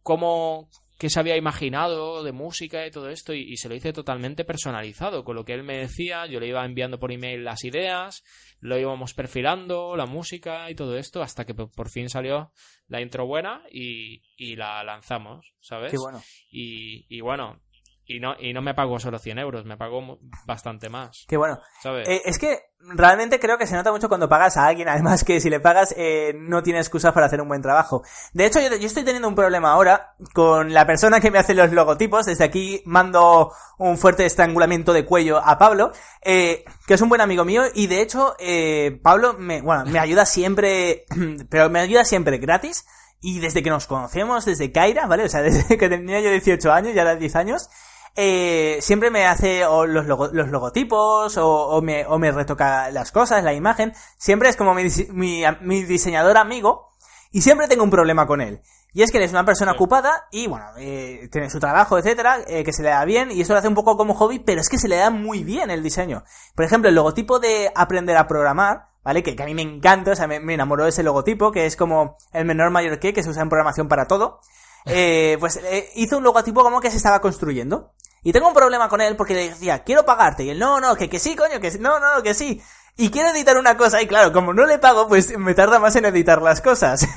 cómo 0.03 0.69
qué 0.99 1.09
se 1.09 1.19
había 1.19 1.37
imaginado 1.37 2.23
de 2.23 2.31
música 2.33 2.87
y 2.87 2.91
todo 2.91 3.09
esto 3.09 3.33
y, 3.33 3.41
y 3.51 3.57
se 3.57 3.69
lo 3.69 3.75
hice 3.75 3.93
totalmente 3.95 4.45
personalizado, 4.45 5.25
con 5.25 5.35
lo 5.35 5.45
que 5.45 5.55
él 5.55 5.63
me 5.65 5.79
decía, 5.79 6.27
yo 6.27 6.39
le 6.39 6.47
iba 6.49 6.65
enviando 6.65 7.01
por 7.01 7.11
email 7.11 7.43
las 7.45 7.65
ideas, 7.65 8.23
lo 8.61 8.79
íbamos 8.79 9.15
perfilando, 9.15 9.97
la 9.97 10.07
música 10.07 10.71
y 10.71 10.75
todo 10.77 10.97
esto, 10.99 11.23
hasta 11.23 11.45
que 11.47 11.55
por, 11.55 11.71
por 11.73 11.89
fin 11.89 12.09
salió 12.11 12.53
la 12.87 13.01
intro 13.01 13.27
buena 13.27 13.63
y, 13.71 14.23
y 14.37 14.55
la 14.57 14.85
lanzamos, 14.85 15.55
¿sabes? 15.61 15.91
Qué 15.91 15.99
bueno. 15.99 16.23
Y, 16.51 17.07
y 17.09 17.21
bueno, 17.21 17.61
y 18.07 18.21
no, 18.21 18.35
y 18.39 18.53
no 18.53 18.63
me 18.63 18.75
pagó 18.75 18.99
solo 18.99 19.19
100 19.19 19.39
euros, 19.39 19.65
me 19.65 19.77
pagó 19.77 20.19
bastante 20.47 20.89
más, 20.89 21.25
Qué 21.29 21.37
bueno. 21.37 21.61
¿sabes? 21.83 22.09
Eh, 22.09 22.23
es 22.25 22.39
que 22.39 22.73
realmente 22.85 23.39
creo 23.39 23.59
que 23.59 23.67
se 23.67 23.75
nota 23.75 23.93
mucho 23.93 24.09
cuando 24.09 24.29
pagas 24.29 24.57
a 24.57 24.67
alguien. 24.67 24.89
Además 24.89 25.25
que 25.25 25.41
si 25.41 25.51
le 25.51 25.61
pagas 25.61 25.95
eh, 25.97 26.35
no 26.37 26.63
tiene 26.63 26.81
excusas 26.81 27.13
para 27.13 27.27
hacer 27.27 27.41
un 27.41 27.49
buen 27.49 27.63
trabajo. 27.63 28.03
De 28.33 28.47
hecho, 28.47 28.61
yo, 28.61 28.75
yo 28.77 28.87
estoy 28.87 29.05
teniendo 29.05 29.29
un 29.29 29.35
problema 29.35 29.73
ahora 29.73 30.15
con 30.35 30.73
la 30.73 30.87
persona 30.87 31.21
que 31.21 31.31
me 31.31 31.39
hace 31.39 31.55
los 31.55 31.73
logotipos. 31.73 32.27
Desde 32.27 32.45
aquí 32.45 32.83
mando 32.85 33.53
un 33.79 33.99
fuerte 33.99 34.27
estrangulamiento 34.27 34.93
de 34.93 35.05
cuello 35.05 35.39
a 35.39 35.59
Pablo, 35.59 35.93
eh, 36.23 36.65
que 36.87 36.95
es 36.95 37.01
un 37.01 37.09
buen 37.09 37.21
amigo 37.21 37.45
mío. 37.45 37.63
Y 37.75 37.87
de 37.87 38.03
hecho, 38.03 38.35
eh, 38.39 38.99
Pablo 39.03 39.35
me, 39.35 39.63
bueno, 39.63 39.85
me 39.87 39.99
ayuda 39.99 40.27
siempre, 40.27 41.05
pero 41.51 41.71
me 41.71 41.81
ayuda 41.81 42.05
siempre 42.05 42.39
gratis. 42.39 42.87
Y 43.25 43.39
desde 43.39 43.63
que 43.63 43.71
nos 43.71 43.87
conocemos, 43.87 44.45
desde 44.45 44.73
Kaira, 44.73 45.07
¿vale? 45.07 45.25
O 45.25 45.29
sea, 45.29 45.43
desde 45.43 45.79
que 45.79 45.89
tenía 45.89 46.21
yo 46.21 46.31
18 46.31 46.73
años, 46.73 46.95
ya 46.95 47.03
era 47.03 47.15
10 47.15 47.37
años, 47.37 47.71
eh, 48.17 48.79
siempre 48.81 49.11
me 49.11 49.27
hace 49.27 49.65
o 49.67 49.87
los, 49.87 50.07
logo- 50.07 50.29
los 50.33 50.49
logotipos 50.49 51.37
o, 51.37 51.49
o 51.69 51.83
me, 51.83 52.07
o 52.07 52.19
me 52.19 52.31
retoca 52.33 52.91
las 52.91 53.13
cosas, 53.13 53.43
la 53.45 53.55
imagen. 53.55 53.93
Siempre 54.19 54.49
es 54.49 54.57
como 54.57 54.75
mi, 54.75 54.85
mi, 55.11 55.43
mi 55.61 55.83
diseñador 55.85 56.37
amigo 56.37 56.91
y 57.31 57.43
siempre 57.43 57.69
tengo 57.69 57.85
un 57.85 57.91
problema 57.91 58.27
con 58.27 58.41
él. 58.41 58.61
Y 58.95 59.03
es 59.03 59.11
que 59.11 59.17
él 59.17 59.25
es 59.25 59.31
una 59.31 59.47
persona 59.47 59.73
Sí. 59.73 59.77
ocupada 59.77 60.27
y, 60.31 60.47
bueno, 60.49 60.67
eh, 60.77 61.27
tiene 61.33 61.49
su 61.49 61.59
trabajo, 61.59 61.97
etcétera, 61.97 62.41
eh, 62.47 62.63
que 62.63 62.75
se 62.75 62.83
le 62.83 62.91
da 62.91 63.03
bien 63.07 63.31
y 63.31 63.41
eso 63.41 63.55
lo 63.55 63.59
hace 63.59 63.69
un 63.69 63.75
poco 63.75 63.97
como 63.97 64.13
hobby, 64.15 64.39
pero 64.39 64.61
es 64.61 64.69
que 64.69 64.77
se 64.77 64.87
le 64.89 64.97
da 64.97 65.09
muy 65.09 65.43
bien 65.45 65.71
el 65.71 65.83
diseño. 65.83 66.25
Por 66.55 66.67
ejemplo, 66.67 66.91
el 66.91 66.95
logotipo 66.95 67.39
de 67.39 67.73
aprender 67.75 68.19
a 68.19 68.27
programar, 68.27 68.89
¿vale? 69.03 69.23
Que, 69.23 69.35
que 69.35 69.43
a 69.43 69.47
mí 69.47 69.55
me 69.55 69.63
encanta, 69.63 70.11
o 70.11 70.15
sea, 70.15 70.27
me, 70.27 70.41
me 70.41 70.53
enamoró 70.53 70.83
de 70.85 70.91
ese 70.91 71.03
logotipo, 71.03 71.53
que 71.53 71.65
es 71.65 71.75
como 71.75 72.19
el 72.35 72.45
menor 72.45 72.71
mayor 72.71 72.99
que, 72.99 73.15
que 73.15 73.23
se 73.23 73.31
usa 73.31 73.41
en 73.43 73.49
programación 73.49 73.89
para 73.89 74.07
todo. 74.07 74.41
Eh, 74.85 75.37
pues 75.39 75.59
eh, 75.63 75.91
hizo 75.95 76.19
un 76.19 76.25
logotipo 76.25 76.65
como 76.65 76.81
que 76.81 76.91
se 76.91 76.97
estaba 76.97 77.21
construyendo. 77.21 77.93
Y 78.23 78.33
tengo 78.33 78.49
un 78.49 78.55
problema 78.55 78.89
con 78.89 79.01
él 79.01 79.17
porque 79.17 79.35
le 79.35 79.49
decía, 79.51 79.83
quiero 79.83 80.05
pagarte. 80.05 80.45
Y 80.45 80.51
él, 80.51 80.59
no, 80.59 80.81
no, 80.81 80.95
que, 80.97 81.09
que 81.09 81.19
sí, 81.19 81.35
coño, 81.37 81.59
que 81.61 81.71
sí, 81.71 81.79
no, 81.81 81.99
no, 81.99 82.23
que 82.23 82.35
sí. 82.35 82.61
Y 82.97 83.09
quiero 83.11 83.31
editar 83.31 83.57
una 83.57 83.77
cosa 83.77 84.01
y 84.03 84.07
claro, 84.07 84.33
como 84.33 84.53
no 84.53 84.67
le 84.67 84.79
pago, 84.79 85.09
pues 85.09 85.37
me 85.39 85.55
tarda 85.55 85.79
más 85.79 85.97
en 85.97 86.05
editar 86.05 86.41
las 86.43 86.61
cosas. 86.61 87.07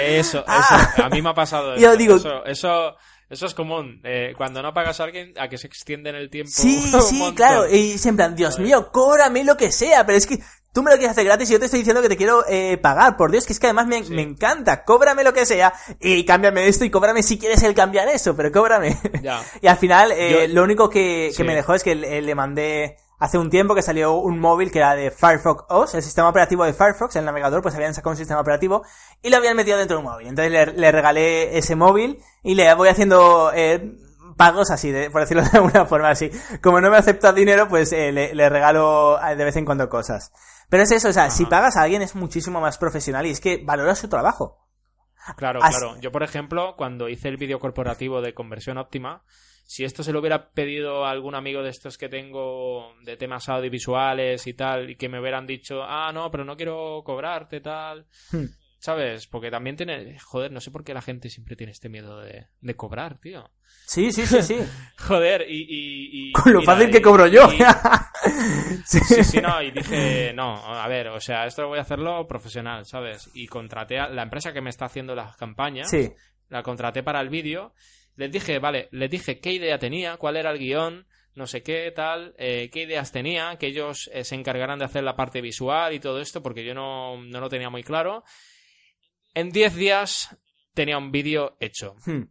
eso, 0.00 0.38
eso, 0.40 0.44
Ah. 0.46 0.94
a 1.04 1.08
mí 1.08 1.22
me 1.22 1.30
ha 1.30 1.34
pasado 1.34 1.74
Yo 1.76 1.88
eso. 1.90 1.96
digo- 1.96 2.16
eso, 2.16 2.44
eso, 2.44 2.96
eso 3.28 3.46
es 3.46 3.54
común. 3.54 4.00
Eh, 4.04 4.34
cuando 4.36 4.62
no 4.62 4.74
pagas 4.74 5.00
a 5.00 5.04
alguien, 5.04 5.32
a 5.38 5.48
que 5.48 5.56
se 5.58 5.66
extiende 5.66 6.10
en 6.10 6.16
el 6.16 6.28
tiempo. 6.30 6.50
Sí, 6.54 6.80
sí, 7.02 7.16
montón. 7.18 7.34
claro. 7.34 7.68
Y 7.68 7.96
siempre, 7.98 8.28
Dios 8.30 8.58
mío, 8.58 8.90
cóbrame 8.92 9.42
lo 9.44 9.56
que 9.56 9.72
sea, 9.72 10.04
pero 10.04 10.18
es 10.18 10.26
que 10.26 10.38
tú 10.72 10.82
me 10.82 10.90
lo 10.90 10.96
quieres 10.96 11.12
hacer 11.12 11.24
gratis 11.24 11.48
y 11.50 11.52
yo 11.54 11.58
te 11.58 11.64
estoy 11.66 11.80
diciendo 11.80 12.02
que 12.02 12.08
te 12.08 12.16
quiero 12.16 12.44
eh, 12.48 12.78
pagar. 12.78 13.16
Por 13.16 13.30
Dios, 13.30 13.46
que 13.46 13.52
es 13.52 13.60
que 13.60 13.66
además 13.66 13.86
me, 13.86 14.04
Sí. 14.04 14.12
me 14.14 14.22
encanta. 14.22 14.84
Cóbrame 14.84 15.24
lo 15.24 15.32
que 15.32 15.46
sea 15.46 15.72
y 16.00 16.24
cámbiame 16.24 16.66
esto 16.68 16.84
y 16.84 16.90
cóbrame 16.90 17.22
si 17.22 17.38
quieres 17.38 17.62
el 17.62 17.74
cambiar 17.74 18.08
eso, 18.08 18.34
pero 18.36 18.50
cóbrame. 18.52 18.98
Ya. 19.22 19.42
y 19.60 19.66
al 19.66 19.76
final, 19.78 20.12
eh, 20.12 20.46
Yo- 20.48 20.54
lo 20.54 20.62
único 20.64 20.88
que, 20.90 21.28
que 21.30 21.34
Sí. 21.34 21.44
me 21.44 21.54
dejó 21.54 21.74
es 21.74 21.82
que 21.82 21.94
le, 21.94 22.22
le 22.22 22.34
mandé 22.34 22.96
hace 23.18 23.36
un 23.36 23.50
tiempo 23.50 23.74
que 23.74 23.82
salió 23.82 24.14
un 24.14 24.38
móvil 24.40 24.70
que 24.72 24.78
era 24.78 24.94
de 24.94 25.10
Firefox 25.10 25.64
OS, 25.68 25.94
el 25.94 26.02
sistema 26.02 26.30
operativo 26.30 26.64
de 26.64 26.72
Firefox, 26.72 27.16
el 27.16 27.26
navegador, 27.26 27.60
pues 27.60 27.74
habían 27.74 27.92
sacado 27.92 28.12
un 28.12 28.16
sistema 28.16 28.40
operativo 28.40 28.82
y 29.22 29.28
lo 29.28 29.36
habían 29.36 29.56
metido 29.56 29.76
dentro 29.76 29.98
de 29.98 30.04
un 30.04 30.10
móvil. 30.10 30.26
Entonces 30.28 30.50
le, 30.50 30.66
le 30.72 30.90
regalé 30.92 31.58
ese 31.58 31.76
móvil 31.76 32.22
y 32.42 32.54
le 32.54 32.72
voy 32.72 32.88
haciendo 32.88 33.52
eh, 33.54 33.92
pagos 34.38 34.70
así, 34.70 34.90
de, 34.90 35.10
por 35.10 35.20
decirlo 35.20 35.42
de 35.52 35.58
alguna 35.58 35.84
forma 35.84 36.08
así. 36.08 36.30
Como 36.62 36.80
no 36.80 36.90
me 36.90 36.96
acepta 36.96 37.34
dinero, 37.34 37.68
pues 37.68 37.92
eh, 37.92 38.10
le, 38.10 38.34
le 38.34 38.48
regalo 38.48 39.20
eh, 39.22 39.36
de 39.36 39.44
vez 39.44 39.56
en 39.56 39.66
cuando 39.66 39.90
cosas. 39.90 40.32
Pero 40.70 40.84
es 40.84 40.92
eso, 40.92 41.08
o 41.08 41.12
sea, 41.12 41.30
si 41.30 41.44
pagas 41.46 41.76
a 41.76 41.82
alguien 41.82 42.00
es 42.00 42.14
muchísimo 42.14 42.60
más 42.60 42.78
profesional 42.78 43.26
y 43.26 43.30
es 43.30 43.40
que 43.40 43.60
valora 43.62 43.94
su 43.94 44.08
trabajo. 44.08 44.68
Claro, 45.36 45.60
claro. 45.60 46.00
Yo, 46.00 46.10
por 46.12 46.22
ejemplo, 46.22 46.74
cuando 46.76 47.08
hice 47.08 47.28
el 47.28 47.36
vídeo 47.36 47.58
corporativo 47.58 48.22
de 48.22 48.32
conversión 48.32 48.78
óptima, 48.78 49.22
si 49.66 49.84
esto 49.84 50.02
se 50.02 50.12
lo 50.12 50.20
hubiera 50.20 50.50
pedido 50.50 51.04
a 51.04 51.10
algún 51.10 51.34
amigo 51.34 51.62
de 51.62 51.70
estos 51.70 51.98
que 51.98 52.08
tengo 52.08 52.94
de 53.04 53.16
temas 53.16 53.48
audiovisuales 53.48 54.46
y 54.46 54.54
tal, 54.54 54.90
y 54.90 54.96
que 54.96 55.08
me 55.08 55.20
hubieran 55.20 55.46
dicho, 55.46 55.82
ah, 55.82 56.10
no, 56.12 56.30
pero 56.30 56.44
no 56.44 56.56
quiero 56.56 57.02
cobrarte, 57.04 57.60
tal. 57.60 58.06
¿Sabes? 58.82 59.26
Porque 59.26 59.50
también 59.50 59.76
tiene. 59.76 60.18
Joder, 60.20 60.50
no 60.50 60.58
sé 60.60 60.70
por 60.70 60.84
qué 60.84 60.94
la 60.94 61.02
gente 61.02 61.28
siempre 61.28 61.54
tiene 61.54 61.70
este 61.70 61.90
miedo 61.90 62.18
de, 62.20 62.46
de 62.62 62.76
cobrar, 62.76 63.18
tío. 63.20 63.50
Sí, 63.86 64.10
sí, 64.10 64.26
sí, 64.26 64.42
sí. 64.42 64.56
Joder, 64.98 65.44
y. 65.48 65.60
y- 65.68 66.28
y- 66.30 66.32
Con 66.32 66.52
lo 66.54 66.60
mira, 66.60 66.72
fácil 66.72 66.88
y- 66.88 66.92
que 66.92 67.02
cobro 67.02 67.26
yo. 67.26 67.42
y- 67.52 67.58
Sí, 68.86 69.00
sí, 69.24 69.40
no, 69.40 69.62
y 69.62 69.70
dije, 69.70 70.32
no, 70.34 70.54
a 70.56 70.86
ver, 70.88 71.08
o 71.08 71.20
sea, 71.20 71.46
esto 71.46 71.66
voy 71.68 71.78
a 71.78 71.82
hacerlo 71.82 72.26
profesional, 72.26 72.84
¿sabes? 72.86 73.30
Y 73.34 73.46
contraté 73.46 73.98
a 73.98 74.08
la 74.08 74.22
empresa 74.22 74.52
que 74.52 74.60
me 74.60 74.70
está 74.70 74.86
haciendo 74.86 75.14
las 75.14 75.36
campañas, 75.36 75.88
Sí. 75.90 76.10
la 76.48 76.62
contraté 76.62 77.02
para 77.02 77.20
el 77.20 77.28
vídeo, 77.28 77.74
les 78.16 78.30
dije, 78.32 78.58
vale, 78.58 78.88
les 78.92 79.10
dije 79.10 79.40
qué 79.40 79.52
idea 79.52 79.78
tenía, 79.78 80.16
cuál 80.16 80.36
era 80.36 80.50
el 80.50 80.58
guion, 80.58 81.06
no 81.34 81.46
sé 81.46 81.62
qué, 81.62 81.90
tal, 81.94 82.34
eh, 82.38 82.68
qué 82.72 82.82
ideas 82.82 83.12
tenía, 83.12 83.56
que 83.56 83.68
ellos 83.68 84.10
eh, 84.12 84.24
se 84.24 84.34
encargaran 84.34 84.78
de 84.78 84.84
hacer 84.84 85.02
la 85.04 85.16
parte 85.16 85.40
visual 85.40 85.92
y 85.94 86.00
todo 86.00 86.20
esto, 86.20 86.42
porque 86.42 86.64
yo 86.64 86.74
no, 86.74 87.16
no 87.22 87.40
lo 87.40 87.48
tenía 87.48 87.70
muy 87.70 87.82
claro. 87.82 88.24
En 89.34 89.50
10 89.50 89.74
días 89.74 90.36
tenía 90.74 90.98
un 90.98 91.10
vídeo 91.12 91.56
hecho. 91.60 91.94
Hmm. 92.06 92.24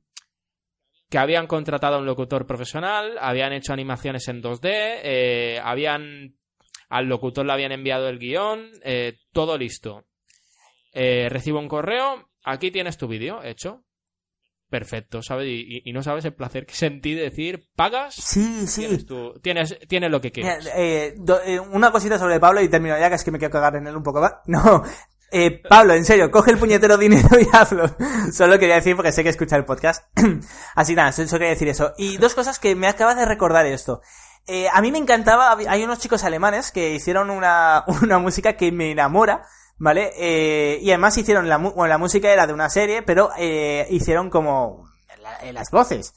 Que 1.10 1.18
habían 1.18 1.48
contratado 1.48 1.96
a 1.96 2.00
un 2.00 2.06
locutor 2.06 2.46
profesional, 2.46 3.18
habían 3.20 3.52
hecho 3.54 3.74
animaciones 3.74 4.28
en 4.28 4.42
2D, 4.44 4.60
eh, 5.04 5.60
habían 5.64 6.36
al 6.90 7.06
locutor 7.06 7.46
le 7.46 7.54
habían 7.54 7.72
enviado 7.72 8.10
el 8.10 8.18
guion, 8.20 8.70
eh, 8.84 9.18
todo 9.32 9.58
listo. 9.58 10.06
Eh, 10.92 11.28
recibo 11.30 11.60
un 11.60 11.68
correo, 11.68 12.30
aquí 12.44 12.72
tienes 12.72 12.98
tu 12.98 13.08
vídeo 13.08 13.44
hecho. 13.44 13.84
Perfecto, 14.70 15.22
¿sabes? 15.24 15.48
Y, 15.48 15.78
y- 15.78 15.82
y 15.86 15.94
no 15.94 16.04
sabes 16.04 16.26
el 16.26 16.34
placer 16.36 16.66
que 16.68 16.74
sentí 16.76 17.14
de 17.16 17.24
decir, 17.24 17.68
pagas, 17.76 18.14
Sí, 18.16 18.68
sí. 18.68 18.82
tienes, 18.82 19.06
tu- 19.06 19.34
tienes, 19.42 19.80
tienes 19.88 20.12
lo 20.12 20.22
que 20.22 20.32
quieres. 20.32 20.66
do- 21.18 21.40
una 21.72 21.92
cosita 21.92 22.20
sobre 22.20 22.40
Pablo 22.40 22.62
y 22.62 22.70
termino 22.70 22.98
ya, 23.00 23.10
que 23.10 23.16
es 23.16 23.24
que 23.24 23.32
me 23.32 23.40
quiero 23.40 23.52
cagar 23.52 23.76
en 23.78 23.88
él 23.88 23.96
un 23.96 24.04
poco 24.04 24.22
más. 24.22 24.34
No, 24.46 24.84
eh, 25.32 25.62
Pablo, 25.68 25.94
en 25.94 26.06
serio, 26.06 26.32
coge 26.32 26.52
el 26.52 26.58
puñetero 26.58 26.98
dinero 26.98 27.28
y 27.40 27.48
hazlo. 27.52 27.86
Solo 28.32 28.58
quería 28.60 28.76
decir 28.76 28.96
porque 28.96 29.12
sé 29.12 29.24
que 29.24 29.30
escucha 29.30 29.56
el 29.56 29.66
podcast. 29.66 30.06
Así 30.76 30.96
nada, 30.96 31.12
solo 31.12 31.28
quería 31.30 31.50
decir 31.50 31.68
eso. 31.70 31.94
Y 31.98 32.18
dos 32.18 32.36
cosas 32.36 32.60
que 32.60 32.76
me 32.76 32.88
acabas 32.88 33.16
de 33.18 33.26
recordar 33.26 33.66
esto. 33.66 34.02
Eh, 34.48 34.68
a 34.72 34.82
mí 34.82 34.92
me 34.92 34.98
encantaba, 34.98 35.56
hay 35.68 35.84
unos 35.84 36.00
chicos 36.00 36.24
alemanes 36.24 36.72
que 36.72 36.94
hicieron 36.96 37.30
una, 37.30 37.84
una 38.02 38.18
música 38.20 38.54
que 38.54 38.72
me 38.72 38.92
enamora, 38.92 39.44
¿vale? 39.78 40.12
Eh, 40.18 40.80
y 40.82 40.90
además 40.90 41.18
hicieron 41.18 41.48
la, 41.50 41.58
bueno, 41.58 41.88
la 41.88 41.98
música 41.98 42.30
era 42.32 42.48
de 42.48 42.54
una 42.54 42.70
serie, 42.70 43.02
pero 43.04 43.30
eh, 43.38 43.86
hicieron 43.92 44.30
como 44.30 44.90
la- 45.22 45.36
eh, 45.48 45.54
las 45.54 45.70
voces. 45.72 46.14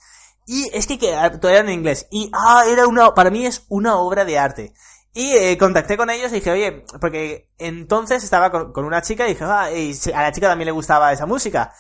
Y 0.46 0.68
es 0.72 0.86
que, 0.86 0.98
que 0.98 1.14
ah, 1.14 1.30
todavía 1.30 1.60
en 1.60 1.70
inglés. 1.70 2.06
Y, 2.10 2.30
ah, 2.34 2.64
era 2.68 2.86
una, 2.86 3.14
para 3.14 3.30
mí 3.30 3.46
es 3.46 3.64
una 3.68 3.96
obra 3.96 4.24
de 4.24 4.38
arte. 4.38 4.72
Y 5.14 5.32
eh, 5.36 5.58
contacté 5.58 5.96
con 5.96 6.08
ellos 6.10 6.30
y 6.32 6.36
dije, 6.36 6.50
oye, 6.50 6.84
porque 7.00 7.50
entonces 7.58 8.24
estaba 8.24 8.50
con, 8.50 8.72
con 8.72 8.84
una 8.84 9.02
chica 9.02 9.26
y 9.26 9.34
dije, 9.34 9.44
ah, 9.46 9.70
y 9.70 9.92
a 10.14 10.22
la 10.22 10.32
chica 10.32 10.48
también 10.48 10.66
le 10.66 10.72
gustaba 10.72 11.12
esa 11.12 11.26
música. 11.26 11.72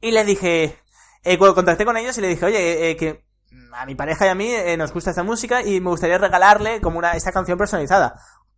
Y 0.00 0.10
le 0.12 0.24
dije, 0.24 0.78
eh, 1.24 1.38
contacté 1.38 1.84
con 1.84 1.96
ellos 1.96 2.16
y 2.16 2.20
le 2.20 2.28
dije, 2.28 2.46
oye, 2.46 2.90
eh, 2.90 2.96
que 2.96 3.28
a 3.72 3.86
mi 3.86 3.94
pareja 3.94 4.26
y 4.26 4.28
a 4.28 4.34
mí 4.34 4.50
eh, 4.50 4.76
nos 4.76 4.92
gusta 4.92 5.10
esta 5.10 5.22
música 5.22 5.62
y 5.62 5.80
me 5.80 5.90
gustaría 5.90 6.18
regalarle 6.18 6.80
como 6.80 6.98
una, 6.98 7.12
esta 7.12 7.32
canción 7.32 7.58
personalizada. 7.58 8.14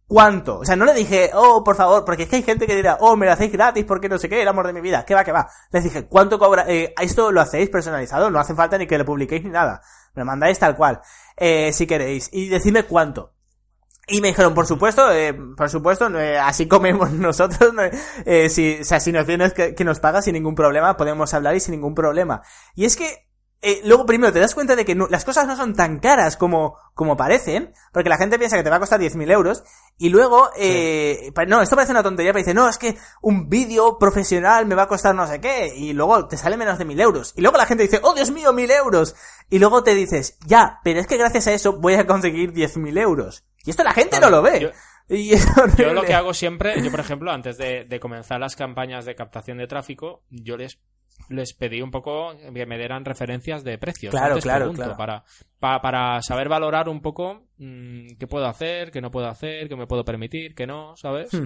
¿Cuánto? 0.06 0.58
O 0.58 0.64
sea, 0.64 0.74
no 0.74 0.84
le 0.84 0.92
dije, 0.92 1.30
oh, 1.34 1.62
por 1.62 1.76
favor, 1.76 2.04
porque 2.04 2.24
es 2.24 2.28
que 2.28 2.36
hay 2.36 2.42
gente 2.42 2.66
que 2.66 2.74
dirá, 2.74 2.98
oh, 3.00 3.16
me 3.16 3.26
lo 3.26 3.32
hacéis 3.32 3.52
gratis 3.52 3.84
porque 3.84 4.08
no 4.08 4.18
sé 4.18 4.28
qué, 4.28 4.42
el 4.42 4.48
amor 4.48 4.66
de 4.66 4.72
mi 4.72 4.80
vida. 4.80 5.04
¿Qué 5.04 5.14
va, 5.14 5.22
qué 5.22 5.30
va? 5.30 5.48
Les 5.70 5.84
dije, 5.84 6.06
¿cuánto 6.08 6.38
cobra? 6.38 6.64
Eh, 6.66 6.92
¿Esto 7.00 7.30
lo 7.30 7.40
hacéis 7.40 7.70
personalizado? 7.70 8.28
No 8.28 8.40
hace 8.40 8.54
falta 8.54 8.76
ni 8.76 8.88
que 8.88 8.98
lo 8.98 9.04
publiquéis 9.04 9.44
ni 9.44 9.50
nada. 9.50 9.82
Me 10.14 10.24
mandáis 10.24 10.58
tal 10.58 10.74
cual, 10.74 11.00
eh, 11.36 11.72
si 11.72 11.86
queréis. 11.86 12.28
Y 12.32 12.48
decidme 12.48 12.82
cuánto. 12.82 13.34
Y 14.06 14.20
me 14.20 14.28
dijeron, 14.28 14.54
por 14.54 14.66
supuesto, 14.66 15.12
eh, 15.12 15.32
por 15.56 15.70
supuesto, 15.70 16.08
eh, 16.18 16.38
así 16.38 16.66
comemos 16.66 17.10
nosotros, 17.12 17.72
no, 17.72 17.82
eh, 18.26 18.48
si, 18.48 18.78
o 18.80 18.84
sea, 18.84 18.98
si 18.98 19.12
nos 19.12 19.26
vienes 19.26 19.52
que, 19.54 19.74
que 19.74 19.84
nos 19.84 20.00
paga 20.00 20.20
sin 20.20 20.34
ningún 20.34 20.54
problema, 20.56 20.96
podemos 20.96 21.32
hablar 21.32 21.54
y 21.54 21.60
sin 21.60 21.72
ningún 21.72 21.94
problema. 21.94 22.42
Y 22.74 22.86
es 22.86 22.96
que, 22.96 23.28
eh, 23.62 23.82
luego 23.84 24.06
primero 24.06 24.32
te 24.32 24.40
das 24.40 24.54
cuenta 24.54 24.74
de 24.74 24.84
que 24.86 24.94
no- 24.94 25.06
las 25.08 25.24
cosas 25.24 25.46
no 25.46 25.54
son 25.54 25.74
tan 25.76 26.00
caras 26.00 26.36
como, 26.36 26.76
como 26.94 27.16
parecen, 27.16 27.72
porque 27.92 28.08
la 28.08 28.16
gente 28.16 28.38
piensa 28.38 28.56
que 28.56 28.62
te 28.64 28.70
va 28.70 28.76
a 28.76 28.80
costar 28.80 28.98
10.000 28.98 29.30
euros, 29.30 29.62
y 29.98 30.08
luego, 30.08 30.48
eh, 30.56 31.30
pa- 31.34 31.44
no, 31.44 31.60
esto 31.62 31.76
parece 31.76 31.92
una 31.92 32.02
tontería, 32.02 32.32
pero 32.32 32.40
dice, 32.42 32.54
no, 32.54 32.68
es 32.68 32.78
que 32.78 32.96
un 33.20 33.48
vídeo 33.48 33.96
profesional 33.98 34.66
me 34.66 34.74
va 34.74 34.84
a 34.84 34.88
costar 34.88 35.14
no 35.14 35.26
sé 35.28 35.40
qué, 35.40 35.72
y 35.76 35.92
luego 35.92 36.26
te 36.26 36.36
sale 36.38 36.56
menos 36.56 36.78
de 36.78 36.84
1.000 36.86 37.00
euros. 37.00 37.32
Y 37.36 37.42
luego 37.42 37.58
la 37.58 37.66
gente 37.66 37.84
dice, 37.84 38.00
oh 38.02 38.14
Dios 38.14 38.30
mío, 38.32 38.52
1.000 38.52 38.70
euros. 38.72 39.14
Y 39.50 39.58
luego 39.60 39.84
te 39.84 39.94
dices, 39.94 40.36
ya, 40.46 40.80
pero 40.82 40.98
es 40.98 41.06
que 41.06 41.18
gracias 41.18 41.46
a 41.46 41.52
eso 41.52 41.74
voy 41.74 41.94
a 41.94 42.06
conseguir 42.06 42.52
10.000 42.54 42.98
euros. 42.98 43.44
Y 43.64 43.70
esto 43.70 43.82
la 43.84 43.92
gente 43.92 44.18
Claro, 44.18 44.30
no 44.30 44.36
lo 44.36 44.42
ve. 44.42 44.60
yo- 44.60 44.70
y 45.14 45.30
Yo 45.76 45.92
lo 45.92 46.02
que 46.02 46.14
hago 46.14 46.32
siempre, 46.34 46.80
yo 46.82 46.90
por 46.90 47.00
ejemplo, 47.00 47.30
antes 47.32 47.58
de, 47.58 47.84
de 47.84 48.00
comenzar 48.00 48.38
las 48.40 48.56
campañas 48.56 49.04
de 49.04 49.14
captación 49.14 49.58
de 49.58 49.66
tráfico, 49.66 50.22
yo 50.30 50.56
les 50.56 50.78
les 51.28 51.52
pedí 51.52 51.82
un 51.82 51.90
poco 51.90 52.32
que 52.54 52.64
me 52.66 52.78
dieran 52.78 53.04
referencias 53.04 53.62
de 53.62 53.76
precios. 53.76 54.10
Claro, 54.10 54.28
Antes 54.28 54.44
claro, 54.44 54.60
pregunto, 54.60 54.82
claro. 54.82 54.96
Para, 54.96 55.24
pa- 55.58 55.82
para 55.82 56.22
saber 56.22 56.48
valorar 56.48 56.88
un 56.88 57.02
poco 57.02 57.46
mm, 57.58 58.16
qué 58.18 58.26
puedo 58.26 58.46
hacer, 58.46 58.90
qué 58.90 59.00
no 59.02 59.10
puedo 59.10 59.26
hacer, 59.28 59.68
qué 59.68 59.76
me 59.76 59.86
puedo 59.86 60.02
permitir, 60.04 60.54
qué 60.54 60.66
no, 60.66 60.96
¿sabes? 60.96 61.32
Hmm. 61.34 61.44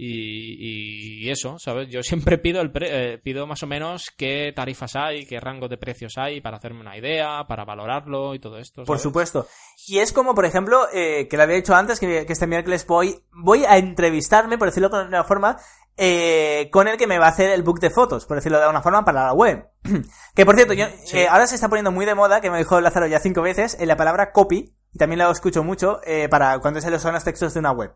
Y, 0.00 1.24
y 1.26 1.30
eso, 1.30 1.58
¿sabes? 1.58 1.88
Yo 1.90 2.04
siempre 2.04 2.38
pido 2.38 2.60
el 2.60 2.70
pre- 2.70 3.14
eh, 3.14 3.18
pido 3.18 3.48
más 3.48 3.64
o 3.64 3.66
menos 3.66 4.12
qué 4.16 4.52
tarifas 4.54 4.94
hay, 4.94 5.26
qué 5.26 5.40
rango 5.40 5.66
de 5.66 5.76
precios 5.76 6.16
hay 6.16 6.40
para 6.40 6.56
hacerme 6.58 6.80
una 6.80 6.96
idea, 6.96 7.44
para 7.48 7.64
valorarlo 7.64 8.32
y 8.34 8.38
todo 8.38 8.58
esto. 8.58 8.84
Por 8.84 9.00
supuesto. 9.00 9.48
Y 9.88 9.98
es 9.98 10.12
como, 10.12 10.36
por 10.36 10.44
ejemplo, 10.44 10.86
eh, 10.94 11.26
que 11.28 11.36
lo 11.36 11.42
había 11.42 11.56
dicho 11.56 11.74
antes, 11.74 11.98
que, 11.98 12.24
que 12.26 12.32
este 12.32 12.46
miércoles 12.46 12.86
voy, 12.86 13.24
voy 13.32 13.64
a 13.64 13.76
entrevistarme, 13.76 14.56
por 14.56 14.68
decirlo 14.68 14.88
de 14.88 15.02
una 15.08 15.24
forma, 15.24 15.58
eh, 15.96 16.68
con 16.70 16.86
el 16.86 16.96
que 16.96 17.08
me 17.08 17.18
va 17.18 17.26
a 17.26 17.30
hacer 17.30 17.50
el 17.50 17.64
book 17.64 17.80
de 17.80 17.90
fotos, 17.90 18.24
por 18.24 18.36
decirlo 18.36 18.58
de 18.58 18.64
alguna 18.64 18.82
forma, 18.82 19.04
para 19.04 19.24
la 19.26 19.32
web. 19.32 19.66
que 20.36 20.44
por 20.46 20.54
cierto, 20.54 20.74
yo, 20.74 20.86
Sí. 21.06 21.18
eh, 21.18 21.26
ahora 21.28 21.48
se 21.48 21.56
está 21.56 21.68
poniendo 21.68 21.90
muy 21.90 22.06
de 22.06 22.14
moda, 22.14 22.40
que 22.40 22.52
me 22.52 22.58
dijo 22.58 22.80
Lázaro 22.80 23.08
ya 23.08 23.18
cinco 23.18 23.42
veces, 23.42 23.76
en 23.80 23.88
la 23.88 23.96
palabra 23.96 24.30
copy, 24.30 24.76
y 24.92 24.98
también 24.98 25.18
la 25.18 25.28
escucho 25.30 25.64
mucho, 25.64 26.00
eh, 26.04 26.28
para 26.28 26.60
cuando 26.60 26.80
se 26.80 26.98
son 27.00 27.14
los 27.14 27.24
textos 27.24 27.52
de 27.54 27.58
una 27.60 27.72
web. 27.72 27.90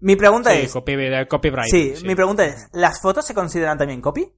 Mi 0.00 0.14
pregunta 0.16 0.52
Sí, 0.52 0.62
es, 0.62 0.72
copy, 0.72 0.94
copyright. 1.28 1.70
sí, 1.70 1.94
mi 2.06 2.14
pregunta 2.14 2.44
es, 2.44 2.68
¿las 2.72 3.00
fotos 3.00 3.26
se 3.26 3.34
consideran 3.34 3.76
también 3.78 4.00
copy? 4.00 4.30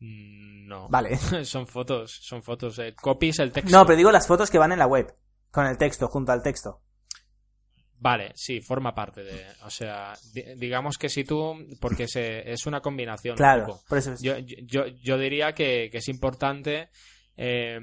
Mm, 0.00 0.66
No. 0.68 0.88
Vale. 0.88 1.16
son 1.44 1.66
fotos, 1.66 2.18
son 2.22 2.42
fotos. 2.42 2.78
Eh, 2.78 2.94
copy 2.94 3.30
es 3.30 3.38
el 3.38 3.52
texto. 3.52 3.70
No, 3.76 3.84
pero 3.86 3.96
digo 3.96 4.10
las 4.12 4.26
fotos 4.26 4.50
que 4.50 4.58
van 4.58 4.72
en 4.72 4.78
la 4.78 4.86
web, 4.86 5.14
con 5.50 5.66
el 5.66 5.76
texto, 5.78 6.08
junto 6.08 6.32
al 6.32 6.42
texto. 6.42 6.80
Vale, 8.02 8.32
sí, 8.34 8.60
forma 8.62 8.94
parte 8.94 9.22
de. 9.22 9.44
O 9.64 9.70
sea, 9.70 10.14
di- 10.32 10.54
digamos 10.56 10.96
que 10.96 11.08
si 11.10 11.24
tú. 11.24 11.54
Porque 11.80 12.08
se, 12.08 12.50
es 12.50 12.66
una 12.66 12.80
combinación. 12.80 13.32
un 13.34 13.36
Claro, 13.36 13.66
poco. 13.66 13.82
por 13.88 13.98
eso 13.98 14.12
es. 14.12 14.22
Yo, 14.22 14.38
yo, 14.38 14.86
yo 14.86 15.18
diría 15.18 15.52
que, 15.54 15.88
que 15.92 15.98
es 15.98 16.08
importante 16.08 16.88
eh, 17.36 17.78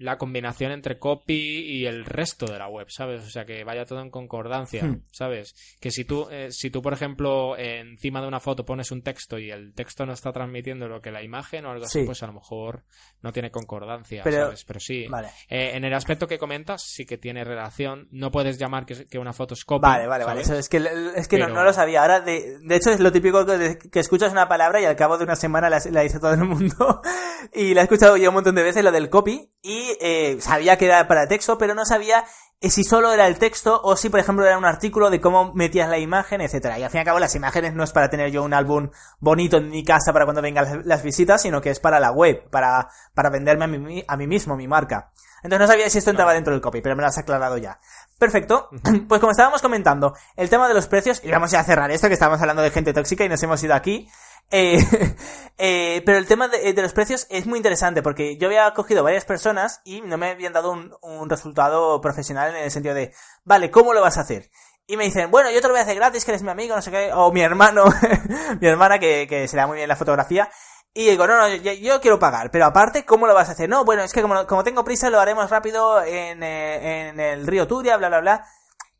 la 0.00 0.16
combinación 0.16 0.72
entre 0.72 0.98
copy 0.98 1.34
y 1.34 1.84
el 1.86 2.04
resto 2.06 2.46
de 2.46 2.58
la 2.58 2.68
web, 2.68 2.86
¿sabes? 2.88 3.22
O 3.24 3.30
sea, 3.30 3.44
que 3.44 3.62
vaya 3.64 3.84
todo 3.84 4.00
en 4.00 4.10
concordancia, 4.10 4.82
Hmm. 4.82 5.02
¿sabes? 5.12 5.54
Que 5.78 5.90
si 5.90 6.04
tú, 6.06 6.26
eh, 6.30 6.48
si 6.50 6.70
tú, 6.70 6.80
por 6.80 6.94
ejemplo, 6.94 7.56
encima 7.58 8.22
de 8.22 8.26
una 8.28 8.40
foto 8.40 8.64
pones 8.64 8.90
un 8.90 9.02
texto 9.02 9.38
y 9.38 9.50
el 9.50 9.74
texto 9.74 10.06
no 10.06 10.14
está 10.14 10.32
transmitiendo 10.32 10.88
lo 10.88 11.02
que 11.02 11.10
la 11.10 11.22
imagen 11.22 11.66
o 11.66 11.70
algo 11.70 11.84
así, 11.84 12.00
Sí. 12.00 12.06
pues 12.06 12.22
a 12.22 12.26
lo 12.26 12.32
mejor 12.32 12.84
no 13.20 13.30
tiene 13.32 13.50
concordancia, 13.50 14.22
Pero- 14.24 14.46
¿sabes? 14.46 14.64
Pero 14.64 14.80
sí. 14.80 15.06
Vale. 15.06 15.28
Eh, 15.50 15.72
en 15.74 15.84
el 15.84 15.92
aspecto 15.92 16.26
que 16.26 16.38
comentas, 16.38 16.82
sí 16.82 17.04
que 17.04 17.18
tiene 17.18 17.44
relación. 17.44 18.08
No 18.10 18.30
puedes 18.30 18.58
llamar 18.58 18.86
que, 18.86 19.06
que 19.06 19.18
una 19.18 19.34
foto 19.34 19.52
es 19.52 19.64
copy. 19.66 19.82
Vale, 19.82 20.06
vale, 20.06 20.24
vale. 20.24 20.40
es 20.40 20.68
que, 20.70 20.78
es 21.16 21.28
que 21.28 21.38
no, 21.38 21.48
lo 21.62 21.72
sabía. 21.74 22.00
Ahora, 22.00 22.20
de, 22.20 22.58
de 22.60 22.76
hecho, 22.76 22.90
es 22.90 23.00
lo 23.00 23.12
típico 23.12 23.44
que, 23.44 23.78
que 23.92 24.00
escuchas 24.00 24.32
una 24.32 24.48
palabra 24.48 24.80
y 24.80 24.86
al 24.86 24.96
cabo 24.96 25.18
de 25.18 25.24
una 25.24 25.36
semana 25.36 25.68
la, 25.68 25.78
la 25.90 26.00
dice 26.00 26.18
todo 26.18 26.32
el 26.32 26.44
mundo. 26.44 27.02
y 27.52 27.74
la 27.74 27.82
he 27.82 27.84
escuchado 27.84 28.16
yo 28.16 28.30
un 28.30 28.34
montón 28.36 28.54
de 28.54 28.62
veces, 28.62 28.82
lo 28.82 28.92
del 28.92 29.10
copy. 29.10 29.50
Y 29.62 29.89
eh, 30.00 30.36
sabía 30.40 30.76
que 30.76 30.86
era 30.86 31.06
para 31.08 31.26
texto, 31.26 31.58
pero 31.58 31.74
no 31.74 31.84
sabía 31.84 32.24
eh, 32.60 32.68
si 32.70 32.84
solo 32.84 33.12
era 33.12 33.26
el 33.26 33.38
texto 33.38 33.80
o 33.82 33.96
si, 33.96 34.10
por 34.10 34.20
ejemplo, 34.20 34.44
era 34.44 34.58
un 34.58 34.64
artículo 34.64 35.08
de 35.08 35.20
cómo 35.20 35.52
metías 35.54 35.88
la 35.88 35.98
imagen, 35.98 36.40
etcétera. 36.40 36.78
Y 36.78 36.82
al 36.82 36.90
fin 36.90 36.98
y 36.98 37.00
al 37.00 37.06
cabo, 37.06 37.18
las 37.18 37.34
imágenes 37.34 37.74
no 37.74 37.84
es 37.84 37.92
para 37.92 38.10
tener 38.10 38.30
yo 38.30 38.42
un 38.42 38.52
álbum 38.52 38.90
bonito 39.18 39.56
en 39.56 39.70
mi 39.70 39.84
casa 39.84 40.12
para 40.12 40.26
cuando 40.26 40.42
vengan 40.42 40.64
las, 40.64 40.86
las 40.86 41.02
visitas, 41.02 41.42
sino 41.42 41.60
que 41.60 41.70
es 41.70 41.80
para 41.80 41.98
la 42.00 42.12
web, 42.12 42.50
para, 42.50 42.88
para 43.14 43.30
venderme 43.30 43.64
a 43.64 43.68
mí, 43.68 44.04
a 44.06 44.16
mí 44.16 44.26
mismo, 44.26 44.56
mi 44.56 44.68
marca. 44.68 45.10
Entonces 45.42 45.60
no 45.60 45.72
sabía 45.72 45.88
si 45.88 45.98
esto 45.98 46.10
entraba 46.10 46.34
dentro 46.34 46.52
del 46.52 46.60
copy, 46.60 46.82
pero 46.82 46.94
me 46.96 47.02
lo 47.02 47.08
has 47.08 47.18
aclarado 47.18 47.56
ya. 47.56 47.80
Perfecto. 48.18 48.68
Pues 49.08 49.20
como 49.20 49.32
estábamos 49.32 49.62
comentando, 49.62 50.14
el 50.36 50.50
tema 50.50 50.68
de 50.68 50.74
los 50.74 50.86
precios, 50.86 51.20
y 51.24 51.30
vamos 51.30 51.50
ya 51.50 51.60
a 51.60 51.64
cerrar 51.64 51.90
esto, 51.90 52.08
que 52.08 52.14
estábamos 52.14 52.40
hablando 52.40 52.62
de 52.62 52.70
gente 52.70 52.92
tóxica 52.92 53.24
y 53.24 53.28
nos 53.28 53.42
hemos 53.42 53.62
ido 53.62 53.74
aquí. 53.74 54.08
Eh, 54.50 54.78
eh, 55.58 56.02
pero 56.04 56.18
el 56.18 56.26
tema 56.26 56.48
de, 56.48 56.72
de 56.72 56.82
los 56.82 56.92
precios 56.92 57.26
es 57.30 57.46
muy 57.46 57.58
interesante 57.58 58.02
porque 58.02 58.36
yo 58.36 58.48
había 58.48 58.72
cogido 58.74 59.04
varias 59.04 59.24
personas 59.24 59.80
y 59.84 60.00
no 60.00 60.18
me 60.18 60.30
habían 60.30 60.52
dado 60.52 60.72
un, 60.72 60.94
un 61.02 61.30
resultado 61.30 62.00
profesional 62.00 62.54
en 62.54 62.64
el 62.64 62.70
sentido 62.70 62.94
de, 62.94 63.12
vale, 63.44 63.70
¿cómo 63.70 63.92
lo 63.92 64.00
vas 64.00 64.18
a 64.18 64.22
hacer? 64.22 64.50
Y 64.86 64.96
me 64.96 65.04
dicen, 65.04 65.30
bueno, 65.30 65.50
yo 65.52 65.60
te 65.60 65.68
lo 65.68 65.72
voy 65.72 65.80
a 65.80 65.84
hacer 65.84 65.94
gratis, 65.94 66.24
que 66.24 66.32
eres 66.32 66.42
mi 66.42 66.50
amigo, 66.50 66.74
no 66.74 66.82
sé 66.82 66.90
qué, 66.90 67.12
o 67.14 67.30
mi 67.30 67.42
hermano, 67.42 67.84
mi 68.60 68.66
hermana 68.66 68.98
que, 68.98 69.26
que 69.28 69.46
se 69.46 69.54
le 69.54 69.62
da 69.62 69.68
muy 69.68 69.76
bien 69.76 69.88
la 69.88 69.94
fotografía. 69.94 70.50
Y 70.92 71.06
digo, 71.10 71.28
no, 71.28 71.36
no, 71.36 71.48
yo, 71.48 71.72
yo 71.74 72.00
quiero 72.00 72.18
pagar, 72.18 72.50
pero 72.50 72.64
aparte, 72.64 73.04
¿cómo 73.04 73.28
lo 73.28 73.34
vas 73.34 73.48
a 73.48 73.52
hacer? 73.52 73.68
No, 73.68 73.84
bueno, 73.84 74.02
es 74.02 74.12
que 74.12 74.22
como, 74.22 74.44
como 74.48 74.64
tengo 74.64 74.82
prisa, 74.82 75.08
lo 75.08 75.20
haremos 75.20 75.48
rápido 75.48 76.02
en, 76.02 76.42
eh, 76.42 77.10
en 77.10 77.20
el 77.20 77.46
río 77.46 77.68
Turia, 77.68 77.96
bla, 77.96 78.08
bla, 78.08 78.20
bla. 78.20 78.44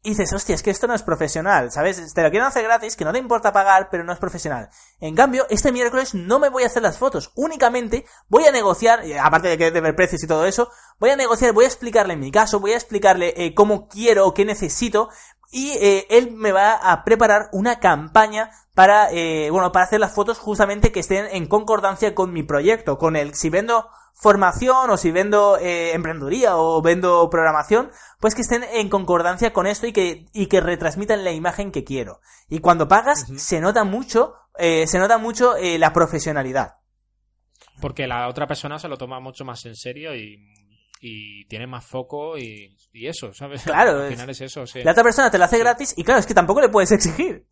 Y 0.03 0.11
dices, 0.11 0.33
hostia, 0.33 0.55
es 0.55 0.63
que 0.63 0.71
esto 0.71 0.87
no 0.87 0.95
es 0.95 1.03
profesional, 1.03 1.71
¿sabes? 1.71 2.15
Te 2.15 2.23
lo 2.23 2.31
quieren 2.31 2.49
hacer 2.49 2.65
gratis, 2.65 2.97
que 2.97 3.05
no 3.05 3.13
te 3.13 3.19
importa 3.19 3.53
pagar, 3.53 3.89
pero 3.91 4.03
no 4.03 4.15
es 4.15 4.19
profesional. 4.19 4.71
En 4.99 5.15
cambio, 5.15 5.47
este 5.51 5.73
miércoles 5.73 6.15
no 6.15 6.39
me 6.39 6.49
voy 6.49 6.63
a 6.63 6.67
hacer 6.69 6.83
las 6.83 6.97
fotos, 6.97 7.33
únicamente 7.35 8.07
voy 8.29 8.47
a 8.47 8.51
negociar, 8.51 9.03
aparte 9.21 9.49
de 9.49 9.59
que 9.59 9.71
de 9.71 9.81
ver 9.83 9.95
precios 9.95 10.25
y 10.25 10.27
todo 10.27 10.47
eso, 10.47 10.71
voy 10.99 11.11
a 11.11 11.17
negociar, 11.17 11.53
voy 11.53 11.67
a 11.67 11.69
explicarle 11.69 12.17
mi 12.17 12.33
caso, 12.33 12.61
voy 12.61 12.73
a 12.73 12.77
explicarle 12.77 13.35
eh, 13.37 13.55
cómo 13.55 13.89
quiero 13.89 14.27
o 14.27 14.33
qué 14.33 14.47
necesito, 14.47 15.11
y 15.51 15.73
eh, 15.73 16.07
él 16.09 16.31
me 16.33 16.53
va 16.53 16.75
a 16.75 17.05
preparar 17.05 17.51
una 17.53 17.79
campaña 17.79 18.51
para, 18.75 19.11
eh, 19.11 19.51
bueno, 19.51 19.71
para 19.71 19.85
hacer 19.85 20.01
las 20.01 20.15
fotos 20.15 20.39
justamente 20.39 20.93
que 20.93 21.01
estén 21.01 21.27
en 21.31 21.47
concordancia 21.47 22.15
con 22.15 22.33
mi 22.33 22.43
proyecto, 22.43 22.97
con 22.97 23.17
el, 23.17 23.35
si 23.35 23.51
vendo 23.51 23.91
formación 24.21 24.91
o 24.91 24.97
si 24.97 25.11
vendo 25.11 25.57
eh, 25.59 25.93
emprendeduría 25.95 26.57
o 26.57 26.83
vendo 26.83 27.29
programación, 27.31 27.91
pues 28.21 28.35
que 28.35 28.43
estén 28.43 28.65
en 28.65 28.89
concordancia 28.89 29.53
con 29.53 29.67
esto 29.67 29.87
y 29.87 29.93
que, 29.93 30.27
y 30.33 30.47
que 30.47 30.61
retransmitan 30.61 31.25
la 31.25 31.33
imagen 31.33 31.73
que 31.73 31.85
quiero. 31.85 32.21
Y 32.49 32.59
cuando 32.61 32.87
pagas, 32.89 33.27
se 33.37 33.61
nota 33.61 33.85
mucho 33.85 34.35
eh, 34.59 34.87
se 34.87 34.99
nota 34.99 35.17
mucho 35.17 35.57
eh, 35.57 35.79
la 35.79 35.93
profesionalidad. 35.93 36.75
Porque 37.81 38.07
la 38.07 38.29
otra 38.29 38.47
persona 38.47 38.79
se 38.79 38.89
lo 38.89 38.99
toma 38.99 39.21
mucho 39.21 39.45
más 39.45 39.65
en 39.65 39.75
serio 39.75 40.15
y, 40.15 40.37
y 41.01 41.47
tiene 41.47 41.67
más 41.67 41.87
foco 41.87 42.37
y, 42.37 42.77
y 42.93 43.07
eso, 43.07 43.33
¿sabes? 43.33 43.63
Claro, 43.63 43.93
Al 44.01 44.05
es- 44.07 44.11
final 44.11 44.29
es 44.31 44.41
eso, 44.43 44.67
sí. 44.67 44.83
La 44.83 44.91
otra 44.93 45.03
persona 45.05 45.31
te 45.31 45.39
lo 45.39 45.45
hace 45.45 45.59
gratis 45.59 45.95
y 45.97 46.05
claro, 46.05 46.21
es 46.21 46.27
que 46.27 46.35
tampoco 46.35 46.61
le 46.61 46.69
puedes 46.69 46.93
exigir. 46.93 47.47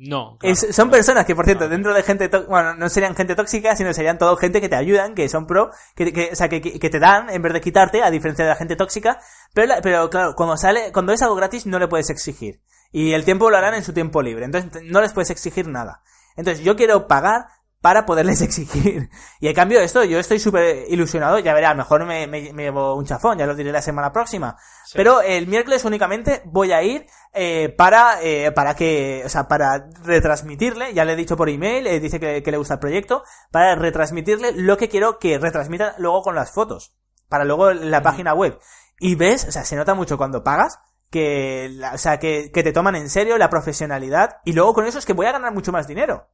No, 0.00 0.36
claro, 0.38 0.52
Es- 0.52 0.60
son 0.60 0.74
claro. 0.74 0.90
personas 0.92 1.26
que, 1.26 1.34
por 1.34 1.44
cierto, 1.44 1.68
dentro 1.68 1.92
de 1.92 2.02
gente, 2.04 2.28
bueno, 2.48 2.74
no 2.74 2.88
serían 2.88 3.16
gente 3.16 3.34
tóxica, 3.34 3.74
sino 3.74 3.92
serían 3.92 4.16
todo 4.16 4.36
gente 4.36 4.60
que 4.60 4.68
te 4.68 4.76
ayudan, 4.76 5.14
que 5.14 5.28
son 5.28 5.46
pro, 5.46 5.70
que, 5.96 6.12
que- 6.12 6.30
o 6.32 6.36
sea, 6.36 6.48
que, 6.48 6.60
que- 6.60 6.90
te 6.90 6.98
dan 7.00 7.28
en 7.30 7.42
vez 7.42 7.52
de 7.52 7.60
quitarte, 7.60 8.02
a 8.04 8.10
diferencia 8.10 8.44
de 8.44 8.50
la 8.50 8.56
gente 8.56 8.76
tóxica. 8.76 9.18
Pero, 9.52 9.66
la- 9.66 9.80
pero 9.82 10.08
claro, 10.08 10.34
cuando 10.36 10.56
sale, 10.56 10.92
cuando 10.92 11.12
es 11.12 11.20
algo 11.22 11.34
gratis, 11.34 11.66
no 11.66 11.78
le 11.80 11.88
puedes 11.88 12.10
exigir. 12.10 12.60
Y 12.92 13.12
el 13.12 13.24
tiempo 13.24 13.50
lo 13.50 13.56
harán 13.56 13.74
en 13.74 13.82
su 13.82 13.92
tiempo 13.92 14.22
libre. 14.22 14.44
Entonces, 14.44 14.82
no 14.84 15.00
les 15.00 15.12
puedes 15.12 15.30
exigir 15.30 15.66
nada. 15.66 16.00
Entonces, 16.36 16.64
yo 16.64 16.76
quiero 16.76 17.08
pagar 17.08 17.46
para 17.80 18.04
poderles 18.06 18.40
exigir. 18.42 19.08
Y 19.40 19.48
a 19.48 19.54
cambio 19.54 19.78
de 19.78 19.84
esto, 19.84 20.02
yo 20.04 20.18
estoy 20.18 20.38
súper 20.38 20.84
ilusionado. 20.88 21.38
Ya 21.38 21.54
veré, 21.54 21.66
a 21.66 21.70
lo 21.70 21.76
mejor 21.78 22.04
me, 22.04 22.26
me- 22.26 22.52
me 22.52 22.64
llevo 22.64 22.94
un 22.94 23.04
chafón, 23.06 23.38
ya 23.38 23.46
lo 23.46 23.54
diré 23.54 23.70
la 23.72 23.82
semana 23.82 24.12
próxima. 24.12 24.56
Sí. 24.86 24.94
Pero 24.96 25.20
el 25.20 25.46
miércoles 25.46 25.84
únicamente 25.84 26.42
voy 26.46 26.72
a 26.72 26.82
ir 26.82 27.06
eh, 27.32 27.74
para, 27.76 28.22
eh, 28.22 28.50
para 28.52 28.74
que, 28.74 29.22
o 29.24 29.28
sea, 29.28 29.46
para 29.48 29.88
retransmitirle, 30.04 30.92
ya 30.94 31.04
le 31.04 31.12
he 31.12 31.16
dicho 31.16 31.36
por 31.36 31.48
email, 31.48 31.86
eh, 31.86 32.00
dice 32.00 32.18
que, 32.18 32.42
que 32.42 32.50
le 32.50 32.56
gusta 32.56 32.74
el 32.74 32.80
proyecto, 32.80 33.22
para 33.50 33.74
retransmitirle 33.76 34.52
lo 34.52 34.76
que 34.76 34.88
quiero 34.88 35.18
que 35.18 35.38
retransmita 35.38 35.94
luego 35.98 36.22
con 36.22 36.34
las 36.34 36.50
fotos, 36.52 36.94
para 37.28 37.44
luego 37.44 37.72
la 37.72 38.02
página 38.02 38.34
web. 38.34 38.58
Y 38.98 39.14
ves, 39.14 39.44
o 39.48 39.52
sea, 39.52 39.64
se 39.64 39.76
nota 39.76 39.94
mucho 39.94 40.16
cuando 40.18 40.42
pagas, 40.42 40.80
que, 41.10 41.78
o 41.94 41.98
sea, 41.98 42.18
que, 42.18 42.50
que 42.52 42.62
te 42.62 42.72
toman 42.72 42.96
en 42.96 43.08
serio 43.08 43.38
la 43.38 43.48
profesionalidad, 43.48 44.38
y 44.44 44.52
luego 44.52 44.74
con 44.74 44.86
eso 44.86 44.98
es 44.98 45.06
que 45.06 45.12
voy 45.12 45.26
a 45.26 45.32
ganar 45.32 45.54
mucho 45.54 45.70
más 45.72 45.86
dinero. 45.86 46.28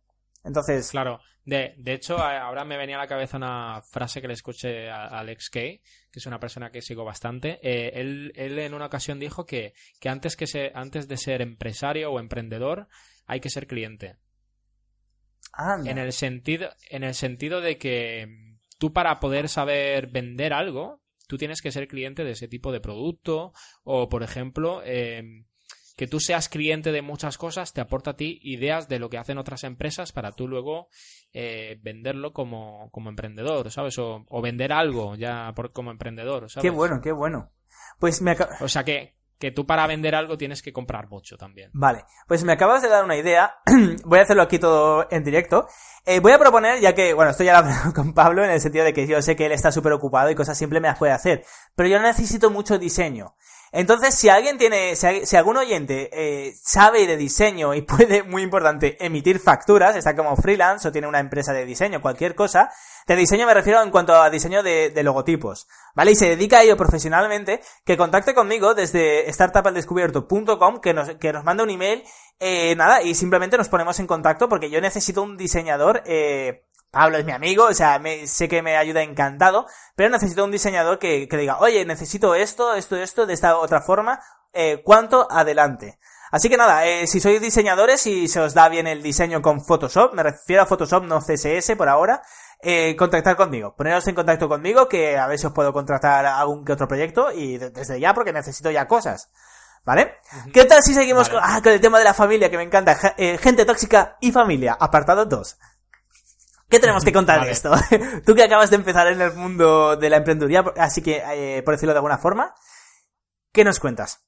Entonces, 0.44 0.90
Claro. 0.90 1.20
De, 1.44 1.74
de 1.76 1.92
hecho, 1.92 2.16
ahora 2.16 2.64
me 2.64 2.78
venía 2.78 2.96
a 2.96 3.00
la 3.00 3.06
cabeza 3.06 3.36
una 3.36 3.82
frase 3.82 4.22
que 4.22 4.28
le 4.28 4.34
escuché 4.34 4.88
a 4.88 5.04
a 5.04 5.18
Alex 5.20 5.50
Kay, 5.50 5.78
que 6.10 6.18
es 6.18 6.26
una 6.26 6.40
persona 6.40 6.70
que 6.70 6.80
sigo 6.80 7.04
bastante. 7.04 7.58
Eh, 7.62 8.00
él, 8.00 8.32
él 8.34 8.58
en 8.58 8.72
una 8.72 8.86
ocasión 8.86 9.18
dijo 9.18 9.44
que, 9.44 9.74
que 10.00 10.08
antes, 10.08 10.36
que 10.36 10.46
se, 10.46 10.72
antes 10.74 11.06
de 11.06 11.18
ser 11.18 11.42
empresario 11.42 12.10
o 12.10 12.18
emprendedor 12.18 12.88
hay 13.26 13.40
que 13.40 13.50
ser 13.50 13.66
cliente. 13.66 14.16
anda. 15.52 15.90
En 15.90 15.98
el 15.98 16.12
sentido, 16.12 16.70
en 16.88 17.04
el 17.04 17.14
sentido 17.14 17.60
de 17.60 17.76
que 17.76 18.56
tú 18.78 18.92
para 18.92 19.20
poder 19.20 19.50
saber 19.50 20.06
vender 20.06 20.54
algo, 20.54 21.02
tú 21.26 21.36
tienes 21.36 21.60
que 21.60 21.72
ser 21.72 21.88
cliente 21.88 22.24
de 22.24 22.32
ese 22.32 22.48
tipo 22.48 22.72
de 22.72 22.80
producto 22.80 23.52
o, 23.82 24.08
por 24.08 24.22
ejemplo, 24.22 24.82
eh, 24.84 25.44
que 25.96 26.06
tú 26.06 26.20
seas 26.20 26.48
cliente 26.48 26.92
de 26.92 27.02
muchas 27.02 27.38
cosas 27.38 27.72
te 27.72 27.80
aporta 27.80 28.10
a 28.10 28.16
ti 28.16 28.40
ideas 28.42 28.88
de 28.88 28.98
lo 28.98 29.10
que 29.10 29.18
hacen 29.18 29.38
otras 29.38 29.64
empresas 29.64 30.12
para 30.12 30.32
tú 30.32 30.48
luego 30.48 30.88
eh, 31.32 31.78
venderlo 31.82 32.32
como, 32.32 32.90
como 32.90 33.10
emprendedor, 33.10 33.70
¿sabes? 33.70 33.98
O, 33.98 34.24
o 34.28 34.42
vender 34.42 34.72
algo 34.72 35.14
ya 35.14 35.52
por, 35.54 35.72
como 35.72 35.90
emprendedor, 35.90 36.50
¿sabes? 36.50 36.62
qué 36.62 36.70
bueno, 36.70 37.00
qué 37.00 37.12
bueno. 37.12 37.52
Pues 37.98 38.22
me 38.22 38.32
acaba... 38.32 38.56
O 38.60 38.68
sea 38.68 38.84
que, 38.84 39.14
que 39.38 39.50
tú 39.50 39.66
para 39.66 39.86
vender 39.86 40.14
algo 40.14 40.38
tienes 40.38 40.62
que 40.62 40.72
comprar 40.72 41.08
mucho 41.08 41.36
también. 41.36 41.70
Vale, 41.74 42.04
pues 42.26 42.44
me 42.44 42.52
acabas 42.52 42.82
de 42.82 42.88
dar 42.88 43.04
una 43.04 43.16
idea. 43.16 43.56
voy 44.04 44.18
a 44.18 44.22
hacerlo 44.22 44.42
aquí 44.42 44.58
todo 44.58 45.06
en 45.10 45.24
directo. 45.24 45.68
Eh, 46.06 46.20
voy 46.20 46.32
a 46.32 46.38
proponer, 46.38 46.80
ya 46.80 46.94
que, 46.94 47.14
bueno, 47.14 47.30
esto 47.30 47.44
ya 47.44 47.52
lo 47.52 47.68
he 47.68 47.72
hablado 47.72 47.92
con 47.94 48.14
Pablo 48.14 48.44
en 48.44 48.50
el 48.50 48.60
sentido 48.60 48.84
de 48.84 48.92
que 48.92 49.06
yo 49.06 49.20
sé 49.22 49.36
que 49.36 49.46
él 49.46 49.52
está 49.52 49.72
súper 49.72 49.92
ocupado 49.92 50.30
y 50.30 50.34
cosas 50.34 50.56
simples 50.56 50.80
me 50.80 50.88
las 50.88 50.98
puede 50.98 51.12
hacer. 51.12 51.44
Pero 51.74 51.88
yo 51.88 52.00
necesito 52.00 52.50
mucho 52.50 52.78
diseño. 52.78 53.36
Entonces, 53.76 54.14
si 54.14 54.28
alguien 54.28 54.56
tiene, 54.56 54.94
si, 54.94 55.36
algún 55.36 55.56
oyente 55.56 56.08
eh, 56.12 56.54
sabe 56.62 57.08
de 57.08 57.16
diseño 57.16 57.74
y 57.74 57.82
puede, 57.82 58.22
muy 58.22 58.42
importante, 58.42 58.96
emitir 59.04 59.40
facturas, 59.40 59.96
está 59.96 60.14
como 60.14 60.36
freelance 60.36 60.86
o 60.86 60.92
tiene 60.92 61.08
una 61.08 61.18
empresa 61.18 61.52
de 61.52 61.66
diseño, 61.66 62.00
cualquier 62.00 62.36
cosa, 62.36 62.70
de 63.08 63.16
diseño 63.16 63.46
me 63.46 63.52
refiero 63.52 63.82
en 63.82 63.90
cuanto 63.90 64.14
a 64.14 64.30
diseño 64.30 64.62
de, 64.62 64.90
de 64.90 65.02
logotipos, 65.02 65.66
¿vale? 65.96 66.12
Y 66.12 66.14
se 66.14 66.28
dedica 66.28 66.58
a 66.58 66.62
ello 66.62 66.76
profesionalmente, 66.76 67.62
que 67.84 67.96
contacte 67.96 68.32
conmigo 68.32 68.74
desde 68.74 69.28
startupaldescubierto.com, 69.32 70.80
que 70.80 70.94
nos, 70.94 71.10
que 71.16 71.32
nos 71.32 71.42
mande 71.42 71.64
un 71.64 71.70
email, 71.70 72.04
eh, 72.38 72.76
nada, 72.76 73.02
y 73.02 73.16
simplemente 73.16 73.58
nos 73.58 73.68
ponemos 73.68 73.98
en 73.98 74.06
contacto 74.06 74.48
porque 74.48 74.70
yo 74.70 74.80
necesito 74.80 75.20
un 75.20 75.36
diseñador, 75.36 76.04
eh, 76.06 76.63
Pablo 76.94 77.18
es 77.18 77.24
mi 77.26 77.32
amigo, 77.32 77.64
o 77.66 77.74
sea, 77.74 77.98
me- 77.98 78.26
sé 78.26 78.48
que 78.48 78.62
me 78.62 78.76
ayuda 78.76 79.02
encantado, 79.02 79.66
pero 79.96 80.08
necesito 80.10 80.44
un 80.44 80.50
diseñador 80.50 80.98
que, 80.98 81.28
que 81.28 81.36
diga, 81.36 81.58
oye, 81.58 81.84
necesito 81.84 82.34
esto, 82.34 82.74
esto, 82.74 82.96
esto, 82.96 83.26
de 83.26 83.34
esta 83.34 83.58
otra 83.58 83.82
forma, 83.82 84.20
eh, 84.52 84.80
¿cuánto? 84.84 85.26
Adelante. 85.30 85.98
Así 86.30 86.48
que 86.48 86.56
nada, 86.56 86.84
eh, 86.86 87.06
si 87.06 87.20
sois 87.20 87.40
diseñadores 87.40 88.06
y 88.06 88.26
se 88.28 88.40
os 88.40 88.54
da 88.54 88.68
bien 88.68 88.86
el 88.86 89.02
diseño 89.02 89.40
con 89.42 89.64
Photoshop, 89.64 90.14
me 90.14 90.22
refiero 90.22 90.62
a 90.62 90.66
Photoshop, 90.66 91.04
no 91.04 91.20
CSS 91.20 91.76
por 91.76 91.88
ahora, 91.88 92.22
eh, 92.60 92.96
contactar 92.96 93.36
conmigo, 93.36 93.74
poneros 93.76 94.06
en 94.08 94.14
contacto 94.14 94.48
conmigo 94.48 94.88
que 94.88 95.18
a 95.18 95.26
ver 95.26 95.38
si 95.38 95.46
os 95.46 95.52
puedo 95.52 95.72
contratar 95.72 96.24
algún 96.26 96.64
que 96.64 96.72
otro 96.72 96.88
proyecto 96.88 97.30
y 97.30 97.58
de- 97.58 97.70
desde 97.70 98.00
ya 98.00 98.14
porque 98.14 98.32
necesito 98.32 98.70
ya 98.70 98.88
cosas. 98.88 99.30
¿Vale? 99.84 100.14
¿Qué 100.54 100.64
tal 100.64 100.82
si 100.82 100.94
seguimos 100.94 101.28
Vale. 101.28 101.40
con, 101.42 101.50
ah, 101.52 101.60
con 101.62 101.72
el 101.72 101.80
tema 101.80 101.98
de 101.98 102.04
la 102.04 102.14
familia 102.14 102.50
que 102.50 102.56
me 102.56 102.62
encanta? 102.62 102.96
Eh, 103.18 103.36
gente 103.36 103.66
tóxica 103.66 104.16
y 104.18 104.32
familia, 104.32 104.78
apartado 104.80 105.26
2. 105.26 105.58
¿Qué 106.68 106.78
tenemos 106.78 107.04
que 107.04 107.12
contar 107.12 107.44
de 107.44 107.50
esto? 107.50 107.72
Tú 108.26 108.34
que 108.34 108.42
acabas 108.42 108.70
de 108.70 108.76
empezar 108.76 109.06
en 109.08 109.20
el 109.20 109.32
mundo 109.34 109.96
de 109.96 110.10
la 110.10 110.16
emprendeduría, 110.16 110.64
así 110.76 111.02
que, 111.02 111.22
eh, 111.24 111.62
por 111.62 111.74
decirlo 111.74 111.92
de 111.92 111.98
alguna 111.98 112.18
forma, 112.18 112.54
¿qué 113.52 113.64
nos 113.64 113.78
cuentas? 113.78 114.26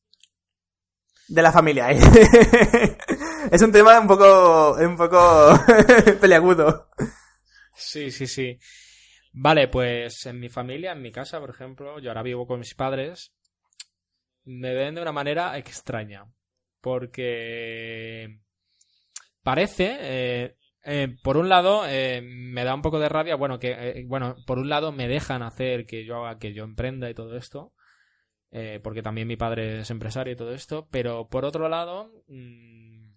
De 1.29 1.43
la 1.43 1.51
familia, 1.51 1.91
¿eh? 1.91 1.99
es 3.51 3.63
un 3.63 3.73
tema 3.73 3.99
un 3.99 4.07
poco, 4.07 4.77
un 4.79 4.97
poco 4.97 5.59
peleagudo. 6.21 6.89
Sí, 7.75 8.11
sí, 8.11 8.27
sí. 8.27 8.59
Vale, 9.33 9.69
pues 9.69 10.25
en 10.27 10.39
mi 10.39 10.49
familia, 10.49 10.93
en 10.93 11.03
mi 11.03 11.13
casa, 11.13 11.41
por 11.41 11.51
ejemplo, 11.51 11.99
yo 11.99 12.11
ahora 12.11 12.23
vivo 12.23 12.47
con 12.47 12.61
mis 12.61 12.75
padres, 12.75 13.35
me 14.45 14.73
ven 14.73 14.95
de 14.95 15.03
una 15.03 15.13
manera 15.13 15.59
extraña. 15.59 16.25
Porque 16.81 18.39
parece, 19.43 19.99
eh, 20.01 20.57
eh, 20.87 21.17
por 21.23 21.37
un 21.37 21.49
lado, 21.49 21.83
eh, 21.87 22.23
me 22.23 22.65
da 22.65 22.75
un 22.75 22.83
poco 22.83 22.99
de 22.99 23.09
rabia, 23.09 23.37
bueno, 23.37 23.59
que, 23.59 23.73
eh, 23.73 24.05
bueno, 24.07 24.37
por 24.47 24.59
un 24.59 24.69
lado 24.69 24.93
me 24.93 25.09
dejan 25.09 25.43
hacer 25.43 25.85
que 25.85 26.05
yo 26.05 26.25
haga, 26.25 26.39
que 26.39 26.55
yo 26.55 26.65
emprenda 26.65 27.11
y 27.11 27.15
todo 27.15 27.37
esto, 27.37 27.73
eh, 28.53 28.81
porque 28.83 29.03
también 29.03 29.29
mi 29.29 29.37
padre 29.37 29.81
es 29.81 29.91
empresario 29.91 30.33
y 30.33 30.37
todo 30.37 30.55
esto, 30.55 30.89
pero 30.91 31.29
por 31.29 31.45
otro 31.45 31.69
lado, 31.69 32.11
mm, 32.29 33.11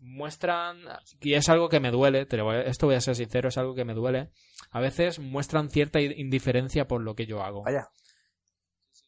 muestran, 0.00 0.78
y 1.20 1.34
es 1.34 1.48
algo 1.48 1.68
que 1.68 1.80
me 1.80 1.90
duele, 1.90 2.26
te 2.26 2.40
voy 2.40 2.56
a- 2.56 2.62
esto 2.62 2.86
voy 2.86 2.96
a 2.96 3.00
ser 3.00 3.14
sincero, 3.16 3.48
es 3.48 3.58
algo 3.58 3.74
que 3.74 3.84
me 3.84 3.94
duele, 3.94 4.30
a 4.70 4.80
veces 4.80 5.18
muestran 5.18 5.70
cierta 5.70 6.00
indiferencia 6.00 6.86
por 6.86 7.00
lo 7.02 7.14
que 7.14 7.26
yo 7.26 7.42
hago. 7.42 7.62
Vaya. 7.64 7.88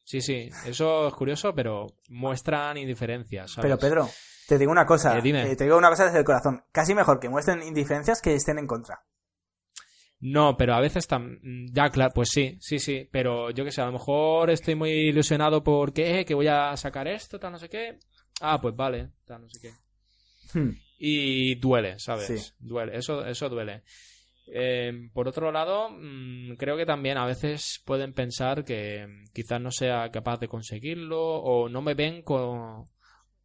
Sí, 0.05 0.21
sí, 0.21 0.51
eso 0.67 1.07
es 1.07 1.15
curioso, 1.15 1.55
pero 1.55 1.87
muestran 2.09 2.77
indiferencia, 2.77 3.47
¿sabes? 3.47 3.63
Pero 3.71 3.79
Pedro, 3.79 4.11
te 4.51 4.59
digo 4.59 4.73
una 4.73 4.85
cosa, 4.85 5.17
Eh, 5.17 5.23
dime. 5.23 5.49
eh, 5.49 5.55
te 5.55 5.63
digo 5.63 5.79
una 5.79 5.91
cosa 5.91 6.07
desde 6.07 6.19
el 6.19 6.25
corazón. 6.25 6.65
Casi 6.73 6.93
mejor 6.93 7.21
que 7.21 7.29
muestren 7.29 7.63
indiferencias 7.63 8.21
que 8.21 8.35
estén 8.35 8.59
en 8.59 8.67
contra. 8.67 9.05
No, 10.23 10.57
pero 10.57 10.75
a 10.75 10.81
veces 10.81 11.09
tam- 11.09 11.39
ya, 11.73 11.89
claro, 11.89 12.13
pues 12.13 12.31
sí, 12.31 12.59
sí, 12.61 12.81
sí, 12.81 13.09
pero 13.13 13.51
yo 13.53 13.65
que 13.65 13.71
sé, 13.71 13.81
a 13.81 13.87
lo 13.87 13.93
mejor 13.93 14.51
estoy 14.51 14.75
muy 14.75 14.91
ilusionado 14.91 15.63
porque, 15.63 16.19
eh, 16.21 16.25
que 16.25 16.35
voy 16.35 16.49
a 16.49 16.77
sacar 16.77 17.07
esto, 17.07 17.39
tal, 17.39 17.53
no 17.53 17.59
sé 17.61 17.69
qué. 17.69 17.99
Ah, 18.41 18.61
pues 18.61 18.75
vale, 18.75 19.11
tal, 19.25 19.43
no 19.43 19.49
sé 19.49 19.61
qué. 19.61 20.59
Hmm. 20.59 20.73
Y 20.99 21.55
duele, 21.55 21.99
¿sabes? 22.01 22.27
Sí. 22.27 22.53
Duele, 22.59 22.97
eso, 22.99 23.25
eso 23.25 23.49
duele. 23.49 23.85
Eh, 24.53 25.09
por 25.15 25.29
otro 25.29 25.53
lado, 25.53 25.91
mm, 25.91 26.57
creo 26.57 26.77
que 26.77 26.85
también 26.85 27.17
a 27.17 27.25
veces 27.25 27.81
pueden 27.87 28.13
pensar 28.13 28.65
que 28.65 29.07
mm, 29.07 29.33
quizás 29.33 29.61
no 29.61 29.71
sea 29.71 30.11
capaz 30.11 30.39
de 30.41 30.49
conseguirlo 30.49 31.19
o 31.23 31.69
no 31.69 31.81
me 31.83 31.95
ven 31.95 32.23
con... 32.23 32.85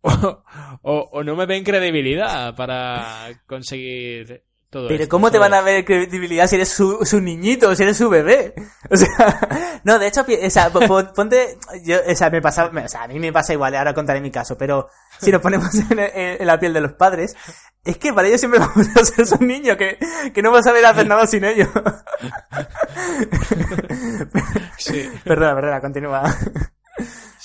O, 0.07 0.43
o- 0.83 1.09
o 1.13 1.23
no 1.23 1.35
me 1.35 1.45
ven 1.47 1.63
credibilidad 1.63 2.55
para 2.55 3.27
conseguir 3.47 4.43
todo 4.69 4.87
Pero 4.87 5.03
esto, 5.03 5.11
¿cómo 5.11 5.31
te 5.31 5.37
van 5.39 5.53
a 5.53 5.61
ver 5.61 5.83
credibilidad 5.85 6.47
si 6.47 6.55
eres 6.55 6.69
su, 6.69 6.99
su 7.05 7.21
niñito, 7.21 7.73
si 7.75 7.83
eres 7.83 7.97
su 7.97 8.09
bebé? 8.09 8.53
O 8.89 8.95
sea, 8.97 9.79
no, 9.83 9.97
de 9.97 10.07
hecho, 10.07 10.21
o 10.21 10.49
sea, 10.49 10.69
po- 10.69 10.81
po- 10.81 11.11
ponte, 11.13 11.57
yo, 11.83 11.97
o 12.07 12.15
sea, 12.15 12.29
me 12.29 12.39
pasa, 12.41 12.65
o 12.67 12.87
sea, 12.87 13.03
a 13.03 13.07
mí 13.07 13.19
me 13.19 13.33
pasa 13.33 13.53
igual, 13.53 13.73
ahora 13.75 13.93
contaré 13.95 14.21
mi 14.21 14.29
caso, 14.31 14.55
pero 14.57 14.89
si 15.19 15.31
nos 15.31 15.41
ponemos 15.41 15.73
en, 15.89 15.99
en- 15.99 16.45
la 16.45 16.59
piel 16.59 16.71
de 16.73 16.81
los 16.81 16.93
padres, 16.93 17.35
es 17.83 17.97
que 17.97 18.13
para 18.13 18.27
ellos 18.27 18.39
siempre 18.41 18.59
vamos 18.75 18.87
a 18.95 19.05
ser 19.05 19.25
su 19.25 19.37
niño, 19.43 19.75
que, 19.77 19.97
que 20.33 20.41
no 20.43 20.51
va 20.51 20.59
a 20.59 20.63
saber 20.63 20.85
hacer 20.85 21.07
nada 21.07 21.25
sin 21.25 21.45
ellos. 21.45 21.69
Sí. 24.77 25.09
perdona, 25.23 25.55
perdona, 25.55 25.81
continúa. 25.81 26.23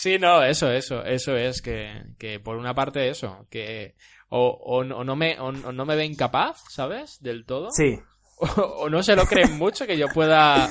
Sí, 0.01 0.19
no, 0.19 0.43
eso, 0.43 0.71
eso, 0.71 1.05
eso 1.05 1.37
es 1.37 1.61
que, 1.61 2.03
que 2.19 2.41
por 2.41 2.57
una 2.57 2.75
parte 2.75 3.09
eso, 3.11 3.47
que 3.51 3.95
o, 4.31 4.49
o, 4.49 4.83
no- 4.85 4.99
o 4.99 5.05
no 5.05 5.15
me, 5.17 5.39
o, 5.39 5.49
o 5.49 5.73
no 5.73 5.85
me 5.85 5.97
ven 5.97 6.15
capaz, 6.15 6.57
¿sabes? 6.71 7.19
Del 7.21 7.45
todo. 7.45 7.69
Sí, 7.71 7.99
O, 8.43 8.47
o 8.47 8.89
no 8.89 9.03
se 9.03 9.15
lo 9.15 9.27
creen 9.27 9.59
mucho 9.59 9.87
que 9.87 9.99
yo 9.99 10.09
pueda 10.09 10.71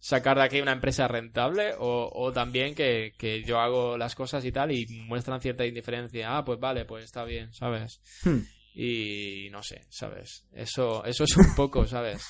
sacar 0.00 0.36
de 0.36 0.42
aquí 0.44 0.60
una 0.60 0.72
empresa 0.72 1.08
rentable 1.08 1.72
o, 1.78 2.10
o 2.14 2.30
también 2.30 2.74
que, 2.74 3.14
que 3.16 3.42
yo 3.42 3.58
hago 3.58 3.96
las 3.96 4.14
cosas 4.14 4.44
y 4.44 4.52
tal 4.52 4.70
y 4.72 4.84
muestran 5.06 5.40
cierta 5.40 5.64
indiferencia. 5.64 6.36
Ah, 6.36 6.44
pues 6.44 6.60
vale, 6.60 6.84
pues 6.84 7.04
está 7.04 7.24
bien, 7.24 7.54
¿sabes? 7.54 8.02
Hmm. 8.22 8.40
Y 8.74 9.48
no 9.50 9.62
sé, 9.62 9.86
¿sabes? 9.88 10.44
Eso, 10.52 11.02
eso 11.06 11.24
es 11.24 11.34
un 11.38 11.54
poco, 11.56 11.86
¿sabes? 11.86 12.22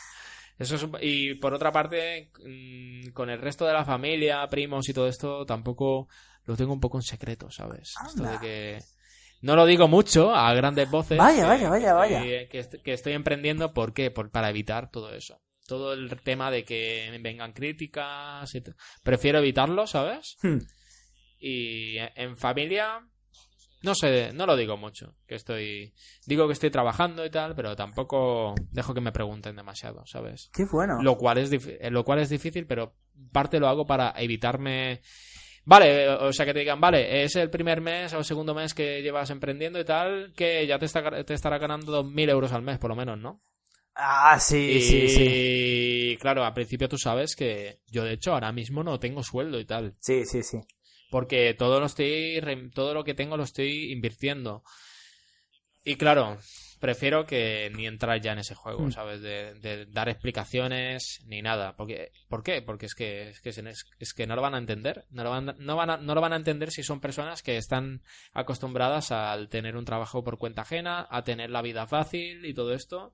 Eso 0.57 0.77
es 0.77 0.87
y 1.03 1.35
por 1.35 1.53
otra 1.53 1.73
parte, 1.73 2.31
mm, 2.45 3.09
con 3.11 3.29
el 3.29 3.41
resto 3.41 3.67
de 3.67 3.73
la 3.73 3.85
familia, 3.85 4.47
primos 4.49 4.89
y 4.89 4.93
todo 4.95 5.09
esto, 5.09 5.45
tampoco 5.45 6.09
lo 6.47 6.57
tengo 6.57 6.73
un 6.73 6.81
poco 6.81 6.99
en 6.99 7.03
secreto, 7.03 7.51
¿sabes? 7.51 7.93
Esto 8.07 8.23
de 8.23 8.39
que 8.41 8.79
no 9.43 9.55
lo 9.57 9.67
digo 9.67 9.87
mucho 9.89 10.35
a 10.35 10.53
grandes 10.55 10.91
voces. 10.91 11.19
Vaya, 11.19 11.43
que- 11.43 11.47
vaya, 11.47 11.69
vaya, 11.71 11.87
que 11.89 11.93
vaya. 11.93 12.19
estoy- 12.25 12.49
Que, 12.49 12.59
est- 12.59 12.83
que 12.83 12.93
estoy 12.93 13.13
emprendiendo, 13.13 13.73
¿por 13.75 13.93
qué? 13.93 14.11
Por, 14.11 14.31
para 14.31 14.49
evitar 14.51 14.91
todo 14.91 15.13
eso. 15.13 15.41
Todo 15.67 15.93
el 15.93 16.09
tema 16.23 16.51
de 16.51 16.65
que 16.65 17.19
vengan 17.23 17.53
críticas. 17.53 18.55
y 18.55 18.63
Prefiero 19.03 19.39
evitarlo, 19.41 19.87
¿sabes? 19.87 20.37
Hmm. 20.43 20.59
Y 21.39 21.97
en 22.15 22.37
familia, 22.37 23.01
no 23.83 23.95
sé, 23.95 24.33
no 24.33 24.47
lo 24.47 24.57
digo 24.57 24.77
mucho. 24.77 25.11
Que 25.27 25.35
estoy. 25.35 25.93
Digo 26.27 26.47
que 26.47 26.53
estoy 26.55 26.71
trabajando 26.71 27.25
y 27.27 27.31
tal, 27.31 27.55
pero 27.55 27.77
tampoco 27.77 28.55
dejo 28.71 28.95
que 28.95 29.01
me 29.01 29.13
pregunten 29.13 29.57
demasiado, 29.57 30.05
¿sabes? 30.07 30.49
Qué 30.53 30.65
bueno. 30.71 31.03
Lo 31.03 31.17
cual 31.17 31.39
es, 31.39 31.51
eh, 31.53 31.91
lo 31.91 32.05
cual 32.05 32.21
es 32.21 32.31
difícil, 32.31 32.67
pero 32.67 32.95
parte 33.33 33.59
lo 33.61 33.69
hago 33.69 33.87
para 33.87 34.15
evitarme. 34.17 35.03
Vale, 35.67 36.05
eh, 36.05 36.09
o 36.09 36.33
sea 36.33 36.47
que 36.47 36.55
te 36.55 36.61
digan, 36.61 36.81
vale, 36.81 37.25
es 37.25 37.35
el 37.35 37.51
primer 37.51 37.81
mes 37.81 38.15
o 38.15 38.19
el 38.19 38.25
segundo 38.25 38.55
mes 38.55 38.73
que 38.73 39.03
llevas 39.03 39.31
emprendiendo 39.31 39.81
y 39.81 39.85
tal, 39.85 40.33
que 40.35 40.65
ya 40.65 40.79
te, 40.79 40.87
está, 40.87 41.25
te 41.25 41.35
estará 41.35 41.59
ganando 41.59 42.05
2.000 42.05 42.31
euros 42.31 42.53
al 42.53 42.63
mes, 42.63 42.79
por 42.79 42.91
lo 42.91 42.97
menos, 42.97 43.19
¿no? 43.19 43.43
Ah, 43.97 44.39
sí, 44.39 44.59
y 44.59 44.81
sí, 44.81 45.09
sí. 45.09 46.19
claro, 46.21 46.45
al 46.45 46.55
principio 46.55 46.89
tú 46.89 46.99
sabes 46.99 47.35
que 47.35 47.81
yo, 47.91 48.05
de 48.05 48.13
hecho, 48.13 48.33
ahora 48.33 48.53
mismo 48.53 48.85
no 48.85 49.01
tengo 49.01 49.25
sueldo 49.25 49.59
y 49.59 49.65
tal. 49.65 49.97
Sí, 49.99 50.25
sí, 50.25 50.43
sí. 50.43 50.61
Porque 51.11 51.55
todo 51.55 51.81
lo 51.81 51.87
estoy 51.87 52.41
todo 52.73 52.95
lo 52.95 53.03
que 53.03 53.15
tengo 53.15 53.37
lo 53.37 53.43
estoy 53.43 53.91
invirtiendo. 53.91 54.63
Y 55.83 55.97
claro, 55.97 56.37
prefiero 56.79 57.27
que 57.27 57.71
ni 57.75 57.87
entrar 57.87 58.21
ya 58.21 58.33
en 58.33 58.39
ese 58.39 58.55
juego, 58.55 58.85
Mm. 58.87 58.93
¿sabes? 58.93 59.21
De, 59.23 59.55
de 59.55 59.87
dar 59.87 60.09
explicaciones 60.09 61.21
ni 61.27 61.43
nada. 61.43 61.77
Porque, 61.77 62.13
¿Por 62.29 62.43
qué? 62.43 62.63
Porque 62.63 62.87
es 62.87 62.95
que, 62.95 63.31
es 63.31 63.41
que, 63.41 63.51
es 63.99 64.15
que 64.15 64.27
no 64.27 64.37
lo 64.37 64.43
van 64.43 64.55
a 64.55 64.59
entender. 64.59 65.05
No 65.11 65.25
lo 65.25 65.31
van, 65.31 65.55
no, 65.59 65.77
van 65.77 65.91
a, 65.91 65.97
no 65.97 66.15
lo 66.15 66.21
van 66.21 66.33
a 66.33 66.37
entender 66.37 66.71
si 66.71 66.83
son 66.83 67.01
personas 67.01 67.43
que 67.43 67.57
están 67.57 68.03
acostumbradas 68.33 69.13
al 69.13 69.49
tener 69.49 69.77
un 69.77 69.85
trabajo 69.85 70.23
por 70.23 70.39
cuenta 70.39 70.63
ajena, 70.63 71.07
a 71.11 71.25
tener 71.25 71.51
la 71.51 71.63
vida 71.63 71.87
fácil 71.87 72.45
y 72.45 72.55
todo 72.55 72.73
esto. 72.75 73.13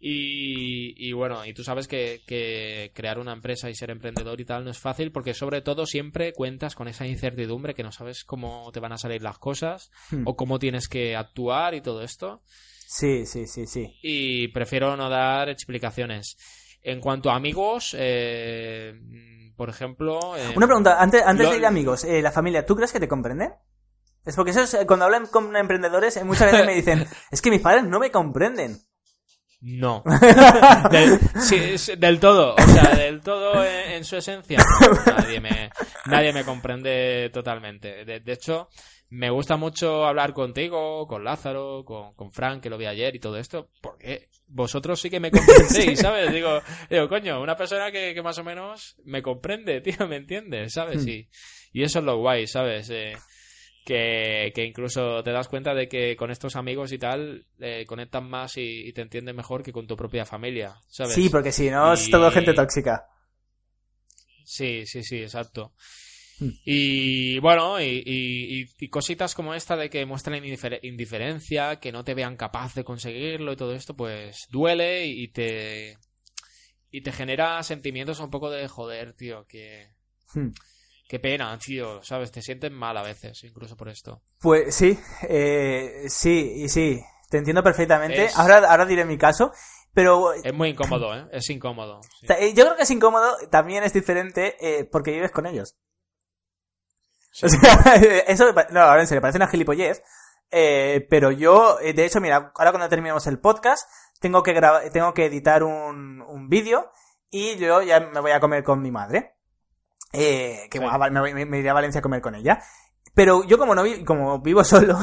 Y, 0.00 0.94
y 1.08 1.12
bueno, 1.12 1.44
y 1.44 1.52
tú 1.52 1.64
sabes 1.64 1.88
que, 1.88 2.20
que 2.24 2.92
crear 2.94 3.18
una 3.18 3.32
empresa 3.32 3.68
y 3.68 3.74
ser 3.74 3.90
emprendedor 3.90 4.40
y 4.40 4.44
tal 4.44 4.64
no 4.64 4.70
es 4.70 4.78
fácil 4.78 5.10
porque 5.10 5.34
sobre 5.34 5.60
todo 5.60 5.86
siempre 5.86 6.32
cuentas 6.32 6.76
con 6.76 6.86
esa 6.86 7.04
incertidumbre 7.06 7.74
que 7.74 7.82
no 7.82 7.90
sabes 7.90 8.22
cómo 8.22 8.70
te 8.72 8.78
van 8.78 8.92
a 8.92 8.98
salir 8.98 9.22
las 9.22 9.38
cosas 9.38 9.90
Hmm. 10.10 10.22
o 10.26 10.36
cómo 10.36 10.58
tienes 10.60 10.88
que 10.88 11.16
actuar 11.16 11.74
y 11.74 11.80
todo 11.80 12.02
esto. 12.02 12.42
Sí, 12.90 13.26
sí, 13.26 13.46
sí, 13.46 13.66
sí. 13.66 13.98
Y 14.02 14.48
prefiero 14.48 14.96
no 14.96 15.10
dar 15.10 15.50
explicaciones. 15.50 16.38
En 16.80 17.00
cuanto 17.00 17.28
a 17.30 17.36
amigos, 17.36 17.94
eh, 17.98 18.94
por 19.56 19.68
ejemplo... 19.68 20.34
eh, 20.38 20.54
Una 20.56 20.66
pregunta, 20.66 20.96
antes, 20.98 21.22
antes 21.22 21.44
lo- 21.44 21.52
de 21.52 21.58
ir 21.58 21.66
a 21.66 21.68
amigos, 21.68 22.04
eh, 22.04 22.22
la 22.22 22.32
familia, 22.32 22.64
¿tú 22.64 22.74
crees 22.76 22.90
que 22.90 22.98
te 23.00 23.06
comprenden? 23.06 23.52
Es 24.24 24.34
porque 24.36 24.52
eso 24.52 24.62
es, 24.62 24.72
eh, 24.72 24.86
cuando 24.86 25.04
hablan 25.04 25.26
con 25.26 25.54
emprendedores, 25.54 26.16
eh, 26.16 26.24
muchas 26.24 26.50
veces 26.50 26.66
me 26.66 26.74
dicen, 26.76 27.06
es 27.30 27.42
que 27.42 27.50
mis 27.50 27.60
padres 27.60 27.84
no 27.84 27.98
me 28.00 28.10
comprenden. 28.10 28.78
No. 29.60 30.02
del, 30.90 31.18
sí, 31.42 31.56
es- 31.56 31.92
del 31.98 32.18
todo. 32.20 32.54
O 32.54 32.62
sea, 32.72 32.94
del 32.94 33.20
todo 33.20 33.62
en, 33.66 33.90
en 33.96 34.04
su 34.04 34.16
esencia. 34.16 34.60
nadie, 35.06 35.40
me, 35.40 35.70
nadie 36.06 36.32
me 36.32 36.42
comprende 36.44 37.28
totalmente. 37.34 38.06
De, 38.06 38.20
de 38.20 38.32
hecho, 38.32 38.70
me 39.10 39.30
gusta 39.30 39.56
mucho 39.56 40.04
hablar 40.04 40.34
contigo, 40.34 41.06
con 41.06 41.24
Lázaro, 41.24 41.84
con, 41.84 42.14
con 42.14 42.30
Frank, 42.30 42.62
que 42.62 42.68
lo 42.68 42.76
vi 42.76 42.86
ayer 42.86 43.16
y 43.16 43.20
todo 43.20 43.38
esto, 43.38 43.70
porque 43.80 44.28
vosotros 44.46 45.00
sí 45.00 45.08
que 45.08 45.20
me 45.20 45.30
comprendéis, 45.30 46.00
¿sabes? 46.00 46.32
Digo, 46.32 46.60
digo 46.90 47.08
coño, 47.08 47.40
una 47.40 47.56
persona 47.56 47.90
que, 47.90 48.12
que 48.14 48.22
más 48.22 48.38
o 48.38 48.44
menos 48.44 48.96
me 49.04 49.22
comprende, 49.22 49.80
tío, 49.82 50.06
¿me 50.06 50.16
entiendes? 50.16 50.74
¿Sabes? 50.74 51.04
Hmm. 51.04 51.08
Y, 51.08 51.28
y 51.72 51.82
eso 51.82 52.00
es 52.00 52.04
lo 52.04 52.18
guay, 52.18 52.46
¿sabes? 52.46 52.90
Eh, 52.90 53.16
que, 53.84 54.52
que 54.54 54.64
incluso 54.64 55.22
te 55.22 55.32
das 55.32 55.48
cuenta 55.48 55.72
de 55.72 55.88
que 55.88 56.14
con 56.14 56.30
estos 56.30 56.56
amigos 56.56 56.92
y 56.92 56.98
tal 56.98 57.46
eh, 57.58 57.86
conectan 57.86 58.28
más 58.28 58.58
y, 58.58 58.88
y 58.88 58.92
te 58.92 59.00
entienden 59.00 59.34
mejor 59.34 59.62
que 59.62 59.72
con 59.72 59.86
tu 59.86 59.96
propia 59.96 60.26
familia, 60.26 60.76
¿sabes? 60.88 61.14
Sí, 61.14 61.30
porque 61.30 61.52
si 61.52 61.70
no, 61.70 61.94
es 61.94 62.10
todo 62.10 62.30
gente 62.30 62.52
tóxica. 62.52 63.06
Sí, 64.44 64.84
sí, 64.84 65.02
sí, 65.02 65.22
exacto. 65.22 65.72
Hmm. 66.40 66.50
Y 66.64 67.38
bueno, 67.40 67.80
y, 67.80 68.02
y- 68.04 68.60
y- 68.62 68.66
y 68.78 68.88
cositas 68.88 69.34
como 69.34 69.54
esta 69.54 69.76
de 69.76 69.90
que 69.90 70.06
muestran 70.06 70.42
indifer- 70.42 70.80
indiferencia, 70.82 71.80
que 71.80 71.92
no 71.92 72.04
te 72.04 72.14
vean 72.14 72.36
capaz 72.36 72.74
de 72.74 72.84
conseguirlo 72.84 73.52
y 73.52 73.56
todo 73.56 73.74
esto, 73.74 73.94
pues 73.96 74.46
duele 74.50 75.06
y 75.06 75.28
te 75.28 75.96
y 76.90 77.02
te 77.02 77.12
genera 77.12 77.62
sentimientos 77.62 78.18
un 78.20 78.30
poco 78.30 78.50
de 78.50 78.66
joder, 78.68 79.12
tío, 79.14 79.44
que 79.46 79.88
Hmm. 80.34 80.48
qué 81.08 81.18
pena, 81.18 81.58
tío, 81.58 82.02
sabes, 82.02 82.30
te 82.32 82.40
sientes 82.42 82.70
mal 82.70 82.96
a 82.96 83.02
veces, 83.02 83.42
incluso 83.44 83.76
por 83.76 83.88
esto. 83.88 84.22
Pues 84.40 84.74
sí, 84.74 84.98
eh, 85.28 86.04
sí, 86.08 86.52
y 86.64 86.68
sí, 86.68 87.00
te 87.30 87.38
entiendo 87.38 87.62
perfectamente. 87.62 88.24
Es- 88.26 88.38
Ahora, 88.38 88.58
ahora 88.70 88.86
diré 88.86 89.04
mi 89.04 89.18
caso, 89.18 89.50
pero 89.92 90.32
Es 90.34 90.54
muy 90.54 90.68
incómodo, 90.70 91.14
¿eh? 91.16 91.26
Es 91.32 91.50
incómodo. 91.50 92.00
sí. 92.20 92.26
Eh, 92.38 92.54
Yo 92.54 92.64
creo 92.64 92.76
que 92.76 92.82
es 92.84 92.90
incómodo, 92.90 93.34
también 93.50 93.82
es 93.84 93.92
diferente 93.92 94.56
eh, 94.60 94.84
porque 94.84 95.10
vives 95.12 95.30
con 95.32 95.46
ellos. 95.46 95.76
O 97.42 97.48
sea, 97.48 97.94
eso, 98.26 98.52
no, 98.70 98.80
ahora 98.80 99.00
en 99.02 99.06
serio, 99.06 99.20
parece 99.20 99.38
una 99.38 99.48
gilipollez. 99.48 100.02
eh, 100.50 101.06
pero 101.10 101.30
yo, 101.30 101.78
eh, 101.80 101.92
de 101.92 102.04
hecho, 102.06 102.20
mira, 102.20 102.52
ahora 102.56 102.70
cuando 102.72 102.88
terminemos 102.88 103.26
el 103.26 103.38
podcast, 103.38 103.88
tengo 104.20 104.42
que 104.42 104.52
grabar, 104.54 104.90
tengo 104.90 105.12
que 105.14 105.26
editar 105.26 105.62
un, 105.62 106.22
un 106.22 106.48
vídeo 106.48 106.90
y 107.30 107.56
yo 107.56 107.82
ya 107.82 108.00
me 108.00 108.20
voy 108.20 108.32
a 108.32 108.40
comer 108.40 108.64
con 108.64 108.80
mi 108.80 108.90
madre. 108.90 109.34
Eh, 110.12 110.68
que 110.70 110.78
Sí. 110.78 110.84
me 111.46 111.58
iré 111.58 111.68
a 111.70 111.74
Valencia 111.74 111.98
a 111.98 112.02
comer 112.02 112.22
con 112.22 112.34
ella. 112.34 112.58
Pero 113.14 113.44
yo 113.44 113.58
como 113.58 113.74
no 113.74 113.82
vi- 113.82 114.04
como 114.04 114.40
vivo 114.40 114.64
solo, 114.64 114.96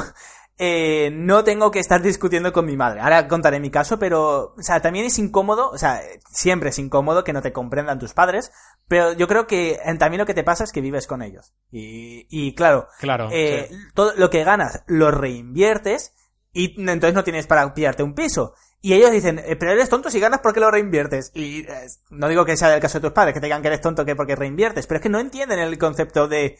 eh, 0.57 1.09
no 1.11 1.43
tengo 1.43 1.69
que 1.71 1.79
estar 1.79 2.01
discutiendo 2.01 2.53
con 2.53 2.65
mi 2.65 2.77
madre. 2.77 3.01
Ahora 3.01 3.27
contaré 3.27 3.59
mi 3.59 3.69
caso, 3.69 3.99
pero, 3.99 4.53
o 4.57 4.61
sea, 4.61 4.79
también 4.81 5.05
es 5.05 5.19
incómodo, 5.19 5.69
o 5.69 5.77
sea, 5.77 6.01
siempre 6.29 6.69
es 6.69 6.79
incómodo 6.79 7.23
que 7.23 7.33
no 7.33 7.41
te 7.41 7.51
comprendan 7.51 7.99
tus 7.99 8.13
padres, 8.13 8.51
pero 8.87 9.13
yo 9.13 9.27
creo 9.27 9.47
que 9.47 9.77
también 9.99 10.19
lo 10.19 10.25
que 10.25 10.33
te 10.33 10.43
pasa 10.43 10.63
es 10.63 10.71
que 10.71 10.81
vives 10.81 11.07
con 11.07 11.21
ellos. 11.21 11.53
Y, 11.71 12.25
y 12.29 12.55
claro, 12.55 12.87
Claro. 12.99 13.29
eh, 13.31 13.67
sí. 13.69 13.75
todo 13.93 14.13
lo 14.15 14.29
que 14.29 14.43
ganas 14.43 14.83
lo 14.87 15.11
reinviertes 15.11 16.13
y 16.53 16.79
entonces 16.79 17.13
no 17.13 17.23
tienes 17.25 17.47
para 17.47 17.73
pillarte 17.73 18.03
un 18.03 18.13
piso. 18.15 18.53
Y 18.81 18.93
ellos 18.93 19.11
dicen, 19.11 19.39
eh, 19.39 19.55
pero 19.55 19.71
eres 19.71 19.89
tonto 19.89 20.09
si 20.11 20.19
ganas, 20.19 20.39
¿por 20.39 20.53
qué 20.53 20.59
lo 20.59 20.69
reinviertes? 20.71 21.31
Y 21.33 21.61
eh, 21.67 21.87
no 22.11 22.29
digo 22.29 22.45
que 22.45 22.55
sea 22.55 22.73
el 22.75 22.79
caso 22.81 22.99
de 22.99 23.07
tus 23.07 23.13
padres, 23.13 23.33
que 23.33 23.39
te 23.41 23.47
digan 23.47 23.61
que 23.61 23.67
eres 23.69 23.81
tonto 23.81 24.05
que 24.05 24.15
porque 24.15 24.35
reinviertes, 24.35 24.85
pero 24.87 24.99
es 24.99 25.01
que 25.03 25.09
no 25.09 25.19
entienden 25.19 25.59
el 25.59 25.77
concepto 25.77 26.27
de 26.27 26.59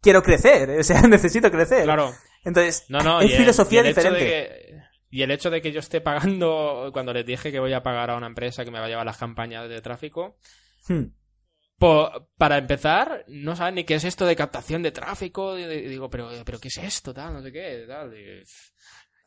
quiero 0.00 0.22
crecer, 0.22 0.70
o 0.80 0.82
sea, 0.82 1.02
necesito 1.02 1.50
crecer. 1.52 1.84
Claro. 1.84 2.12
Entonces, 2.44 2.84
No, 2.88 3.00
no, 3.00 3.20
es 3.20 3.30
el- 3.32 3.38
filosofía 3.38 3.82
y 3.82 3.86
el 3.88 3.94
diferente. 3.94 4.18
que- 4.20 4.78
y 5.10 5.22
el 5.22 5.30
hecho 5.30 5.50
de 5.50 5.62
que 5.62 5.72
yo 5.72 5.80
esté 5.80 6.00
pagando, 6.00 6.90
cuando 6.92 7.12
les 7.12 7.24
dije 7.26 7.50
que 7.50 7.60
voy 7.60 7.72
a 7.72 7.82
pagar 7.82 8.10
a 8.10 8.16
una 8.16 8.26
empresa 8.26 8.64
que 8.64 8.70
me 8.70 8.78
va 8.78 8.86
a 8.86 8.88
llevar 8.88 9.06
las 9.06 9.16
campañas 9.18 9.68
de 9.68 9.80
tráfico, 9.80 10.36
Hmm. 10.88 11.04
po- 11.78 12.28
para 12.36 12.58
empezar, 12.58 13.24
no 13.28 13.54
saben 13.56 13.76
ni 13.76 13.84
qué 13.84 13.94
es 13.94 14.04
esto 14.04 14.26
de 14.26 14.36
captación 14.36 14.82
de 14.82 14.90
tráfico. 14.92 15.58
Y 15.58 15.62
y 15.62 15.88
digo, 15.88 16.10
pero, 16.10 16.30
pero 16.44 16.58
¿qué 16.58 16.68
es 16.68 16.78
esto? 16.78 17.14
Tal, 17.14 17.32
no 17.34 17.42
sé 17.42 17.52
qué, 17.52 17.84
tal. 17.88 18.12
Y, 18.16 18.42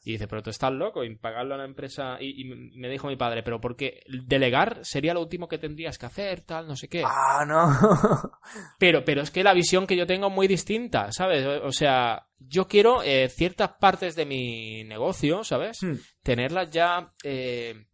y 0.04 0.14
dice, 0.14 0.28
pero 0.28 0.42
tú 0.42 0.50
estás 0.50 0.72
loco 0.72 1.04
y 1.04 1.16
pagarlo 1.16 1.54
a 1.54 1.58
una 1.58 1.66
empresa. 1.66 2.18
Y, 2.20 2.42
y 2.42 2.46
me 2.46 2.90
dijo 2.90 3.08
mi 3.08 3.18
padre, 3.18 3.44
pero 3.44 3.62
porque 3.62 4.02
delegar 4.26 4.80
sería 4.82 5.14
lo 5.14 5.22
último 5.22 5.48
que 5.48 5.60
tendrías 5.60 6.00
que 6.00 6.08
hacer, 6.08 6.42
tal, 6.42 6.68
no 6.68 6.76
sé 6.76 6.88
qué. 6.88 7.04
Ah, 7.06 7.46
no. 7.48 8.32
Pero, 8.80 9.06
pero 9.06 9.22
es 9.22 9.32
que 9.32 9.44
la 9.44 9.54
visión 9.54 9.86
que 9.86 9.96
yo 9.96 10.08
tengo 10.08 10.28
es 10.28 10.34
muy 10.34 10.48
distinta, 10.48 11.12
¿sabes? 11.12 11.46
O 11.64 11.72
sea, 11.72 12.28
yo 12.40 12.68
quiero 12.68 13.04
eh, 13.04 13.30
ciertas 13.30 13.74
partes 13.80 14.16
de 14.16 14.26
mi 14.26 14.84
negocio, 14.84 15.44
¿sabes? 15.44 15.82
Hmm. 15.84 15.96
Tenerlas 16.24 16.72
ya 16.72 17.14
eh, 17.24 17.86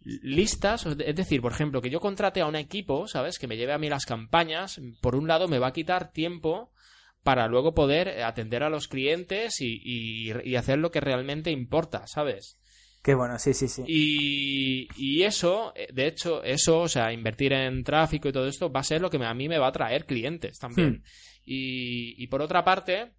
listas. 0.00 0.86
Es 0.86 1.14
decir, 1.14 1.42
por 1.42 1.52
ejemplo, 1.52 1.82
que 1.82 1.90
yo 1.90 2.00
contrate 2.00 2.40
a 2.40 2.46
un 2.46 2.56
equipo, 2.56 3.06
¿sabes? 3.06 3.38
Que 3.38 3.46
me 3.46 3.56
lleve 3.56 3.74
a 3.74 3.78
mí 3.78 3.88
las 3.88 4.06
campañas. 4.06 4.80
Por 5.00 5.14
un 5.14 5.28
lado, 5.28 5.46
me 5.48 5.58
va 5.58 5.68
a 5.68 5.72
quitar 5.72 6.10
tiempo 6.10 6.72
para 7.28 7.46
luego 7.46 7.74
poder 7.74 8.08
eh, 8.08 8.22
atender 8.24 8.62
a 8.62 8.70
los 8.70 8.88
clientes 8.88 9.60
y, 9.60 9.78
y- 9.84 10.32
y 10.48 10.56
hacer 10.56 10.78
lo 10.78 10.90
que 10.90 10.98
realmente 11.02 11.50
importa, 11.50 12.06
¿sabes? 12.06 12.56
Qué 13.02 13.12
bueno, 13.14 13.38
sí, 13.38 13.52
sí, 13.52 13.68
sí. 13.68 13.82
Y, 13.86 14.88
y 14.96 15.24
eso, 15.24 15.74
eh, 15.76 15.88
de 15.92 16.06
hecho, 16.06 16.42
eso, 16.42 16.78
o 16.80 16.88
sea, 16.88 17.12
invertir 17.12 17.52
en 17.52 17.84
tráfico 17.84 18.30
y 18.30 18.32
todo 18.32 18.48
esto 18.48 18.72
va 18.72 18.80
a 18.80 18.82
ser 18.82 19.02
lo 19.02 19.10
que 19.10 19.22
a 19.22 19.34
mí 19.34 19.46
me 19.46 19.58
va 19.58 19.66
a 19.66 19.72
traer 19.72 20.06
clientes 20.06 20.58
también. 20.58 21.02
Y, 21.44 22.14
y 22.22 22.26
por 22.28 22.40
otra 22.40 22.64
parte, 22.64 23.12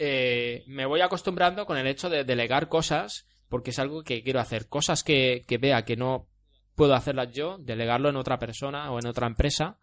eh, 0.00 0.64
me 0.66 0.84
voy 0.86 1.00
acostumbrando 1.00 1.66
con 1.66 1.76
el 1.78 1.86
hecho 1.86 2.10
de 2.10 2.24
delegar 2.24 2.68
cosas, 2.68 3.28
porque 3.48 3.70
es 3.70 3.78
algo 3.78 4.02
que 4.02 4.24
quiero 4.24 4.40
hacer. 4.40 4.66
Cosas 4.68 5.04
que, 5.04 5.44
que 5.46 5.58
vea 5.58 5.84
que 5.84 5.96
no 5.96 6.26
puedo 6.74 6.94
hacerlas 6.94 7.32
yo, 7.32 7.58
delegarlo 7.60 8.08
en 8.08 8.16
otra 8.16 8.40
persona 8.40 8.90
o 8.90 8.98
en 8.98 9.06
otra 9.06 9.28
empresa, 9.28 9.78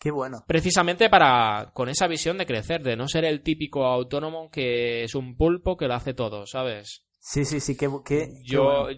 Qué 0.00 0.10
bueno. 0.10 0.44
precisamente 0.46 1.10
para, 1.10 1.72
con 1.74 1.90
esa 1.90 2.06
visión 2.06 2.38
de 2.38 2.46
crecer, 2.46 2.82
de 2.82 2.96
no 2.96 3.06
ser 3.06 3.26
el 3.26 3.42
típico 3.42 3.84
autónomo 3.84 4.50
que 4.50 5.04
es 5.04 5.14
un 5.14 5.36
pulpo 5.36 5.76
que 5.76 5.86
lo 5.86 5.94
hace 5.94 6.14
todo, 6.14 6.46
¿sabes? 6.46 7.04
Sí, 7.22 7.44
sí, 7.44 7.60
sí, 7.60 7.76
que... 7.76 7.90
que 8.02 8.32
yo, 8.42 8.88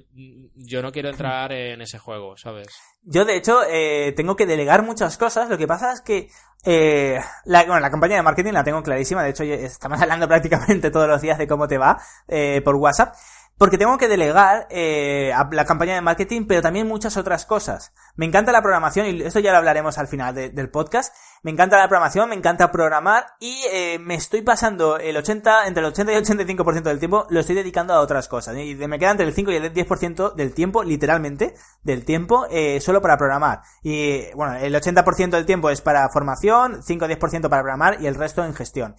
yo 0.55 0.81
no 0.81 0.93
quiero 0.93 1.09
entrar 1.09 1.51
en 1.53 1.83
ese 1.83 1.99
juego, 1.99 2.37
¿sabes? 2.37 2.69
Yo, 3.03 3.25
de 3.25 3.37
hecho, 3.37 3.65
eh, 3.69 4.13
tengo 4.17 4.37
que 4.37 4.47
delegar 4.47 4.85
muchas 4.85 5.19
cosas. 5.19 5.51
Lo 5.51 5.59
que 5.59 5.67
pasa 5.67 5.93
es 5.93 6.01
que 6.03 6.29
eh, 6.65 7.19
la, 7.45 7.65
bueno, 7.65 7.81
la 7.81 7.91
campaña 7.91 8.15
de 8.15 8.23
marketing 8.23 8.53
la 8.53 8.63
tengo 8.63 8.81
clarísima. 8.81 9.25
De 9.25 9.31
hecho, 9.31 9.43
estamos 9.43 10.01
hablando 10.03 10.29
prácticamente 10.29 10.93
todos 10.93 11.09
los 11.09 11.21
días 11.21 11.37
de 11.37 11.49
cómo 11.49 11.67
te 11.67 11.79
va 11.79 12.01
eh, 12.29 12.63
por 12.65 12.77
WhatsApp. 12.77 13.15
Porque 13.63 13.79
tengo 13.79 13.97
que 13.97 14.09
delegar 14.09 14.67
eh, 14.71 15.33
a 15.33 15.49
la 15.53 15.65
campaña 15.65 15.95
de 15.95 16.01
marketing, 16.01 16.47
pero 16.49 16.63
también 16.63 16.89
muchas 16.89 17.17
otras 17.17 17.47
cosas. 17.47 17.93
Me 18.17 18.27
encanta 18.27 18.51
la 18.51 18.61
programación, 18.61 19.07
y 19.07 19.23
esto 19.23 19.39
ya 19.39 19.53
lo 19.53 19.59
hablaremos 19.59 19.99
al 19.99 20.09
final 20.09 20.35
del 20.35 20.69
podcast. 20.69 21.15
Me 21.45 21.53
encanta 21.53 21.79
la 21.79 21.87
programación, 21.87 22.29
me 22.29 22.35
encanta 22.35 22.73
programar, 22.73 23.25
y 23.39 23.63
eh, 23.71 24.01
me 24.01 24.17
estoy 24.17 24.43
pasando 24.43 24.99
el 24.99 25.17
80, 25.17 25.69
entre 25.69 25.81
el 25.81 25.91
80 25.91 26.13
y 26.13 26.17
el 26.17 26.25
85% 26.25 26.83
del 26.83 26.99
tiempo, 26.99 27.25
lo 27.31 27.39
estoy 27.39 27.55
dedicando 27.55 27.95
a 27.95 28.01
otras 28.01 28.27
cosas. 28.27 28.57
Y 28.57 28.75
me 28.75 28.99
queda 28.99 29.13
entre 29.13 29.27
el 29.27 29.33
5 29.33 29.53
y 29.53 29.55
el 29.55 29.73
10% 29.73 30.35
del 30.35 30.55
tiempo, 30.55 30.83
literalmente, 30.83 31.55
del 31.85 32.05
tiempo, 32.05 32.49
eh, 32.51 32.81
solo 32.81 33.01
para 33.01 33.17
programar. 33.17 33.63
Y 33.85 34.29
bueno, 34.35 34.57
el 34.57 34.75
80% 34.75 35.31
del 35.37 35.47
tiempo 35.47 35.71
es 35.71 35.81
para 35.81 36.09
formación, 36.09 36.83
5 36.83 37.05
o 37.05 37.09
10% 37.09 37.49
para 37.49 37.63
programar, 37.63 38.03
y 38.03 38.09
el 38.09 38.17
resto 38.17 38.45
en 38.45 38.55
gestión. 38.55 38.97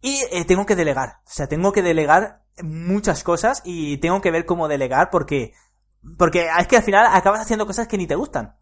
Y 0.00 0.22
eh, 0.30 0.44
tengo 0.44 0.66
que 0.66 0.76
delegar. 0.76 1.20
O 1.26 1.30
sea, 1.30 1.46
tengo 1.46 1.72
que 1.72 1.82
delegar 1.82 2.42
muchas 2.62 3.22
cosas 3.22 3.62
y 3.64 3.98
tengo 3.98 4.20
que 4.20 4.30
ver 4.30 4.46
cómo 4.46 4.68
delegar 4.68 5.10
porque. 5.10 5.54
Porque 6.16 6.48
es 6.58 6.66
que 6.66 6.78
al 6.78 6.82
final 6.82 7.06
acabas 7.12 7.42
haciendo 7.42 7.66
cosas 7.66 7.86
que 7.86 7.98
ni 7.98 8.06
te 8.06 8.14
gustan. 8.14 8.56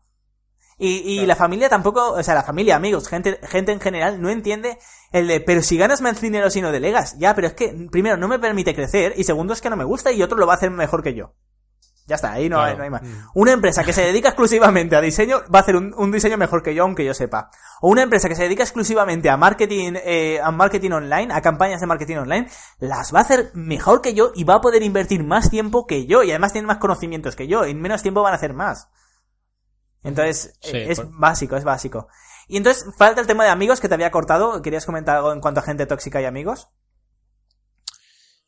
Y, 0.76 1.20
y 1.20 1.26
la 1.26 1.34
familia 1.34 1.68
tampoco, 1.68 2.12
o 2.12 2.22
sea, 2.22 2.34
la 2.34 2.44
familia, 2.44 2.76
amigos, 2.76 3.08
gente, 3.08 3.40
gente 3.42 3.72
en 3.72 3.80
general 3.80 4.22
no 4.22 4.30
entiende 4.30 4.78
el 5.10 5.26
de, 5.26 5.40
pero 5.40 5.60
si 5.60 5.76
ganas 5.76 6.00
más 6.00 6.20
dinero 6.20 6.50
si 6.50 6.60
no 6.60 6.70
delegas. 6.70 7.18
Ya, 7.18 7.34
pero 7.34 7.48
es 7.48 7.54
que, 7.54 7.88
primero, 7.90 8.16
no 8.16 8.28
me 8.28 8.38
permite 8.38 8.74
crecer 8.74 9.14
y 9.16 9.24
segundo 9.24 9.52
es 9.52 9.60
que 9.60 9.70
no 9.70 9.76
me 9.76 9.84
gusta 9.84 10.12
y 10.12 10.22
otro 10.22 10.38
lo 10.38 10.46
va 10.46 10.54
a 10.54 10.56
hacer 10.56 10.70
mejor 10.70 11.02
que 11.02 11.14
yo. 11.14 11.34
Ya 12.08 12.14
está, 12.14 12.32
ahí 12.32 12.48
no, 12.48 12.58
hay, 12.58 12.74
no 12.74 12.84
hay 12.84 12.88
más. 12.88 13.02
Mm. 13.02 13.28
Una 13.34 13.52
empresa 13.52 13.84
que 13.84 13.92
se 13.92 14.00
dedica 14.00 14.28
exclusivamente 14.30 14.96
a 14.96 15.02
diseño 15.02 15.42
va 15.54 15.58
a 15.58 15.62
hacer 15.62 15.76
un, 15.76 16.10
diseño 16.10 16.38
mejor 16.38 16.62
que 16.62 16.74
yo, 16.74 16.84
aunque 16.84 17.04
yo 17.04 17.12
sepa. 17.12 17.50
O 17.82 17.90
una 17.90 18.02
empresa 18.02 18.30
que 18.30 18.34
se 18.34 18.44
dedica 18.44 18.62
exclusivamente 18.62 19.28
a 19.28 19.36
marketing, 19.36 19.92
eh, 20.02 20.40
a 20.42 20.50
marketing 20.50 20.92
online, 20.92 21.28
a 21.34 21.42
campañas 21.42 21.82
de 21.82 21.86
marketing 21.86 22.16
online, 22.16 22.48
las 22.78 23.14
va 23.14 23.18
a 23.18 23.22
hacer 23.22 23.50
mejor 23.52 24.00
que 24.00 24.14
yo 24.14 24.32
y 24.34 24.44
va 24.44 24.54
a 24.54 24.60
poder 24.62 24.82
invertir 24.82 25.22
más 25.22 25.50
tiempo 25.50 25.86
que 25.86 26.06
yo 26.06 26.22
y 26.22 26.30
además 26.30 26.52
tiene 26.52 26.66
más 26.66 26.78
conocimientos 26.78 27.36
que 27.36 27.46
yo. 27.46 27.64
En 27.64 27.78
menos 27.78 28.00
tiempo 28.00 28.22
van 28.22 28.32
a 28.32 28.36
hacer 28.36 28.54
más. 28.54 28.88
Entonces, 30.02 30.58
eh, 30.62 30.86
es 30.88 31.02
básico, 31.10 31.56
es 31.56 31.64
básico. 31.64 32.08
Y 32.48 32.56
entonces, 32.56 32.86
falta 32.96 33.20
el 33.20 33.26
tema 33.26 33.44
de 33.44 33.50
amigos 33.50 33.80
que 33.80 33.88
te 33.88 33.94
había 33.94 34.10
cortado. 34.10 34.62
¿Querías 34.62 34.86
comentar 34.86 35.16
algo 35.16 35.34
en 35.34 35.42
cuanto 35.42 35.60
a 35.60 35.62
gente 35.62 35.84
tóxica 35.84 36.22
y 36.22 36.24
amigos? 36.24 36.70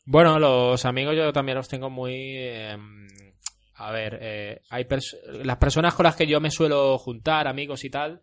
Bueno, 0.06 0.38
los 0.38 0.84
amigos 0.86 1.14
yo 1.14 1.32
también 1.32 1.56
los 1.56 1.68
tengo 1.68 1.90
muy... 1.90 2.36
Em, 2.36 3.08
a 3.80 3.90
ver, 3.92 4.18
eh, 4.20 4.60
hay 4.68 4.86
las 5.42 5.56
personas 5.56 5.94
con 5.94 6.04
las 6.04 6.14
que 6.14 6.26
yo 6.26 6.38
me 6.38 6.50
suelo 6.50 6.98
juntar, 6.98 7.48
amigos 7.48 7.82
y 7.84 7.88
tal, 7.88 8.20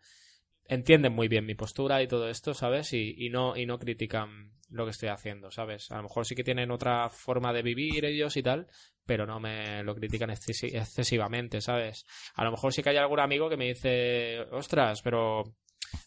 entienden 0.65 1.13
muy 1.13 1.27
bien 1.27 1.47
mi 1.47 1.55
postura 1.55 1.99
y 2.03 2.07
todo 2.07 2.29
esto, 2.29 2.53
¿sabes? 2.53 2.93
Y, 2.93 3.29
no, 3.31 3.57
y 3.57 3.65
no 3.65 3.79
critican 3.79 4.51
lo 4.69 4.85
que 4.85 4.91
estoy 4.91 5.09
haciendo, 5.09 5.49
¿sabes? 5.49 5.89
A 5.91 5.97
lo 5.97 6.03
mejor 6.03 6.27
sí 6.27 6.35
que 6.35 6.43
tienen 6.43 6.69
otra 6.69 7.09
forma 7.09 7.53
de 7.53 7.63
vivir 7.63 8.05
ellos 8.05 8.37
y 8.37 8.43
tal, 8.43 8.67
pero 9.03 9.25
no 9.25 9.39
me 9.39 9.81
lo 9.81 9.95
critican 9.95 10.29
excesivamente, 10.29 11.59
¿sabes? 11.59 12.05
A 12.35 12.43
lo 12.43 12.51
mejor 12.51 12.71
sí 12.71 12.83
que 12.83 12.91
hay 12.91 12.97
algún 12.97 13.19
amigo 13.19 13.49
que 13.49 13.57
me 13.57 13.69
dice, 13.69 14.41
ostras, 14.51 15.01
pero, 15.01 15.55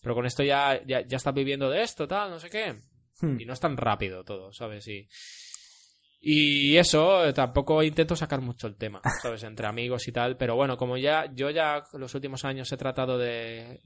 pero 0.01 0.15
con 0.15 0.27
esto 0.27 0.45
ya, 0.45 0.81
ya, 0.87 1.01
ya 1.05 1.17
estás 1.17 1.35
viviendo 1.35 1.69
de 1.69 1.83
esto, 1.83 2.07
tal, 2.07 2.31
no 2.31 2.39
sé 2.39 2.51
qué. 2.51 2.77
Hmm. 3.21 3.41
Y 3.41 3.47
no 3.47 3.55
es 3.55 3.61
tan 3.61 3.77
rápido 3.77 4.23
todo, 4.23 4.53
¿sabes? 4.53 4.87
Y, 4.87 5.09
y 6.23 6.77
eso, 6.77 7.25
eh, 7.25 7.33
tampoco 7.33 7.83
intento 7.83 8.15
sacar 8.15 8.43
mucho 8.43 8.67
el 8.67 8.77
tema, 8.77 9.01
¿sabes? 9.23 9.43
Entre 9.43 9.67
amigos 9.67 10.07
y 10.07 10.13
tal, 10.13 10.37
pero 10.37 10.55
bueno, 10.55 10.77
como 10.77 10.99
ya 10.99 11.25
yo 11.33 11.49
ya 11.49 11.83
los 11.95 12.15
últimos 12.15 12.45
años 12.45 12.71
he 12.71 12.77
tratado 12.77 13.17
de, 13.17 13.81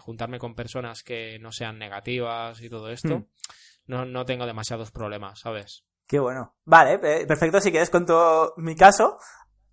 juntarme 0.00 0.38
con 0.38 0.54
personas 0.54 1.02
que 1.04 1.38
no 1.38 1.52
sean 1.52 1.78
negativas 1.78 2.60
y 2.60 2.68
todo 2.68 2.90
esto, 2.90 3.18
hmm. 3.18 3.26
no, 3.86 4.04
no 4.04 4.24
tengo 4.24 4.46
demasiados 4.46 4.90
problemas, 4.90 5.38
¿sabes? 5.40 5.84
Qué 6.08 6.18
bueno. 6.18 6.54
Vale, 6.64 6.98
perfecto, 6.98 7.60
si 7.60 7.70
quieres 7.70 7.90
todo 7.90 8.54
mi 8.56 8.74
caso. 8.74 9.18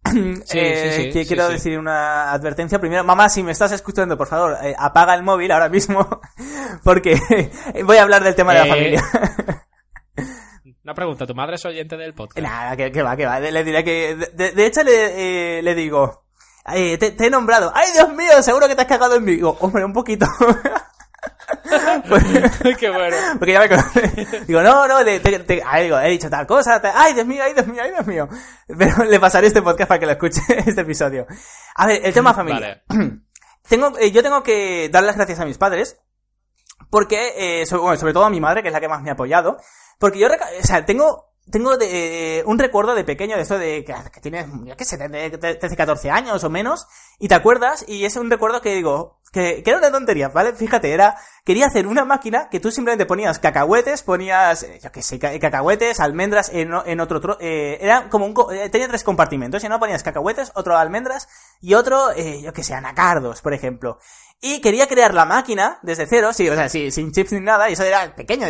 Sí, 0.46 0.60
eh, 0.60 1.12
sí, 1.12 1.26
quiero 1.26 1.48
decir 1.48 1.80
una 1.80 2.32
advertencia. 2.32 2.78
Primero, 2.78 3.04
mamá, 3.04 3.30
si 3.30 3.42
me 3.42 3.54
estás 3.54 3.72
escuchando, 3.72 4.18
por 4.18 4.28
favor, 4.28 4.58
eh, 4.62 4.76
apaga 4.78 5.16
el 5.16 5.24
móvil 5.24 5.52
ahora 5.52 5.70
mismo, 5.70 6.20
porque 6.84 7.18
voy 7.86 7.98
a 7.98 8.04
hablar 8.04 8.24
del 8.24 8.36
tema 8.36 8.54
de 8.54 8.60
la 8.60 8.66
familia. 8.68 9.04
Una 10.84 10.94
pregunta, 10.94 11.26
¿tu 11.26 11.34
madre 11.34 11.56
es 11.56 11.66
oyente 11.66 11.96
del 11.96 12.14
podcast? 12.14 12.46
Nada, 12.46 12.76
que, 12.76 13.02
va, 13.02 13.16
que 13.16 13.26
va. 13.26 13.40
Le 13.40 13.64
diré 13.64 13.84
que... 13.86 14.16
De, 14.34 14.66
hecho, 14.66 14.84
le, 14.84 15.60
eh, 15.60 15.62
le 15.62 15.76
digo... 15.76 16.26
Eh, 16.74 16.98
te, 16.98 17.16
he 17.26 17.30
nombrado. 17.30 17.72
¡Ay, 17.74 17.92
Dios 17.94 18.14
mío! 18.14 18.42
Seguro 18.42 18.68
que 18.68 18.76
te 18.76 18.82
has 18.82 18.88
cagado 18.88 19.16
en 19.16 19.24
mí. 19.24 19.36
Digo, 19.36 19.58
hombre, 19.62 19.86
un 19.86 19.94
poquito. 19.94 20.26
Qué 22.80 22.90
bueno. 22.90 23.16
Porque 23.40 23.54
ya 23.54 23.60
me 23.62 23.70
conoce. 23.70 24.46
Digo, 24.46 24.62
no, 24.62 24.88
no, 24.88 25.04
te, 25.04 25.20
te, 25.20 25.62
ay, 25.66 25.86
digo, 25.86 26.00
he 26.00 26.10
dicho 26.10 26.30
tal 26.30 26.46
cosa. 26.46 26.82
ay, 26.96 27.14
Dios 27.14 27.26
mío, 27.26 27.44
ay, 27.44 27.54
Dios 27.54 27.68
mío, 27.68 27.82
ay, 27.84 27.92
Dios 27.92 28.06
mío. 28.06 28.28
Pero 28.68 29.06
le 29.06 29.20
pasaré 29.20 29.48
este 29.48 29.62
podcast 29.62 29.88
para 29.88 30.00
que 30.00 30.06
lo 30.06 30.12
escuche, 30.14 30.42
este 30.66 30.82
episodio. 30.82 31.26
A 31.76 31.88
ver, 31.88 32.02
el 32.04 32.14
tema 32.14 32.34
familia. 32.34 32.84
tengo, 33.70 33.98
eh, 34.00 34.12
yo 34.12 34.22
tengo 34.22 34.44
que 34.44 34.90
dar 34.90 35.04
las 35.04 35.16
gracias 35.16 35.40
a 35.40 35.46
mis 35.46 35.58
padres. 35.58 35.98
Porque, 36.90 37.62
eh, 37.62 37.66
sobre, 37.66 37.82
bueno, 37.84 38.00
sobre 38.00 38.14
todo 38.14 38.26
a 38.26 38.30
mi 38.30 38.40
madre, 38.40 38.62
que 38.62 38.68
es 38.68 38.74
la 38.74 38.82
que 38.82 38.90
más 38.90 39.02
me 39.02 39.10
ha 39.10 39.14
apoyado. 39.14 39.58
Porque 40.00 40.20
yo, 40.20 40.28
o 40.28 40.64
sea, 40.64 40.86
tengo, 40.86 41.34
tengo 41.50 41.78
de, 41.78 42.40
eh, 42.40 42.44
un 42.46 42.60
recuerdo 42.60 42.96
de 42.96 43.04
pequeño 43.04 43.36
de 43.36 43.44
eso 43.44 43.58
de 43.58 43.84
que, 43.84 43.94
que 44.12 44.22
tienes, 44.22 44.48
ya 44.66 44.76
que 44.76 44.86
sé, 44.86 44.98
13, 44.98 45.76
14 45.76 46.10
años 46.10 46.44
o 46.44 46.50
menos, 46.50 46.88
y 47.20 47.28
te 47.28 47.36
acuerdas, 47.36 47.86
y 47.88 48.06
es 48.06 48.16
un 48.16 48.30
recuerdo 48.30 48.62
que 48.62 48.76
digo, 48.76 49.20
que, 49.34 49.64
que, 49.64 49.70
era 49.72 49.80
una 49.80 49.92
tontería, 49.92 50.30
¿vale? 50.30 50.54
Fíjate, 50.54 50.92
era, 50.92 51.18
quería 51.44 51.66
hacer 51.66 51.88
una 51.88 52.06
máquina 52.06 52.48
que 52.50 52.60
tú 52.60 52.72
simplemente 52.72 53.06
ponías 53.06 53.40
cacahuetes, 53.40 54.04
ponías, 54.04 54.64
eh, 54.64 54.80
yo 54.82 54.92
qué 54.92 55.02
sé, 55.02 55.20
cacahuetes, 55.20 56.00
almendras 56.00 56.50
en, 56.54 56.72
en 56.86 57.00
otro, 57.00 57.38
eh, 57.42 57.80
era 57.82 58.10
como 58.10 58.28
un, 58.28 58.36
eh, 58.56 58.70
tenía 58.70 58.88
tres 58.88 59.04
compartimentos, 59.04 59.64
y 59.64 59.68
no 59.68 59.80
ponías 59.80 60.04
cacahuetes, 60.04 60.52
otro 60.56 60.78
almendras, 60.78 61.28
y 61.60 61.74
otro, 61.74 62.12
eh, 62.12 62.42
yo 62.42 62.54
que 62.54 62.64
sé, 62.64 62.76
anacardos, 62.76 63.42
por 63.42 63.54
ejemplo. 63.54 64.00
Y 64.40 64.60
quería 64.60 64.88
crear 64.88 65.14
la 65.14 65.26
máquina 65.26 65.80
desde 65.82 66.06
cero, 66.06 66.34
sí, 66.34 66.50
o 66.50 66.56
sea, 66.56 66.70
sí, 66.70 66.92
sin 66.92 67.12
chips 67.12 67.32
ni 67.32 67.40
nada, 67.40 67.70
y 67.70 67.74
eso 67.74 67.84
era 67.84 68.14
pequeño, 68.14 68.46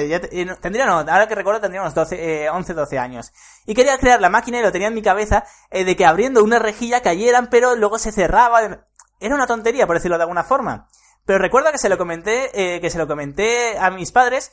tendría, 0.60 0.85
no, 0.85 0.97
ahora 0.97 1.27
que 1.27 1.35
recuerdo 1.35 1.61
tendría 1.61 1.81
unos 1.81 1.93
12, 1.93 2.49
11, 2.49 2.73
12 2.73 2.99
años. 2.99 3.31
Y 3.65 3.76
quería 3.76 3.97
crear 3.97 4.19
la 4.19 4.30
máquina 4.30 4.60
y 4.60 4.64
lo 4.64 4.72
tenía 4.72 4.88
en 4.88 4.95
mi 4.95 5.01
cabeza, 5.01 5.45
eh, 5.69 5.85
de 5.85 5.95
que 5.95 6.05
abriendo 6.05 6.43
una 6.43 6.60
rejilla 6.60 7.01
cayeran, 7.01 7.47
pero 7.49 7.76
luego 7.76 7.99
se 7.99 8.11
cerraba. 8.11 8.88
Era 9.24 9.36
una 9.36 9.48
tontería, 9.48 9.88
por 9.88 9.95
decirlo 9.95 10.18
de 10.18 10.24
alguna 10.24 10.44
forma. 10.44 10.88
Pero 11.26 11.40
recuerdo 11.40 11.72
que 11.72 11.78
se 11.78 11.90
lo 11.90 11.98
comenté, 11.98 12.52
eh, 12.54 12.82
que 12.82 12.90
se 12.90 12.98
lo 12.98 13.08
comenté 13.08 13.78
a 13.80 13.90
mis 13.90 14.12
padres, 14.12 14.52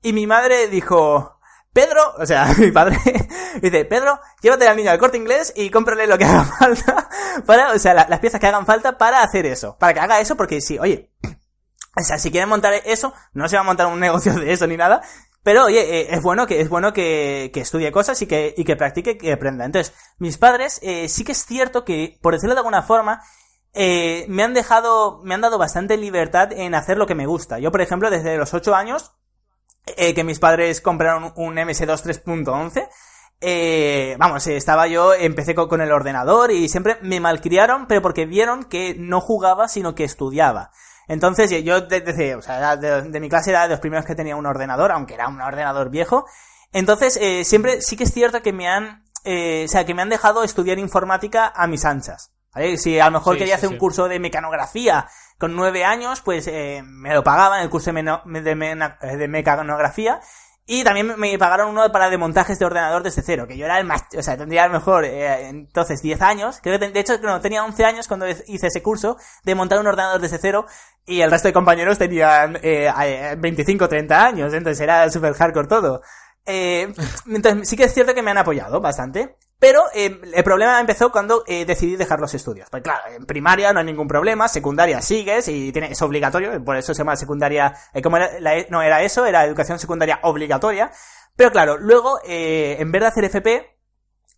y 0.00 0.12
mi 0.12 0.26
madre 0.26 0.68
dijo, 0.68 1.40
Pedro, 1.72 2.14
o 2.18 2.26
sea, 2.26 2.46
mi 2.58 2.70
padre 2.70 2.98
dice, 3.60 3.84
Pedro, 3.84 4.20
llévate 4.40 4.68
al 4.68 4.76
niño 4.76 4.90
al 4.90 4.98
corte 4.98 5.16
inglés 5.16 5.52
y 5.56 5.70
cómprale 5.70 6.06
lo 6.06 6.18
que 6.18 6.24
haga 6.24 6.44
falta 6.58 7.08
para, 7.46 7.72
o 7.72 7.78
sea, 7.78 7.94
las 7.94 8.20
piezas 8.20 8.40
que 8.40 8.46
hagan 8.46 8.66
falta 8.66 8.98
para 8.98 9.22
hacer 9.22 9.46
eso. 9.46 9.76
Para 9.78 9.94
que 9.94 10.00
haga 10.00 10.20
eso, 10.20 10.36
porque 10.36 10.60
sí, 10.60 10.78
oye, 10.78 11.10
o 11.96 12.02
sea, 12.02 12.18
si 12.18 12.30
quieren 12.30 12.48
montar 12.48 12.74
eso, 12.84 13.12
no 13.32 13.48
se 13.48 13.56
va 13.56 13.62
a 13.62 13.64
montar 13.66 13.86
un 13.86 14.00
negocio 14.00 14.34
de 14.34 14.52
eso 14.52 14.66
ni 14.66 14.76
nada, 14.76 15.02
pero 15.42 15.64
oye, 15.64 15.80
eh, 15.80 16.08
es 16.10 16.22
bueno 16.22 16.46
que, 16.46 16.60
es 16.60 16.68
bueno 16.68 16.92
que, 16.92 17.50
que 17.52 17.60
estudie 17.60 17.90
cosas 17.90 18.20
y 18.22 18.26
que, 18.26 18.54
y 18.56 18.64
que 18.64 18.76
practique, 18.76 19.18
que 19.18 19.32
aprenda. 19.32 19.64
Entonces, 19.64 19.92
mis 20.18 20.38
padres, 20.38 20.78
eh, 20.82 21.08
sí 21.08 21.24
que 21.24 21.32
es 21.32 21.44
cierto 21.44 21.84
que, 21.84 22.18
por 22.22 22.34
decirlo 22.34 22.54
de 22.54 22.60
alguna 22.60 22.82
forma, 22.82 23.22
eh, 23.74 24.26
me 24.28 24.42
han 24.42 24.54
dejado, 24.54 25.20
me 25.22 25.34
han 25.34 25.40
dado 25.40 25.58
bastante 25.58 25.96
libertad 25.96 26.52
en 26.52 26.74
hacer 26.74 26.96
lo 26.96 27.06
que 27.06 27.14
me 27.14 27.26
gusta. 27.26 27.58
Yo, 27.58 27.70
por 27.70 27.80
ejemplo, 27.80 28.10
desde 28.10 28.36
los 28.36 28.54
8 28.54 28.74
años, 28.74 29.12
eh, 29.86 30.14
que 30.14 30.24
mis 30.24 30.38
padres 30.38 30.80
compraron 30.80 31.32
un 31.36 31.56
MS2 31.56 32.02
3.11. 32.24 32.88
Eh, 33.44 34.14
vamos, 34.20 34.46
eh, 34.46 34.56
estaba 34.56 34.86
yo, 34.86 35.14
empecé 35.14 35.56
con, 35.56 35.80
el 35.80 35.90
ordenador 35.90 36.52
y 36.52 36.68
siempre 36.68 36.98
me 37.02 37.18
malcriaron, 37.18 37.88
pero 37.88 38.00
porque 38.00 38.24
vieron 38.24 38.62
que 38.62 38.94
no 38.96 39.20
jugaba, 39.20 39.66
sino 39.66 39.96
que 39.96 40.04
estudiaba. 40.04 40.70
Entonces, 41.08 41.50
yo 41.64 41.80
desde, 41.80 42.36
o 42.36 42.42
sea, 42.42 42.76
de, 42.76 43.20
mi 43.20 43.28
clase 43.28 43.50
era 43.50 43.64
de 43.64 43.70
los 43.70 43.80
primeros 43.80 44.06
que 44.06 44.14
tenía 44.14 44.36
un 44.36 44.46
ordenador, 44.46 44.92
aunque 44.92 45.14
era 45.14 45.26
un 45.26 45.40
ordenador 45.40 45.90
viejo. 45.90 46.24
Entonces, 46.72 47.18
eh, 47.20 47.44
siempre 47.44 47.82
sí 47.82 47.96
que 47.96 48.04
es 48.04 48.12
cierto 48.12 48.42
que 48.42 48.52
me 48.52 48.68
han, 48.68 49.04
eh, 49.24 49.64
o 49.66 49.68
sea, 49.68 49.84
que 49.84 49.94
me 49.94 50.02
han 50.02 50.08
dejado 50.08 50.44
estudiar 50.44 50.78
informática 50.78 51.52
a 51.54 51.66
mis 51.66 51.84
anchas. 51.84 52.32
¿Vale? 52.54 52.76
Si 52.76 52.98
a 52.98 53.06
lo 53.06 53.12
mejor 53.12 53.38
quería 53.38 53.54
hacer 53.54 53.68
un 53.68 53.78
curso 53.78 54.08
de 54.08 54.18
mecanografía 54.18 55.08
con 55.38 55.56
nueve 55.56 55.84
años, 55.84 56.20
pues 56.20 56.46
eh, 56.46 56.82
me 56.84 57.14
lo 57.14 57.24
pagaban 57.24 57.62
el 57.62 57.70
curso 57.70 57.92
de, 57.92 58.40
de, 58.42 59.28
mecanografía. 59.28 60.20
Y 60.64 60.84
también 60.84 61.18
me 61.18 61.36
pagaron 61.38 61.70
uno 61.70 61.90
para 61.90 62.08
desmontajes 62.08 62.58
de 62.58 62.64
ordenador 62.64 63.02
desde 63.02 63.22
cero, 63.22 63.48
que 63.48 63.56
yo 63.56 63.64
era 63.64 63.80
el 63.80 63.84
más, 63.84 64.04
o 64.16 64.22
sea, 64.22 64.36
tendría 64.36 64.62
a 64.62 64.68
lo 64.68 64.74
mejor, 64.74 65.04
eh, 65.04 65.48
entonces 65.48 66.00
10 66.02 66.22
años, 66.22 66.60
creo 66.62 66.78
que 66.78 66.88
de 66.88 67.00
hecho 67.00 67.18
no, 67.18 67.40
tenía 67.40 67.64
11 67.64 67.84
años 67.84 68.06
cuando 68.06 68.28
hice 68.28 68.68
ese 68.68 68.80
curso 68.80 69.16
de 69.42 69.56
montar 69.56 69.80
un 69.80 69.88
ordenador 69.88 70.20
desde 70.20 70.38
cero 70.38 70.66
y 71.04 71.20
el 71.20 71.32
resto 71.32 71.48
de 71.48 71.52
compañeros 71.52 71.98
tenían 71.98 72.60
eh, 72.62 73.36
25 73.38 73.86
o 73.86 73.88
30 73.88 74.24
años, 74.24 74.54
entonces 74.54 74.80
era 74.80 75.10
super 75.10 75.34
hardcore 75.34 75.66
todo. 75.66 76.00
Eh, 76.46 76.92
entonces 77.26 77.68
sí 77.68 77.76
que 77.76 77.84
es 77.84 77.94
cierto 77.94 78.14
que 78.14 78.22
me 78.22 78.30
han 78.30 78.38
apoyado 78.38 78.80
bastante. 78.80 79.36
Pero 79.62 79.84
eh, 79.94 80.20
el 80.34 80.42
problema 80.42 80.80
empezó 80.80 81.12
cuando 81.12 81.44
eh, 81.46 81.64
decidí 81.64 81.94
dejar 81.94 82.18
los 82.18 82.34
estudios. 82.34 82.68
Pues 82.68 82.82
claro, 82.82 83.02
en 83.14 83.24
primaria 83.26 83.72
no 83.72 83.78
hay 83.78 83.84
ningún 83.86 84.08
problema, 84.08 84.48
secundaria 84.48 85.00
sigues 85.00 85.46
y 85.46 85.70
tiene, 85.70 85.92
es 85.92 86.02
obligatorio, 86.02 86.64
por 86.64 86.76
eso 86.76 86.92
se 86.92 86.98
llama 86.98 87.14
secundaria, 87.14 87.72
eh, 87.94 88.02
como 88.02 88.16
era, 88.16 88.40
la- 88.40 88.66
no 88.70 88.82
era 88.82 89.04
eso, 89.04 89.24
era 89.24 89.44
educación 89.44 89.78
secundaria 89.78 90.18
obligatoria. 90.22 90.90
Pero 91.36 91.52
claro, 91.52 91.78
luego, 91.78 92.18
eh, 92.26 92.74
en 92.80 92.90
vez 92.90 93.02
de 93.02 93.06
hacer 93.06 93.24
FP, 93.26 93.78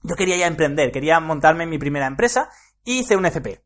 yo 0.02 0.14
quería 0.14 0.36
ya 0.36 0.46
emprender, 0.46 0.92
quería 0.92 1.18
montarme 1.20 1.64
mi 1.64 1.78
primera 1.78 2.06
empresa 2.06 2.51
y 2.84 2.98
hice 2.98 3.16
un 3.16 3.24
FP. 3.24 3.62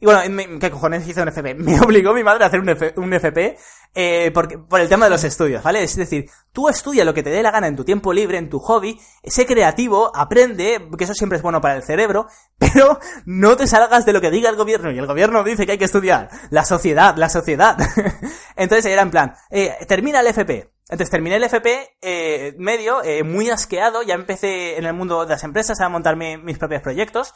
Y 0.00 0.06
bueno, 0.06 0.22
me- 0.30 0.58
¿qué 0.58 0.70
cojones 0.70 1.06
hice 1.06 1.20
un 1.22 1.28
FP? 1.28 1.54
Me 1.58 1.78
obligó 1.80 2.14
mi 2.14 2.24
madre 2.24 2.44
a 2.44 2.46
hacer 2.46 2.60
un, 2.60 2.70
F- 2.70 2.94
un 2.96 3.12
FP 3.12 3.56
eh, 3.94 4.30
porque, 4.32 4.56
por 4.56 4.80
el 4.80 4.88
tema 4.88 5.04
de 5.06 5.10
los 5.10 5.22
estudios, 5.24 5.62
¿vale? 5.62 5.82
Es 5.82 5.94
decir, 5.96 6.30
tú 6.52 6.68
estudia 6.68 7.04
lo 7.04 7.12
que 7.12 7.22
te 7.22 7.28
dé 7.30 7.42
la 7.42 7.50
gana 7.50 7.66
en 7.66 7.76
tu 7.76 7.84
tiempo 7.84 8.12
libre, 8.12 8.38
en 8.38 8.48
tu 8.48 8.58
hobby, 8.60 8.98
sé 9.24 9.46
creativo, 9.46 10.10
aprende, 10.16 10.88
que 10.96 11.04
eso 11.04 11.12
siempre 11.14 11.36
es 11.36 11.42
bueno 11.42 11.60
para 11.60 11.76
el 11.76 11.82
cerebro, 11.82 12.26
pero 12.58 12.98
no 13.26 13.56
te 13.56 13.66
salgas 13.66 14.06
de 14.06 14.12
lo 14.14 14.20
que 14.20 14.30
diga 14.30 14.48
el 14.48 14.56
gobierno. 14.56 14.90
Y 14.90 14.98
el 14.98 15.06
gobierno 15.06 15.44
dice 15.44 15.66
que 15.66 15.72
hay 15.72 15.78
que 15.78 15.84
estudiar. 15.84 16.30
La 16.50 16.64
sociedad, 16.64 17.16
la 17.16 17.28
sociedad. 17.28 17.76
Entonces 18.56 18.86
era 18.86 19.02
en 19.02 19.10
plan, 19.10 19.34
eh, 19.50 19.74
termina 19.86 20.20
el 20.20 20.26
FP. 20.28 20.70
Entonces 20.88 21.10
terminé 21.10 21.36
el 21.36 21.44
FP 21.44 21.98
eh, 22.00 22.54
medio, 22.58 23.02
eh, 23.04 23.22
muy 23.22 23.48
asqueado, 23.50 24.02
ya 24.02 24.14
empecé 24.14 24.76
en 24.76 24.86
el 24.86 24.92
mundo 24.94 25.22
de 25.24 25.28
las 25.30 25.44
empresas 25.44 25.80
a 25.80 25.88
montarme 25.88 26.36
mis 26.38 26.58
propios 26.58 26.82
proyectos. 26.82 27.32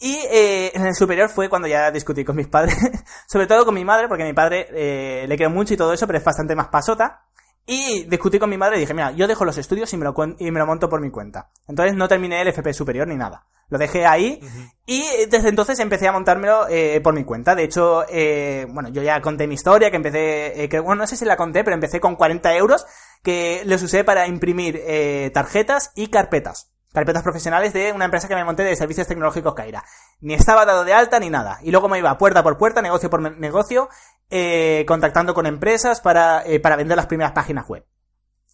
Y 0.00 0.16
eh, 0.30 0.72
en 0.74 0.86
el 0.86 0.94
superior 0.94 1.28
fue 1.28 1.48
cuando 1.48 1.68
ya 1.68 1.90
discutí 1.90 2.24
con 2.24 2.36
mis 2.36 2.48
padres, 2.48 2.76
sobre 3.28 3.46
todo 3.46 3.64
con 3.64 3.74
mi 3.74 3.84
madre, 3.84 4.08
porque 4.08 4.24
a 4.24 4.26
mi 4.26 4.32
padre 4.32 4.66
eh, 4.70 5.26
le 5.28 5.36
quiero 5.36 5.50
mucho 5.50 5.74
y 5.74 5.76
todo 5.76 5.92
eso, 5.92 6.06
pero 6.06 6.18
es 6.18 6.24
bastante 6.24 6.54
más 6.54 6.68
pasota. 6.68 7.22
Y 7.66 8.04
discutí 8.04 8.38
con 8.38 8.50
mi 8.50 8.58
madre 8.58 8.76
y 8.76 8.80
dije, 8.80 8.92
mira, 8.92 9.12
yo 9.12 9.26
dejo 9.26 9.46
los 9.46 9.56
estudios 9.56 9.90
y 9.94 9.96
me 9.96 10.04
lo, 10.04 10.14
y 10.38 10.50
me 10.50 10.58
lo 10.58 10.66
monto 10.66 10.88
por 10.88 11.00
mi 11.00 11.10
cuenta. 11.10 11.50
Entonces 11.66 11.96
no 11.96 12.08
terminé 12.08 12.42
el 12.42 12.48
FP 12.48 12.74
superior 12.74 13.08
ni 13.08 13.16
nada. 13.16 13.46
Lo 13.70 13.78
dejé 13.78 14.04
ahí 14.04 14.40
y 14.84 15.02
desde 15.30 15.48
entonces 15.48 15.78
empecé 15.78 16.06
a 16.06 16.12
montármelo 16.12 16.66
eh, 16.68 17.00
por 17.02 17.14
mi 17.14 17.24
cuenta. 17.24 17.54
De 17.54 17.64
hecho, 17.64 18.04
eh, 18.10 18.66
bueno, 18.68 18.90
yo 18.90 19.02
ya 19.02 19.22
conté 19.22 19.46
mi 19.46 19.54
historia, 19.54 19.90
que 19.90 19.96
empecé, 19.96 20.62
eh, 20.62 20.68
que, 20.68 20.80
bueno, 20.80 21.00
no 21.00 21.06
sé 21.06 21.16
si 21.16 21.24
la 21.24 21.38
conté, 21.38 21.64
pero 21.64 21.74
empecé 21.74 21.98
con 21.98 22.16
40 22.16 22.54
euros 22.56 22.84
que 23.22 23.62
los 23.64 23.82
usé 23.82 24.04
para 24.04 24.26
imprimir 24.26 24.78
eh, 24.84 25.30
tarjetas 25.32 25.92
y 25.96 26.08
carpetas. 26.08 26.73
Carpetas 26.94 27.24
profesionales 27.24 27.72
de 27.72 27.90
una 27.90 28.04
empresa 28.04 28.28
que 28.28 28.36
me 28.36 28.44
monté 28.44 28.62
de 28.62 28.76
servicios 28.76 29.08
tecnológicos 29.08 29.52
Caira. 29.52 29.82
Ni 30.20 30.34
estaba 30.34 30.64
dado 30.64 30.84
de 30.84 30.92
alta 30.92 31.18
ni 31.18 31.28
nada. 31.28 31.58
Y 31.62 31.72
luego 31.72 31.88
me 31.88 31.98
iba 31.98 32.16
puerta 32.16 32.44
por 32.44 32.56
puerta, 32.56 32.80
negocio 32.82 33.10
por 33.10 33.20
negocio, 33.20 33.88
eh, 34.30 34.84
contactando 34.86 35.34
con 35.34 35.46
empresas 35.46 36.00
para, 36.00 36.46
eh, 36.46 36.60
para 36.60 36.76
vender 36.76 36.96
las 36.96 37.06
primeras 37.06 37.32
páginas 37.32 37.66
web. 37.66 37.84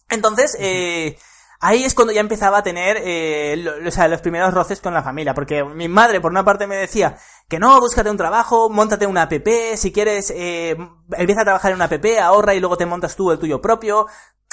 Entonces, 0.09 0.57
eh, 0.59 1.19
ahí 1.61 1.83
es 1.85 1.93
cuando 1.95 2.11
ya 2.13 2.19
empezaba 2.19 2.57
a 2.57 2.63
tener 2.63 2.97
eh, 3.03 3.55
lo- 3.57 3.87
o 3.87 3.91
sea, 3.91 4.07
los 4.07 4.19
primeros 4.21 4.53
roces 4.53 4.81
con 4.81 4.93
la 4.93 5.01
familia, 5.03 5.33
porque 5.33 5.63
mi 5.63 5.87
madre 5.87 6.19
por 6.19 6.31
una 6.31 6.43
parte 6.43 6.67
me 6.67 6.75
decía 6.75 7.15
que 7.47 7.59
no, 7.59 7.79
búscate 7.79 8.09
un 8.09 8.17
trabajo, 8.17 8.69
montate 8.69 9.05
una 9.07 9.23
app, 9.23 9.33
si 9.75 9.91
quieres, 9.91 10.31
eh, 10.35 10.75
empieza 11.17 11.41
a 11.41 11.45
trabajar 11.45 11.71
en 11.71 11.75
una 11.75 11.85
app, 11.85 12.05
ahorra 12.21 12.53
y 12.55 12.59
luego 12.59 12.77
te 12.77 12.85
montas 12.85 13.15
tú 13.15 13.31
el 13.31 13.39
tuyo 13.39 13.61
propio. 13.61 14.07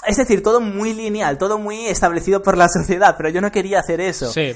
Es 0.06 0.16
decir, 0.16 0.44
todo 0.44 0.60
muy 0.60 0.94
lineal, 0.94 1.38
todo 1.38 1.58
muy 1.58 1.86
establecido 1.88 2.40
por 2.42 2.56
la 2.56 2.68
sociedad, 2.72 3.14
pero 3.16 3.30
yo 3.30 3.40
no 3.40 3.50
quería 3.50 3.80
hacer 3.80 4.00
eso. 4.00 4.30
Sí. 4.32 4.54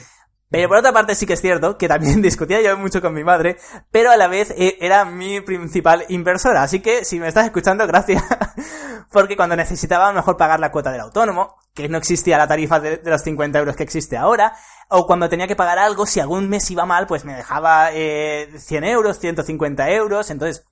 Pero 0.53 0.69
por 0.69 0.77
otra 0.77 0.93
parte 0.93 1.15
sí 1.15 1.25
que 1.27 1.33
es 1.33 1.41
cierto 1.41 1.79
que 1.79 1.89
también 1.89 2.21
discutía 2.23 2.61
yo 2.61 2.77
mucho 2.77 3.01
con 3.01 3.15
mi 3.15 3.25
madre, 3.25 3.57
pero 3.91 4.11
a 4.11 4.17
la 4.17 4.29
vez 4.29 4.51
eh, 4.57 4.77
era 4.81 5.05
mi 5.07 5.41
principal 5.41 6.05
inversora. 6.11 6.63
Así 6.63 6.81
que 6.81 7.05
si 7.05 7.19
me 7.19 7.27
estás 7.27 7.47
escuchando, 7.47 7.87
gracias. 7.89 8.23
Porque 9.11 9.37
cuando 9.37 9.57
necesitaba 9.57 10.07
a 10.07 10.09
lo 10.13 10.15
mejor 10.17 10.37
pagar 10.37 10.61
la 10.61 10.71
cuota 10.71 10.93
del 10.93 11.01
autónomo, 11.01 11.57
que 11.75 11.89
no 11.89 11.99
existía 11.99 12.39
la 12.39 12.47
tarifa 12.47 12.81
de, 12.81 13.01
los 13.05 13.23
50 13.23 13.59
euros 13.59 13.77
que 13.77 13.83
existe 13.83 14.17
ahora, 14.17 14.55
o 14.89 15.07
cuando 15.07 15.29
tenía 15.29 15.47
que 15.47 15.57
pagar 15.57 15.79
algo, 15.79 16.07
si 16.07 16.21
algún 16.21 16.49
mes 16.49 16.71
iba 16.71 16.85
mal, 16.87 17.07
pues 17.07 17.25
me 17.25 17.35
dejaba 17.35 17.91
eh, 17.93 18.49
100 18.59 18.85
euros, 18.85 19.19
150 19.19 19.91
euros. 19.91 20.31
Entonces, 20.31 20.67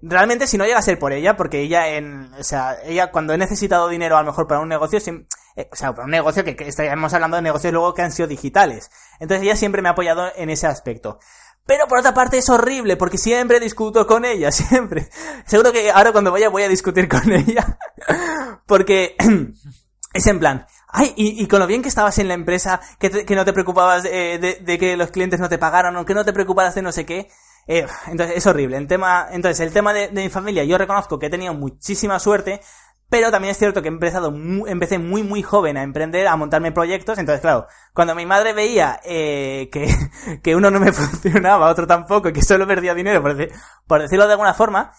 realmente 0.00 0.46
si 0.46 0.58
no 0.58 0.64
llega 0.64 0.78
a 0.78 0.82
ser 0.82 0.98
por 0.98 1.12
ella, 1.12 1.36
porque 1.36 1.60
ella 1.60 1.88
en, 1.88 2.32
o 2.34 2.42
sea, 2.44 2.76
ella 2.84 3.10
cuando 3.10 3.32
he 3.32 3.38
necesitado 3.38 3.88
dinero 3.88 4.16
a 4.16 4.22
lo 4.22 4.26
mejor 4.26 4.46
para 4.46 4.60
un 4.60 4.68
negocio, 4.68 4.98
siem- 5.00 5.26
eh, 5.56 5.68
o 5.72 5.76
sea, 5.76 5.92
para 5.92 6.04
un 6.04 6.10
negocio 6.10 6.44
que, 6.44 6.56
que 6.56 6.70
hablando 6.88 7.36
de 7.36 7.42
negocios 7.42 7.72
luego 7.72 7.94
que 7.94 8.02
han 8.02 8.12
sido 8.12 8.28
digitales. 8.28 8.90
Entonces 9.20 9.44
ella 9.44 9.56
siempre 9.56 9.82
me 9.82 9.88
ha 9.88 9.92
apoyado 9.92 10.30
en 10.36 10.50
ese 10.50 10.66
aspecto. 10.66 11.18
Pero 11.66 11.86
por 11.88 11.98
otra 11.98 12.12
parte 12.12 12.36
es 12.38 12.48
horrible, 12.50 12.96
porque 12.96 13.16
siempre 13.16 13.58
discuto 13.60 14.06
con 14.06 14.24
ella, 14.24 14.50
siempre. 14.52 15.08
Seguro 15.46 15.72
que 15.72 15.90
ahora 15.90 16.12
cuando 16.12 16.30
vaya 16.32 16.48
voy 16.50 16.62
a 16.62 16.68
discutir 16.68 17.08
con 17.08 17.32
ella. 17.32 17.78
porque 18.66 19.16
es 20.14 20.26
en 20.26 20.38
plan, 20.38 20.66
ay, 20.88 21.12
y, 21.16 21.42
y 21.42 21.46
con 21.48 21.60
lo 21.60 21.66
bien 21.66 21.82
que 21.82 21.88
estabas 21.88 22.18
en 22.18 22.28
la 22.28 22.34
empresa, 22.34 22.80
que, 22.98 23.10
te- 23.10 23.24
que 23.24 23.34
no 23.34 23.44
te 23.44 23.52
preocupabas 23.52 24.04
eh, 24.04 24.38
de, 24.40 24.58
de 24.60 24.78
que 24.78 24.96
los 24.96 25.10
clientes 25.10 25.40
no 25.40 25.48
te 25.48 25.58
pagaran, 25.58 25.96
o 25.96 26.04
que 26.04 26.14
no 26.14 26.24
te 26.24 26.32
preocupabas 26.32 26.74
de 26.74 26.82
no 26.82 26.92
sé 26.92 27.06
qué. 27.06 27.28
Eh, 27.66 27.86
entonces 28.08 28.36
es 28.36 28.46
horrible. 28.46 28.76
El 28.76 28.86
tema, 28.86 29.28
entonces 29.30 29.60
el 29.66 29.72
tema 29.72 29.92
de, 29.94 30.08
de 30.08 30.22
mi 30.22 30.28
familia, 30.28 30.64
yo 30.64 30.76
reconozco 30.76 31.18
que 31.18 31.26
he 31.26 31.30
tenido 31.30 31.54
muchísima 31.54 32.18
suerte, 32.18 32.60
pero 33.08 33.30
también 33.30 33.52
es 33.52 33.58
cierto 33.58 33.82
que 33.82 33.88
he 33.88 33.92
empezado 33.92 34.34
empecé 34.66 34.98
muy 34.98 35.22
muy 35.22 35.42
joven 35.42 35.76
a 35.76 35.82
emprender, 35.82 36.26
a 36.26 36.36
montarme 36.36 36.72
proyectos, 36.72 37.18
entonces 37.18 37.40
claro, 37.40 37.66
cuando 37.92 38.14
mi 38.14 38.26
madre 38.26 38.52
veía 38.52 39.00
eh, 39.04 39.68
que, 39.72 39.94
que 40.42 40.56
uno 40.56 40.70
no 40.70 40.80
me 40.80 40.92
funcionaba, 40.92 41.70
otro 41.70 41.86
tampoco, 41.86 42.28
y 42.28 42.32
que 42.32 42.42
solo 42.42 42.66
perdía 42.66 42.94
dinero, 42.94 43.22
por, 43.22 43.36
deci- 43.36 43.52
por 43.86 44.00
decirlo 44.02 44.26
de 44.26 44.32
alguna 44.32 44.54
forma, 44.54 44.92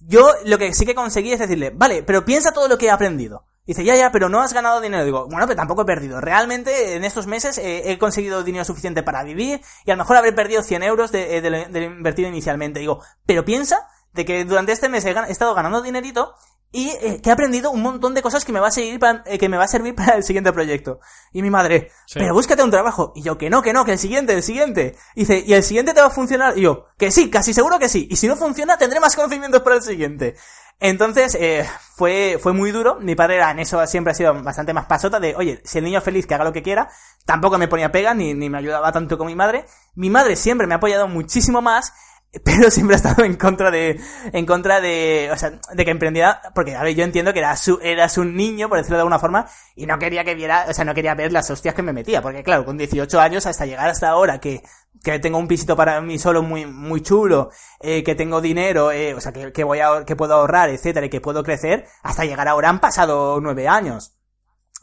yo 0.00 0.28
lo 0.44 0.58
que 0.58 0.74
sí 0.74 0.84
que 0.84 0.94
conseguí 0.94 1.32
es 1.32 1.38
decirle, 1.40 1.70
vale, 1.74 2.02
pero 2.02 2.24
piensa 2.24 2.52
todo 2.52 2.68
lo 2.68 2.76
que 2.78 2.86
he 2.86 2.90
aprendido. 2.90 3.46
Dice, 3.64 3.84
ya, 3.84 3.94
ya, 3.94 4.10
pero 4.10 4.28
no 4.28 4.40
has 4.42 4.52
ganado 4.52 4.80
dinero. 4.80 5.04
Digo, 5.04 5.28
bueno, 5.28 5.46
pero 5.46 5.54
tampoco 5.54 5.82
he 5.82 5.84
perdido. 5.84 6.20
Realmente, 6.20 6.96
en 6.96 7.04
estos 7.04 7.28
meses 7.28 7.58
eh, 7.58 7.92
he 7.92 7.96
conseguido 7.98 8.42
dinero 8.42 8.64
suficiente 8.64 9.04
para 9.04 9.22
vivir 9.22 9.60
y 9.84 9.92
a 9.92 9.94
lo 9.94 9.98
mejor 10.02 10.16
habré 10.16 10.32
perdido 10.32 10.64
100 10.64 10.82
euros 10.82 11.12
de, 11.12 11.36
eh, 11.36 11.40
de 11.40 11.66
de 11.66 11.80
lo 11.80 11.86
invertido 11.86 12.28
inicialmente. 12.28 12.80
Digo, 12.80 13.00
pero 13.24 13.44
piensa 13.44 13.86
de 14.12 14.24
que 14.24 14.44
durante 14.44 14.72
este 14.72 14.88
mes 14.88 15.04
he, 15.04 15.10
he 15.12 15.30
estado 15.30 15.54
ganando 15.54 15.80
dinerito 15.80 16.34
y 16.72 16.88
eh, 16.88 17.20
que 17.22 17.28
he 17.28 17.32
aprendido 17.32 17.70
un 17.70 17.82
montón 17.82 18.14
de 18.14 18.22
cosas 18.22 18.44
que 18.44 18.52
me 18.52 18.58
va 18.58 18.68
a 18.68 18.70
seguir 18.72 18.98
para- 18.98 19.22
eh, 19.26 19.38
que 19.38 19.48
me 19.48 19.56
va 19.58 19.64
a 19.64 19.68
servir 19.68 19.94
para 19.94 20.14
el 20.16 20.24
siguiente 20.24 20.52
proyecto. 20.52 20.98
Y 21.32 21.42
mi 21.42 21.50
madre, 21.50 21.90
Sí. 22.06 22.18
pero 22.18 22.34
búscate 22.34 22.62
un 22.62 22.70
trabajo. 22.70 23.12
Y 23.14 23.22
yo, 23.22 23.36
que 23.38 23.50
no, 23.50 23.62
que 23.62 23.72
no, 23.72 23.84
que 23.84 23.92
el 23.92 23.98
siguiente, 23.98 24.32
el 24.32 24.42
siguiente. 24.42 24.96
Y 25.14 25.20
dice, 25.20 25.44
¿y 25.46 25.52
el 25.52 25.62
siguiente 25.62 25.92
te 25.94 26.00
va 26.00 26.06
a 26.08 26.10
funcionar? 26.10 26.56
Y 26.58 26.62
yo, 26.62 26.86
que 26.98 27.10
sí, 27.12 27.30
casi 27.30 27.52
seguro 27.54 27.78
que 27.78 27.88
sí. 27.88 28.08
Y 28.10 28.16
si 28.16 28.26
no 28.26 28.36
funciona, 28.36 28.78
tendré 28.78 28.98
más 29.00 29.14
conocimientos 29.14 29.60
para 29.62 29.76
el 29.76 29.82
siguiente. 29.82 30.34
Entonces, 30.80 31.36
eh, 31.38 31.64
fue, 31.94 32.38
fue 32.42 32.52
muy 32.52 32.72
duro. 32.72 32.96
Mi 33.00 33.14
padre 33.14 33.36
era 33.36 33.50
en 33.52 33.60
eso 33.60 33.86
siempre 33.86 34.10
ha 34.10 34.14
sido 34.14 34.34
bastante 34.42 34.72
más 34.74 34.86
pasota 34.86 35.20
de, 35.20 35.36
oye, 35.36 35.60
si 35.64 35.78
el 35.78 35.84
niño 35.84 35.98
es 35.98 36.04
feliz, 36.04 36.26
que 36.26 36.34
haga 36.34 36.42
lo 36.44 36.52
que 36.52 36.62
quiera. 36.62 36.88
Tampoco 37.24 37.56
me 37.56 37.68
ponía 37.68 37.92
pega, 37.92 38.14
ni, 38.14 38.34
ni 38.34 38.50
me 38.50 38.58
ayudaba 38.58 38.90
tanto 38.90 39.16
como 39.16 39.28
mi 39.30 39.36
madre. 39.36 39.64
Mi 39.94 40.10
madre 40.10 40.34
siempre 40.34 40.66
me 40.66 40.74
ha 40.74 40.78
apoyado 40.78 41.06
muchísimo 41.06 41.62
más, 41.62 41.92
pero 42.44 42.70
siempre 42.70 42.94
ha 42.94 42.96
estado 42.96 43.24
en 43.24 43.36
contra 43.36 43.70
de, 43.70 44.00
en 44.32 44.46
contra 44.46 44.80
de, 44.80 45.28
o 45.32 45.36
sea, 45.36 45.52
de 45.72 45.84
que 45.84 45.90
emprendiera, 45.90 46.40
porque, 46.54 46.74
a 46.74 46.82
ver, 46.82 46.94
yo 46.94 47.04
entiendo 47.04 47.32
que 47.32 47.40
era 47.40 47.54
su, 47.56 47.78
eras 47.82 48.16
un 48.18 48.34
niño, 48.36 48.68
por 48.68 48.78
decirlo 48.78 48.96
de 48.96 49.02
alguna 49.02 49.18
forma, 49.18 49.46
y 49.76 49.86
no 49.86 49.98
quería 49.98 50.24
que 50.24 50.34
viera, 50.34 50.66
o 50.68 50.72
sea, 50.72 50.84
no 50.84 50.94
quería 50.94 51.14
ver 51.14 51.32
las 51.32 51.50
hostias 51.50 51.74
que 51.74 51.82
me 51.82 51.92
metía, 51.92 52.22
porque 52.22 52.42
claro, 52.42 52.64
con 52.64 52.78
18 52.78 53.20
años 53.20 53.46
hasta 53.46 53.66
llegar 53.66 53.88
hasta 53.88 54.08
ahora 54.08 54.40
que, 54.40 54.62
que 55.04 55.18
tengo 55.18 55.38
un 55.38 55.48
pisito 55.48 55.76
para 55.76 56.00
mí 56.00 56.18
solo 56.18 56.42
muy, 56.42 56.64
muy 56.64 57.02
chulo, 57.02 57.50
eh, 57.80 58.02
que 58.02 58.14
tengo 58.14 58.40
dinero, 58.40 58.90
eh, 58.92 59.14
o 59.14 59.20
sea, 59.20 59.32
que, 59.32 59.52
que 59.52 59.64
voy 59.64 59.80
a, 59.80 60.04
que 60.06 60.16
puedo 60.16 60.34
ahorrar, 60.34 60.70
etcétera, 60.70 61.06
y 61.06 61.10
que 61.10 61.20
puedo 61.20 61.42
crecer, 61.44 61.86
hasta 62.02 62.24
llegar 62.24 62.48
ahora 62.48 62.70
han 62.70 62.80
pasado 62.80 63.40
nueve 63.42 63.68
años. 63.68 64.14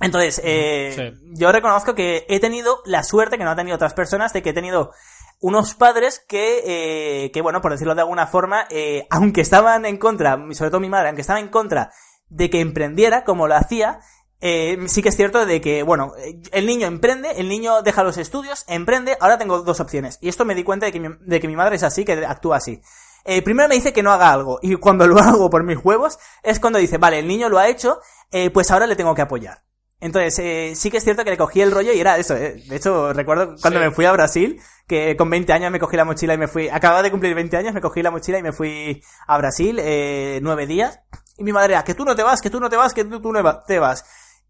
Entonces, 0.02 0.40
eh, 0.46 0.94
Sí. 0.96 1.34
yo 1.34 1.52
reconozco 1.52 1.94
que 1.94 2.26
he 2.30 2.40
tenido 2.40 2.80
la 2.86 3.04
suerte 3.04 3.38
que 3.38 3.44
no 3.44 3.50
han 3.50 3.58
tenido 3.58 3.76
otras 3.76 3.94
personas 3.94 4.32
de 4.32 4.42
que 4.42 4.52
he 4.52 4.54
tenido 4.54 4.92
unos 5.40 5.74
padres 5.76 6.20
que, 6.28 6.64
eh, 6.66 7.32
que 7.32 7.42
bueno, 7.42 7.62
por 7.62 7.72
decirlo 7.72 7.96
de 7.96 8.02
alguna 8.02 8.28
forma, 8.28 8.66
eh, 8.70 9.08
aunque 9.10 9.42
estaban 9.42 9.86
en 9.86 9.98
contra, 9.98 10.38
sobre 10.52 10.70
todo 10.70 10.80
mi 10.80 10.90
madre, 10.90 11.10
aunque 11.10 11.22
estaba 11.22 11.40
en 11.40 11.50
contra 11.50 11.92
de 12.28 12.50
que 12.50 12.60
emprendiera 12.60 13.24
como 13.24 13.48
lo 13.48 13.56
hacía, 13.56 14.02
eh, 14.42 14.78
sí 14.88 15.02
que 15.02 15.10
es 15.10 15.16
cierto 15.16 15.46
de 15.46 15.60
que, 15.60 15.84
bueno, 15.84 16.14
eh, 16.18 16.40
el 16.52 16.66
niño 16.66 16.88
emprende, 16.88 17.32
el 17.38 17.50
niño 17.50 17.82
deja 17.82 18.04
los 18.04 18.18
estudios, 18.18 18.64
emprende, 18.68 19.18
ahora 19.20 19.38
tengo 19.38 19.62
dos 19.62 19.80
opciones. 19.80 20.18
Y 20.22 20.30
esto 20.30 20.46
me 20.46 20.56
di 20.56 20.64
cuenta 20.64 20.86
de 20.86 20.92
que 20.92 21.00
mi, 21.00 21.10
de 21.20 21.40
que 21.40 21.48
mi 21.48 21.56
madre 21.56 21.76
es 21.76 21.84
así, 21.84 22.06
que 22.06 22.14
actúa 22.26 22.58
así. 22.58 22.82
Eh, 23.26 23.42
primero 23.42 23.68
me 23.68 23.76
dice 23.76 23.92
que 23.92 24.02
no 24.02 24.12
haga 24.12 24.32
algo, 24.32 24.60
y 24.62 24.76
cuando 24.76 25.08
lo 25.08 25.20
hago 25.20 25.50
por 25.50 25.64
mis 25.64 25.78
huevos, 25.84 26.20
es 26.44 26.60
cuando 26.60 26.80
dice, 26.80 26.98
vale, 26.98 27.20
el 27.20 27.28
niño 27.28 27.50
lo 27.50 27.60
ha 27.60 27.68
hecho, 27.68 28.00
eh, 28.32 28.50
pues 28.50 28.72
ahora 28.72 28.88
le 28.88 28.96
tengo 28.96 29.14
que 29.14 29.22
apoyar. 29.22 29.64
Entonces, 30.02 30.40
eh, 30.40 30.74
sí 30.76 30.90
que 30.90 30.98
es 30.98 31.04
cierto 31.04 31.24
que 31.26 31.30
le 31.32 31.38
cogí 31.38 31.62
el 31.62 31.72
rollo 31.72 31.92
y 31.92 32.00
era 32.00 32.18
eso. 32.18 32.36
eh. 32.36 32.64
De 32.68 32.76
hecho, 32.78 33.12
recuerdo 33.12 33.56
cuando 33.62 33.80
Sí. 33.80 33.86
me 33.86 33.92
fui 33.92 34.06
a 34.06 34.12
Brasil, 34.14 34.62
que 34.88 35.18
con 35.18 35.30
20 35.30 35.52
años 35.52 35.72
me 35.72 35.80
cogí 35.80 35.98
la 35.98 36.06
mochila 36.06 36.34
y 36.34 36.38
me 36.38 36.48
fui. 36.48 36.70
Acababa 36.70 37.02
de 37.04 37.12
cumplir 37.12 37.36
20 37.36 37.58
años, 37.58 37.74
me 37.74 37.82
cogí 37.82 38.02
la 38.02 38.12
mochila 38.12 38.40
y 38.40 38.44
me 38.44 38.54
fui 38.54 39.04
a 39.28 39.38
Brasil 39.38 39.78
eh, 39.82 40.40
nueve 40.42 40.68
días. 40.68 41.02
Y 41.38 41.44
mi 41.44 41.52
madre 41.52 41.74
era, 41.74 41.84
que 41.84 41.94
tú 41.96 42.06
no 42.06 42.16
te 42.16 42.24
vas, 42.24 42.42
que 42.42 42.50
tú 42.50 42.60
no 42.60 42.70
te 42.70 42.78
vas, 42.78 42.94
que 42.94 43.04
tú, 43.04 43.22
tú 43.22 43.32
no 43.34 43.62
te 43.68 43.80
vas. 43.80 44.06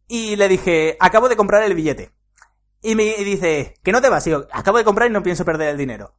Y 0.08 0.36
le 0.36 0.48
dije, 0.48 0.98
acabo 1.00 1.30
de 1.30 1.36
comprar 1.36 1.64
el 1.64 1.74
billete. 1.74 2.12
Y 2.82 2.96
me 2.96 3.04
dice, 3.24 3.74
que 3.84 3.92
no 3.92 4.02
te 4.02 4.10
vas. 4.10 4.26
Y 4.28 4.32
yo, 4.32 4.48
acabo 4.52 4.78
de 4.78 4.84
comprar 4.84 5.10
y 5.10 5.14
no 5.14 5.22
pienso 5.24 5.46
perder 5.46 5.70
el 5.70 5.78
dinero. 5.78 6.16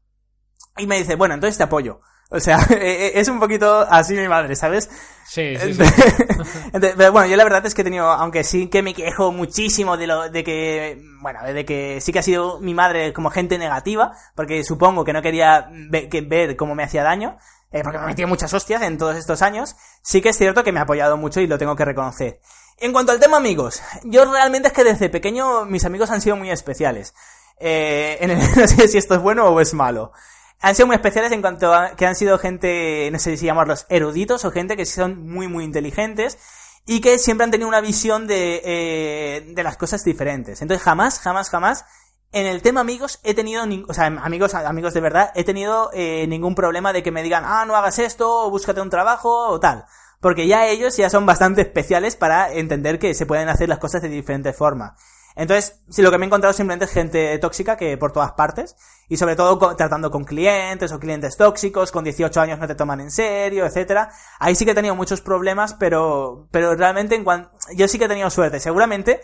Y 0.77 0.87
me 0.87 0.99
dice, 0.99 1.15
bueno, 1.17 1.35
entonces 1.35 1.57
te 1.57 1.65
apoyo. 1.65 2.01
O 2.31 2.39
sea, 2.39 2.59
es 2.81 3.29
un 3.29 3.41
poquito 3.41 3.81
así 3.91 4.15
mi 4.15 4.29
madre, 4.29 4.55
¿sabes? 4.55 4.89
Sí, 5.27 5.57
sí, 5.57 5.75
sí. 5.75 5.83
pero 6.73 7.13
bueno, 7.13 7.29
yo 7.29 7.37
la 7.37 7.45
verdad 7.45 7.67
es 7.67 7.75
que 7.75 7.83
he 7.83 7.85
tenido, 7.85 8.09
aunque 8.09 8.45
sí 8.45 8.69
que 8.69 8.83
me 8.83 8.95
quejo 8.95 9.33
muchísimo 9.33 9.97
de 9.97 10.07
lo, 10.07 10.29
de 10.29 10.43
que, 10.45 11.03
bueno, 11.21 11.41
de 11.45 11.65
que 11.65 12.01
sí 12.01 12.13
que 12.13 12.21
ha 12.21 12.23
sido 12.23 12.61
mi 12.61 12.73
madre 12.73 13.13
como 13.13 13.31
gente 13.31 13.59
negativa, 13.59 14.13
porque 14.35 14.65
supongo 14.65 15.05
que 15.05 15.13
no 15.13 15.23
quería 15.23 15.71
ver, 15.71 16.57
cómo 16.57 16.75
me 16.75 16.85
hacía 16.85 17.03
daño, 17.03 17.37
eh, 17.73 17.83
porque 17.83 17.99
me 17.99 18.07
metía 18.07 18.27
muchas 18.27 18.53
hostias 18.55 18.83
en 18.83 18.97
todos 18.97 19.17
estos 19.17 19.43
años, 19.43 19.77
sí 20.03 20.21
que 20.21 20.31
es 20.31 20.37
cierto 20.39 20.65
que 20.65 20.73
me 20.73 20.81
ha 20.81 20.85
apoyado 20.85 21.17
mucho 21.17 21.41
y 21.41 21.47
lo 21.47 21.59
tengo 21.59 21.77
que 21.77 21.85
reconocer. 21.85 22.41
En 22.79 22.93
cuanto 22.93 23.13
al 23.13 23.21
tema 23.21 23.37
amigos, 23.37 23.83
yo 24.05 24.25
realmente 24.25 24.69
es 24.69 24.75
que 24.75 24.85
desde 24.85 25.11
pequeño 25.11 25.65
mis 25.65 25.85
amigos 25.85 26.11
han 26.11 26.21
sido 26.21 26.37
muy 26.37 26.51
especiales. 26.51 27.13
Eh, 27.59 28.19
en 28.21 28.31
el, 28.31 28.39
no 28.57 28.67
sé 28.67 28.89
si 28.89 28.99
esto 28.99 29.15
es 29.15 29.21
bueno 29.21 29.47
o 29.47 29.61
es 29.61 29.75
malo 29.75 30.13
han 30.61 30.75
sido 30.75 30.87
muy 30.87 30.97
especiales 30.97 31.33
en 31.33 31.41
cuanto 31.41 31.73
a 31.75 31.97
que 31.97 32.07
han 32.07 32.15
sido 32.15 32.39
gente, 32.39 33.09
no 33.13 33.19
sé 33.19 33.37
si 33.37 33.47
llamarlos 33.47 33.87
eruditos 33.89 34.45
o 34.45 34.51
gente 34.51 34.77
que 34.77 34.87
son 34.87 35.29
muy, 35.29 35.49
muy 35.49 35.65
inteligentes 35.65 36.39
y 36.87 37.01
que 37.01 37.19
siempre 37.19 37.45
han 37.45 37.51
tenido 37.51 37.69
una 37.69 37.81
visión 37.81 38.27
de, 38.27 38.61
eh, 38.65 39.53
de 39.55 39.63
las 39.63 39.77
cosas 39.77 40.05
diferentes. 40.05 40.61
Entonces 40.63 40.83
jamás, 40.83 41.21
jamás, 41.21 41.51
jamás 41.51 41.85
en 42.33 42.47
el 42.47 42.63
tema 42.63 42.81
amigos 42.81 43.21
he 43.25 43.35
tenido, 43.35 43.65
o 43.89 43.95
sea, 43.95 44.07
amigos, 44.07 44.55
amigos 44.55 44.95
de 44.95 45.01
verdad, 45.01 45.33
he 45.35 45.45
tenido 45.45 45.91
eh, 45.93 46.27
ningún 46.29 46.55
problema 46.55 46.93
de 46.93 47.03
que 47.03 47.11
me 47.11 47.23
digan, 47.23 47.45
ah, 47.45 47.65
no 47.67 47.75
hagas 47.75 47.99
esto, 47.99 48.47
o 48.47 48.51
búscate 48.51 48.81
un 48.81 48.91
trabajo, 48.91 49.49
o 49.49 49.59
tal. 49.59 49.85
Porque 50.21 50.47
ya 50.47 50.67
ellos 50.67 50.97
ya 50.97 51.11
son 51.11 51.27
bastante 51.27 51.63
especiales 51.63 52.15
para 52.15 52.53
entender 52.53 52.99
que 52.99 53.15
se 53.15 53.27
pueden 53.27 53.49
hacer 53.49 53.69
las 53.69 53.79
cosas 53.79 54.03
de 54.03 54.09
diferente 54.09 54.53
forma. 54.53 54.97
Entonces, 55.37 55.81
si 55.89 56.03
lo 56.03 56.11
que 56.11 56.19
me 56.19 56.25
he 56.25 56.29
encontrado 56.29 56.53
simplemente 56.53 56.85
es 56.85 56.93
gente 56.93 57.39
tóxica 57.39 57.77
que 57.77 57.97
por 57.97 58.13
todas 58.13 58.33
partes, 58.33 58.77
y 59.09 59.17
sobre 59.17 59.37
todo 59.37 59.77
tratando 59.77 60.11
con 60.11 60.25
clientes 60.25 60.93
o 60.93 61.01
clientes 61.01 61.37
tóxicos, 61.37 61.93
con 61.93 62.05
18 62.05 62.41
años 62.41 62.59
no 62.59 62.67
te 62.67 62.75
toman 62.75 63.01
en 63.01 63.11
serio, 63.11 63.67
etcétera. 63.67 64.11
Ahí 64.39 64.55
sí 64.55 64.65
que 64.65 64.71
he 64.73 64.75
tenido 64.75 64.95
muchos 64.95 65.21
problemas, 65.21 65.75
pero, 65.75 66.49
pero 66.51 66.75
realmente 66.75 67.15
en 67.15 67.25
cuanto, 67.25 67.51
yo 67.75 67.89
sí 67.89 67.99
que 67.99 68.05
he 68.05 68.09
tenido 68.09 68.31
suerte. 68.31 68.61
Seguramente, 68.61 69.21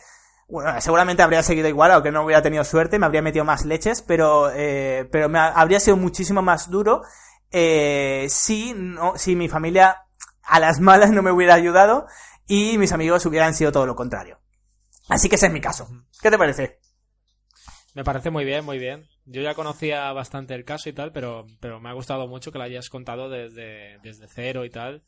bueno, 0.48 0.80
seguramente 0.80 1.22
habría 1.22 1.42
seguido 1.42 1.68
igual, 1.68 1.90
aunque 1.92 2.12
no 2.12 2.24
hubiera 2.24 2.42
tenido 2.42 2.64
suerte, 2.64 2.98
me 2.98 3.06
habría 3.06 3.22
metido 3.22 3.44
más 3.44 3.64
leches, 3.64 4.02
pero, 4.02 4.50
eh, 4.52 5.08
pero 5.10 5.28
me 5.28 5.38
habría 5.38 5.80
sido 5.80 5.96
muchísimo 5.96 6.42
más 6.42 6.70
duro, 6.70 7.02
eh, 7.50 8.26
si 8.28 8.74
no, 8.74 9.16
si 9.16 9.36
mi 9.36 9.48
familia 9.48 10.04
a 10.42 10.60
las 10.60 10.80
malas 10.80 11.10
no 11.10 11.22
me 11.22 11.32
hubiera 11.32 11.54
ayudado 11.54 12.06
y 12.46 12.78
mis 12.78 12.92
amigos 12.92 13.26
hubieran 13.26 13.54
sido 13.54 13.72
todo 13.72 13.86
lo 13.86 13.96
contrario. 13.96 14.38
Así 15.08 15.28
que 15.28 15.36
ese 15.36 15.46
es 15.46 15.52
mi 15.52 15.60
caso. 15.60 15.88
¿Qué 16.20 16.30
te 16.30 16.38
parece? 16.38 16.78
Me 17.94 18.04
parece 18.04 18.30
muy 18.30 18.44
bien, 18.44 18.64
muy 18.64 18.78
bien. 18.78 19.08
Yo 19.24 19.40
ya 19.40 19.54
conocía 19.54 20.12
bastante 20.12 20.54
el 20.54 20.64
caso 20.64 20.88
y 20.88 20.92
tal, 20.92 21.12
pero, 21.12 21.46
pero 21.60 21.80
me 21.80 21.88
ha 21.88 21.94
gustado 21.94 22.26
mucho 22.28 22.52
que 22.52 22.58
lo 22.58 22.64
hayas 22.64 22.90
contado 22.90 23.30
desde, 23.30 23.98
desde 24.02 24.28
cero 24.28 24.64
y 24.64 24.70
tal. 24.70 25.02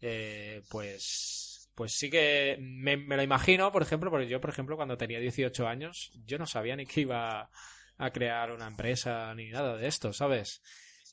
Eh, 0.00 0.62
pues, 0.70 1.70
pues 1.74 1.92
sí 1.94 2.10
que 2.10 2.56
me, 2.60 2.96
lo 2.96 3.22
imagino, 3.22 3.70
por 3.70 3.82
ejemplo, 3.82 4.10
porque 4.10 4.26
yo, 4.26 4.40
por 4.40 4.50
ejemplo, 4.50 4.74
cuando 4.74 4.96
tenía 4.96 5.20
18 5.20 5.68
años, 5.68 6.10
yo 6.26 6.38
no 6.38 6.46
sabía 6.46 6.74
ni 6.74 6.86
que 6.86 7.02
iba 7.02 7.50
a 7.98 8.10
crear 8.10 8.50
una 8.50 8.66
empresa 8.66 9.32
ni 9.34 9.50
nada 9.50 9.76
de 9.76 9.86
esto, 9.86 10.12
¿sabes? 10.12 10.60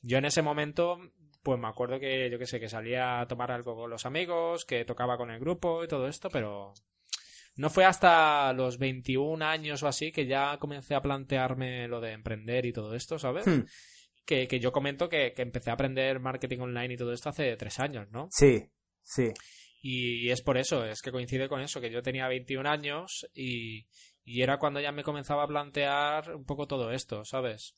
Yo 0.02 0.18
en 0.18 0.24
ese 0.24 0.42
momento, 0.42 0.98
pues 1.44 1.58
me 1.60 1.68
acuerdo 1.68 2.00
que, 2.00 2.28
yo 2.30 2.38
qué 2.38 2.46
sé, 2.46 2.58
que 2.58 2.68
salía 2.68 3.20
a 3.20 3.28
tomar 3.28 3.52
algo 3.52 3.76
con 3.76 3.90
los 3.90 4.06
amigos, 4.06 4.64
que 4.64 4.84
tocaba 4.84 5.16
con 5.16 5.30
el 5.30 5.38
grupo 5.38 5.84
y 5.84 5.88
todo 5.88 6.08
esto, 6.08 6.30
pero, 6.30 6.74
no 7.56 7.70
fue 7.70 7.84
hasta 7.84 8.52
los 8.52 8.78
21 8.78 9.44
años 9.44 9.82
o 9.82 9.88
así 9.88 10.12
que 10.12 10.26
ya 10.26 10.58
comencé 10.58 10.94
a 10.94 11.00
plantearme 11.00 11.88
lo 11.88 12.00
de 12.00 12.12
emprender 12.12 12.66
y 12.66 12.72
todo 12.72 12.94
esto, 12.94 13.18
¿sabes? 13.18 13.46
Hmm. 13.46 13.64
Que, 14.24 14.46
yo 14.60 14.72
comento 14.72 15.08
que, 15.08 15.32
empecé 15.36 15.70
a 15.70 15.74
aprender 15.74 16.20
marketing 16.20 16.58
online 16.58 16.94
y 16.94 16.96
todo 16.96 17.12
esto 17.12 17.28
hace 17.28 17.56
tres 17.56 17.78
años, 17.78 18.08
¿no? 18.10 18.28
Sí, 18.30 18.68
sí. 19.02 19.32
Y, 19.80 20.30
es 20.30 20.42
por 20.42 20.58
eso, 20.58 20.84
es 20.84 21.00
que 21.00 21.12
coincide 21.12 21.48
con 21.48 21.60
eso, 21.60 21.80
que 21.80 21.92
yo 21.92 22.02
tenía 22.02 22.26
21 22.26 22.68
años 22.68 23.26
y, 23.32 23.86
y 24.24 24.42
era 24.42 24.58
cuando 24.58 24.80
ya 24.80 24.90
me 24.90 25.04
comenzaba 25.04 25.44
a 25.44 25.48
plantear 25.48 26.34
un 26.34 26.44
poco 26.44 26.66
todo 26.66 26.90
esto, 26.90 27.24
¿sabes? 27.24 27.76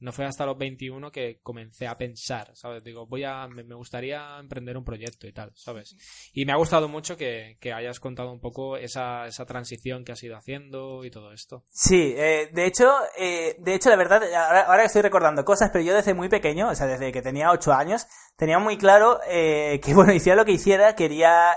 No 0.00 0.12
fue 0.12 0.26
hasta 0.26 0.44
los 0.44 0.58
21 0.58 1.10
que 1.10 1.40
comencé 1.42 1.86
a 1.86 1.96
pensar, 1.96 2.50
¿sabes? 2.54 2.84
Digo, 2.84 3.06
voy 3.06 3.24
a, 3.24 3.46
me, 3.48 3.74
gustaría 3.74 4.38
emprender 4.38 4.76
un 4.76 4.84
proyecto 4.84 5.26
y 5.26 5.32
tal, 5.32 5.52
¿sabes? 5.54 5.96
Y 6.32 6.44
me 6.44 6.52
ha 6.52 6.56
gustado 6.56 6.88
mucho 6.88 7.16
que, 7.16 7.56
hayas 7.74 8.00
contado 8.00 8.32
un 8.32 8.40
poco 8.40 8.76
esa, 8.76 9.26
esa, 9.26 9.44
transición 9.44 10.04
que 10.04 10.12
has 10.12 10.22
ido 10.22 10.36
haciendo 10.36 11.04
y 11.04 11.10
todo 11.10 11.32
esto. 11.32 11.64
Sí, 11.68 12.14
eh, 12.16 12.48
de 12.52 12.66
hecho, 12.66 12.90
eh, 13.18 13.56
de 13.58 13.74
hecho, 13.74 13.90
la 13.90 13.96
verdad, 13.96 14.22
ahora, 14.66 14.84
estoy 14.84 15.02
recordando 15.02 15.44
cosas, 15.44 15.70
pero 15.72 15.84
yo 15.84 15.94
desde 15.94 16.14
muy 16.14 16.28
pequeño, 16.28 16.68
o 16.68 16.74
sea, 16.74 16.86
desde 16.86 17.12
que 17.12 17.22
tenía 17.22 17.50
8 17.50 17.72
años, 17.72 18.06
tenía 18.36 18.58
muy 18.58 18.78
claro 18.78 19.20
eh, 19.28 19.80
que, 19.82 19.94
bueno, 19.94 20.12
hiciera 20.12 20.36
lo 20.36 20.44
que 20.44 20.52
hiciera, 20.52 20.94
quería... 20.94 21.56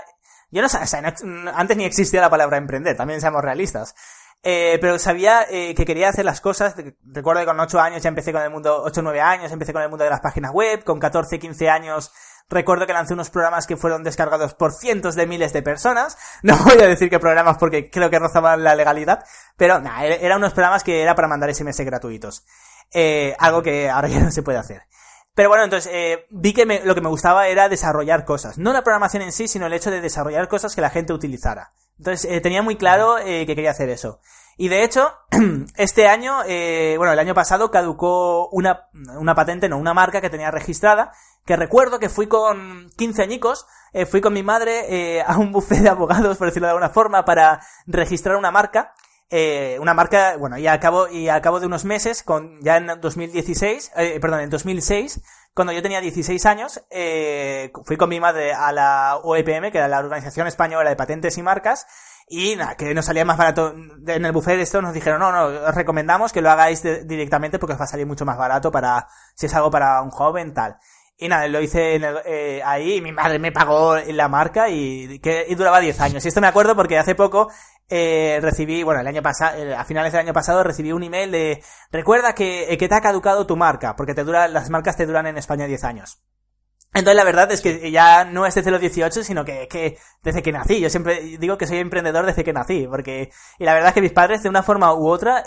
Yo 0.52 0.62
no 0.62 0.66
o 0.66 0.68
sea, 0.68 1.14
antes 1.54 1.76
ni 1.76 1.84
existía 1.84 2.20
la 2.20 2.28
palabra 2.28 2.56
emprender, 2.56 2.96
también 2.96 3.20
seamos 3.20 3.40
realistas. 3.40 3.94
Eh, 4.42 4.78
pero 4.80 4.98
sabía 4.98 5.46
eh, 5.50 5.74
que 5.74 5.84
quería 5.84 6.08
hacer 6.08 6.24
las 6.24 6.40
cosas. 6.40 6.74
Recuerdo 7.04 7.42
que 7.42 7.46
con 7.46 7.60
8 7.60 7.80
años 7.80 8.02
ya 8.02 8.08
empecé 8.08 8.32
con 8.32 8.42
el 8.42 8.50
mundo, 8.50 8.82
8 8.84 9.00
o 9.00 9.02
9 9.02 9.20
años, 9.20 9.52
empecé 9.52 9.72
con 9.72 9.82
el 9.82 9.88
mundo 9.88 10.04
de 10.04 10.10
las 10.10 10.20
páginas 10.20 10.52
web. 10.52 10.82
Con 10.84 10.98
14, 10.98 11.38
15 11.38 11.68
años 11.68 12.10
recuerdo 12.50 12.86
que 12.86 12.92
lancé 12.92 13.14
unos 13.14 13.30
programas 13.30 13.66
que 13.66 13.76
fueron 13.76 14.02
descargados 14.02 14.54
por 14.54 14.72
cientos 14.72 15.14
de 15.14 15.26
miles 15.26 15.52
de 15.52 15.62
personas. 15.62 16.18
No 16.42 16.56
voy 16.64 16.80
a 16.80 16.88
decir 16.88 17.10
que 17.10 17.18
programas 17.18 17.58
porque 17.58 17.90
creo 17.90 18.10
que 18.10 18.18
rozaban 18.18 18.64
la 18.64 18.74
legalidad. 18.74 19.24
Pero 19.56 19.78
nada, 19.78 20.04
eran 20.04 20.38
unos 20.38 20.52
programas 20.52 20.82
que 20.82 21.02
era 21.02 21.14
para 21.14 21.28
mandar 21.28 21.54
SMS 21.54 21.80
gratuitos. 21.80 22.44
Eh, 22.92 23.36
algo 23.38 23.62
que 23.62 23.88
ahora 23.88 24.08
ya 24.08 24.20
no 24.24 24.30
se 24.30 24.42
puede 24.42 24.58
hacer. 24.58 24.82
Pero 25.34 25.48
bueno, 25.48 25.64
entonces 25.64 25.90
eh, 25.94 26.26
vi 26.30 26.52
que 26.52 26.64
lo 26.84 26.94
que 26.94 27.00
me 27.00 27.08
gustaba 27.08 27.46
era 27.46 27.68
desarrollar 27.68 28.24
cosas. 28.24 28.58
No 28.58 28.72
la 28.72 28.82
programación 28.82 29.22
en 29.22 29.32
sí, 29.32 29.46
sino 29.46 29.66
el 29.66 29.72
hecho 29.72 29.90
de 29.90 30.00
desarrollar 30.00 30.48
cosas 30.48 30.74
que 30.74 30.80
la 30.80 30.90
gente 30.90 31.12
utilizara. 31.12 31.72
Entonces 32.00 32.30
eh, 32.30 32.40
tenía 32.40 32.62
muy 32.62 32.76
claro 32.76 33.18
eh, 33.18 33.44
que 33.46 33.54
quería 33.54 33.72
hacer 33.72 33.90
eso. 33.90 34.20
Y 34.56 34.68
de 34.68 34.84
hecho, 34.84 35.10
este 35.76 36.08
año, 36.08 36.42
eh, 36.46 36.94
bueno, 36.96 37.12
el 37.12 37.18
año 37.18 37.34
pasado 37.34 37.70
caducó 37.70 38.48
una, 38.48 38.88
una 39.18 39.34
patente, 39.34 39.68
no, 39.68 39.78
una 39.78 39.94
marca 39.94 40.20
que 40.20 40.30
tenía 40.30 40.50
registrada, 40.50 41.12
que 41.46 41.56
recuerdo 41.56 41.98
que 41.98 42.08
fui 42.08 42.26
con 42.26 42.90
15 42.96 43.22
añicos, 43.22 43.66
eh, 43.92 44.06
fui 44.06 44.20
con 44.20 44.32
mi 44.32 44.42
madre 44.42 45.16
eh, 45.18 45.22
a 45.26 45.38
un 45.38 45.52
buffet 45.52 45.80
de 45.80 45.88
abogados, 45.88 46.38
por 46.38 46.48
decirlo 46.48 46.66
de 46.66 46.72
alguna 46.72 46.90
forma, 46.90 47.24
para 47.24 47.60
registrar 47.86 48.36
una 48.36 48.50
marca. 48.50 48.94
Eh, 49.32 49.78
una 49.80 49.94
marca, 49.94 50.36
bueno, 50.36 50.58
y 50.58 50.66
al 50.66 50.80
cabo, 50.80 51.06
y 51.08 51.28
al 51.28 51.40
cabo 51.40 51.60
de 51.60 51.66
unos 51.66 51.84
meses, 51.84 52.24
con, 52.24 52.60
ya 52.62 52.78
en 52.78 53.00
2016, 53.00 53.92
eh, 53.96 54.18
perdón, 54.20 54.40
en 54.40 54.50
2006, 54.50 55.22
cuando 55.54 55.72
yo 55.72 55.82
tenía 55.82 56.00
16 56.00 56.46
años, 56.46 56.84
eh, 56.90 57.70
fui 57.84 57.96
con 57.96 58.08
mi 58.08 58.18
madre 58.18 58.52
a 58.52 58.72
la 58.72 59.18
OEPM, 59.22 59.70
que 59.70 59.78
era 59.78 59.86
la 59.86 60.00
Organización 60.00 60.48
Española 60.48 60.90
de 60.90 60.96
Patentes 60.96 61.38
y 61.38 61.42
Marcas, 61.42 61.86
y 62.28 62.56
nada, 62.56 62.76
que 62.76 62.92
nos 62.92 63.06
salía 63.06 63.24
más 63.24 63.36
barato. 63.36 63.72
En 64.06 64.24
el 64.24 64.32
buffet 64.32 64.56
de 64.56 64.62
esto 64.62 64.82
nos 64.82 64.94
dijeron, 64.94 65.20
no, 65.20 65.30
no, 65.30 65.44
os 65.68 65.74
recomendamos 65.76 66.32
que 66.32 66.42
lo 66.42 66.50
hagáis 66.50 66.82
directamente 67.06 67.60
porque 67.60 67.74
os 67.74 67.80
va 67.80 67.84
a 67.84 67.88
salir 67.88 68.06
mucho 68.06 68.24
más 68.24 68.36
barato 68.36 68.72
para, 68.72 69.06
si 69.34 69.46
es 69.46 69.54
algo 69.54 69.70
para 69.70 70.02
un 70.02 70.10
joven, 70.10 70.54
tal. 70.54 70.76
Y 71.16 71.28
nada, 71.28 71.46
lo 71.48 71.60
hice 71.60 71.96
en 71.96 72.04
el, 72.04 72.16
eh, 72.24 72.62
ahí 72.64 73.00
mi 73.00 73.12
madre 73.12 73.38
me 73.38 73.52
pagó 73.52 73.94
la 73.96 74.28
marca 74.28 74.70
y, 74.70 75.18
que, 75.18 75.44
y 75.48 75.54
duraba 75.54 75.78
10 75.78 76.00
años. 76.00 76.24
Y 76.24 76.28
esto 76.28 76.40
me 76.40 76.46
acuerdo 76.46 76.74
porque 76.74 76.98
hace 76.98 77.14
poco 77.14 77.50
eh, 77.90 78.38
recibí, 78.40 78.82
bueno, 78.82 79.00
el 79.00 79.06
año 79.06 79.22
pasado, 79.22 79.58
eh, 79.58 79.74
a 79.74 79.84
finales 79.84 80.12
del 80.12 80.20
año 80.20 80.32
pasado 80.32 80.62
recibí 80.62 80.92
un 80.92 81.02
email 81.02 81.30
de, 81.30 81.62
recuerda 81.90 82.34
que, 82.34 82.72
eh, 82.72 82.78
que 82.78 82.88
te 82.88 82.94
ha 82.94 83.00
caducado 83.00 83.46
tu 83.46 83.56
marca, 83.56 83.96
porque 83.96 84.14
te 84.14 84.24
dura, 84.24 84.46
las 84.48 84.70
marcas 84.70 84.96
te 84.96 85.06
duran 85.06 85.26
en 85.26 85.36
España 85.36 85.66
10 85.66 85.84
años. 85.84 86.22
Entonces 86.92 87.16
la 87.16 87.24
verdad 87.24 87.52
es 87.52 87.60
que 87.60 87.90
ya 87.90 88.24
no 88.24 88.46
es 88.46 88.54
desde 88.54 88.70
los 88.70 88.80
18, 88.80 89.22
sino 89.22 89.44
que, 89.44 89.68
que 89.68 89.98
desde 90.22 90.42
que 90.42 90.52
nací. 90.52 90.80
Yo 90.80 90.90
siempre 90.90 91.20
digo 91.38 91.56
que 91.56 91.66
soy 91.66 91.78
emprendedor 91.78 92.26
desde 92.26 92.42
que 92.42 92.52
nací, 92.52 92.86
porque 92.88 93.30
y 93.58 93.64
la 93.64 93.74
verdad 93.74 93.88
es 93.88 93.94
que 93.94 94.02
mis 94.02 94.12
padres 94.12 94.42
de 94.42 94.48
una 94.48 94.64
forma 94.64 94.92
u 94.94 95.06
otra 95.06 95.44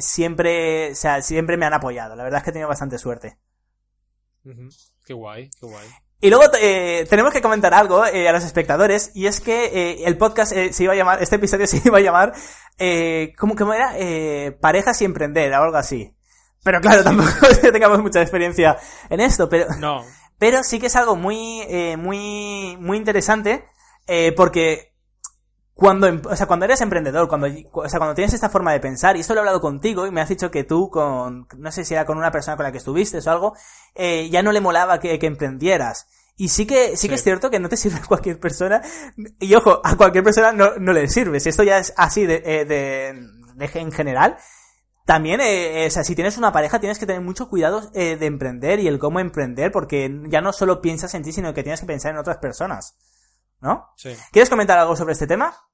siempre, 0.00 0.92
o 0.92 0.94
sea, 0.94 1.20
siempre 1.22 1.56
me 1.56 1.66
han 1.66 1.74
apoyado. 1.74 2.14
La 2.14 2.22
verdad 2.22 2.38
es 2.38 2.44
que 2.44 2.50
he 2.50 2.52
tenido 2.52 2.68
bastante 2.68 2.96
suerte. 2.98 3.38
Qué 5.04 5.14
guay, 5.14 5.50
qué 5.58 5.66
guay. 5.66 5.88
Y 6.20 6.30
luego 6.30 6.44
eh, 6.60 7.06
tenemos 7.08 7.32
que 7.32 7.40
comentar 7.40 7.74
algo 7.74 8.04
eh, 8.04 8.28
a 8.28 8.32
los 8.32 8.44
espectadores, 8.44 9.12
y 9.14 9.26
es 9.26 9.40
que 9.40 9.66
eh, 9.66 10.04
el 10.04 10.18
podcast 10.18 10.52
eh, 10.52 10.72
se 10.72 10.82
iba 10.84 10.92
a 10.92 10.96
llamar, 10.96 11.22
este 11.22 11.36
episodio 11.36 11.66
se 11.68 11.80
iba 11.84 11.98
a 11.98 12.00
llamar, 12.00 12.32
eh, 12.78 13.32
¿cómo, 13.38 13.54
cómo 13.54 13.72
era? 13.72 13.92
Eh, 13.96 14.56
parejas 14.60 15.00
y 15.00 15.04
emprender, 15.04 15.52
o 15.52 15.62
algo 15.62 15.76
así. 15.76 16.12
Pero 16.64 16.80
claro, 16.80 17.04
tampoco 17.04 17.46
es 17.48 17.58
que 17.58 17.70
tengamos 17.70 18.00
mucha 18.02 18.20
experiencia 18.20 18.76
en 19.08 19.20
esto, 19.20 19.48
pero... 19.48 19.66
No. 19.76 20.04
Pero 20.40 20.62
sí 20.62 20.78
que 20.78 20.86
es 20.86 20.94
algo 20.94 21.16
muy, 21.16 21.62
eh, 21.62 21.96
muy, 21.96 22.76
muy 22.78 22.96
interesante, 22.96 23.64
eh, 24.06 24.32
porque 24.36 24.87
cuando, 25.78 26.08
em, 26.08 26.20
o 26.28 26.34
sea, 26.34 26.46
cuando 26.46 26.64
eres 26.64 26.80
emprendedor, 26.80 27.28
cuando, 27.28 27.46
o 27.46 27.88
sea, 27.88 28.00
cuando 28.00 28.16
tienes 28.16 28.34
esta 28.34 28.50
forma 28.50 28.72
de 28.72 28.80
pensar, 28.80 29.16
y 29.16 29.20
esto 29.20 29.32
lo 29.32 29.38
he 29.38 29.42
hablado 29.42 29.60
contigo 29.60 30.08
y 30.08 30.10
me 30.10 30.20
has 30.20 30.28
dicho 30.28 30.50
que 30.50 30.64
tú 30.64 30.90
con, 30.90 31.46
no 31.56 31.70
sé 31.70 31.84
si 31.84 31.94
era 31.94 32.04
con 32.04 32.18
una 32.18 32.32
persona 32.32 32.56
con 32.56 32.64
la 32.64 32.72
que 32.72 32.78
estuviste 32.78 33.18
o 33.18 33.30
algo, 33.30 33.54
eh, 33.94 34.28
ya 34.28 34.42
no 34.42 34.50
le 34.50 34.60
molaba 34.60 34.98
que, 34.98 35.16
que 35.20 35.26
emprendieras. 35.26 36.08
Y 36.36 36.48
sí 36.48 36.66
que, 36.66 36.96
sí, 36.96 37.08
que 37.08 37.14
es 37.14 37.22
cierto 37.22 37.48
que 37.48 37.60
no 37.60 37.68
te 37.68 37.76
sirve 37.78 38.00
cualquier 38.08 38.40
persona, 38.40 38.82
y 39.38 39.54
ojo, 39.54 39.80
a 39.84 39.96
cualquier 39.96 40.24
persona 40.24 40.50
no, 40.50 40.74
no 40.80 40.92
le 40.92 41.06
sirve, 41.06 41.38
si 41.38 41.50
esto 41.50 41.62
ya 41.62 41.78
es 41.78 41.94
así 41.96 42.26
de, 42.26 42.42
eh, 42.44 42.64
de, 42.64 43.14
de, 43.54 43.70
en 43.80 43.92
general, 43.92 44.36
también, 45.04 45.40
eh, 45.40 45.86
o 45.86 45.90
sea, 45.90 46.02
si 46.02 46.16
tienes 46.16 46.38
una 46.38 46.50
pareja 46.50 46.80
tienes 46.80 46.98
que 46.98 47.06
tener 47.06 47.22
mucho 47.22 47.48
cuidado 47.48 47.88
eh, 47.94 48.16
de 48.16 48.26
emprender 48.26 48.80
y 48.80 48.88
el 48.88 48.98
cómo 48.98 49.20
emprender, 49.20 49.70
porque 49.70 50.12
ya 50.26 50.40
no 50.40 50.52
solo 50.52 50.80
piensas 50.80 51.14
en 51.14 51.22
ti, 51.22 51.30
sino 51.32 51.54
que 51.54 51.62
tienes 51.62 51.80
que 51.80 51.86
pensar 51.86 52.10
en 52.10 52.18
otras 52.18 52.38
personas. 52.38 52.98
¿No? 53.60 53.88
Sí. 53.96 54.14
¿Quieres 54.32 54.50
comentar 54.50 54.78
algo 54.78 54.96
sobre 54.96 55.12
este 55.12 55.26
tema? 55.26 55.67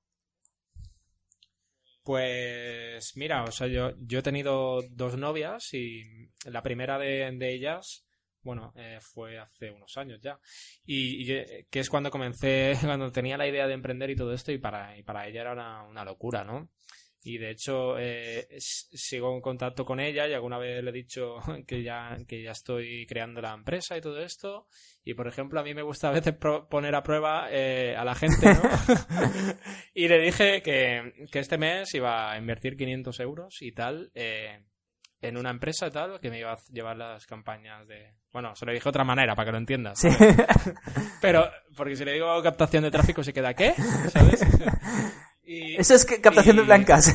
Pues 2.05 3.17
mira, 3.17 3.45
o 3.45 3.51
sea, 3.51 3.67
yo, 3.67 3.93
yo 3.99 4.19
he 4.19 4.23
tenido 4.23 4.83
dos 4.91 5.17
novias 5.17 5.73
y 5.73 6.03
la 6.45 6.63
primera 6.63 6.99
de, 6.99 7.33
de 7.33 7.55
ellas, 7.55 8.05
bueno, 8.43 8.75
eh, 8.77 8.99
fue 9.01 9.39
hace 9.39 9.71
unos 9.71 9.97
años 9.97 10.21
ya. 10.23 10.39
Y, 10.85 11.25
y, 11.25 11.33
eh, 11.33 11.67
que 11.71 11.81
es 11.81 11.89
cuando 11.89 12.11
comencé, 12.11 12.75
cuando 12.85 13.11
tenía 13.11 13.39
la 13.39 13.49
idea 13.49 13.67
de 13.67 13.73
emprender 13.73 14.11
y 14.11 14.17
todo 14.17 14.35
esto, 14.35 14.53
y 14.53 14.59
para, 14.59 14.99
y 14.99 15.03
para 15.03 15.27
ella 15.27 15.41
era 15.41 15.53
una, 15.55 15.83
una 15.85 16.05
locura, 16.05 16.45
¿no? 16.45 16.69
Y 17.27 17.39
de 17.39 17.51
hecho, 17.51 17.99
eh, 17.99 18.47
sigo 18.59 19.35
en 19.35 19.41
contacto 19.41 19.87
con 19.87 19.99
ella 19.99 20.29
y 20.29 20.35
alguna 20.35 20.59
vez 20.59 20.85
le 20.85 20.91
he 20.91 20.93
dicho 20.93 21.37
que 21.67 21.83
ya, 21.83 22.19
que 22.29 22.43
ya 22.43 22.53
estoy 22.53 23.07
creando 23.07 23.41
la 23.41 23.55
empresa 23.55 23.97
y 23.97 24.03
todo 24.03 24.21
esto. 24.21 24.67
Y 25.05 25.15
por 25.15 25.27
ejemplo, 25.27 25.59
a 25.59 25.63
mí 25.63 25.73
me 25.75 25.83
gusta 25.83 26.09
a 26.09 26.13
veces 26.13 26.35
poner 26.35 26.95
a 26.95 27.03
prueba 27.03 27.49
eh, 27.51 27.97
a 27.97 28.05
la 28.05 28.15
gente, 28.15 28.47
¿no? 28.47 28.63
y 29.95 30.07
le 30.07 30.19
dije 30.21 30.61
que, 30.63 31.27
que 31.33 31.39
este 31.39 31.57
mes 31.57 31.95
iba 31.95 32.31
a 32.31 32.39
invertir 32.39 32.77
500 32.77 33.21
euros 33.21 33.57
y 33.63 33.73
tal. 33.73 34.11
eh, 34.15 34.63
en 35.25 35.39
una 35.39 35.51
empresa 35.51 35.87
y 35.87 35.91
tal, 35.91 36.21
que 36.21 36.31
me 36.31 36.39
iba 36.39 36.53
a 36.53 36.59
llevar 36.71 36.97
las 36.99 37.27
campañas 37.27 37.89
de... 37.89 38.13
Bueno, 38.31 38.55
se 38.55 38.67
lo 38.67 38.73
dije 38.73 38.85
de 38.85 38.91
otra 38.91 39.05
manera, 39.05 39.35
para 39.35 39.47
que 39.47 39.53
lo 39.53 39.59
entiendas. 39.59 39.99
Sí. 39.99 40.09
Pero, 41.23 41.51
porque 41.75 41.97
si 41.97 42.05
le 42.05 42.13
digo 42.13 42.43
captación 42.43 42.83
de 42.83 42.91
tráfico, 42.91 43.25
se 43.25 43.33
queda 43.33 43.55
¿qué? 43.55 43.73
¿Sabes? 44.13 44.45
Y, 45.47 45.77
Eso 45.77 45.95
es 45.95 46.05
que- 46.07 46.21
captación 46.21 46.57
de 46.57 46.63
blancas. 46.63 47.15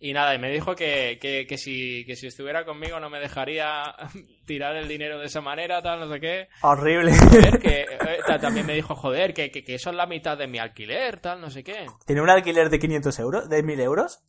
y 0.00 0.12
nada, 0.12 0.34
y 0.34 0.38
me 0.38 0.50
dijo 0.50 0.74
que, 0.76 1.18
que, 1.20 1.46
que 1.46 1.56
si, 1.58 2.04
que 2.04 2.14
si 2.16 2.26
estuviera 2.26 2.64
conmigo 2.64 3.00
no 3.00 3.08
me 3.10 3.18
dejaría 3.18 3.94
tirar 4.46 4.76
el 4.76 4.86
dinero 4.88 5.18
de 5.18 5.26
esa 5.26 5.40
manera, 5.40 5.80
tal, 5.82 6.00
no 6.00 6.12
sé 6.12 6.20
qué. 6.20 6.48
Horrible. 6.62 7.12
Joder, 7.16 7.58
que, 7.58 7.80
eh, 7.82 8.18
ta- 8.26 8.38
también 8.38 8.66
me 8.66 8.74
dijo, 8.74 8.94
joder, 8.94 9.32
que, 9.32 9.50
que, 9.50 9.64
que 9.64 9.74
eso 9.76 9.90
es 9.90 9.96
la 9.96 10.06
mitad 10.06 10.36
de 10.36 10.46
mi 10.46 10.58
alquiler, 10.58 11.20
tal, 11.20 11.40
no 11.40 11.50
sé 11.50 11.64
qué. 11.64 11.86
¿Tiene 12.06 12.20
un 12.22 12.30
alquiler 12.30 12.68
de 12.70 12.78
500 12.78 13.18
euros? 13.18 13.48
¿De 13.48 13.62
1000 13.62 13.80
euros? 13.80 14.20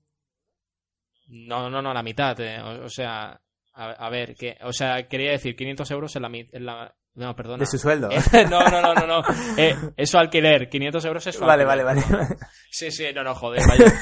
No, 1.28 1.70
no, 1.70 1.82
no, 1.82 1.94
la 1.94 2.04
mitad. 2.04 2.40
eh, 2.40 2.62
O, 2.62 2.86
o 2.86 2.90
sea, 2.90 3.42
a, 3.74 3.92
a 3.92 4.10
ver, 4.10 4.36
que, 4.36 4.58
o 4.62 4.72
sea, 4.72 5.08
quería 5.08 5.32
decir 5.32 5.56
500 5.56 5.92
euros 5.92 6.16
en 6.16 6.22
la, 6.22 6.28
en 6.30 6.66
la 6.66 6.96
no, 7.18 7.36
perdona. 7.36 7.58
De 7.58 7.66
su 7.66 7.78
sueldo. 7.78 8.10
Eh, 8.12 8.22
no, 8.50 8.60
no, 8.70 8.82
no, 8.82 8.94
no, 8.94 9.08
no. 9.08 9.24
Eh, 9.58 9.76
es 9.98 10.10
su 10.10 10.18
alquiler. 10.18 10.70
500 10.70 11.04
euros 11.06 11.28
es 11.28 11.36
su 11.36 11.44
Vale, 11.46 11.64
alquiler. 11.64 11.86
vale, 11.86 12.04
vale. 12.10 12.38
Sí, 12.72 12.92
sí, 12.92 13.06
no, 13.14 13.24
no, 13.24 13.36
joder, 13.36 13.62
vaya. 13.68 13.94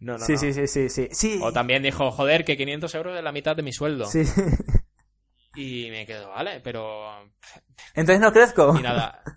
No, 0.00 0.14
no, 0.14 0.18
sí, 0.18 0.32
no. 0.32 0.38
sí, 0.38 0.52
sí, 0.52 0.66
sí, 0.66 0.88
sí. 0.88 1.08
Sí. 1.12 1.40
O 1.42 1.52
también 1.52 1.82
dijo, 1.82 2.10
joder, 2.10 2.44
que 2.44 2.56
500 2.56 2.94
euros 2.94 3.16
es 3.18 3.22
la 3.22 3.32
mitad 3.32 3.54
de 3.54 3.62
mi 3.62 3.72
sueldo. 3.72 4.06
Sí. 4.06 4.22
Y 5.56 5.90
me 5.90 6.06
quedo, 6.06 6.30
vale, 6.30 6.60
pero... 6.62 7.10
Entonces 7.94 8.20
no 8.20 8.32
crezco. 8.32 8.76
Y 8.78 8.82
nada. 8.82 9.22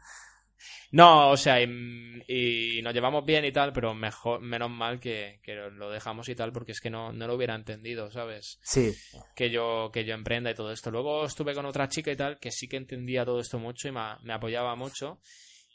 No, 0.93 1.31
o 1.31 1.37
sea, 1.37 1.59
y, 1.59 2.23
y 2.27 2.81
nos 2.83 2.93
llevamos 2.93 3.25
bien 3.25 3.43
y 3.45 3.51
tal, 3.51 3.73
pero 3.73 3.95
mejor, 3.95 4.41
menos 4.41 4.69
mal 4.69 4.99
que, 4.99 5.39
que 5.41 5.55
lo 5.55 5.89
dejamos 5.89 6.29
y 6.29 6.35
tal, 6.35 6.53
porque 6.53 6.73
es 6.73 6.79
que 6.79 6.91
no, 6.91 7.11
no 7.11 7.25
lo 7.25 7.33
hubiera 7.33 7.55
entendido, 7.55 8.11
¿sabes? 8.11 8.59
Sí. 8.61 8.93
que 9.35 9.49
yo, 9.49 9.89
que 9.91 10.05
yo 10.05 10.13
emprenda 10.13 10.51
y 10.51 10.53
todo 10.53 10.71
esto. 10.71 10.91
Luego 10.91 11.25
estuve 11.25 11.55
con 11.55 11.65
otra 11.65 11.87
chica 11.87 12.11
y 12.11 12.15
tal, 12.15 12.37
que 12.37 12.51
sí 12.51 12.67
que 12.67 12.77
entendía 12.77 13.25
todo 13.25 13.39
esto 13.39 13.57
mucho 13.57 13.87
y 13.87 13.91
me, 13.91 14.01
me 14.21 14.33
apoyaba 14.33 14.75
mucho. 14.75 15.19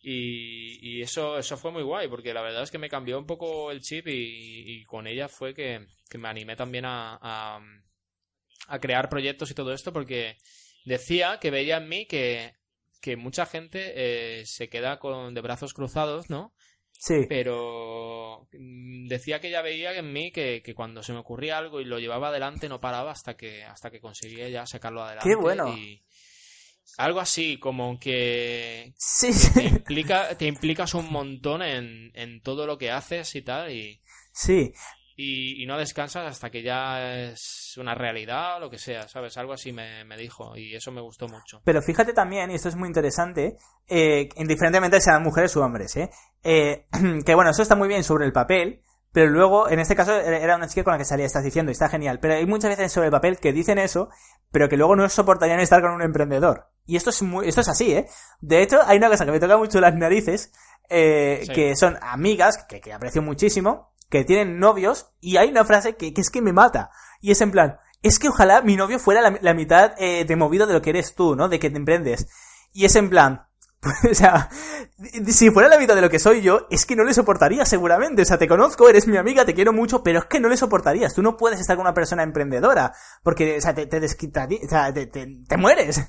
Y, 0.01 0.79
y 0.81 1.03
eso, 1.03 1.37
eso 1.37 1.57
fue 1.57 1.73
muy 1.73 1.83
guay, 1.83 2.07
porque 2.07 2.33
la 2.33 2.43
verdad 2.43 2.63
es 2.63 2.71
que 2.71 2.79
me 2.79 2.89
cambió 2.89 3.19
un 3.19 3.27
poco 3.27 3.73
el 3.73 3.81
chip 3.81 4.07
y, 4.07 4.13
y 4.67 4.85
con 4.85 5.09
ella 5.09 5.27
fue 5.27 5.53
que, 5.53 5.85
que 6.09 6.19
me 6.19 6.29
animé 6.29 6.55
también 6.55 6.85
a, 6.85 7.19
a, 7.21 7.61
a 8.69 8.79
crear 8.79 9.09
proyectos 9.09 9.51
y 9.51 9.55
todo 9.55 9.73
esto, 9.73 9.93
porque 9.93 10.37
decía 10.85 11.39
que 11.41 11.51
veía 11.51 11.79
en 11.79 11.89
mí 11.89 12.07
que, 12.07 12.55
que 13.01 13.17
mucha 13.17 13.47
gente 13.47 13.93
eh, 14.41 14.47
se 14.47 14.69
queda 14.69 14.99
con 14.99 15.35
de 15.35 15.41
brazos 15.41 15.75
cruzados, 15.75 16.31
¿no? 16.31 16.53
Sí. 17.01 17.27
pero 17.29 18.49
mm, 18.53 19.07
decía 19.07 19.41
que 19.41 19.49
ella 19.49 19.63
veía 19.63 19.97
en 19.97 20.13
mí 20.13 20.33
que, 20.33 20.63
que 20.65 20.75
cuando 20.75 21.05
se 21.05 21.13
me 21.13 21.21
ocurría 21.21 21.57
algo 21.57 21.81
y 21.81 21.85
lo 21.85 22.01
llevaba 22.01 22.29
adelante 22.29 22.69
no 22.69 22.81
paraba 22.81 23.13
hasta 23.13 23.37
que 23.37 23.63
hasta 23.63 23.91
que 23.93 24.01
conseguía 24.01 24.49
ya 24.49 24.67
sacarlo 24.67 25.03
adelante 25.05 25.29
Qué 25.31 25.37
bueno. 25.37 25.73
y 25.79 26.03
algo 26.97 27.21
así 27.21 27.59
como 27.61 28.01
que 28.01 28.93
Sí, 28.97 29.29
te 29.29 29.33
sí. 29.33 29.67
implica 29.67 30.37
te 30.37 30.47
implicas 30.47 30.95
un 30.95 31.09
montón 31.13 31.63
en, 31.63 32.11
en 32.15 32.41
todo 32.43 32.67
lo 32.67 32.79
que 32.79 32.91
haces 32.91 33.33
y 33.37 33.43
tal 33.43 33.71
y, 33.71 34.01
Sí. 34.33 34.73
Y, 35.21 35.65
y 35.65 35.67
no 35.67 35.77
descansas 35.77 36.25
hasta 36.31 36.49
que 36.49 36.63
ya 36.63 37.13
es 37.25 37.75
una 37.77 37.93
realidad 37.95 38.57
o 38.57 38.61
lo 38.61 38.71
que 38.71 38.79
sea 38.79 39.09
sabes 39.09 39.37
algo 39.37 39.53
así 39.53 39.73
me, 39.73 40.05
me 40.05 40.17
dijo 40.17 40.57
y 40.57 40.77
eso 40.77 40.93
me 40.93 41.01
gustó 41.01 41.27
mucho 41.27 41.61
Pero 41.65 41.83
fíjate 41.83 42.13
también, 42.13 42.53
y 42.53 42.55
esto 42.55 42.69
es 42.69 42.77
muy 42.77 42.87
interesante, 42.87 43.57
eh, 43.89 44.29
indiferentemente 44.37 45.01
sean 45.01 45.23
mujeres 45.25 45.55
u 45.57 45.61
hombres, 45.61 45.97
¿eh? 45.97 46.09
Eh, 46.45 46.87
que 47.27 47.35
bueno, 47.35 47.51
eso 47.51 47.63
está 47.63 47.75
muy 47.75 47.89
bien 47.89 48.05
sobre 48.05 48.27
el 48.27 48.33
papel, 48.33 48.81
pero 49.11 49.31
luego, 49.31 49.69
en 49.69 49.81
este 49.81 49.97
caso, 49.97 50.15
era 50.21 50.55
una 50.55 50.69
chica 50.69 50.85
con 50.85 50.93
la 50.93 50.99
que 50.99 51.05
salía, 51.05 51.25
estás 51.27 51.43
diciendo, 51.43 51.71
y 51.71 51.73
está 51.73 51.89
genial. 51.89 52.21
Pero 52.21 52.35
hay 52.35 52.47
muchas 52.47 52.71
veces 52.71 52.93
sobre 52.93 53.07
el 53.07 53.11
papel 53.11 53.39
que 53.39 53.53
dicen 53.55 53.79
eso, 53.79 54.11
pero 54.53 54.69
que 54.69 54.77
luego 54.77 54.95
no 54.97 55.09
soportarían 55.09 55.61
estar 55.61 55.81
con 55.81 55.93
un 55.93 56.03
emprendedor. 56.03 56.69
Y 56.87 56.97
esto 56.97 57.11
es 57.11 57.23
muy, 57.23 57.49
esto 57.49 57.63
es 57.63 57.69
así, 57.69 57.91
¿eh? 57.93 58.07
De 58.41 58.63
hecho, 58.63 58.81
hay 58.85 58.99
una 58.99 59.09
cosa 59.09 59.25
que 59.25 59.33
me 59.33 59.41
toca 59.41 59.57
mucho 59.57 59.81
las 59.81 59.95
narices, 59.95 60.53
eh, 60.91 61.41
Sí. 61.47 61.53
que 61.53 61.75
son 61.75 61.99
amigas, 62.03 62.65
que, 62.69 62.81
que 62.81 62.93
aprecio 62.93 63.23
muchísimo, 63.23 63.93
que 64.11 64.25
tienen 64.25 64.59
novios, 64.59 65.11
y 65.21 65.37
hay 65.37 65.51
una 65.51 65.65
frase 65.65 65.97
que, 65.97 66.13
que 66.15 66.21
es 66.21 66.31
que 66.31 66.43
me 66.43 66.53
mata. 66.53 66.91
Y 67.21 67.31
es 67.31 67.41
en 67.41 67.51
plan, 67.51 67.79
es 68.03 68.19
que 68.19 68.29
ojalá 68.29 68.63
mi 68.63 68.77
novio 68.77 68.99
fuera 68.99 69.21
la, 69.21 69.39
la 69.41 69.55
mitad 69.55 69.93
eh, 69.99 70.25
de 70.25 70.37
movido 70.37 70.67
de 70.67 70.75
lo 70.75 70.83
que 70.83 70.91
eres 70.91 71.15
tú, 71.15 71.37
¿no? 71.37 71.49
De 71.49 71.59
que 71.59 71.71
te 71.71 71.77
emprendes. 71.77 72.29
Y 72.73 72.85
es 72.85 72.95
en 72.97 73.11
plan, 73.11 73.47
o 74.11 74.15
sea, 74.15 74.49
si 75.27 75.51
fuera 75.51 75.69
la 75.69 75.79
mitad 75.79 75.95
de 75.95 76.01
lo 76.01 76.11
que 76.11 76.19
soy 76.19 76.41
yo, 76.43 76.67
es 76.71 76.85
que 76.87 76.97
no 76.97 77.05
le 77.05 77.15
soportaría 77.15 77.65
seguramente. 77.65 78.23
O 78.23 78.25
sea, 78.25 78.39
te 78.39 78.49
conozco, 78.49 78.89
eres 78.89 79.07
mi 79.07 79.17
amiga, 79.17 79.45
te 79.45 79.55
quiero 79.55 79.73
mucho, 79.73 80.03
pero 80.03 80.21
es 80.21 80.25
que 80.27 80.41
no 80.41 80.49
le 80.49 80.57
soportarías. 80.57 81.15
Tú 81.15 81.23
no 81.23 81.37
puedes 81.37 81.61
estar 81.61 81.77
con 81.77 81.87
una 81.87 81.95
persona 81.95 82.23
emprendedora, 82.23 82.93
porque, 83.23 83.59
o 83.59 83.61
sea, 83.61 83.75
te, 83.75 83.87
te 83.87 83.99
o 84.05 84.69
sea, 84.69 84.93
te, 84.93 85.07
te- 85.07 85.39
te 85.47 85.57
mueres. 85.57 86.01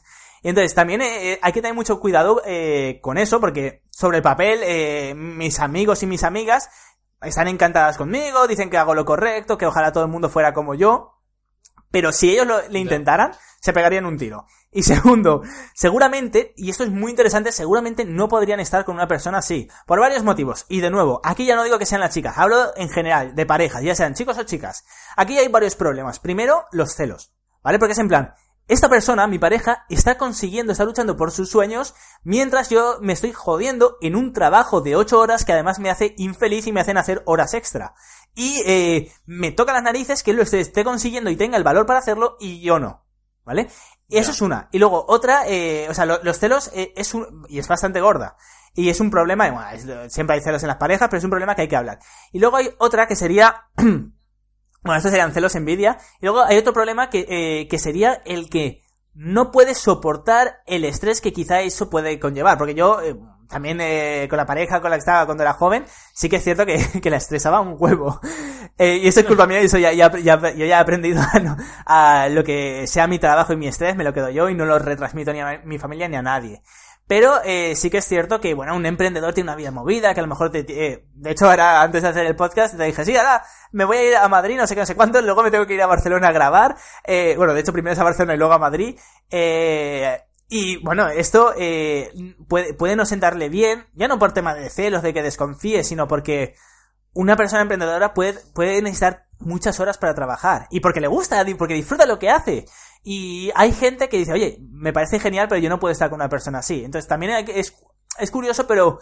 Entonces 0.42 0.74
también 0.74 1.02
eh, 1.02 1.38
hay 1.42 1.52
que 1.52 1.62
tener 1.62 1.76
mucho 1.76 2.00
cuidado 2.00 2.42
eh, 2.46 3.00
con 3.02 3.18
eso, 3.18 3.40
porque 3.42 3.84
sobre 3.90 4.18
el 4.18 4.24
papel, 4.24 4.60
eh, 4.64 5.14
mis 5.16 5.60
amigos 5.60 6.02
y 6.04 6.08
mis 6.08 6.24
amigas 6.24 6.70
están 7.22 7.48
encantadas 7.48 7.98
conmigo, 7.98 8.48
dicen 8.48 8.70
que 8.70 8.78
hago 8.78 8.96
lo 8.96 9.06
correcto, 9.06 9.58
que 9.58 9.66
ojalá 9.66 9.92
todo 9.92 10.04
el 10.04 10.10
mundo 10.10 10.30
fuera 10.30 10.54
como 10.54 10.74
yo. 10.76 11.16
Pero 11.92 12.12
si 12.12 12.32
ellos 12.32 12.46
lo- 12.48 12.68
le 12.70 12.80
intentaran, 12.80 13.32
se 13.62 13.74
pegarían 13.74 14.06
un 14.06 14.18
tiro. 14.18 14.46
Y 14.72 14.84
segundo, 14.84 15.42
seguramente, 15.74 16.54
y 16.56 16.70
esto 16.70 16.84
es 16.84 16.92
muy 16.92 17.10
interesante, 17.10 17.52
seguramente 17.52 18.06
no 18.06 18.28
podrían 18.28 18.60
estar 18.60 18.86
con 18.86 18.96
una 18.96 19.08
persona 19.08 19.40
así. 19.40 19.68
Por 19.88 20.00
varios 20.00 20.24
motivos. 20.24 20.66
Y 20.70 20.82
de 20.82 20.92
nuevo, 20.92 21.20
aquí 21.24 21.46
ya 21.46 21.56
no 21.56 21.64
digo 21.64 21.80
que 21.80 21.88
sean 21.88 22.02
las 22.02 22.14
chicas, 22.14 22.38
hablo 22.38 22.72
en 22.76 22.90
general, 22.90 23.34
de 23.34 23.46
parejas, 23.48 23.82
ya 23.82 23.96
sean 23.96 24.14
chicos 24.14 24.38
o 24.38 24.44
chicas. 24.44 24.84
Aquí 25.18 25.38
hay 25.40 25.48
varios 25.48 25.76
problemas. 25.76 26.20
Primero, 26.20 26.66
los 26.72 26.94
celos. 26.94 27.34
¿Vale? 27.64 27.80
Porque 27.80 27.94
es 27.94 28.00
en 28.00 28.08
plan, 28.08 28.34
esta 28.70 28.88
persona, 28.88 29.28
mi 29.28 29.40
pareja, 29.40 29.86
está 29.90 30.18
consiguiendo, 30.18 30.72
está 30.72 30.86
luchando 30.86 31.18
por 31.18 31.32
sus 31.32 31.50
sueños, 31.50 31.96
mientras 32.24 32.70
yo 32.70 33.00
me 33.02 33.12
estoy 33.14 33.34
jodiendo 33.34 33.98
en 34.02 34.16
un 34.16 34.32
trabajo 34.32 34.80
de 34.80 34.96
8 34.96 35.20
horas 35.20 35.44
que 35.44 35.52
además 35.54 35.80
me 35.80 35.90
hace 35.90 36.14
infeliz 36.18 36.66
y 36.68 36.72
me 36.72 36.80
hacen 36.80 36.98
hacer 36.98 37.22
horas 37.26 37.54
extra. 37.54 37.94
Y 38.36 38.62
eh, 38.66 39.12
me 39.26 39.52
toca 39.52 39.74
las 39.74 39.84
narices 39.84 40.24
que 40.24 40.32
él 40.32 40.38
lo 40.38 40.44
esté, 40.44 40.84
consiguiendo 40.84 41.30
y 41.30 41.36
tenga 41.36 41.58
el 41.58 41.64
valor 41.64 41.86
para 41.86 42.00
hacerlo 42.00 42.38
y 42.40 42.62
yo 42.62 42.80
no. 42.80 43.06
¿Vale? 43.44 43.68
Y 44.08 44.18
eso 44.20 44.30
es 44.32 44.42
una. 44.42 44.70
Y 44.72 44.78
luego 44.78 45.04
otra, 45.08 45.48
eh, 45.48 45.88
o 45.90 45.94
sea, 45.96 46.06
lo- 46.06 46.22
los 46.24 46.38
celos 46.38 46.70
eh, 46.74 46.94
es 46.96 47.16
un, 47.16 47.46
y 47.50 47.58
es 47.58 47.68
bastante 47.68 48.00
gorda. 48.00 48.38
Y 48.76 48.90
es 48.90 49.00
un 49.00 49.10
problema, 49.10 49.50
bueno, 49.50 49.68
es- 49.72 50.14
siempre 50.14 50.36
hay 50.36 50.42
celos 50.44 50.62
en 50.62 50.68
las 50.68 50.78
parejas, 50.78 51.08
pero 51.10 51.18
es 51.18 51.24
un 51.24 51.32
problema 51.32 51.56
que 51.56 51.64
hay 51.64 51.68
que 51.68 51.76
hablar. 51.76 51.98
Y 52.32 52.38
luego 52.40 52.58
hay 52.58 52.70
otra 52.78 53.08
que 53.08 53.16
sería, 53.16 53.64
bueno, 54.84 54.98
estos 54.98 55.12
serían 55.12 55.34
celos, 55.34 55.56
envidia. 55.56 55.98
Y 56.22 56.26
luego 56.26 56.44
hay 56.44 56.58
otro 56.58 56.74
problema 56.74 57.10
que, 57.10 57.26
eh, 57.30 57.68
que 57.68 57.80
sería 57.80 58.22
el 58.26 58.50
que 58.50 58.82
no 59.14 59.52
puedes 59.52 59.78
soportar 59.78 60.62
el 60.66 60.86
estrés 60.86 61.20
que 61.22 61.34
quizá 61.34 61.62
eso 61.62 61.90
puede 61.90 62.20
conllevar. 62.20 62.58
Porque 62.58 62.74
yo, 62.76 63.02
eh, 63.02 63.16
también 63.50 63.80
eh, 63.82 64.28
con 64.30 64.38
la 64.38 64.46
pareja 64.46 64.80
con 64.80 64.92
la 64.92 64.96
que 64.98 65.00
estaba 65.02 65.26
cuando 65.26 65.44
era 65.44 65.54
joven, 65.54 65.86
sí 66.14 66.30
que 66.30 66.38
es 66.38 66.44
cierto 66.44 66.66
que, 66.66 66.78
que 67.02 67.10
la 67.10 67.18
estresaba 67.18 67.60
un 67.62 67.76
huevo. 67.78 68.20
Eh, 68.82 68.96
y 69.04 69.10
eso 69.10 69.20
es 69.20 69.26
culpa 69.26 69.46
mía, 69.46 69.60
eso 69.60 69.78
ya, 69.78 69.92
ya, 69.92 70.10
ya- 70.20 70.40
yo 70.54 70.66
ya 70.66 70.78
he 70.78 70.82
aprendido 70.82 71.22
a 71.86 72.30
lo 72.30 72.46
que 72.46 72.88
sea 72.88 73.08
mi 73.08 73.20
trabajo 73.20 73.52
y 73.52 73.58
mi 73.58 73.68
estrés, 73.68 73.98
me 73.98 74.06
lo 74.06 74.14
quedo 74.14 74.30
yo 74.30 74.48
y 74.48 74.56
no 74.56 74.64
lo 74.64 74.80
retransmito 74.80 75.34
ni 75.34 75.42
a 75.42 75.62
mi 75.66 75.78
familia 75.78 76.08
ni 76.08 76.16
a 76.16 76.22
nadie. 76.22 76.62
Pero 77.10 77.42
eh, 77.44 77.76
sí 77.76 77.90
que 77.90 77.98
es 77.98 78.06
cierto 78.06 78.40
que, 78.40 78.54
bueno, 78.54 78.76
un 78.76 78.86
emprendedor 78.86 79.34
tiene 79.34 79.50
una 79.50 79.56
vida 79.56 79.72
movida, 79.72 80.14
que 80.14 80.20
a 80.20 80.22
lo 80.22 80.30
mejor 80.30 80.52
te... 80.52 80.60
eh, 80.60 81.06
de 81.16 81.32
hecho, 81.32 81.50
ahora, 81.50 81.82
antes 81.82 82.04
de 82.04 82.10
hacer 82.10 82.28
el 82.28 82.36
podcast, 82.36 82.78
te 82.78 82.84
dije, 82.84 83.04
sí, 83.04 83.18
ahora 83.18 83.44
me 83.72 83.84
voy 83.84 83.98
a 83.98 84.08
ir 84.10 84.16
a 84.16 84.28
Madrid, 84.28 84.58
no 84.58 84.68
sé 84.68 84.76
qué, 84.76 84.82
no 84.82 84.86
sé 84.86 84.94
cuánto, 84.94 85.20
luego 85.24 85.42
me 85.42 85.50
tengo 85.50 85.66
que 85.66 85.74
ir 85.74 85.82
a 85.82 85.88
Barcelona 85.88 86.28
a 86.28 86.32
grabar. 86.32 86.76
Eh, 87.08 87.34
bueno, 87.36 87.56
de 87.56 87.62
hecho, 87.62 87.74
primero 87.74 87.94
es 87.94 88.00
a 88.00 88.04
Barcelona 88.04 88.36
y 88.36 88.38
luego 88.38 88.54
a 88.54 88.60
Madrid. 88.60 88.96
Eh, 89.32 90.22
y, 90.50 90.78
bueno, 90.84 91.08
esto 91.08 91.52
eh, 91.58 92.12
puede, 92.48 92.76
puede 92.76 92.96
no 92.96 93.08
sentarle 93.08 93.50
bien, 93.50 93.88
ya 93.96 94.08
no 94.08 94.20
por 94.20 94.34
tema 94.34 94.54
de 94.54 94.70
celos, 94.70 95.02
de 95.02 95.12
que 95.12 95.24
desconfíe, 95.24 95.84
sino 95.84 96.08
porque 96.08 96.54
una 97.14 97.36
persona 97.36 97.64
emprendedora 97.64 98.14
puede, 98.14 98.40
puede 98.54 98.84
necesitar 98.84 99.26
muchas 99.40 99.80
horas 99.80 99.98
para 99.98 100.14
trabajar. 100.14 100.68
Y 100.70 100.80
porque 100.80 101.02
le 101.02 101.08
gusta, 101.08 101.44
porque 101.58 101.74
disfruta 101.74 102.06
lo 102.06 102.20
que 102.20 102.30
hace. 102.30 102.66
Y 103.04 103.52
hay 103.56 103.72
gente 103.72 104.10
que 104.10 104.18
dice, 104.18 104.34
oye, 104.34 104.60
me 104.72 104.94
parece 104.94 105.20
genial, 105.20 105.48
pero 105.48 105.62
yo 105.62 105.70
no 105.70 105.80
puedo 105.80 105.92
estar 105.92 106.10
con 106.10 106.18
una 106.18 106.30
persona 106.30 106.60
así. 106.60 106.84
Entonces 106.84 107.08
también 107.08 107.48
es, 107.50 107.74
es 108.20 108.32
curioso, 108.32 108.68
pero 108.68 109.00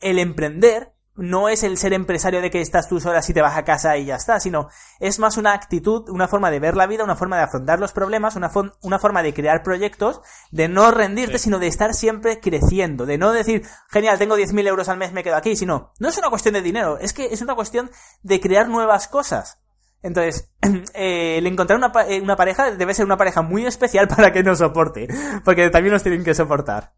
el 0.00 0.18
emprender 0.18 0.94
no 1.16 1.48
es 1.48 1.64
el 1.64 1.76
ser 1.76 1.92
empresario 1.92 2.40
de 2.40 2.50
que 2.50 2.60
estás 2.62 2.88
tus 2.88 3.04
horas 3.04 3.28
y 3.28 3.34
te 3.34 3.42
vas 3.42 3.56
a 3.56 3.64
casa 3.64 3.96
y 3.98 4.06
ya 4.06 4.14
está, 4.14 4.40
sino 4.40 4.68
es 5.00 5.18
más 5.18 5.36
una 5.36 5.52
actitud, 5.52 6.08
una 6.08 6.28
forma 6.28 6.50
de 6.50 6.60
ver 6.60 6.76
la 6.76 6.86
vida, 6.86 7.04
una 7.04 7.16
forma 7.16 7.36
de 7.36 7.42
afrontar 7.42 7.78
los 7.78 7.92
problemas, 7.92 8.36
una, 8.36 8.50
una 8.80 8.98
forma 8.98 9.22
de 9.22 9.34
crear 9.34 9.62
proyectos, 9.62 10.22
de 10.50 10.68
no 10.68 10.90
rendirte, 10.90 11.38
Sí. 11.38 11.44
sino 11.44 11.58
de 11.58 11.66
estar 11.66 11.92
siempre 11.92 12.40
creciendo, 12.40 13.04
de 13.04 13.18
no 13.18 13.32
decir, 13.32 13.66
genial, 13.90 14.18
tengo 14.18 14.36
10.000 14.36 14.66
euros 14.68 14.88
al 14.88 14.96
mes, 14.96 15.12
me 15.12 15.22
quedo 15.22 15.36
aquí, 15.36 15.56
sino, 15.56 15.92
no 15.98 16.08
es 16.08 16.16
una 16.16 16.30
cuestión 16.30 16.54
de 16.54 16.62
dinero, 16.62 16.96
es 16.98 17.12
que 17.12 17.26
es 17.26 17.42
una 17.42 17.54
cuestión 17.54 17.90
de 18.22 18.40
crear 18.40 18.68
nuevas 18.68 19.06
cosas. 19.08 19.58
Entonces, 20.02 20.50
eh, 20.94 21.38
el 21.38 21.46
encontrar 21.46 21.78
una, 21.78 21.92
eh, 22.08 22.20
una 22.20 22.36
pareja 22.36 22.70
debe 22.74 22.94
ser 22.94 23.04
una 23.04 23.16
pareja 23.16 23.42
muy 23.42 23.66
especial 23.66 24.08
para 24.16 24.32
que 24.32 24.42
nos 24.42 24.58
soporte, 24.58 25.08
porque 25.44 25.68
también 25.70 25.92
nos 25.92 26.02
tienen 26.02 26.24
que 26.24 26.34
soportar. 26.34 26.92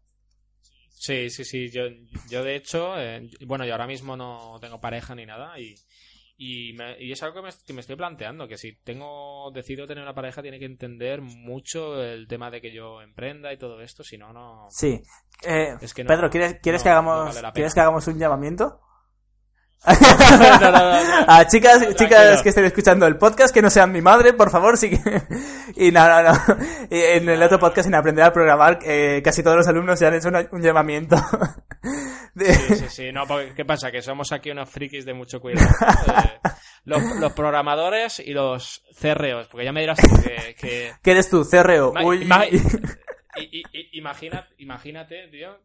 Sí, 0.89 1.29
sí, 1.29 1.43
sí. 1.43 1.69
Yo, 1.69 1.83
yo 2.29 2.43
de 2.43 2.55
hecho, 2.55 2.93
eh, 2.97 3.29
bueno, 3.45 3.65
yo 3.65 3.73
ahora 3.73 3.87
mismo 3.87 4.15
no 4.15 4.57
tengo 4.61 4.79
pareja 4.79 5.13
ni 5.15 5.25
nada 5.25 5.59
y, 5.59 5.75
y, 6.37 6.71
me- 6.73 6.97
y 6.97 7.11
es 7.11 7.21
algo 7.23 7.41
que 7.41 7.47
me, 7.47 7.53
que 7.65 7.73
me 7.73 7.81
estoy 7.81 7.97
planteando, 7.97 8.47
que 8.47 8.57
si 8.57 8.77
tengo 8.77 9.51
decido 9.51 9.85
tener 9.85 10.01
una 10.03 10.13
pareja 10.15 10.41
tiene 10.41 10.59
que 10.59 10.65
entender 10.65 11.21
mucho 11.21 12.01
el 12.01 12.25
tema 12.29 12.49
de 12.49 12.61
que 12.61 12.71
yo 12.73 13.01
emprenda 13.01 13.51
y 13.51 13.57
todo 13.57 13.81
esto, 13.81 14.01
si 14.03 14.17
no, 14.17 14.31
no... 14.31 14.67
Sí. 14.69 15.03
Eh, 15.45 15.75
Es 15.81 15.93
que 15.93 16.05
no- 16.05 16.07
Pedro, 16.07 16.29
¿quieres, 16.29 16.59
¿quieres, 16.61 16.79
no- 16.81 16.83
que 16.83 16.89
no 16.89 16.93
hagamos, 16.93 17.35
vale. 17.35 17.51
¿quieres 17.53 17.73
que 17.73 17.79
hagamos 17.81 18.07
un 18.07 18.17
llamamiento? 18.17 18.79
No, 20.39 20.59
no, 20.59 20.71
no, 20.71 20.71
no. 20.71 21.25
A 21.27 21.45
chicas, 21.47 21.79
Tranquilo. 21.79 21.97
chicas 21.97 22.41
que 22.41 22.49
estén 22.49 22.65
escuchando 22.65 23.05
el 23.05 23.17
podcast, 23.17 23.53
que 23.53 23.61
no 23.61 23.69
sean 23.69 23.91
mi 23.91 24.01
madre, 24.01 24.33
por 24.33 24.49
favor, 24.49 24.77
sí 24.77 24.89
que... 24.91 25.21
Y 25.75 25.91
no, 25.91 26.07
no, 26.07 26.23
no. 26.31 26.39
En 26.89 27.27
el 27.27 27.41
otro 27.43 27.59
podcast, 27.59 27.87
en 27.87 27.95
Aprender 27.95 28.23
a 28.25 28.31
Programar, 28.33 28.79
eh, 28.85 29.21
casi 29.23 29.43
todos 29.43 29.57
los 29.57 29.67
alumnos 29.67 29.99
ya 29.99 30.07
han 30.07 30.13
hecho 30.15 30.29
un 30.51 30.61
llamamiento. 30.61 31.15
De- 32.33 32.53
Sí, 32.53 32.75
sí, 32.75 32.85
sí. 32.89 33.11
No, 33.11 33.27
porque, 33.27 33.53
¿qué 33.55 33.65
pasa? 33.65 33.91
Que 33.91 34.01
somos 34.01 34.31
aquí 34.31 34.51
unos 34.51 34.69
frikis 34.69 35.05
de 35.05 35.13
mucho 35.13 35.39
cuidado. 35.41 35.67
Eh, 35.69 36.39
los, 36.85 37.01
los 37.17 37.33
programadores 37.33 38.19
y 38.19 38.31
los 38.33 38.83
CREOs, 38.99 39.47
porque 39.47 39.65
ya 39.65 39.71
me 39.73 39.81
dirás 39.81 39.99
tú 39.99 40.15
que... 40.23 40.55
que- 40.55 40.91
¿Qué 41.01 41.11
eres 41.11 41.29
tú? 41.29 41.43
Ma- 41.93 42.03
Uy. 42.03 42.25
imagínate, 44.57 45.27
tío, 45.29 45.57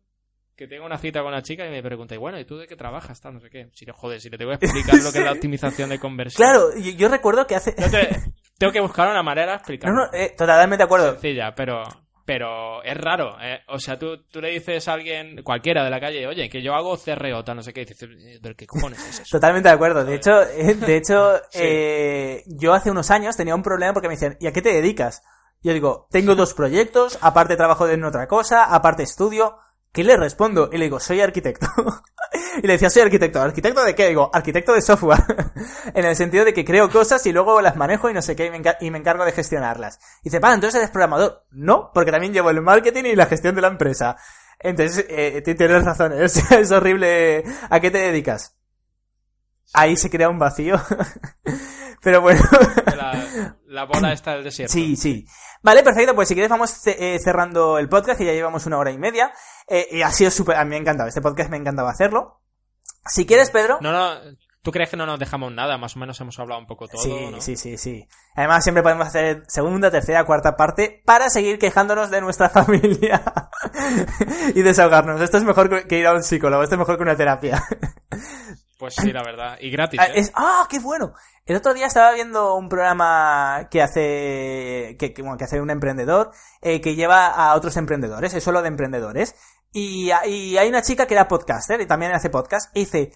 que 0.58 0.66
tengo 0.66 0.84
una 0.84 0.98
cita 0.98 1.20
con 1.20 1.28
una 1.28 1.40
chica 1.40 1.64
y 1.66 1.70
me 1.70 1.82
pregunta, 1.82 2.14
y 2.14 2.18
bueno, 2.18 2.38
¿y 2.38 2.44
tú 2.44 2.58
de 2.58 2.66
qué 2.66 2.76
trabajas? 2.76 3.20
Tal, 3.20 3.32
no 3.34 3.40
sé 3.40 3.48
qué. 3.48 3.70
Si 3.72 3.86
le 3.86 3.92
joder, 3.92 4.20
si 4.20 4.28
le 4.28 4.36
tengo 4.36 4.50
que 4.58 4.66
explicar 4.66 4.96
lo 5.02 5.12
que 5.12 5.18
es 5.20 5.24
la 5.24 5.32
optimización 5.32 5.88
de 5.88 5.98
conversión. 6.00 6.46
Claro, 6.50 6.70
yo, 6.76 6.90
yo 6.90 7.08
recuerdo 7.08 7.46
que 7.46 7.54
hace... 7.54 7.72
Te- 7.72 8.08
tengo 8.58 8.72
que 8.72 8.80
buscar 8.80 9.08
una 9.08 9.22
manera 9.22 9.52
de 9.52 9.56
explicarlo. 9.58 9.96
No, 9.96 10.06
no, 10.06 10.12
eh, 10.12 10.34
totalmente 10.36 10.78
de 10.78 10.84
acuerdo. 10.84 11.12
Sencilla, 11.12 11.54
pero, 11.54 11.82
pero 12.26 12.82
es 12.82 12.96
raro. 12.96 13.36
eh. 13.40 13.60
O 13.68 13.78
sea, 13.78 13.96
tú, 13.98 14.24
tú 14.24 14.40
le 14.40 14.50
dices 14.50 14.88
a 14.88 14.94
alguien, 14.94 15.42
cualquiera 15.44 15.84
de 15.84 15.90
la 15.90 16.00
calle, 16.00 16.26
oye, 16.26 16.48
que 16.50 16.60
yo 16.60 16.74
hago 16.74 16.98
CRO, 16.98 17.44
tal, 17.44 17.56
no 17.56 17.62
sé 17.62 17.72
qué, 17.72 17.82
y 17.82 17.84
dices, 17.84 18.08
"Eh, 18.10 18.38
pero 18.42 18.56
¿qué 18.56 18.66
cojones 18.66 18.98
es 19.00 19.20
eso? 19.20 19.28
Totalmente 19.38 19.68
de 19.68 19.74
acuerdo. 19.76 20.04
De 20.04 20.16
hecho, 20.16 20.42
eh, 20.42 20.74
de 20.74 20.96
hecho, 20.96 21.40
Sí. 21.50 22.42
yo 22.58 22.74
hace 22.74 22.90
unos 22.90 23.10
años 23.12 23.36
tenía 23.36 23.54
un 23.54 23.62
problema 23.62 23.92
porque 23.92 24.08
me 24.08 24.14
decían, 24.14 24.36
¿y 24.40 24.48
a 24.48 24.52
qué 24.52 24.60
te 24.60 24.72
dedicas? 24.72 25.22
Yo 25.62 25.72
digo, 25.72 26.06
tengo 26.10 26.34
dos 26.36 26.54
proyectos, 26.54 27.18
aparte 27.20 27.56
trabajo 27.56 27.88
en 27.88 28.04
otra 28.04 28.26
cosa, 28.28 28.64
aparte 28.64 29.02
estudio. 29.04 29.56
¿Qué 29.98 30.04
le 30.04 30.16
respondo? 30.16 30.70
Y 30.72 30.78
le 30.78 30.84
digo, 30.84 31.00
soy 31.00 31.20
arquitecto. 31.20 31.66
y 32.62 32.64
le 32.68 32.74
decía, 32.74 32.88
soy 32.88 33.02
arquitecto. 33.02 33.42
¿Arquitecto 33.42 33.82
de 33.82 33.96
qué? 33.96 34.06
Digo, 34.06 34.30
arquitecto 34.32 34.72
de 34.72 34.80
software. 34.80 35.18
en 35.92 36.04
el 36.04 36.14
sentido 36.14 36.44
de 36.44 36.54
que 36.54 36.64
creo 36.64 36.88
cosas 36.88 37.26
y 37.26 37.32
luego 37.32 37.60
las 37.60 37.74
manejo 37.74 38.08
y 38.08 38.14
no 38.14 38.22
sé 38.22 38.36
qué, 38.36 38.46
y 38.46 38.50
me, 38.52 38.62
enca- 38.62 38.76
y 38.80 38.92
me 38.92 38.98
encargo 38.98 39.24
de 39.24 39.32
gestionarlas. 39.32 39.98
Y 40.20 40.26
dice, 40.30 40.38
pa, 40.38 40.54
entonces 40.54 40.78
eres 40.78 40.90
programador. 40.90 41.44
No, 41.50 41.90
porque 41.92 42.12
también 42.12 42.32
llevo 42.32 42.50
el 42.50 42.60
marketing 42.62 43.06
y 43.06 43.16
la 43.16 43.26
gestión 43.26 43.56
de 43.56 43.60
la 43.60 43.66
empresa. 43.66 44.14
Entonces, 44.60 45.04
eh, 45.08 45.42
ti- 45.44 45.56
tienes 45.56 45.84
razón, 45.84 46.12
es, 46.22 46.48
es 46.52 46.70
horrible. 46.70 47.42
¿A 47.68 47.80
qué 47.80 47.90
te 47.90 47.98
dedicas? 47.98 48.56
Ahí 49.74 49.96
se 49.96 50.10
crea 50.10 50.28
un 50.28 50.38
vacío. 50.38 50.80
Pero 52.04 52.20
bueno. 52.20 52.40
La, 53.68 53.82
la 53.82 53.84
bola 53.86 54.12
está 54.12 54.32
del 54.34 54.44
desierto. 54.44 54.72
Sí, 54.72 54.96
sí. 54.96 55.26
Vale, 55.62 55.82
perfecto. 55.82 56.14
Pues 56.14 56.28
si 56.28 56.34
quieres 56.34 56.50
vamos 56.50 56.70
ce- 56.70 57.14
eh, 57.14 57.18
cerrando 57.18 57.78
el 57.78 57.88
podcast, 57.88 58.18
que 58.18 58.24
ya 58.26 58.32
llevamos 58.32 58.66
una 58.66 58.78
hora 58.78 58.90
y 58.90 58.98
media. 58.98 59.32
Eh, 59.68 59.86
y 59.92 60.02
ha 60.02 60.10
sido 60.10 60.30
súper... 60.30 60.56
A 60.56 60.64
mí 60.64 60.70
me 60.70 60.76
ha 60.76 60.80
encantado. 60.80 61.08
Este 61.08 61.20
podcast 61.20 61.50
me 61.50 61.56
ha 61.56 61.60
encantado 61.60 61.88
hacerlo. 61.88 62.40
Si 63.06 63.26
quieres, 63.26 63.50
Pedro... 63.50 63.78
No, 63.80 63.92
no, 63.92 64.20
¿tú 64.62 64.72
crees 64.72 64.90
que 64.90 64.96
no 64.96 65.06
nos 65.06 65.18
dejamos 65.18 65.52
nada? 65.52 65.78
Más 65.78 65.96
o 65.96 65.98
menos 65.98 66.20
hemos 66.20 66.38
hablado 66.38 66.60
un 66.60 66.66
poco 66.66 66.88
todo, 66.88 67.00
sí, 67.02 67.28
¿no? 67.30 67.40
sí, 67.40 67.56
sí, 67.56 67.76
sí. 67.78 68.06
Además, 68.34 68.62
siempre 68.64 68.82
podemos 68.82 69.06
hacer 69.06 69.42
segunda, 69.48 69.90
tercera, 69.90 70.24
cuarta 70.24 70.56
parte 70.56 71.02
para 71.06 71.28
seguir 71.30 71.58
quejándonos 71.58 72.10
de 72.10 72.20
nuestra 72.20 72.48
familia 72.50 73.22
y 74.54 74.62
desahogarnos. 74.62 75.20
Esto 75.20 75.36
es 75.38 75.44
mejor 75.44 75.86
que 75.86 75.98
ir 75.98 76.06
a 76.06 76.12
un 76.14 76.22
psicólogo, 76.22 76.62
esto 76.62 76.74
es 76.74 76.78
mejor 76.78 76.96
que 76.96 77.02
una 77.02 77.16
terapia. 77.16 77.62
Pues 78.78 78.94
sí, 78.94 79.12
la 79.12 79.22
verdad. 79.24 79.58
Y 79.60 79.70
gratis, 79.70 79.98
Ah, 80.00 80.06
¿eh? 80.06 80.12
es- 80.20 80.32
¡Ah, 80.34 80.66
qué 80.70 80.78
bueno! 80.78 81.12
El 81.44 81.56
otro 81.56 81.74
día 81.74 81.86
estaba 81.86 82.12
viendo 82.12 82.54
un 82.54 82.68
programa 82.68 83.68
que 83.70 83.82
hace 83.82 84.96
que, 84.98 85.12
que, 85.14 85.22
bueno, 85.22 85.36
que 85.36 85.44
hace 85.44 85.60
un 85.60 85.70
emprendedor 85.70 86.30
eh, 86.60 86.80
que 86.80 86.94
lleva 86.94 87.26
a 87.28 87.54
otros 87.56 87.76
emprendedores, 87.76 88.34
es 88.34 88.44
solo 88.44 88.62
de 88.62 88.68
emprendedores. 88.68 89.34
Y, 89.72 90.10
y 90.26 90.56
hay 90.58 90.68
una 90.68 90.82
chica 90.82 91.06
que 91.06 91.14
era 91.14 91.26
podcaster 91.28 91.80
y 91.80 91.86
también 91.86 92.12
hace 92.12 92.30
podcast 92.30 92.74
y 92.76 92.80
dice, 92.80 93.12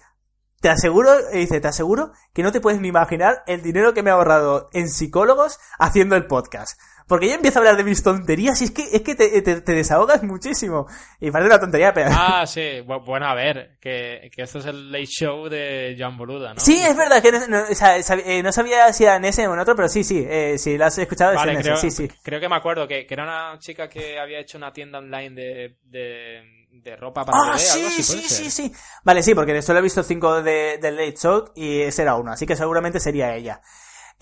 te 0.61 0.69
aseguro, 0.69 1.11
y 1.31 1.39
dice, 1.39 1.59
te 1.61 1.67
aseguro 1.67 2.11
que 2.33 2.43
no 2.43 2.51
te 2.51 2.61
puedes 2.61 2.79
ni 2.81 2.87
imaginar 2.89 3.43
el 3.47 3.61
dinero 3.61 3.93
que 3.93 4.03
me 4.03 4.09
he 4.09 4.13
ahorrado 4.13 4.69
en 4.73 4.89
psicólogos 4.89 5.59
haciendo 5.79 6.15
el 6.15 6.27
podcast. 6.27 6.79
Porque 7.07 7.25
ella 7.27 7.35
empieza 7.35 7.59
a 7.59 7.61
hablar 7.61 7.77
de 7.77 7.83
mis 7.83 8.01
tonterías 8.01 8.61
y 8.61 8.65
es 8.65 8.71
que, 8.71 8.83
es 8.91 9.01
que 9.01 9.15
te, 9.15 9.41
te- 9.41 9.61
te 9.61 9.71
desahogas 9.73 10.23
muchísimo. 10.23 10.87
Y 11.19 11.31
parece 11.31 11.49
una 11.49 11.59
tontería, 11.59 11.93
pero... 11.93 12.09
Ah, 12.13 12.45
sí. 12.47 12.81
Bu- 12.85 13.03
Bueno, 13.05 13.27
a 13.27 13.35
ver, 13.35 13.77
que, 13.81 14.29
que 14.33 14.43
esto 14.43 14.59
es 14.59 14.65
el 14.65 14.91
late 14.91 15.05
show 15.05 15.47
de 15.49 15.95
Joan 15.99 16.17
Boluda, 16.17 16.53
¿no? 16.53 16.59
Sí, 16.59 16.79
es 16.81 16.95
verdad 16.95 17.21
que 17.21 17.31
no, 17.31 17.47
no, 17.47 17.63
o 17.69 17.75
sea, 17.75 17.97
sab- 17.99 18.23
eh, 18.25 18.41
no 18.41 18.51
sabía 18.51 18.91
si 18.93 19.03
era 19.03 19.17
en 19.17 19.25
ese 19.25 19.47
o 19.47 19.53
en 19.53 19.59
otro, 19.59 19.75
pero 19.75 19.89
sí, 19.89 20.03
sí, 20.03 20.25
eh, 20.27 20.57
si 20.57 20.77
lo 20.77 20.85
has 20.85 20.97
escuchado 20.97 21.33
es 21.33 21.41
en 21.43 21.49
ese, 21.49 21.61
creo, 21.63 21.77
sí, 21.77 21.91
sí. 21.91 22.07
creo 22.23 22.39
que 22.39 22.49
me 22.49 22.55
acuerdo 22.55 22.87
que, 22.87 23.05
que 23.05 23.13
era 23.13 23.23
una 23.23 23.59
chica 23.59 23.89
que 23.89 24.17
había 24.19 24.39
hecho 24.39 24.57
una 24.57 24.71
tienda 24.71 24.99
online 24.99 25.29
de, 25.35 25.77
de, 25.83 26.41
de 26.71 26.95
ropa 26.95 27.25
para 27.25 27.37
Ah, 27.37 27.45
bebé, 27.47 27.59
sí, 27.59 27.77
algo 27.77 27.87
así, 27.87 28.03
sí, 28.03 28.13
¿puede 28.13 28.29
sí, 28.29 28.51
sí. 28.51 28.73
Vale, 29.03 29.23
sí, 29.23 29.35
porque 29.35 29.61
solo 29.61 29.79
he 29.79 29.81
visto 29.81 30.03
cinco 30.03 30.41
de, 30.41 30.77
del 30.81 30.95
Late 30.95 31.17
Show 31.17 31.51
y 31.55 31.81
ese 31.81 32.01
era 32.03 32.15
uno, 32.15 32.31
así 32.31 32.45
que 32.45 32.55
seguramente 32.55 32.99
sería 32.99 33.35
ella. 33.35 33.61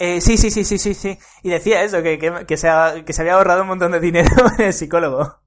Eh, 0.03 0.19
sí, 0.19 0.35
sí, 0.37 0.49
sí, 0.49 0.65
sí, 0.65 0.79
sí, 0.79 0.93
sí. 0.95 1.19
Y 1.43 1.49
decía 1.51 1.83
eso, 1.83 2.01
que, 2.01 2.17
que, 2.17 2.45
que 2.47 2.57
se, 2.57 2.67
ha- 2.69 3.03
que 3.05 3.13
se 3.13 3.21
había 3.21 3.35
ahorrado 3.35 3.61
un 3.61 3.67
montón 3.67 3.91
de 3.91 3.99
dinero 3.99 4.29
en 4.57 4.65
el 4.65 4.73
psicólogo. 4.73 5.39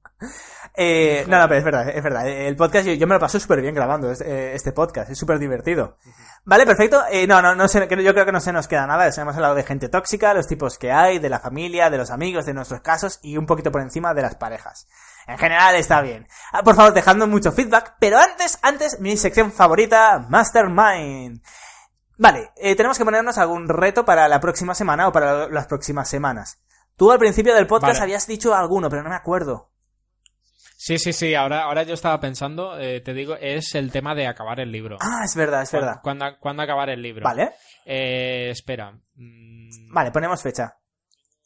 Eh, 0.76 1.24
no, 1.28 1.38
no, 1.38 1.46
pero 1.48 1.58
es 1.58 1.64
verdad, 1.64 1.88
es 1.88 2.02
verdad. 2.02 2.28
El 2.28 2.56
podcast, 2.56 2.86
yo, 2.86 2.92
yo 2.94 3.06
me 3.06 3.14
lo 3.14 3.20
paso 3.20 3.38
súper 3.38 3.60
bien 3.60 3.74
grabando 3.74 4.10
es- 4.10 4.20
eh, 4.20 4.54
este 4.54 4.72
podcast, 4.72 5.10
es 5.10 5.18
súper 5.18 5.38
divertido. 5.38 5.98
Vale, 6.44 6.66
perfecto. 6.66 7.02
Eh, 7.10 7.26
no, 7.26 7.40
no, 7.42 7.54
no 7.54 7.66
sé, 7.68 7.80
yo 7.80 8.12
creo 8.14 8.24
que 8.26 8.32
no 8.32 8.40
se 8.40 8.52
nos 8.52 8.68
queda 8.68 8.86
nada. 8.86 9.08
Hemos 9.16 9.34
hablado 9.34 9.54
de 9.54 9.62
gente 9.64 9.88
tóxica, 9.88 10.34
los 10.34 10.46
tipos 10.46 10.78
que 10.78 10.92
hay, 10.92 11.18
de 11.18 11.28
la 11.28 11.40
familia, 11.40 11.90
de 11.90 11.98
los 11.98 12.10
amigos, 12.10 12.46
de 12.46 12.54
nuestros 12.54 12.80
casos 12.80 13.18
y 13.22 13.36
un 13.36 13.46
poquito 13.46 13.72
por 13.72 13.80
encima 13.82 14.14
de 14.14 14.22
las 14.22 14.34
parejas. 14.36 14.86
En 15.26 15.38
general 15.38 15.74
está 15.76 16.00
bien. 16.00 16.28
Ah, 16.52 16.62
por 16.62 16.76
favor, 16.76 16.92
dejadnos 16.92 17.28
mucho 17.28 17.50
feedback. 17.50 17.94
Pero 17.98 18.18
antes, 18.18 18.58
antes, 18.62 19.00
mi 19.00 19.16
sección 19.16 19.50
favorita, 19.52 20.26
Mastermind. 20.28 21.40
Vale, 22.18 22.50
eh, 22.56 22.76
tenemos 22.76 22.96
que 22.98 23.04
ponernos 23.04 23.38
algún 23.38 23.68
reto 23.68 24.04
para 24.04 24.28
la 24.28 24.40
próxima 24.40 24.74
semana 24.74 25.08
o 25.08 25.12
para 25.12 25.48
las 25.48 25.66
próximas 25.66 26.08
semanas. 26.08 26.60
Tú 26.96 27.10
al 27.10 27.18
principio 27.18 27.54
del 27.54 27.66
podcast 27.66 27.94
Vale. 27.94 28.02
habías 28.04 28.26
dicho 28.26 28.54
alguno, 28.54 28.88
pero 28.88 29.02
no 29.02 29.10
me 29.10 29.16
acuerdo. 29.16 29.70
Sí, 30.76 30.98
sí, 30.98 31.12
sí. 31.12 31.34
Ahora, 31.34 31.62
ahora 31.62 31.82
yo 31.82 31.94
estaba 31.94 32.20
pensando, 32.20 32.78
eh, 32.78 33.00
te 33.00 33.14
digo, 33.14 33.36
es 33.40 33.74
el 33.74 33.90
tema 33.90 34.14
de 34.14 34.26
acabar 34.26 34.60
el 34.60 34.70
libro. 34.70 34.98
Ah, 35.00 35.22
es 35.24 35.34
verdad, 35.34 35.62
es 35.62 35.72
verdad. 35.72 36.00
¿Cuándo, 36.02 36.26
cuándo 36.40 36.62
acabar 36.62 36.90
el 36.90 37.00
libro? 37.02 37.24
Vale, 37.24 37.52
Eh, 37.86 38.50
espera. 38.50 38.92
Mm, 39.16 39.92
vale, 39.92 40.10
ponemos 40.10 40.40
fecha. 40.42 40.76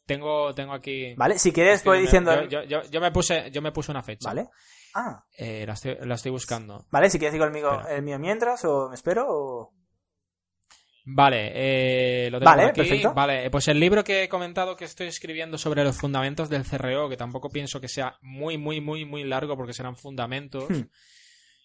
Tengo, 0.05 0.53
tengo 0.53 0.73
aquí. 0.73 1.13
Vale, 1.15 1.37
si 1.39 1.51
quieres 1.53 1.83
voy 1.83 2.01
diciendo... 2.01 2.43
Yo, 2.43 2.63
yo- 2.63 2.81
yo- 2.81 2.89
yo 2.89 2.99
me 3.01 3.11
puse, 3.11 3.49
yo 3.51 3.61
me 3.61 3.71
puse 3.71 3.91
una 3.91 4.01
fecha. 4.03 4.27
Vale. 4.29 4.49
Ah, 4.95 5.23
Eh, 5.37 5.65
la, 5.67 5.73
estoy, 5.73 5.97
la 6.01 6.15
estoy 6.15 6.31
buscando. 6.31 6.85
vale, 6.91 7.09
si 7.09 7.17
quieres 7.19 7.33
digo 7.33 7.45
el 7.45 7.51
mío, 7.51 7.71
Espera. 7.71 7.95
el 7.95 8.01
mío 8.01 8.19
mientras 8.19 8.65
o 8.65 8.89
me 8.89 8.95
espero 8.95 9.25
o... 9.29 9.73
Vale, 11.05 11.51
eh, 11.55 12.29
lo 12.29 12.39
tengo 12.39 12.51
Vale, 12.51 12.63
aquí. 12.65 12.81
perfecto. 12.81 13.13
Vale, 13.13 13.45
eh, 13.45 13.49
pues 13.49 13.67
el 13.67 13.79
libro 13.79 14.03
que 14.03 14.23
he 14.23 14.29
comentado 14.29 14.75
que 14.75 14.85
estoy 14.85 15.07
escribiendo 15.07 15.57
sobre 15.57 15.83
los 15.83 15.97
fundamentos 15.97 16.49
del 16.49 16.63
CRO, 16.65 17.09
que 17.09 17.17
tampoco 17.17 17.49
pienso 17.49 17.81
que 17.81 17.87
sea 17.87 18.17
muy, 18.21 18.57
muy, 18.57 18.79
muy, 18.81 19.05
muy 19.05 19.23
largo 19.23 19.55
porque 19.57 19.73
serán 19.73 19.95
fundamentos. 19.95 20.69
Hmm. 20.69 20.83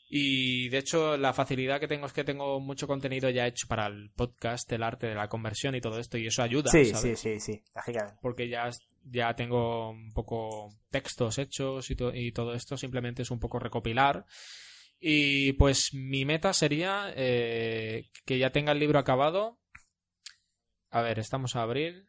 Y 0.08 0.68
de 0.68 0.78
hecho, 0.78 1.16
la 1.16 1.32
facilidad 1.32 1.80
que 1.80 1.88
tengo 1.88 2.06
es 2.06 2.12
que 2.12 2.24
tengo 2.24 2.60
mucho 2.60 2.86
contenido 2.86 3.30
ya 3.30 3.46
hecho 3.46 3.66
para 3.66 3.86
el 3.86 4.10
podcast, 4.14 4.70
el 4.72 4.82
arte 4.82 5.08
de 5.08 5.14
la 5.14 5.28
conversión 5.28 5.74
y 5.74 5.80
todo 5.80 5.98
esto, 5.98 6.18
y 6.18 6.26
eso 6.26 6.42
ayuda. 6.42 6.70
Sí, 6.70 6.84
¿sabes? 6.86 7.18
sí, 7.18 7.38
sí, 7.38 7.40
sí, 7.40 7.62
lógicamente. 7.74 8.18
Porque 8.22 8.48
ya, 8.48 8.70
ya 9.02 9.34
tengo 9.34 9.90
un 9.90 10.12
poco 10.12 10.68
textos 10.90 11.38
hechos 11.38 11.90
y, 11.90 11.96
to- 11.96 12.14
y 12.14 12.30
todo 12.32 12.54
esto, 12.54 12.76
simplemente 12.76 13.22
es 13.22 13.30
un 13.30 13.40
poco 13.40 13.58
recopilar. 13.58 14.24
Y 15.06 15.52
pues 15.52 15.90
mi 15.92 16.24
meta 16.24 16.54
sería 16.54 17.12
eh, 17.14 18.06
que 18.24 18.38
ya 18.38 18.50
tenga 18.50 18.72
el 18.72 18.78
libro 18.78 18.98
acabado. 18.98 19.58
A 20.90 21.02
ver, 21.02 21.18
estamos 21.18 21.56
a 21.56 21.62
abril, 21.62 22.08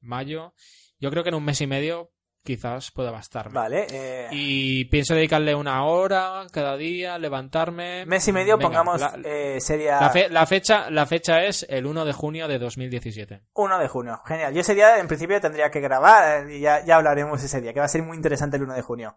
mayo. 0.00 0.52
Yo 1.00 1.10
creo 1.10 1.22
que 1.22 1.30
en 1.30 1.36
un 1.36 1.44
mes 1.46 1.62
y 1.62 1.66
medio 1.66 2.10
quizás 2.44 2.90
pueda 2.92 3.10
bastarme. 3.10 3.54
Vale. 3.54 3.86
eh, 3.90 4.28
Y 4.32 4.84
pienso 4.84 5.14
dedicarle 5.14 5.54
una 5.54 5.84
hora 5.86 6.44
cada 6.52 6.76
día, 6.76 7.18
levantarme. 7.18 8.04
mes 8.04 8.28
y 8.28 8.32
medio, 8.32 8.58
Venga, 8.58 8.68
pongamos, 8.84 9.00
La, 9.00 9.18
eh, 9.24 9.58
sería 9.60 9.98
la 10.00 10.10
fe- 10.10 10.28
la 10.28 10.46
fecha, 10.46 10.90
la 10.90 11.06
fecha 11.06 11.42
es 11.42 11.64
el 11.70 11.86
1 11.86 12.04
de 12.04 12.12
junio 12.12 12.46
de 12.48 12.58
2017. 12.58 13.42
1 13.54 13.78
de 13.78 13.88
junio. 13.88 14.20
Genial. 14.26 14.52
Yo 14.52 14.60
ese 14.60 14.74
día, 14.74 14.98
en 14.98 15.08
principio, 15.08 15.40
tendría 15.40 15.70
que 15.70 15.80
grabar 15.80 16.50
y 16.50 16.60
ya, 16.60 16.84
ya 16.84 16.96
hablaremos 16.96 17.42
ese 17.42 17.62
día, 17.62 17.72
que 17.72 17.80
va 17.80 17.86
a 17.86 17.88
ser 17.88 18.02
muy 18.02 18.16
interesante 18.16 18.58
el 18.58 18.62
1 18.64 18.74
de 18.74 18.82
junio. 18.82 19.16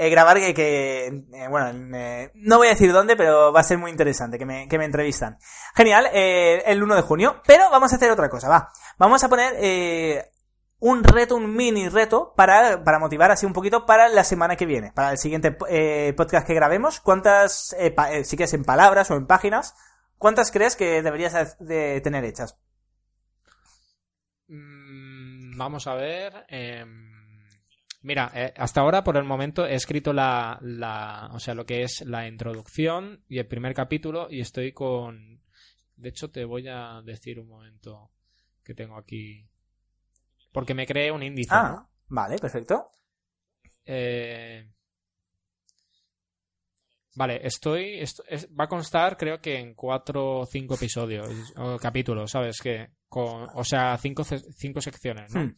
Eh, 0.00 0.10
grabar 0.10 0.38
que, 0.38 0.54
que 0.54 1.06
eh, 1.06 1.48
bueno, 1.48 1.96
eh, 1.96 2.30
no 2.34 2.58
voy 2.58 2.68
a 2.68 2.70
decir 2.70 2.92
dónde, 2.92 3.16
pero 3.16 3.52
va 3.52 3.60
a 3.60 3.64
ser 3.64 3.78
muy 3.78 3.90
interesante 3.90 4.38
que 4.38 4.46
me, 4.46 4.68
que 4.68 4.78
me 4.78 4.84
entrevistan. 4.84 5.38
Genial, 5.74 6.08
eh, 6.12 6.62
el 6.66 6.82
1 6.82 6.94
de 6.94 7.02
junio. 7.02 7.42
Pero 7.44 7.68
vamos 7.70 7.92
a 7.92 7.96
hacer 7.96 8.10
otra 8.10 8.28
cosa, 8.28 8.48
va. 8.48 8.70
Vamos 8.96 9.24
a 9.24 9.28
poner 9.28 9.54
eh, 9.58 10.30
un 10.80 11.02
reto, 11.02 11.34
un 11.34 11.54
mini 11.54 11.88
reto, 11.88 12.32
para, 12.36 12.84
para 12.84 12.98
motivar 12.98 13.30
así 13.30 13.46
un 13.46 13.52
poquito 13.52 13.84
para 13.86 14.08
la 14.08 14.22
semana 14.22 14.56
que 14.56 14.66
viene, 14.66 14.92
para 14.92 15.10
el 15.10 15.18
siguiente 15.18 15.56
eh, 15.68 16.14
podcast 16.16 16.46
que 16.46 16.54
grabemos. 16.54 17.00
¿Cuántas, 17.00 17.74
eh, 17.78 17.94
eh, 18.10 18.24
si 18.24 18.36
quieres 18.36 18.54
en 18.54 18.64
palabras 18.64 19.10
o 19.10 19.16
en 19.16 19.26
páginas, 19.26 19.74
cuántas 20.16 20.52
crees 20.52 20.76
que 20.76 21.02
deberías 21.02 21.58
de 21.58 22.00
tener 22.02 22.24
hechas? 22.24 22.56
Mm, 24.46 25.58
vamos 25.58 25.86
a 25.88 25.94
ver. 25.94 26.44
em, 26.48 27.07
mira, 28.02 28.30
eh, 28.34 28.52
hasta 28.56 28.80
ahora 28.80 29.02
por 29.04 29.16
el 29.16 29.24
momento 29.24 29.66
he 29.66 29.74
escrito 29.74 30.12
la, 30.12 30.58
la, 30.62 31.30
o 31.32 31.38
sea, 31.40 31.54
lo 31.54 31.64
que 31.66 31.82
es 31.82 32.02
la 32.06 32.26
introducción 32.28 33.24
y 33.28 33.38
el 33.38 33.46
primer 33.46 33.74
capítulo 33.74 34.28
y 34.30 34.40
estoy 34.40 34.72
con. 34.72 35.42
De 35.96 36.10
hecho, 36.10 36.30
te 36.30 36.44
voy 36.44 36.66
a 36.68 37.02
decir 37.04 37.40
un 37.40 37.48
momento 37.48 38.10
que 38.64 38.74
tengo 38.74 38.96
aquí. 38.96 39.48
Porque 40.52 40.74
me 40.74 40.86
creé 40.86 41.10
un 41.10 41.22
índice. 41.22 41.54
¿no? 41.54 41.60
Ah, 41.60 41.88
vale, 42.08 42.38
perfecto. 42.38 42.90
Eh, 43.84 44.68
Vale, 47.16 47.40
estoy. 47.44 47.98
esto- 47.98 48.22
es- 48.28 48.48
va 48.48 48.64
a 48.64 48.68
constar, 48.68 49.16
creo 49.16 49.40
que 49.40 49.58
en 49.58 49.74
cuatro 49.74 50.40
o 50.40 50.46
cinco 50.46 50.74
episodios 50.76 51.28
o 51.56 51.76
capítulos, 51.76 52.30
¿sabes? 52.30 52.60
Que 52.62 52.90
con, 53.08 53.48
o 53.54 53.64
sea, 53.64 53.96
cinco, 53.98 54.22
cinco 54.24 54.80
secciones, 54.80 55.34
¿no? 55.34 55.40
Hmm. 55.46 55.54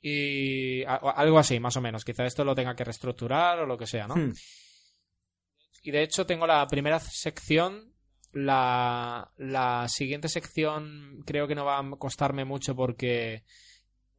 Y 0.00 0.84
a- 0.84 0.96
algo 0.96 1.38
así, 1.38 1.58
más 1.60 1.76
o 1.76 1.80
menos. 1.80 2.04
Quizá 2.04 2.24
esto 2.26 2.44
lo 2.44 2.54
tenga 2.54 2.74
que 2.76 2.84
reestructurar 2.84 3.58
o 3.60 3.66
lo 3.66 3.76
que 3.78 3.86
sea, 3.86 4.06
¿no? 4.06 4.14
Hmm. 4.16 4.32
Y 5.82 5.90
de 5.90 6.02
hecho 6.02 6.26
tengo 6.26 6.46
la 6.46 6.66
primera 6.66 6.98
sección. 7.00 7.92
La, 8.32 9.32
la 9.38 9.88
siguiente 9.88 10.28
sección 10.28 11.22
creo 11.24 11.48
que 11.48 11.54
no 11.54 11.64
va 11.64 11.78
a 11.78 11.90
costarme 11.98 12.44
mucho 12.44 12.76
porque 12.76 13.44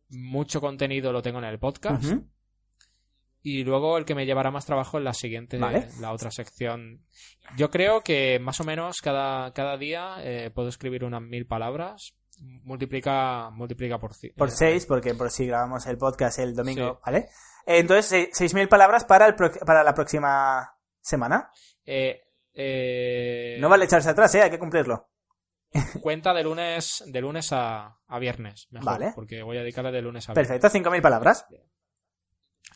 mucho 0.09 0.59
contenido 0.59 1.11
lo 1.11 1.21
tengo 1.21 1.37
en 1.39 1.45
el 1.45 1.59
podcast. 1.59 2.03
Y 3.43 3.63
luego 3.63 3.97
el 3.97 4.05
que 4.05 4.15
me 4.15 4.25
llevará 4.25 4.49
más 4.49 4.65
trabajo 4.65 4.97
es 4.97 5.03
la 5.03 5.13
siguiente, 5.13 5.57
Vale. 5.57 5.87
la 6.01 6.11
otra 6.13 6.31
sección. 6.31 7.05
Yo 7.57 7.69
creo 7.69 8.01
que 8.01 8.39
más 8.39 8.59
o 8.59 8.63
menos 8.63 8.97
cada, 9.01 9.53
cada 9.53 9.77
día 9.77 10.15
eh, 10.23 10.49
puedo 10.49 10.69
escribir 10.69 11.03
unas 11.03 11.21
mil 11.21 11.45
palabras. 11.45 12.13
Multiplica, 12.39 13.49
multiplica 13.51 13.97
por, 13.97 14.11
Por 14.35 14.47
eh, 14.49 14.51
6, 14.51 14.85
porque 14.85 15.13
por 15.15 15.31
si 15.31 15.47
grabamos 15.47 15.85
el 15.87 15.97
podcast 15.97 16.39
el 16.39 16.53
domingo, 16.55 16.95
Sí. 16.95 16.99
¿vale? 17.05 17.17
Eh, 17.65 17.79
Entonces, 17.79 18.11
eh, 18.13 18.29
6.000 18.33 18.67
palabras 18.67 19.05
para, 19.05 19.25
el 19.25 19.35
pro- 19.35 19.51
para 19.65 19.83
la 19.83 19.93
próxima 19.93 20.77
semana. 21.01 21.49
eh, 21.85 22.21
eh, 22.53 23.57
No 23.59 23.69
vale 23.69 23.85
echarse 23.85 24.09
atrás, 24.09 24.33
¿eh? 24.35 24.41
Hay 24.43 24.49
que 24.49 24.59
cumplirlo. 24.59 25.09
Cuenta 26.01 26.33
de 26.33 26.43
lunes, 26.43 27.03
de 27.07 27.21
lunes 27.21 27.51
a, 27.51 27.99
a 28.07 28.19
viernes, 28.19 28.67
mejor, 28.71 28.85
Vale. 28.93 29.11
porque 29.15 29.43
voy 29.43 29.57
a 29.57 29.61
dedicarle 29.61 29.91
de 29.91 30.01
lunes 30.01 30.27
a 30.29 30.33
viernes. 30.33 30.47
Perfecto, 30.59 30.89
5.000 30.89 31.01
palabras. 31.01 31.45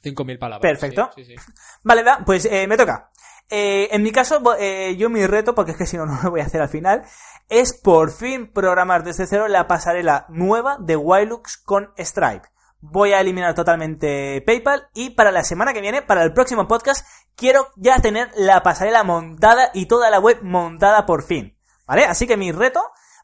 5.000 0.03 0.40
palabras. 0.40 0.72
Perfecto. 0.72 1.11
sí, 1.15 1.26
sí, 1.26 1.36
sí. 1.38 1.52
Vale, 1.84 2.03
va, 2.03 2.19
pues 2.26 2.45
eh, 2.45 2.68
me 2.68 2.78
toca. 2.78 3.11
Eh, 3.49 3.90
en 3.91 4.02
mi 4.02 4.11
caso, 4.11 4.41
eh, 4.57 4.95
yo 4.98 5.10
mi 5.10 5.28
reto, 5.28 5.53
porque 5.53 5.72
es 5.72 5.78
que 5.78 5.86
si 5.86 5.98
no, 5.98 6.06
no 6.07 6.19
lo 6.23 6.32
voy 6.32 6.40
a 6.40 6.45
hacer 6.45 6.61
al 6.61 6.69
final, 6.69 7.03
es 7.49 7.73
por 7.73 8.11
fin 8.11 8.52
programar 8.52 9.03
desde 9.03 9.28
cero 9.28 9.48
la 9.48 9.68
pasarela 9.68 10.26
nueva 10.30 10.78
de 10.80 10.95
Wilux 10.95 11.57
con 11.57 11.91
Stripe. 11.98 12.48
Voy 12.80 13.14
a 13.14 13.19
eliminar 13.19 13.53
totalmente 13.53 14.41
PayPal 14.41 14.88
y 14.95 15.11
para 15.11 15.32
la 15.32 15.44
semana 15.44 15.73
que 15.73 15.82
viene, 15.82 16.02
para 16.02 16.23
el 16.23 16.34
próximo 16.34 16.68
podcast, 16.68 17.06
quiero 17.36 17.68
ya 17.76 17.99
tener 17.99 18.32
la 18.36 18.64
pasarela 18.64 19.03
montada 19.03 19.69
y 19.73 19.86
toda 19.86 20.10
la 20.10 20.19
web 20.19 20.40
montada 20.41 21.06
por 21.06 21.23
fin. 21.23 21.57
¿Vale? 21.86 22.06
Así 22.06 22.26
que 22.26 22.38
mi 22.38 22.52
reto 22.52 22.82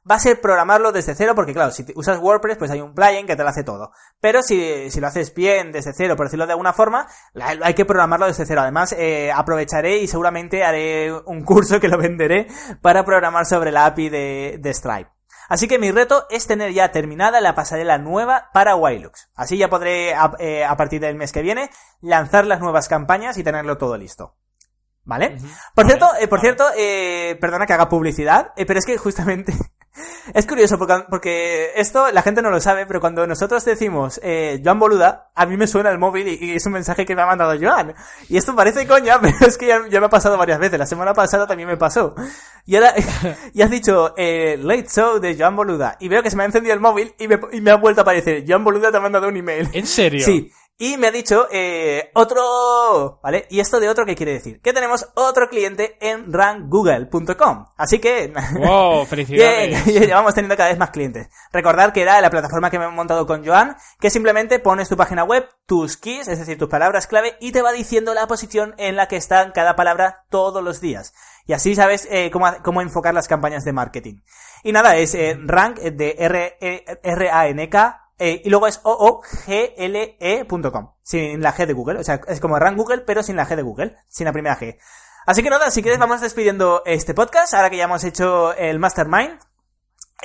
va 0.10 0.16
a 0.16 0.20
ser 0.20 0.40
programarlo 0.42 0.92
desde 0.92 1.16
cero, 1.16 1.34
porque 1.36 1.54
claro, 1.54 1.72
si 1.72 1.86
usas 1.96 2.20
WordPress, 2.20 2.58
pues 2.58 2.72
hay 2.72 2.82
un 2.82 2.94
plugin 2.94 3.28
que 3.28 3.36
te 3.36 3.44
lo 3.44 3.50
hace 3.50 3.64
todo. 3.64 3.92
Pero 4.20 4.42
si, 4.42 4.90
si 4.92 5.00
lo 5.00 5.08
haces 5.08 5.34
bien 5.34 5.72
desde 5.72 5.94
cero, 5.94 6.16
por 6.16 6.28
decirlo 6.28 6.46
de 6.46 6.54
alguna 6.54 6.74
forma, 6.74 7.08
hay 7.36 7.74
que 7.74 7.86
programarlo 7.86 8.28
desde 8.28 8.46
cero. 8.46 8.62
Además, 8.62 8.94
eh, 8.98 9.32
aprovecharé 9.32 9.98
y 9.98 10.08
seguramente 10.08 10.64
haré 10.64 11.12
un 11.12 11.44
curso 11.44 11.80
que 11.80 11.88
lo 11.88 11.98
venderé 11.98 12.48
para 12.82 13.04
programar 13.04 13.46
sobre 13.46 13.72
la 13.72 13.86
API 13.86 14.10
de, 14.10 14.58
de 14.60 14.74
Stripe. 14.74 15.12
Así 15.50 15.68
que 15.68 15.80
mi 15.80 15.92
reto 15.92 16.26
es 16.30 16.46
tener 16.46 16.74
ya 16.74 16.92
terminada 16.92 17.40
la 17.40 17.56
pasarela 17.56 17.98
nueva 17.98 18.50
para 18.54 18.76
Wilux. 18.76 19.30
Así 19.34 19.58
ya 19.58 19.70
podré, 19.70 20.14
a, 20.14 20.34
eh, 20.40 20.66
a 20.66 20.76
partir 20.76 21.00
del 21.00 21.16
mes 21.16 21.32
que 21.32 21.42
viene, 21.42 21.70
lanzar 22.02 22.46
las 22.46 22.60
nuevas 22.60 22.90
campañas 22.90 23.38
y 23.38 23.44
tenerlo 23.44 23.78
todo 23.78 23.98
listo. 23.98 24.36
¿Vale? 25.06 25.38
Por 25.74 25.86
Vale, 25.86 25.88
cierto, 25.88 26.10
eh, 26.20 26.28
por 26.28 26.40
vale. 26.40 26.42
cierto, 26.42 26.66
eh, 26.76 27.38
perdona 27.40 27.66
que 27.66 27.72
haga 27.72 27.88
publicidad, 27.88 28.52
eh, 28.58 28.66
pero 28.66 28.80
es 28.80 28.86
que 28.86 28.98
justamente 28.98 29.54
es 30.34 30.46
curioso 30.46 30.78
porque, 30.78 31.06
porque 31.10 31.72
esto 31.76 32.12
la 32.12 32.22
gente 32.22 32.42
no 32.42 32.50
lo 32.50 32.60
sabe, 32.60 32.86
pero 32.86 33.00
cuando 33.00 33.26
nosotros 33.26 33.64
decimos 33.66 34.20
eh, 34.24 34.62
Joan 34.64 34.80
Boluda, 34.80 35.32
a 35.36 35.46
mí 35.46 35.58
me 35.58 35.68
suena 35.68 35.90
el 35.90 35.98
móvil 35.98 36.28
y, 36.28 36.46
y 36.46 36.56
es 36.56 36.66
un 36.66 36.74
mensaje 36.74 37.06
que 37.06 37.16
me 37.16 37.22
ha 37.22 37.26
mandado 37.26 37.56
Joan. 37.60 37.94
Y 38.30 38.38
esto 38.38 38.56
parece 38.56 38.88
coña, 38.88 39.20
pero 39.22 39.36
es 39.42 39.58
que 39.58 39.68
ya, 39.68 39.82
ya 39.90 40.00
me 40.00 40.08
ha 40.08 40.10
pasado 40.10 40.38
varias 40.38 40.60
veces. 40.60 40.80
La 40.80 40.86
semana 40.86 41.14
pasada 41.14 41.48
también 41.48 41.70
me 41.70 41.78
pasó. 41.78 42.16
Y 42.66 42.76
ahora, 42.76 42.94
y 43.54 43.62
has 43.62 43.70
dicho 43.70 44.14
eh, 44.18 44.58
Late 44.62 44.88
Show 44.90 45.20
de 45.20 45.36
Joan 45.38 45.56
Boluda. 45.56 45.98
Y 46.00 46.10
veo 46.10 46.22
que 46.22 46.30
se 46.30 46.36
me 46.36 46.44
ha 46.44 46.46
encendido 46.46 46.74
el 46.74 46.80
móvil 46.80 47.14
y 47.18 47.28
me, 47.28 47.40
y 47.52 47.62
me 47.62 47.72
ha 47.72 47.76
vuelto 47.76 48.02
a 48.02 48.04
aparecer 48.04 48.44
Joan 48.48 48.64
Boluda 48.64 48.92
te 48.92 48.98
ha 48.98 49.02
mandado 49.02 49.28
un 49.28 49.38
email. 49.38 49.70
¿En 49.74 49.88
serio? 49.88 50.26
Sí. 50.26 50.52
Y 50.80 50.98
me 50.98 51.08
ha 51.08 51.12
dicho 51.12 51.48
eh, 51.52 52.12
otro, 52.14 53.20
¿vale? 53.24 53.48
¿Y 53.50 53.60
esto 53.60 53.80
de 53.80 53.90
otro 53.90 54.06
qué 54.06 54.16
quiere 54.16 54.34
decir? 54.34 54.62
Que 54.62 54.74
tenemos 54.74 55.10
otro 55.16 55.50
cliente 55.50 55.98
en 56.00 56.32
ranggoogle.com. 56.32 57.66
Así 57.76 57.98
que... 57.98 58.32
¡Wow! 58.60 58.94
Bien, 58.98 59.08
¡Felicidades! 59.08 59.86
ya 60.08 60.16
vamos 60.16 60.36
teniendo 60.36 60.56
cada 60.56 60.70
vez 60.70 60.78
más 60.78 60.92
clientes. 60.92 61.30
Recordar 61.52 61.94
que 61.94 62.04
era 62.04 62.22
la 62.22 62.30
plataforma 62.30 62.70
que 62.70 62.78
me 62.78 62.86
he 62.86 62.90
montado 62.90 63.26
con 63.26 63.44
Joan, 63.44 63.76
que 64.00 64.12
simplemente 64.12 64.60
pones 64.60 64.88
tu 64.88 64.96
página 64.96 65.24
web, 65.24 65.50
tus 65.66 65.98
keys, 65.98 66.28
es 66.28 66.38
decir, 66.38 66.60
tus 66.60 66.70
palabras 66.70 67.08
clave, 67.08 67.38
y 67.40 67.52
te 67.52 67.64
va 67.64 67.72
diciendo 67.72 68.14
la 68.14 68.28
posición 68.28 68.76
en 68.78 68.96
la 68.96 69.08
que 69.08 69.16
está 69.16 69.52
cada 69.54 69.76
palabra 69.76 70.26
todos 70.30 70.64
los 70.64 70.80
días. 70.80 71.16
Y 71.48 71.54
así 71.54 71.76
sabes 71.76 72.08
eh, 72.12 72.30
cómo, 72.30 72.54
cómo 72.64 72.82
enfocar 72.82 73.16
las 73.16 73.28
campañas 73.28 73.64
de 73.64 73.74
marketing. 73.74 74.20
Y 74.64 74.74
nada, 74.74 74.96
es 74.98 75.16
eh, 75.16 75.40
rank 75.44 75.80
de 75.80 76.16
R, 76.20 76.58
E- 76.62 76.86
R-A-N-K, 77.02 78.07
eh, 78.20 78.42
y 78.44 78.50
luego 78.50 78.68
es 78.68 78.80
O-O-G-L-E.com, 78.84 79.34
sin 81.04 81.42
la 81.42 81.54
G 81.54 81.66
de 81.66 81.74
Google. 81.74 82.00
O 82.00 82.04
sea, 82.04 82.20
es 82.28 82.40
como 82.40 82.58
rank 82.58 82.78
Google, 82.78 83.02
pero 83.02 83.22
sin 83.24 83.36
la 83.36 83.46
G 83.48 83.56
de 83.56 83.62
Google, 83.62 83.96
sin 84.08 84.26
la 84.26 84.34
primera 84.34 84.58
G. 84.58 84.78
Así 85.28 85.44
que 85.44 85.50
nada, 85.50 85.70
si 85.72 85.82
quieres 85.82 86.00
vamos 86.00 86.22
despidiendo 86.22 86.84
este 86.86 87.14
podcast, 87.14 87.54
ahora 87.54 87.70
que 87.70 87.78
ya 87.78 87.84
hemos 87.84 88.04
hecho 88.04 88.54
el 88.54 88.80
Mastermind. 88.80 89.40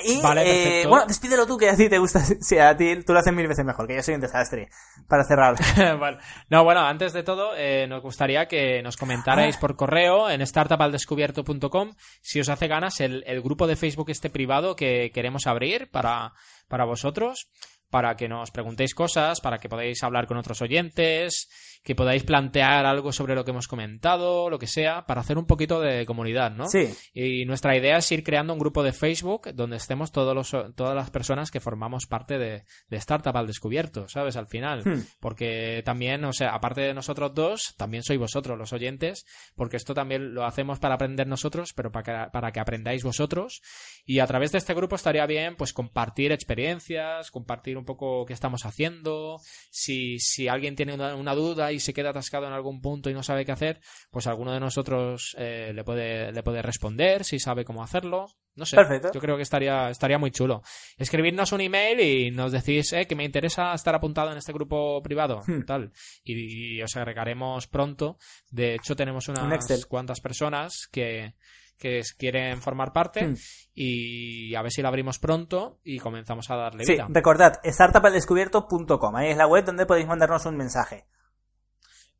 Y, 0.03 0.23
Vale, 0.23 0.81
eh, 0.81 0.87
bueno, 0.87 1.05
despídelo 1.07 1.47
tú, 1.47 1.59
que 1.59 1.69
a 1.69 1.77
ti 1.77 1.91
te 1.91 1.99
gusta. 1.99 2.21
Sí, 2.41 2.59
a 2.59 2.75
ti 2.77 3.03
tú 3.05 3.13
lo 3.13 3.19
haces 3.19 3.33
mil 3.35 3.47
veces 3.47 3.65
mejor, 3.65 3.87
que 3.87 3.97
yo 3.97 4.03
soy 4.03 4.15
un 4.15 4.23
desastre. 4.23 4.71
Para 5.07 5.25
cerrar. 5.25 5.57
Vale. 5.99 6.19
No, 6.49 6.65
bueno, 6.65 6.81
antes 6.81 7.13
de 7.13 7.23
todo, 7.23 7.55
eh, 7.57 7.87
nos 7.89 8.01
gustaría 8.01 8.47
que 8.47 8.81
nos 8.83 8.97
comentarais 8.97 9.59
por 9.59 9.77
correo 9.77 10.31
en 10.31 10.47
startupaldescubierto.com 10.47 11.93
si 12.23 12.41
os 12.41 12.49
hace 12.49 12.69
ganas 12.69 13.01
el, 13.01 13.23
el 13.27 13.43
grupo 13.43 13.67
de 13.67 13.77
Facebook 13.77 14.09
este 14.09 14.31
privado 14.31 14.77
que 14.77 15.11
queremos 15.13 15.47
abrir 15.47 15.91
para, 15.91 16.33
para 16.69 16.87
vosotros, 16.87 17.51
para 17.93 18.17
que 18.17 18.27
nos 18.27 18.51
preguntéis 18.51 18.97
cosas, 18.97 19.45
para 19.45 19.61
que 19.61 19.69
podáis 19.69 20.03
hablar 20.03 20.25
con 20.27 20.41
otros 20.41 20.63
oyentes, 20.65 21.53
que 21.83 21.97
podáis 21.97 22.23
plantear 22.23 22.87
algo 22.87 23.13
sobre 23.13 23.35
lo 23.35 23.45
que 23.45 23.51
hemos 23.51 23.67
comentado, 23.67 24.49
lo 24.49 24.59
que 24.59 24.69
sea, 24.69 25.05
para 25.05 25.21
hacer 25.21 25.37
un 25.37 25.47
poquito 25.47 25.81
de 25.81 26.07
comunidad, 26.07 26.53
¿no? 26.53 26.69
Sí. 26.69 26.89
Y 27.13 27.45
nuestra 27.45 27.77
idea 27.77 27.97
es 27.97 28.13
ir 28.13 28.23
creando 28.23 28.53
un 28.53 28.61
grupo 28.61 28.85
de 28.85 28.93
Facebook 28.93 29.53
donde 29.55 29.77
estemos 29.77 30.13
todos 30.13 30.35
los, 30.35 30.75
todas 30.77 30.95
las 30.95 31.11
personas 31.11 31.51
que 31.51 31.61
formamos 31.61 32.07
parte 32.07 32.39
de, 32.39 32.65
de 32.89 32.97
Startup 32.97 33.37
al 33.37 33.49
Descubierto, 33.49 34.09
¿sabes? 34.09 34.37
Al 34.37 34.47
final. 34.47 34.83
Hmm. 34.85 35.05
Porque 35.19 35.83
también, 35.85 36.25
o 36.25 36.33
sea, 36.33 36.55
aparte 36.55 36.83
de 36.83 36.95
nosotros 36.95 37.35
dos, 37.35 37.75
también 37.77 38.05
sois 38.05 38.19
vosotros 38.19 38.57
los 38.57 38.73
oyentes, 38.73 39.27
porque 39.57 39.77
esto 39.77 39.93
también 39.93 40.35
lo 40.35 40.45
hacemos 40.45 40.79
para 40.79 40.95
aprender 40.95 41.27
nosotros, 41.27 41.73
pero 41.73 41.91
para 41.91 42.27
que, 42.27 42.31
para 42.31 42.53
que 42.53 42.61
aprendáis 42.61 43.03
vosotros. 43.03 43.61
Y 44.05 44.21
a 44.21 44.27
través 44.27 44.53
de 44.53 44.59
este 44.59 44.75
grupo 44.75 44.95
estaría 44.95 45.27
bien, 45.27 45.57
pues, 45.57 45.73
compartir 45.73 46.31
experiencias, 46.31 47.33
compartir 47.33 47.77
un 47.77 47.85
poco 47.85 48.25
qué 48.25 48.35
estamos 48.35 48.65
haciendo. 48.67 49.41
Si, 49.71 50.21
si 50.21 50.47
alguien 50.47 50.77
tiene 50.77 50.95
una, 50.95 51.17
una 51.17 51.35
duda 51.35 51.72
y 51.73 51.81
se 51.81 51.93
queda 51.93 52.11
atascado 52.11 52.47
en 52.47 52.53
algún 52.53 52.81
punto 52.81 53.11
y 53.11 53.15
no 53.15 53.23
sabe 53.23 53.45
qué 53.45 53.53
hacer, 53.53 53.81
pues 54.11 54.27
alguno 54.27 54.53
de 54.53 54.61
nosotros 54.61 55.35
eh, 55.39 55.73
le, 55.75 55.83
puede, 55.85 56.31
le 56.33 56.43
puede 56.43 56.63
responder 56.63 57.25
si 57.25 57.39
sabe 57.39 57.65
cómo 57.65 57.83
hacerlo. 57.83 58.27
No 58.55 58.67
sé, 58.67 58.77
Perfecto. 58.77 59.11
yo 59.15 59.21
creo 59.21 59.37
que 59.37 59.43
estaría, 59.43 59.89
estaría 59.89 60.19
muy 60.19 60.31
chulo. 60.31 60.63
Escribirnos 60.99 61.53
un 61.53 61.63
email 61.63 61.99
y 62.01 62.31
nos 62.31 62.53
decís 62.53 62.93
eh, 62.93 63.07
que 63.07 63.15
me 63.17 63.25
interesa 63.25 63.73
estar 63.73 63.95
apuntado 63.95 64.31
en 64.31 64.37
este 64.39 64.53
grupo 64.53 65.03
privado, 65.03 65.41
Hmm. 65.47 65.63
tal. 65.65 65.91
Y, 66.23 66.77
y 66.79 66.83
os 66.83 66.95
agregaremos 66.97 67.67
pronto. 67.67 68.19
De 68.51 68.75
hecho, 68.75 68.95
tenemos 68.95 69.29
Un 69.29 69.39
unas 69.41 69.87
cuantas 69.87 70.21
personas 70.21 70.87
que, 70.93 71.35
que 71.79 72.03
quieren 72.19 72.61
formar 72.61 72.93
parte 72.93 73.27
Hmm. 73.29 73.35
y 73.75 74.55
a 74.55 74.61
ver 74.61 74.71
si 74.71 74.83
la 74.83 74.89
abrimos 74.89 75.19
pronto 75.19 75.81
y 75.83 75.99
comenzamos 75.99 76.51
a 76.51 76.57
darle 76.57 76.85
Sí, 76.85 76.93
vida. 76.93 77.07
recordad, 77.09 77.55
startupaldescubierto.com. 77.65 79.17
Ahí 79.17 79.31
es 79.31 79.37
la 79.37 79.47
web 79.47 79.65
donde 79.65 79.87
podéis 79.87 80.07
mandarnos 80.07 80.45
un 80.47 80.57
mensaje. 80.59 81.07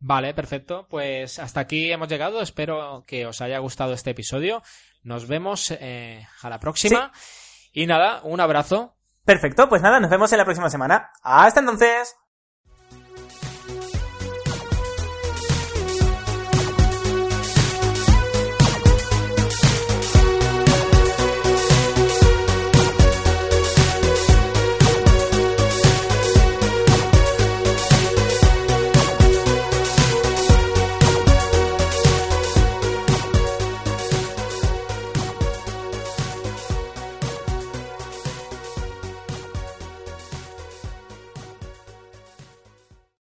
Vale, 0.05 0.35
perfecto. 0.35 0.89
Pues 0.91 1.39
hasta 1.39 1.61
aquí 1.61 1.93
hemos 1.93 2.09
llegado. 2.09 2.43
Espero 2.43 3.05
que 3.07 3.25
os 3.25 3.41
haya 3.41 3.59
gustado 3.61 3.93
este 3.93 4.11
episodio. 4.11 4.63
Nos 5.05 5.29
vemos 5.29 5.71
eh, 5.71 6.27
a 6.43 6.51
la 6.51 6.59
próxima. 6.59 7.13
Y 7.73 7.87
nada, 7.87 8.21
un 8.25 8.41
abrazo. 8.41 8.97
Perfecto, 9.25 9.69
pues 9.69 9.81
nada, 9.81 10.01
nos 10.01 10.11
vemos 10.11 10.33
en 10.33 10.39
la 10.39 10.45
próxima 10.45 10.69
semana. 10.69 11.13
Hasta 11.23 11.61
entonces. 11.61 12.17